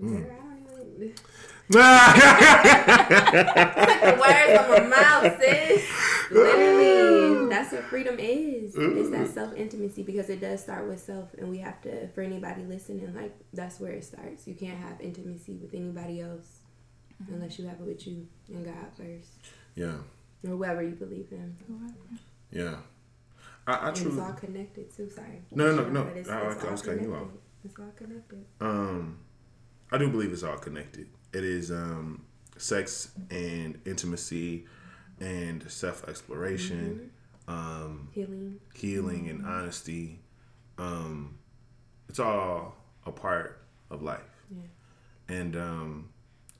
Girl, 0.00 0.08
I 0.10 0.12
don't 0.12 0.22
even. 0.22 0.55
The 0.98 1.12
words 4.20 4.58
on 4.58 4.68
my 4.70 4.96
mouth, 4.96 5.40
sis. 5.40 5.84
Literally, 6.30 7.48
that's 7.48 7.72
what 7.72 7.84
freedom 7.84 8.16
is. 8.18 8.74
It's 8.76 9.10
that 9.10 9.28
self 9.28 9.54
intimacy 9.56 10.02
because 10.02 10.28
it 10.30 10.40
does 10.40 10.62
start 10.62 10.86
with 10.88 11.00
self, 11.00 11.34
and 11.34 11.48
we 11.48 11.58
have 11.58 11.80
to. 11.82 12.08
For 12.08 12.20
anybody 12.22 12.62
listening, 12.64 13.14
like 13.14 13.34
that's 13.52 13.80
where 13.80 13.92
it 13.92 14.04
starts. 14.04 14.46
You 14.46 14.54
can't 14.54 14.78
have 14.78 15.00
intimacy 15.00 15.56
with 15.56 15.74
anybody 15.74 16.20
else 16.20 16.60
unless 17.32 17.58
you 17.58 17.66
have 17.66 17.80
it 17.80 17.86
with 17.86 18.06
you 18.06 18.26
and 18.48 18.64
God 18.64 18.74
first, 18.96 19.30
Yeah. 19.74 19.94
or 20.44 20.50
whoever 20.50 20.82
you 20.82 20.94
believe 20.94 21.28
in. 21.32 21.56
Yeah. 22.52 22.76
I, 23.66 23.72
I 23.72 23.88
And 23.88 23.96
it's 23.98 24.18
all 24.18 24.32
connected 24.34 24.94
too. 24.94 25.08
Sorry. 25.10 25.42
No, 25.50 25.74
no, 25.74 25.88
no. 25.88 26.04
But 26.04 26.16
it's, 26.18 26.28
I- 26.28 26.52
it's 26.52 26.64
I 26.64 26.70
was 26.70 26.82
cutting 26.82 27.04
you 27.04 27.14
off. 27.14 27.28
It's 27.64 27.74
all 27.80 27.90
connected. 27.96 28.44
Um, 28.60 29.18
I 29.92 29.98
do 29.98 30.08
believe 30.08 30.32
it's 30.32 30.42
all 30.42 30.56
connected. 30.58 31.08
It 31.32 31.44
is 31.44 31.70
um, 31.70 32.24
sex 32.56 33.10
and 33.30 33.80
intimacy 33.84 34.66
and 35.20 35.68
self 35.70 36.08
exploration, 36.08 37.10
um, 37.48 38.08
Healing. 38.12 38.60
healing 38.74 39.28
and 39.28 39.44
honesty. 39.46 40.20
Um, 40.78 41.38
it's 42.08 42.18
all 42.18 42.76
a 43.04 43.12
part 43.12 43.62
of 43.90 44.02
life. 44.02 44.20
Yeah. 44.50 44.62
And 45.28 45.56
um, 45.56 46.08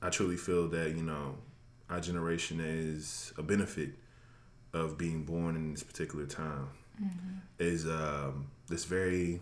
I 0.01 0.09
truly 0.09 0.37
feel 0.37 0.67
that, 0.69 0.91
you 0.95 1.03
know, 1.03 1.35
our 1.89 1.99
generation 1.99 2.59
is 2.59 3.31
a 3.37 3.43
benefit 3.43 3.91
of 4.73 4.97
being 4.97 5.23
born 5.23 5.55
in 5.55 5.73
this 5.73 5.83
particular 5.83 6.25
time. 6.25 6.69
Is 7.59 7.85
um, 7.85 8.47
this 8.67 8.85
very, 8.85 9.39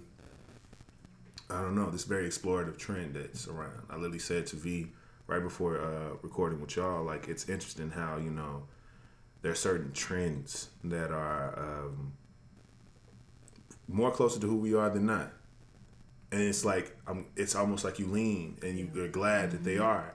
I 1.50 1.62
don't 1.62 1.76
know, 1.76 1.90
this 1.90 2.06
very 2.06 2.28
explorative 2.28 2.78
trend 2.78 3.16
that's 3.16 3.48
around. 3.48 3.84
I 3.90 3.96
literally 3.96 4.20
said 4.20 4.48
to 4.48 4.56
V 4.56 4.88
right 5.28 5.42
before 5.42 5.80
uh, 5.80 6.18
recording 6.22 6.62
with 6.62 6.76
y'all, 6.76 7.04
like, 7.04 7.28
it's 7.28 7.50
interesting 7.50 7.92
how, 7.92 8.18
you 8.18 8.32
know, 8.32 8.64
there 9.42 9.52
are 9.52 9.56
certain 9.56 9.92
trends 9.92 10.70
that 10.84 11.12
are 11.12 11.58
um, 11.58 12.14
more 13.88 14.12
closer 14.12 14.40
to 14.40 14.48
who 14.48 14.58
we 14.58 14.74
are 14.74 14.90
than 14.90 15.06
not 15.06 15.32
and 16.36 16.44
it's 16.44 16.66
like 16.66 16.96
um, 17.08 17.26
it's 17.36 17.56
almost 17.56 17.84
like 17.86 17.98
you 17.98 18.08
lean 18.08 18.58
and 18.62 18.78
you, 18.78 18.90
you're 18.94 19.08
glad 19.08 19.52
that 19.52 19.64
they 19.64 19.78
are 19.78 20.14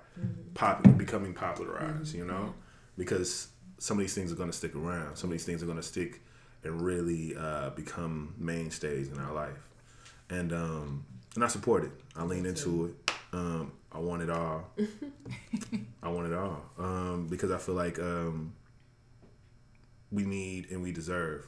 popular, 0.55 0.95
becoming 0.97 1.33
popularized. 1.33 2.15
You 2.15 2.27
know, 2.27 2.55
because 2.99 3.49
some 3.79 3.97
of 3.97 4.03
these 4.03 4.15
things 4.15 4.31
are 4.31 4.37
going 4.37 4.51
to 4.51 4.57
stick 4.57 4.75
around. 4.75 5.17
Some 5.17 5.31
of 5.31 5.33
these 5.33 5.45
things 5.45 5.63
are 5.63 5.67
going 5.67 5.79
to 5.79 5.83
stick 5.83 6.21
and 6.63 6.81
really 6.83 7.35
uh, 7.37 7.71
become 7.71 8.35
mainstays 8.37 9.09
in 9.09 9.19
our 9.19 9.33
life. 9.33 9.69
And 10.29 10.53
um, 10.53 11.07
and 11.35 11.45
I 11.45 11.49
support 11.49 11.85
it. 11.85 11.93
I 12.17 12.25
lean 12.25 12.47
into 12.47 12.87
it. 12.87 13.13
Um, 13.33 13.73
I 13.93 13.99
want 13.99 14.23
it 14.23 14.31
all. 14.31 14.71
I 16.03 16.09
want 16.09 16.33
it 16.33 16.35
all 16.37 16.63
um, 16.79 17.29
because 17.29 17.51
I 17.51 17.59
feel 17.59 17.75
like 17.75 17.99
um, 17.99 18.55
we 20.11 20.25
need 20.25 20.71
and 20.71 20.83
we 20.83 20.93
deserve 20.93 21.47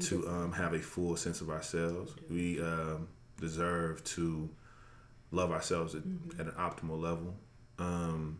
to 0.00 0.28
um, 0.28 0.52
have 0.52 0.74
a 0.74 0.78
full 0.78 1.16
sense 1.16 1.40
of 1.40 1.50
ourselves. 1.50 2.14
We 2.30 2.60
um, 2.60 3.08
deserve 3.40 4.04
to 4.04 4.48
love 5.30 5.50
ourselves 5.50 5.94
at, 5.94 6.02
at 6.38 6.46
an 6.46 6.52
optimal 6.52 7.00
level, 7.00 7.34
um, 7.78 8.38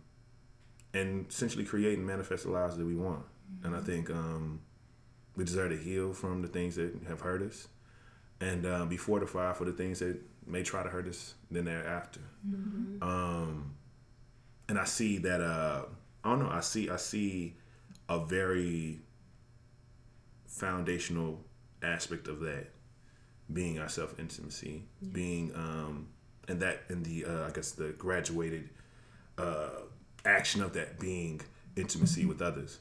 and 0.94 1.26
essentially 1.28 1.64
create 1.64 1.98
and 1.98 2.06
manifest 2.06 2.44
the 2.44 2.50
lives 2.50 2.76
that 2.76 2.86
we 2.86 2.94
want. 2.94 3.24
And 3.64 3.74
I 3.74 3.80
think 3.80 4.10
um, 4.10 4.60
we 5.36 5.44
deserve 5.44 5.70
to 5.70 5.76
heal 5.76 6.12
from 6.12 6.42
the 6.42 6.48
things 6.48 6.76
that 6.76 6.94
have 7.08 7.20
hurt 7.20 7.42
us, 7.42 7.68
and 8.40 8.64
uh, 8.64 8.84
be 8.84 8.96
fortified 8.96 9.56
for 9.56 9.64
the 9.64 9.72
things 9.72 9.98
that 9.98 10.20
may 10.48 10.62
try 10.62 10.82
to 10.82 10.88
hurt 10.88 11.06
us 11.06 11.34
then 11.50 11.64
thereafter. 11.64 12.20
Um, 13.02 13.74
and 14.68 14.78
I 14.78 14.84
see 14.84 15.18
that 15.18 15.40
uh, 15.40 15.82
I 16.24 16.30
don't 16.30 16.40
know. 16.40 16.50
I 16.50 16.60
see 16.60 16.90
I 16.90 16.96
see 16.96 17.54
a 18.08 18.18
very 18.24 19.00
foundational 20.46 21.40
aspect 21.82 22.28
of 22.28 22.40
that 22.40 22.66
being 23.52 23.78
our 23.78 23.88
self 23.88 24.18
intimacy, 24.18 24.82
being 25.12 25.52
um, 25.54 26.08
and 26.48 26.60
that 26.60 26.82
in 26.90 27.02
the 27.02 27.24
uh, 27.24 27.46
I 27.46 27.50
guess 27.50 27.72
the 27.72 27.90
graduated 27.90 28.68
uh, 29.38 29.70
action 30.24 30.62
of 30.62 30.72
that 30.74 30.98
being 30.98 31.40
intimacy 31.76 32.26
with 32.26 32.42
others. 32.42 32.80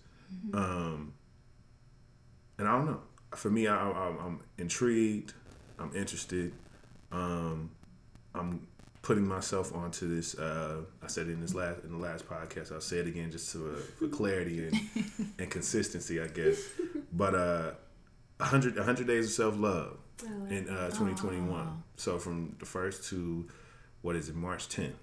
Um, 0.53 1.13
and 2.57 2.68
I 2.68 2.76
don't 2.76 2.86
know. 2.86 3.01
For 3.36 3.49
me, 3.49 3.68
I, 3.68 3.76
I, 3.76 4.07
I'm 4.07 4.39
intrigued. 4.57 5.34
I'm 5.80 5.95
interested. 5.95 6.53
Um, 7.12 7.72
I'm 8.36 8.68
putting 9.01 9.28
myself 9.28 9.74
onto 9.74 10.14
this. 10.14 10.36
Uh, 10.38 10.82
I 11.01 11.08
said 11.08 11.28
in 11.28 11.41
this 11.41 11.53
last 11.53 11.84
in 11.84 11.91
the 11.91 11.97
last 11.97 12.28
podcast. 12.28 12.72
I'll 12.72 12.82
say 12.82 12.97
it 12.97 13.08
again 13.08 13.32
just 13.32 13.51
to, 13.53 13.74
uh, 13.76 13.80
for 13.99 14.08
clarity 14.08 14.68
and, 14.68 14.80
and 15.39 15.49
consistency, 15.49 16.22
I 16.22 16.28
guess. 16.28 16.58
But 17.14 17.36
uh, 17.36 17.72
100, 18.38 18.76
100 18.76 19.07
days 19.07 19.26
of 19.26 19.31
self 19.31 19.57
love 19.57 19.98
Oh, 20.26 20.45
in 20.48 20.68
uh, 20.68 20.88
2021. 20.88 21.84
So 21.95 22.18
from 22.18 22.56
the 22.60 22.65
first 22.65 23.07
to 23.10 23.48
what 24.02 24.15
is 24.15 24.30
it, 24.30 24.36
March 24.36 24.68
10th, 24.68 24.94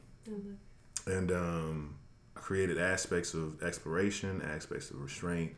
and 1.07 1.31
um, 1.31 1.97
I 2.37 2.41
created 2.41 2.79
aspects 2.79 3.33
of 3.33 3.63
exploration, 3.63 4.43
aspects 4.43 4.91
of 4.91 5.01
restraint, 5.01 5.53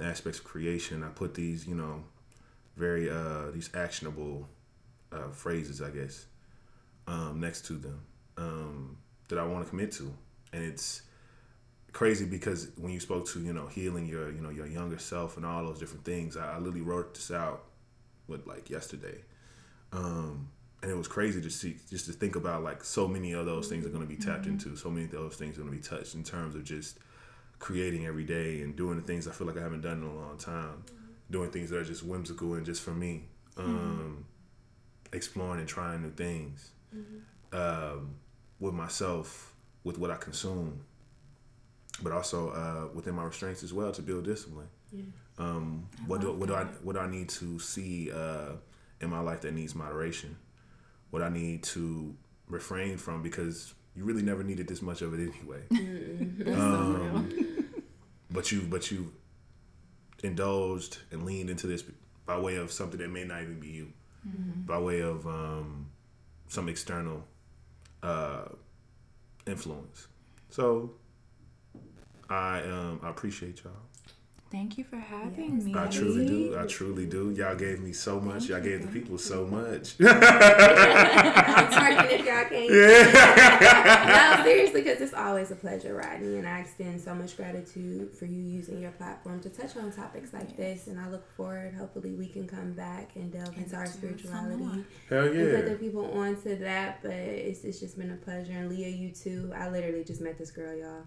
aspects 0.00 0.38
of 0.40 0.44
creation. 0.44 1.04
I 1.04 1.08
put 1.08 1.34
these, 1.34 1.68
you 1.68 1.76
know, 1.76 2.02
very 2.76 3.08
uh, 3.08 3.50
these 3.52 3.70
actionable 3.74 4.48
uh, 5.16 5.30
phrases, 5.30 5.82
I 5.82 5.90
guess, 5.90 6.26
um, 7.06 7.40
next 7.40 7.66
to 7.66 7.74
them 7.74 8.00
um, 8.36 8.98
that 9.28 9.38
I 9.38 9.46
want 9.46 9.64
to 9.64 9.70
commit 9.70 9.92
to, 9.92 10.12
and 10.52 10.62
it's 10.62 11.02
crazy 11.92 12.26
because 12.26 12.68
when 12.76 12.92
you 12.92 13.00
spoke 13.00 13.26
to 13.26 13.40
you 13.40 13.54
know 13.54 13.66
healing 13.68 14.06
your 14.06 14.30
you 14.30 14.40
know 14.42 14.50
your 14.50 14.66
younger 14.66 14.98
self 14.98 15.38
and 15.38 15.46
all 15.46 15.64
those 15.64 15.78
different 15.78 16.04
things, 16.04 16.36
I, 16.36 16.54
I 16.54 16.58
literally 16.58 16.82
wrote 16.82 17.14
this 17.14 17.30
out 17.30 17.64
with 18.28 18.46
like 18.46 18.70
yesterday, 18.70 19.22
um, 19.92 20.48
and 20.82 20.90
it 20.90 20.96
was 20.96 21.08
crazy 21.08 21.40
to 21.40 21.50
see 21.50 21.76
just 21.88 22.06
to 22.06 22.12
think 22.12 22.36
about 22.36 22.62
like 22.62 22.84
so 22.84 23.08
many 23.08 23.32
of 23.32 23.46
those 23.46 23.68
things 23.68 23.86
are 23.86 23.90
going 23.90 24.06
to 24.06 24.08
be 24.08 24.16
tapped 24.16 24.46
into, 24.46 24.76
so 24.76 24.90
many 24.90 25.06
of 25.06 25.12
those 25.12 25.36
things 25.36 25.56
are 25.56 25.62
going 25.62 25.72
to 25.72 25.76
be 25.76 25.82
touched 25.82 26.14
in 26.14 26.22
terms 26.22 26.54
of 26.54 26.64
just 26.64 26.98
creating 27.58 28.06
every 28.06 28.24
day 28.24 28.60
and 28.60 28.76
doing 28.76 28.96
the 28.96 29.02
things 29.02 29.26
I 29.26 29.32
feel 29.32 29.46
like 29.46 29.56
I 29.56 29.62
haven't 29.62 29.80
done 29.80 30.02
in 30.02 30.04
a 30.04 30.14
long 30.14 30.36
time, 30.36 30.84
doing 31.30 31.50
things 31.50 31.70
that 31.70 31.78
are 31.78 31.84
just 31.84 32.02
whimsical 32.02 32.54
and 32.54 32.66
just 32.66 32.82
for 32.82 32.90
me, 32.90 33.24
um, 33.56 34.24
exploring 35.12 35.60
and 35.60 35.68
trying 35.68 36.02
new 36.02 36.10
things 36.10 36.70
um, 37.52 38.14
with 38.60 38.74
myself, 38.74 39.54
with 39.84 39.98
what 39.98 40.10
I 40.10 40.16
consume, 40.16 40.80
but 42.02 42.12
also 42.12 42.50
uh, 42.50 42.94
within 42.94 43.14
my 43.14 43.24
restraints 43.24 43.62
as 43.62 43.72
well 43.72 43.92
to 43.92 44.02
build 44.02 44.24
discipline. 44.24 44.68
Yeah. 44.92 45.02
Um, 45.38 45.88
what 46.06 46.20
do 46.20 46.32
what 46.32 46.48
do 46.48 46.54
I 46.54 46.64
what 46.82 46.94
do 46.94 46.98
I 47.00 47.10
need 47.10 47.28
to 47.30 47.58
see 47.58 48.10
uh, 48.10 48.52
in 49.00 49.10
my 49.10 49.20
life 49.20 49.42
that 49.42 49.52
needs 49.52 49.74
moderation? 49.74 50.36
What 51.10 51.22
I 51.22 51.28
need 51.28 51.62
to 51.64 52.14
refrain 52.48 52.96
from 52.96 53.22
because 53.22 53.74
you 53.94 54.04
really 54.04 54.22
never 54.22 54.42
needed 54.44 54.68
this 54.68 54.82
much 54.82 55.02
of 55.02 55.14
it 55.14 55.32
anyway. 55.34 55.62
Um, 56.52 57.64
but 58.30 58.52
you 58.52 58.62
but 58.62 58.90
you 58.90 59.12
indulged 60.22 60.98
and 61.10 61.24
leaned 61.24 61.50
into 61.50 61.66
this 61.66 61.84
by 62.24 62.38
way 62.38 62.56
of 62.56 62.72
something 62.72 62.98
that 63.00 63.10
may 63.10 63.24
not 63.24 63.42
even 63.42 63.60
be 63.60 63.68
you, 63.68 63.92
by 64.66 64.78
way 64.78 65.00
of 65.00 65.26
um, 65.26 65.86
some 66.48 66.68
external 66.68 67.24
uh, 68.02 68.46
influence. 69.46 70.08
So 70.50 70.92
I 72.28 72.60
um, 72.62 73.00
I 73.02 73.10
appreciate 73.10 73.62
y'all. 73.64 73.72
Thank 74.50 74.78
you 74.78 74.84
for 74.84 74.96
having 74.96 75.56
Yes. 75.56 75.64
me. 75.64 75.74
I 75.76 75.86
truly 75.88 76.24
do. 76.26 76.56
I 76.58 76.66
truly 76.66 77.06
do. 77.06 77.30
Y'all 77.32 77.56
gave 77.56 77.80
me 77.80 77.92
so 77.92 78.20
much. 78.20 78.46
Thank 78.46 78.50
Y'all 78.50 78.58
you, 78.64 78.70
gave 78.78 78.82
the 78.86 78.92
people 79.00 79.18
so 79.18 79.44
much. 79.44 79.96
I'm 80.00 80.06
twerking 81.66 82.10
if 82.12 82.24
y'all 82.24 82.44
can't. 82.44 82.70
yeah. 82.70 84.36
no, 84.38 84.44
seriously, 84.44 84.82
because 84.82 85.00
it's 85.00 85.14
always 85.14 85.50
a 85.50 85.56
pleasure, 85.56 85.94
Rodney, 85.94 86.38
and 86.38 86.46
I 86.46 86.60
extend 86.60 87.00
so 87.00 87.12
much 87.14 87.36
gratitude 87.36 88.16
for 88.16 88.26
you 88.26 88.40
using 88.40 88.80
your 88.80 88.92
platform 88.92 89.40
to 89.40 89.48
touch 89.50 89.76
on 89.76 89.90
topics 89.92 90.32
like 90.32 90.56
this. 90.56 90.86
And 90.86 91.00
I 91.00 91.08
look 91.10 91.28
forward, 91.36 91.74
hopefully, 91.74 92.12
we 92.12 92.28
can 92.28 92.46
come 92.46 92.72
back 92.72 93.16
and 93.16 93.32
delve 93.32 93.48
And 93.48 93.64
into 93.64 93.76
our 93.76 93.86
spirituality 93.86 94.56
more. 94.62 94.84
Hell 95.08 95.24
and 95.26 95.56
put 95.56 95.66
the 95.70 95.76
people 95.78 96.10
onto 96.18 96.56
that. 96.58 97.00
But 97.02 97.10
it's, 97.12 97.64
it's 97.64 97.80
just 97.80 97.98
been 97.98 98.12
a 98.12 98.16
pleasure. 98.16 98.52
And 98.52 98.68
Leah, 98.70 98.88
you 98.88 99.10
too. 99.10 99.52
I 99.56 99.68
literally 99.70 100.04
just 100.04 100.20
met 100.20 100.38
this 100.38 100.50
girl, 100.52 100.74
y'all. 100.76 101.02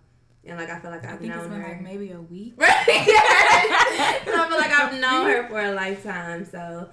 And 0.45 0.57
like 0.57 0.69
I 0.69 0.79
feel 0.79 0.89
like 0.89 1.03
I 1.05 1.11
I've 1.13 1.19
think 1.19 1.33
it's 1.33 1.41
known 1.41 1.49
been 1.51 1.61
her. 1.61 1.67
like 1.67 1.81
maybe 1.81 2.11
a 2.11 2.21
week. 2.21 2.53
Right? 2.57 2.85
yes. 2.87 3.28
And 3.63 4.35
I 4.41 4.47
feel 4.49 4.57
like 4.57 4.71
I've 4.71 4.99
known 4.99 5.29
her 5.29 5.47
for 5.47 5.61
a 5.61 5.71
lifetime. 5.73 6.45
So 6.45 6.89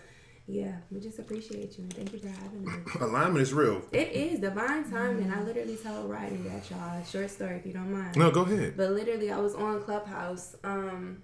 yeah, 0.49 0.77
we 0.93 1.01
just 1.01 1.19
appreciate 1.19 1.77
you 1.77 1.85
and 1.85 1.93
thank 1.95 2.13
you 2.13 2.19
for 2.21 2.29
having 2.29 2.69
us. 2.69 2.95
Alignment 3.01 3.43
is 3.43 3.53
real. 3.53 3.83
It 3.93 4.13
is 4.13 4.39
divine 4.41 4.89
timing. 4.91 5.25
And 5.25 5.33
I 5.35 5.43
literally 5.43 5.77
told 5.77 6.09
Rodney 6.09 6.39
that 6.49 6.71
y'all. 6.71 7.03
Short 7.05 7.31
story 7.31 7.57
if 7.57 7.67
you 7.67 7.73
don't 7.73 7.93
mind. 7.93 8.17
No, 8.17 8.31
go 8.31 8.43
ahead. 8.43 8.77
But 8.77 8.91
literally, 8.93 9.31
I 9.33 9.39
was 9.39 9.55
on 9.55 9.83
Clubhouse, 9.83 10.55
um, 10.63 11.23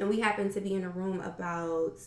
and 0.00 0.08
we 0.08 0.20
happened 0.20 0.52
to 0.54 0.60
be 0.60 0.74
in 0.74 0.82
a 0.84 0.90
room 0.90 1.20
about 1.20 1.98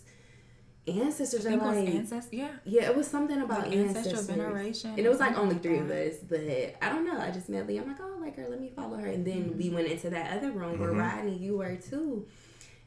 ancestors. 0.87 1.45
I 1.45 1.51
think 1.51 1.61
it 1.61 1.65
like, 1.65 1.87
ancestors. 1.89 2.33
Yeah. 2.33 2.49
yeah, 2.65 2.89
it 2.89 2.95
was 2.95 3.07
something 3.07 3.39
about 3.41 3.67
Like 3.67 3.77
ancestral 3.77 4.17
ancestral 4.19 4.37
veneration. 4.49 4.89
And 4.91 4.99
it 4.99 5.09
was 5.09 5.19
like 5.19 5.35
something 5.35 5.43
only 5.49 5.59
three 5.61 5.77
of 5.79 5.89
us, 5.89 6.15
but 6.27 6.41
I 6.81 6.89
don't 6.89 7.05
know. 7.05 7.17
I 7.19 7.31
just 7.31 7.49
met 7.49 7.67
Lee. 7.67 7.77
I'm 7.77 7.87
like, 7.87 7.97
oh, 8.01 8.15
I 8.17 8.19
like 8.19 8.35
her. 8.37 8.47
Let 8.49 8.59
me 8.59 8.71
follow 8.75 8.97
her. 8.97 9.07
And 9.07 9.25
then 9.25 9.55
we 9.57 9.69
went 9.69 9.87
into 9.87 10.09
that 10.09 10.35
other 10.37 10.51
room 10.51 10.79
where 10.79 10.91
Mhm. 10.91 10.99
Rodney, 10.99 11.37
you 11.37 11.57
were 11.57 11.75
too. 11.75 12.27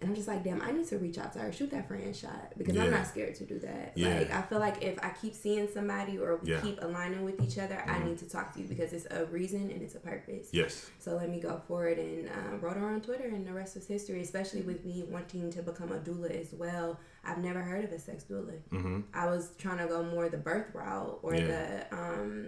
And 0.00 0.10
I'm 0.10 0.16
just 0.16 0.26
like, 0.28 0.42
damn, 0.44 0.60
I 0.60 0.70
need 0.72 0.86
to 0.88 0.98
reach 0.98 1.18
out 1.18 1.32
to 1.34 1.38
her, 1.38 1.52
shoot 1.52 1.70
that 1.70 1.86
friend 1.88 2.14
shot 2.14 2.52
because 2.58 2.76
I'm 2.76 2.90
not 2.90 3.06
scared 3.06 3.36
to 3.36 3.44
do 3.44 3.58
that. 3.60 3.92
Yeah. 3.94 4.18
Like, 4.18 4.30
I 4.32 4.42
feel 4.42 4.58
like 4.58 4.82
if 4.82 4.98
I 5.02 5.10
keep 5.10 5.34
seeing 5.34 5.68
somebody 5.72 6.18
or 6.18 6.36
we 6.36 6.50
Yeah. 6.50 6.60
keep 6.60 6.82
aligning 6.82 7.24
with 7.24 7.40
each 7.40 7.56
other, 7.58 7.80
I 7.86 7.98
Mhm. 8.00 8.06
need 8.08 8.18
to 8.18 8.28
talk 8.28 8.52
to 8.54 8.60
you 8.60 8.66
because 8.66 8.92
it's 8.92 9.06
a 9.10 9.24
reason 9.26 9.70
and 9.70 9.80
it's 9.80 9.94
a 9.94 10.00
purpose. 10.00 10.48
Yes. 10.52 10.90
So 10.98 11.14
let 11.16 11.30
me 11.30 11.40
go 11.40 11.62
forward 11.68 11.98
and 11.98 12.28
uh, 12.28 12.56
wrote 12.60 12.76
her 12.76 12.86
on 12.86 13.00
Twitter, 13.00 13.28
and 13.28 13.46
the 13.46 13.52
rest 13.52 13.76
was 13.76 13.86
history. 13.86 14.20
Especially 14.20 14.62
with 14.62 14.84
me 14.84 15.04
wanting 15.08 15.50
to 15.52 15.62
become 15.62 15.92
a 15.92 15.98
doula 15.98 16.30
as 16.38 16.52
well. 16.52 16.98
I've 17.24 17.38
never 17.38 17.60
heard 17.62 17.84
of 17.84 17.92
a 17.92 17.98
sex 17.98 18.24
doula. 18.28 18.58
Mm-hmm. 18.72 19.00
I 19.14 19.26
was 19.26 19.52
trying 19.58 19.78
to 19.78 19.86
go 19.86 20.02
more 20.02 20.28
the 20.28 20.36
birth 20.38 20.74
route 20.74 21.20
or 21.22 21.34
Yeah. 21.34 21.46
the 21.90 21.96
um, 21.96 22.46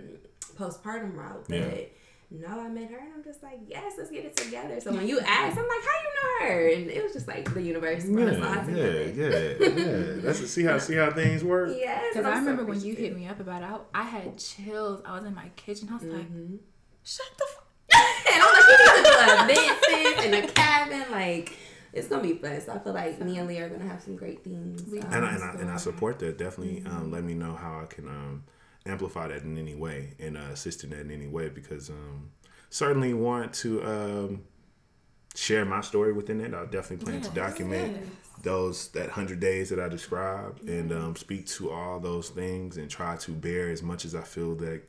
postpartum 0.59 1.17
route, 1.17 1.47
but 1.49 1.57
Yeah. 1.59 1.85
No, 2.31 2.49
I 2.49 2.69
met 2.69 2.91
her, 2.91 2.99
and 2.99 3.13
I'm 3.15 3.23
just 3.25 3.43
like, 3.43 3.61
yes, 3.69 3.95
let's 3.97 4.11
get 4.11 4.25
it 4.25 4.37
together. 4.37 4.81
So 4.81 4.93
when 4.93 5.07
you 5.07 5.21
asked, 5.21 5.57
I'm 5.59 5.69
like, 5.69 5.85
how 5.85 5.99
you 6.03 6.15
know 6.15 6.47
her? 6.49 6.69
And 6.69 6.91
it 6.91 7.03
was 7.03 7.13
just 7.13 7.29
like 7.29 7.53
the 7.55 7.63
universe 7.63 8.05
brought 8.05 8.29
us 8.29 8.43
all 8.43 8.55
Yeah, 8.55 8.65
together. 8.65 9.05
yeah, 9.15 9.69
yeah, 9.69 9.87
yeah. 9.87 10.13
That's 10.23 10.51
see 10.51 10.65
how 10.65 10.79
see 10.79 10.97
how 10.97 11.11
things 11.13 11.45
work. 11.45 11.71
Yes, 11.79 12.05
Because 12.13 12.27
I 12.27 12.31
I'm 12.33 12.45
so 12.45 12.51
remember 12.51 12.65
when 12.73 12.83
you 12.83 12.95
hit 12.95 13.15
me 13.17 13.27
up 13.29 13.39
about 13.41 13.63
it, 13.63 13.69
I, 13.95 14.01
I 14.01 14.05
had 14.05 14.39
chills. 14.39 15.03
I 15.05 15.13
was 15.17 15.25
in 15.25 15.35
my 15.35 15.49
kitchen. 15.57 15.89
I 15.91 15.95
was 15.95 16.03
like, 16.03 16.31
Mhm. 16.33 16.59
shut 17.05 17.27
the 17.39 17.45
fuck 17.55 17.63
and 18.33 18.43
I'm 18.43 18.53
like, 18.53 18.69
you 18.69 18.77
need 18.79 19.49
to 19.49 19.55
do 19.55 19.61
events 19.95 20.25
in 20.27 20.35
a 20.35 20.47
cabin, 20.53 21.05
like. 21.13 21.53
It's 21.93 22.09
gonna 22.09 22.23
be 22.23 22.35
fun. 22.35 22.61
So 22.61 22.73
I 22.75 22.79
feel 22.81 22.93
like 22.93 23.19
me 23.23 23.39
and 23.39 23.49
Lee 23.49 23.59
are 23.59 23.71
gonna 23.71 23.89
have 23.89 24.03
some 24.03 24.17
great 24.17 24.45
things. 24.45 24.83
Um, 24.83 24.99
And 25.15 25.25
I, 25.25 25.33
and 25.35 25.43
I, 25.43 25.51
and 25.63 25.71
I 25.71 25.77
support 25.79 26.19
that. 26.19 26.37
Definitely 26.37 26.83
um, 26.85 27.11
let 27.11 27.25
me 27.25 27.33
know 27.33 27.55
how 27.55 27.81
I 27.81 27.87
can 27.87 28.07
um, 28.07 28.45
amplify 28.87 29.29
that 29.29 29.43
in 29.43 29.59
any 29.59 29.75
way 29.75 30.15
and 30.19 30.37
uh, 30.37 30.41
assist 30.53 30.85
in 30.85 30.91
that 30.91 31.01
in 31.01 31.11
any 31.11 31.27
way 31.27 31.49
because 31.49 31.91
um, 31.91 32.31
certainly 32.71 33.15
want 33.15 33.53
to 33.55 33.83
um, 33.85 34.43
share 35.35 35.65
my 35.65 35.81
story 35.81 36.13
within 36.13 36.41
it. 36.41 36.55
I'll 36.55 36.67
definitely 36.67 37.05
plan 37.05 37.21
to 37.23 37.31
document 37.31 37.97
yes. 37.97 38.05
those 38.43 38.89
that 38.89 39.11
hundred 39.11 39.41
days 39.41 39.71
that 39.71 39.79
I 39.79 39.89
described 39.89 40.69
and 40.69 40.93
um, 40.93 41.17
speak 41.17 41.47
to 41.49 41.71
all 41.71 42.01
those 42.01 42.31
things 42.31 42.77
and 42.77 42.91
try 42.91 43.17
to 43.17 43.33
bear 43.33 43.71
as 43.71 43.83
much 43.83 44.05
as 44.05 44.15
I 44.15 44.23
feel 44.23 44.55
that 44.57 44.83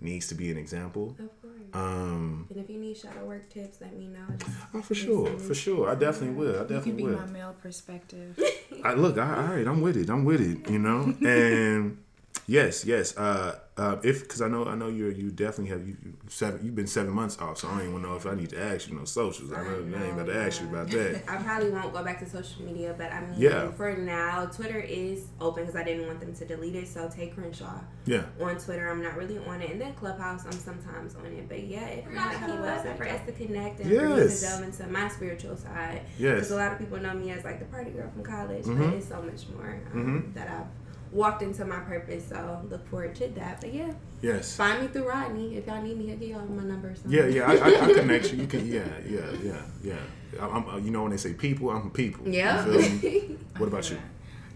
needs 0.00 0.26
to 0.28 0.34
be 0.34 0.50
an 0.50 0.58
example. 0.58 1.16
Of 1.18 1.42
course. 1.42 1.52
Um, 1.72 2.46
And 2.50 2.58
if 2.58 2.70
you 2.70 2.78
need 2.78 2.96
shadow 2.96 3.24
work 3.24 3.48
tips, 3.50 3.80
let 3.80 3.96
me 3.96 4.06
know. 4.06 4.26
Just 4.38 4.50
oh, 4.74 4.82
for 4.82 4.94
sure, 4.94 5.38
for 5.38 5.54
sure. 5.54 5.88
I 5.88 5.94
definitely 5.94 6.36
will. 6.36 6.56
I 6.56 6.62
definitely 6.62 6.74
You 6.74 6.80
can 6.80 6.96
definitely 6.96 7.02
be 7.02 7.16
will. 7.16 7.26
my 7.26 7.32
male 7.32 7.56
perspective. 7.60 8.38
I 8.84 8.92
look, 8.94 9.18
I, 9.18 9.36
all 9.36 9.54
right, 9.54 9.66
I'm 9.66 9.80
with 9.80 9.96
it. 9.96 10.08
I'm 10.10 10.24
with 10.24 10.40
it. 10.40 10.70
You 10.70 10.78
know, 10.78 11.14
and 11.26 11.98
yes, 12.46 12.84
yes. 12.84 13.16
Uh, 13.16 13.58
uh, 13.78 13.96
if 14.02 14.22
because 14.22 14.40
I 14.40 14.48
know, 14.48 14.64
I 14.66 14.74
know 14.74 14.88
you're 14.88 15.10
you 15.10 15.30
definitely 15.30 15.68
have 15.70 15.86
you 15.86 15.96
you 16.02 16.14
seven. 16.28 16.64
You've 16.64 16.74
been 16.74 16.86
seven 16.86 17.12
months 17.12 17.38
off, 17.38 17.58
so 17.58 17.68
I 17.68 17.78
don't 17.78 17.88
even 17.90 18.02
know 18.02 18.14
if 18.16 18.24
I 18.24 18.34
need 18.34 18.48
to 18.50 18.58
ask 18.60 18.88
you 18.88 18.94
no 18.96 19.04
socials. 19.04 19.52
I, 19.52 19.62
know, 19.62 19.98
I 19.98 20.02
ain't 20.04 20.12
about 20.14 20.26
to 20.26 20.34
ask 20.36 20.62
you 20.62 20.68
about 20.68 20.88
that. 20.90 21.22
I 21.28 21.36
probably 21.36 21.70
won't 21.70 21.92
go 21.92 22.02
back 22.02 22.18
to 22.20 22.26
social 22.28 22.62
media, 22.64 22.94
but 22.96 23.12
I 23.12 23.20
mean, 23.26 23.38
Yeah. 23.38 23.70
for 23.72 23.94
now, 23.94 24.46
Twitter 24.46 24.80
is 24.80 25.26
open 25.42 25.64
because 25.64 25.76
I 25.76 25.84
didn't 25.84 26.06
want 26.06 26.20
them 26.20 26.34
to 26.34 26.44
delete 26.46 26.74
it. 26.74 26.88
So 26.88 27.08
Tay 27.14 27.28
Crenshaw 27.28 27.80
Yeah, 28.06 28.22
on 28.40 28.56
Twitter. 28.56 28.88
I'm 28.88 29.02
not 29.02 29.14
really 29.16 29.36
on 29.46 29.60
it, 29.60 29.70
and 29.72 29.78
then 29.80 29.92
Clubhouse, 29.94 30.46
I'm 30.46 30.52
sometimes 30.52 31.14
on 31.16 31.26
it. 31.26 31.46
But 31.50 31.64
yeah, 31.64 31.84
if 31.86 32.10
not, 32.14 32.32
keep 32.32 32.42
us 32.48 32.86
and 32.86 32.96
for 32.96 33.06
us 33.06 33.26
to 33.26 33.32
connect 33.32 33.80
and 33.80 33.90
for 33.90 34.08
me 34.08 34.16
to 34.28 34.40
delve 34.40 34.62
into 34.62 34.86
my 34.86 35.08
spiritual 35.08 35.56
side. 35.56 36.00
yes, 36.18 36.34
Because 36.36 36.50
a 36.52 36.56
lot 36.56 36.72
of 36.72 36.78
people 36.78 36.98
know 36.98 37.12
me 37.12 37.30
as 37.30 37.44
like 37.44 37.58
the 37.58 37.66
party 37.66 37.90
girl 37.90 38.08
from 38.10 38.22
college, 38.22 38.64
Mhm. 38.64 38.78
but 38.78 38.94
it's 38.94 39.08
so 39.08 39.20
much 39.20 39.46
more 39.54 39.78
um, 39.92 40.24
Mhm. 40.24 40.34
that 40.34 40.48
I've 40.48 40.66
walked 41.12 41.42
into 41.42 41.64
my 41.64 41.80
purpose. 41.80 42.28
So 42.28 42.60
look 42.70 42.88
forward 42.88 43.14
to 43.16 43.28
that. 43.28 43.60
But 43.60 43.72
yeah, 43.72 43.92
yes. 44.22 44.56
find 44.56 44.82
me 44.82 44.88
through 44.88 45.08
Rodney 45.08 45.56
if 45.56 45.66
y'all 45.66 45.82
need 45.82 45.96
me. 45.96 46.06
He'll 46.06 46.16
give 46.16 46.28
y'all 46.30 46.46
my 46.46 46.62
number. 46.62 46.94
Yeah, 47.08 47.26
yeah. 47.26 47.50
I, 47.50 47.56
I, 47.56 47.90
I 47.90 47.92
connect 47.94 48.32
you. 48.32 48.40
You 48.40 48.46
can. 48.46 48.66
Yeah, 48.66 48.84
yeah, 49.06 49.30
yeah, 49.42 49.62
yeah. 49.82 49.96
I'm, 50.40 50.68
I'm, 50.68 50.84
you 50.84 50.90
know 50.90 51.02
when 51.02 51.12
they 51.12 51.16
say 51.16 51.32
people, 51.32 51.70
I'm 51.70 51.90
people. 51.90 52.28
Yeah. 52.28 52.66
You 52.66 52.82
feel 52.82 53.10
me? 53.10 53.38
What 53.56 53.68
about 53.68 53.90
you? 53.90 53.98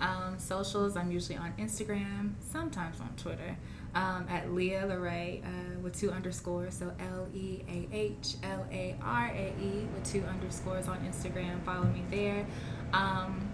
Um, 0.01 0.39
socials, 0.39 0.97
I'm 0.97 1.11
usually 1.11 1.37
on 1.37 1.53
Instagram, 1.59 2.33
sometimes 2.51 3.01
on 3.01 3.11
Twitter, 3.17 3.57
um, 3.95 4.27
at 4.31 4.51
Leah 4.53 4.87
Larae 4.87 5.43
uh, 5.45 5.79
with 5.81 5.99
two 5.99 6.11
underscores. 6.11 6.75
So 6.75 6.93
L 6.99 7.29
E 7.35 7.63
A 7.69 7.89
H 7.95 8.37
L 8.43 8.67
A 8.71 8.97
R 9.03 9.27
A 9.27 9.55
E 9.61 9.87
with 9.95 10.11
two 10.11 10.25
underscores 10.25 10.89
on 10.89 10.99
Instagram. 11.01 11.63
Follow 11.65 11.85
me 11.85 12.03
there. 12.11 12.47
Um, 12.95 13.50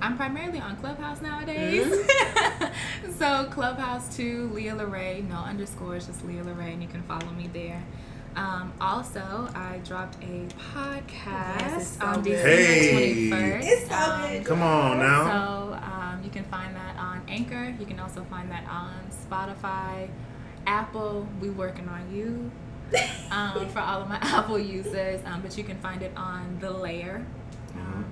I'm 0.00 0.16
primarily 0.16 0.60
on 0.60 0.76
Clubhouse 0.76 1.20
nowadays. 1.20 1.86
so 3.18 3.48
Clubhouse 3.50 4.14
2, 4.16 4.50
Leah 4.54 4.74
Larae, 4.76 5.22
no 5.28 5.36
underscores, 5.36 6.06
just 6.06 6.24
Leah 6.24 6.44
Larae, 6.44 6.72
and 6.72 6.82
you 6.82 6.88
can 6.88 7.02
follow 7.02 7.30
me 7.32 7.48
there. 7.52 7.82
Um, 8.36 8.72
also, 8.80 9.48
I 9.54 9.80
dropped 9.84 10.22
a 10.22 10.46
podcast 10.72 11.58
Yes, 11.60 11.96
so 11.98 12.06
on 12.06 12.22
good. 12.22 12.30
December 12.30 12.48
Hey. 12.56 13.30
21st. 13.30 13.60
It's 13.64 13.88
so 13.88 13.96
Um, 13.96 14.30
good. 14.32 14.44
Come 14.46 14.62
on 14.62 14.98
now. 14.98 15.24
so 15.24 15.74
um, 15.82 16.20
you 16.22 16.30
can 16.30 16.44
find 16.44 16.76
that 16.76 16.96
on 16.96 17.22
Anchor. 17.26 17.74
You 17.80 17.86
can 17.86 17.98
also 17.98 18.22
find 18.30 18.48
that 18.52 18.64
on 18.68 18.92
Spotify, 19.10 20.08
Apple. 20.66 21.26
We 21.40 21.50
working 21.50 21.88
on 21.88 22.14
you 22.14 22.50
um, 23.32 23.68
for 23.70 23.80
all 23.80 24.02
of 24.02 24.08
my 24.08 24.18
Apple 24.22 24.58
users, 24.60 25.20
um, 25.24 25.42
but 25.42 25.58
you 25.58 25.64
can 25.64 25.78
find 25.78 26.02
it 26.02 26.12
on 26.16 26.58
the 26.60 26.70
Lair 26.70 27.26
um, 27.74 28.04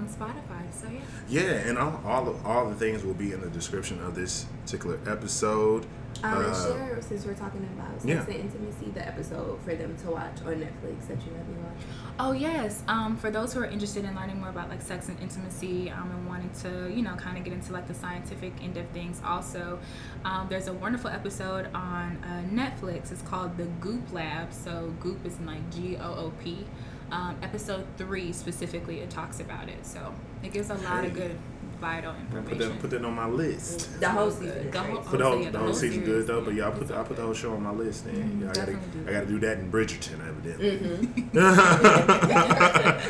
on 0.00 0.08
Spotify. 0.08 0.62
So 0.72 0.88
yeah. 0.88 1.00
Yeah, 1.28 1.68
and 1.68 1.78
all 1.78 2.00
all, 2.04 2.28
of, 2.28 2.46
all 2.46 2.68
the 2.68 2.74
things 2.74 3.04
will 3.04 3.14
be 3.14 3.32
in 3.32 3.40
the 3.40 3.50
description 3.50 4.00
of 4.02 4.14
this 4.14 4.46
particular 4.62 4.98
episode. 5.06 5.86
Um, 6.24 6.44
Uh, 6.44 6.52
share 6.52 6.98
since 7.00 7.24
we're 7.24 7.34
talking 7.34 7.62
about 7.78 7.92
sex 8.02 8.04
yeah. 8.04 8.34
and 8.34 8.44
intimacy, 8.46 8.90
the 8.92 9.06
episode 9.06 9.60
for 9.62 9.74
them 9.76 9.96
to 10.02 10.10
watch 10.10 10.38
on 10.44 10.54
Netflix 10.54 11.06
that 11.08 11.24
you 11.24 11.32
have 11.36 11.48
me 11.48 11.56
watch. 11.62 11.82
Oh 12.18 12.32
yes. 12.32 12.82
Um, 12.88 13.16
for 13.16 13.30
those 13.30 13.54
who 13.54 13.60
are 13.60 13.70
interested 13.76 14.04
in 14.04 14.14
learning 14.16 14.40
more 14.40 14.50
about 14.50 14.68
like 14.68 14.82
sex 14.82 15.08
and 15.08 15.18
intimacy, 15.20 15.88
um, 15.88 16.10
and 16.10 16.26
wanting 16.26 16.50
to, 16.62 16.92
you 16.92 17.02
know, 17.02 17.14
kind 17.14 17.38
of 17.38 17.44
get 17.44 17.52
into 17.52 17.72
like 17.72 17.86
the 17.86 17.94
scientific 17.94 18.52
end 18.62 18.76
of 18.76 18.86
things, 18.88 19.22
also, 19.24 19.78
um, 20.24 20.46
there's 20.50 20.66
a 20.66 20.72
wonderful 20.74 21.10
episode 21.10 21.68
on 21.74 22.22
uh, 22.24 22.42
Netflix. 22.52 23.12
It's 23.12 23.22
called 23.22 23.56
The 23.56 23.68
Goop 23.80 24.12
Lab. 24.12 24.52
So 24.52 24.92
Goop 24.98 25.24
is 25.24 25.38
in 25.38 25.46
like 25.46 25.64
G 25.70 25.96
O 25.96 26.10
O 26.24 26.32
P. 26.42 26.66
Um, 27.10 27.36
episode 27.42 27.84
three 27.98 28.32
specifically, 28.32 29.00
it 29.00 29.10
talks 29.10 29.40
about 29.40 29.68
it. 29.68 29.84
So 29.84 30.14
it 30.42 30.52
gives 30.52 30.70
a 30.70 30.74
lot 30.74 31.04
of 31.04 31.12
good, 31.14 31.36
vital 31.80 32.14
information. 32.14 32.30
Put 32.30 32.52
information. 32.52 32.68
that, 32.72 32.80
put 32.80 32.90
that 32.90 33.04
on 33.04 33.14
my 33.14 33.26
list. 33.26 34.00
The 34.00 34.08
whole 34.10 34.30
season. 34.30 34.48
is 34.48 34.72
The 34.72 34.78
whole- 34.82 34.98
Put 35.02 35.18
the 35.18 35.24
whole, 35.24 35.40
yeah, 35.42 35.50
the 35.50 35.58
whole 35.58 35.72
season 35.74 36.04
good 36.04 36.26
though, 36.28 36.40
but 36.42 36.54
yeah, 36.54 36.64
yeah, 36.64 36.68
I 36.68 36.70
put 36.78 36.86
the, 36.88 36.96
I 36.98 37.02
put 37.02 37.16
the 37.16 37.22
whole 37.22 37.34
show 37.34 37.52
on 37.52 37.62
my 37.62 37.72
list. 37.72 38.04
Then 38.04 38.14
Mhm, 38.14 38.42
yeah, 38.42 38.50
I 38.50 38.52
gotta 38.54 38.72
do 38.74 39.08
I 39.08 39.12
gotta 39.12 39.26
do 39.26 39.38
that 39.40 39.58
in 39.58 39.72
Bridgerton, 39.72 40.20
evidently. 40.28 40.78
Mm-hmm. 40.78 41.38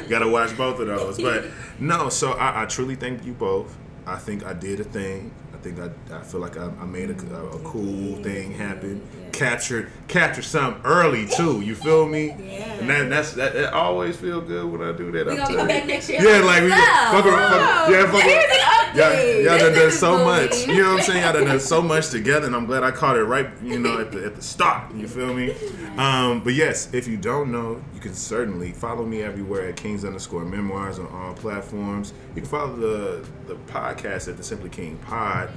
gotta 0.09 0.28
watch 0.28 0.56
both 0.56 0.81
of 0.81 0.86
those. 0.86 1.18
But 1.20 1.44
no, 1.78 2.09
so 2.09 2.32
I, 2.32 2.62
I 2.62 2.66
truly 2.66 2.94
thank 2.97 3.24
you 3.27 3.32
both. 3.35 3.77
I 4.06 4.16
think 4.16 4.44
I 4.47 4.52
did 4.55 4.81
a 4.81 4.85
thing. 4.85 5.31
I 5.52 5.59
think 5.59 5.78
I, 5.78 5.90
I 6.16 6.22
feel 6.22 6.40
like 6.40 6.56
I, 6.56 6.64
I 6.81 6.85
made 6.86 7.10
a, 7.10 7.35
a, 7.36 7.47
a 7.51 7.59
cool 7.60 8.16
thing 8.22 8.52
happen. 8.52 9.02
Captured 9.32 9.90
captured 10.09 10.43
something 10.43 10.82
early 10.85 11.27
too. 11.27 11.61
You 11.61 11.74
feel 11.74 12.07
me? 12.07 12.27
Yeah. 12.28 12.74
And 12.81 12.90
that, 12.90 13.11
that's 13.11 13.32
that, 13.35 13.52
that 13.55 13.73
always 13.73 14.16
feel 14.16 14.40
good 14.40 14.70
when 14.70 14.82
I 14.82 14.93
do 14.93 15.11
that. 15.12 15.27
We 15.27 15.32
I'm 15.32 15.39
gonna 15.39 15.57
come 15.57 15.69
back 15.69 15.86
next 15.86 16.09
year. 16.09 16.23
Yeah, 16.23 16.44
like 16.44 16.62
we 16.62 16.70
So, 16.70 16.77
fuck 16.77 17.27
around, 17.27 17.51
fuck, 17.51 17.90
yeah, 17.90 18.11
fuck 18.11 18.23
here's 18.23 18.44
around. 18.44 18.59
an 18.59 18.81
Y'all, 18.97 19.44
y'all 19.44 19.59
done 19.59 19.73
done 19.73 19.93
so 19.93 20.24
much. 20.24 20.66
You 20.66 20.82
know 20.82 20.90
what 20.90 20.98
I'm 20.98 21.05
saying? 21.05 21.23
Y'all 21.23 21.32
done 21.32 21.44
done 21.44 21.61
so 21.61 21.81
much 21.81 22.11
together, 22.11 22.47
and 22.47 22.57
I'm 22.57 22.66
glad 22.66 22.82
I 22.82 22.90
caught 22.90 23.16
it 23.16 23.23
right. 23.23 23.48
You 23.62 23.78
know, 23.78 24.01
at 24.01 24.11
the 24.11 24.24
at 24.24 24.35
the 24.35 24.43
start. 24.43 24.93
You 24.94 25.07
feel 25.07 25.32
me? 25.32 25.55
Um, 25.97 26.43
but 26.43 26.55
yes, 26.55 26.93
if 26.93 27.07
you 27.07 27.16
don't 27.16 27.52
know, 27.52 27.81
you 27.94 28.01
can 28.01 28.15
certainly 28.15 28.73
follow 28.73 29.05
me 29.07 29.23
everywhere 29.23 29.69
at 29.69 29.77
Kings 29.77 30.05
underscore 30.05 30.44
Memoirs 30.44 30.98
on 30.98 31.07
all 31.09 31.35
platforms. 31.35 32.12
You 32.35 32.43
can 32.43 32.51
follow 32.51 32.74
the 32.74 33.28
the 33.47 33.55
podcast 33.73 34.28
at 34.28 34.36
the 34.36 34.43
Simply 34.43 34.70
King 34.70 34.97
Pod 34.98 35.51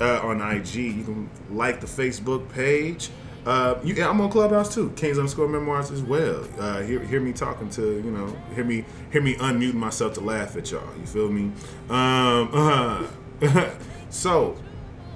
uh, 0.00 0.20
on 0.22 0.40
IG. 0.40 0.74
You 0.74 1.04
can 1.04 1.30
like 1.50 1.80
the 1.80 1.86
Facebook 1.86 2.48
page. 2.50 3.10
Uh, 3.46 3.78
you, 3.84 4.02
I'm 4.04 4.20
on 4.20 4.28
Clubhouse 4.28 4.74
too, 4.74 4.90
Kings 4.96 5.18
underscore 5.18 5.46
Memoirs 5.46 5.92
as 5.92 6.02
well. 6.02 6.44
Uh, 6.58 6.82
hear, 6.82 6.98
hear 7.00 7.20
me 7.20 7.32
talking 7.32 7.70
to 7.70 7.82
you 7.82 8.10
know, 8.10 8.36
hear 8.56 8.64
me 8.64 8.84
hear 9.12 9.22
me 9.22 9.36
unmuting 9.36 9.74
myself 9.74 10.14
to 10.14 10.20
laugh 10.20 10.56
at 10.56 10.70
y'all. 10.72 10.82
You 10.98 11.06
feel 11.06 11.30
me? 11.30 11.52
Um, 11.88 12.50
uh, 12.52 13.06
so, 14.10 14.56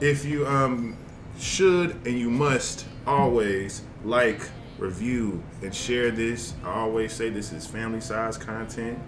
if 0.00 0.24
you 0.24 0.46
um 0.46 0.96
should 1.40 1.90
and 2.06 2.18
you 2.18 2.30
must 2.30 2.86
always 3.06 3.82
like, 4.04 4.40
review, 4.78 5.42
and 5.62 5.74
share 5.74 6.10
this. 6.12 6.54
I 6.64 6.70
always 6.72 7.12
say 7.12 7.30
this 7.30 7.52
is 7.52 7.66
family 7.66 8.00
size 8.00 8.36
content. 8.36 8.98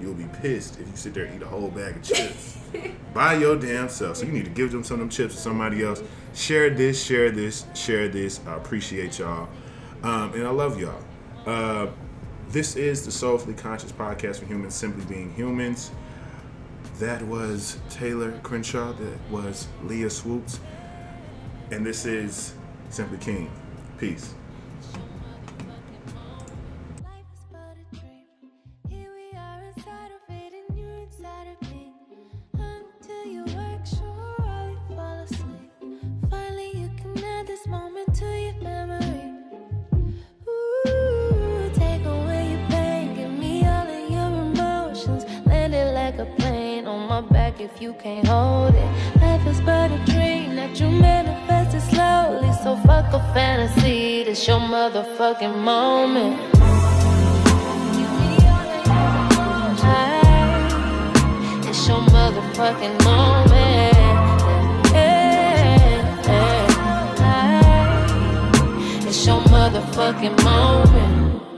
You'll 0.00 0.14
be 0.14 0.28
pissed 0.40 0.80
if 0.80 0.88
you 0.88 0.96
sit 0.96 1.12
there 1.12 1.26
and 1.26 1.36
eat 1.36 1.42
a 1.42 1.48
whole 1.48 1.68
bag 1.68 1.96
of 1.96 2.02
chips 2.02 2.59
by 3.14 3.34
your 3.34 3.56
damn 3.56 3.88
self. 3.88 4.18
So 4.18 4.26
you 4.26 4.32
need 4.32 4.44
to 4.44 4.50
give 4.50 4.72
them 4.72 4.84
some 4.84 4.94
of 4.94 5.00
them 5.00 5.08
chips 5.08 5.34
to 5.34 5.40
somebody 5.40 5.84
else. 5.84 6.02
Share 6.34 6.70
this, 6.70 7.02
share 7.02 7.30
this, 7.30 7.64
share 7.74 8.08
this. 8.08 8.40
I 8.46 8.56
appreciate 8.56 9.18
y'all. 9.18 9.48
Um, 10.02 10.32
and 10.34 10.46
I 10.46 10.50
love 10.50 10.80
y'all. 10.80 11.02
Uh, 11.46 11.88
this 12.48 12.76
is 12.76 13.04
the 13.04 13.12
Soulfully 13.12 13.54
Conscious 13.54 13.92
Podcast 13.92 14.38
for 14.38 14.46
Humans 14.46 14.74
Simply 14.74 15.04
Being 15.04 15.32
Humans. 15.34 15.90
That 16.98 17.22
was 17.22 17.78
Taylor 17.88 18.32
Crenshaw. 18.42 18.92
That 18.92 19.30
was 19.30 19.68
Leah 19.84 20.10
Swoopes. 20.10 20.60
And 21.70 21.84
this 21.86 22.04
is 22.06 22.54
Simply 22.90 23.18
King. 23.18 23.50
Peace. 23.98 24.34
Can't 48.02 48.26
hold 48.26 48.74
it. 48.74 49.20
Life 49.20 49.46
is 49.46 49.60
but 49.60 49.90
a 49.90 49.98
dream 50.06 50.56
that 50.56 50.80
you 50.80 50.88
manifested 50.88 51.82
slowly. 51.82 52.50
So 52.62 52.76
fuck 52.86 53.12
a 53.12 53.20
fantasy, 53.34 54.24
this 54.24 54.46
your 54.46 54.60
motherfucking 54.60 55.56
moment. 55.62 56.36
Hey, 59.80 60.20
It's 61.68 61.86
your 61.88 62.00
motherfucking 62.14 63.04
moment. 63.04 63.90
It's 69.06 69.26
your 69.26 69.40
motherfucking 69.42 70.42
moment. 70.44 71.49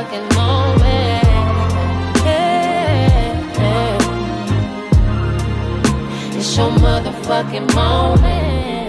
Motherfucking 0.00 0.34
moment. 0.34 1.26
Hey, 2.18 3.34
hey. 3.56 3.98
It's 6.38 6.56
your 6.56 6.70
motherfucking 6.70 7.74
moment. 7.74 8.79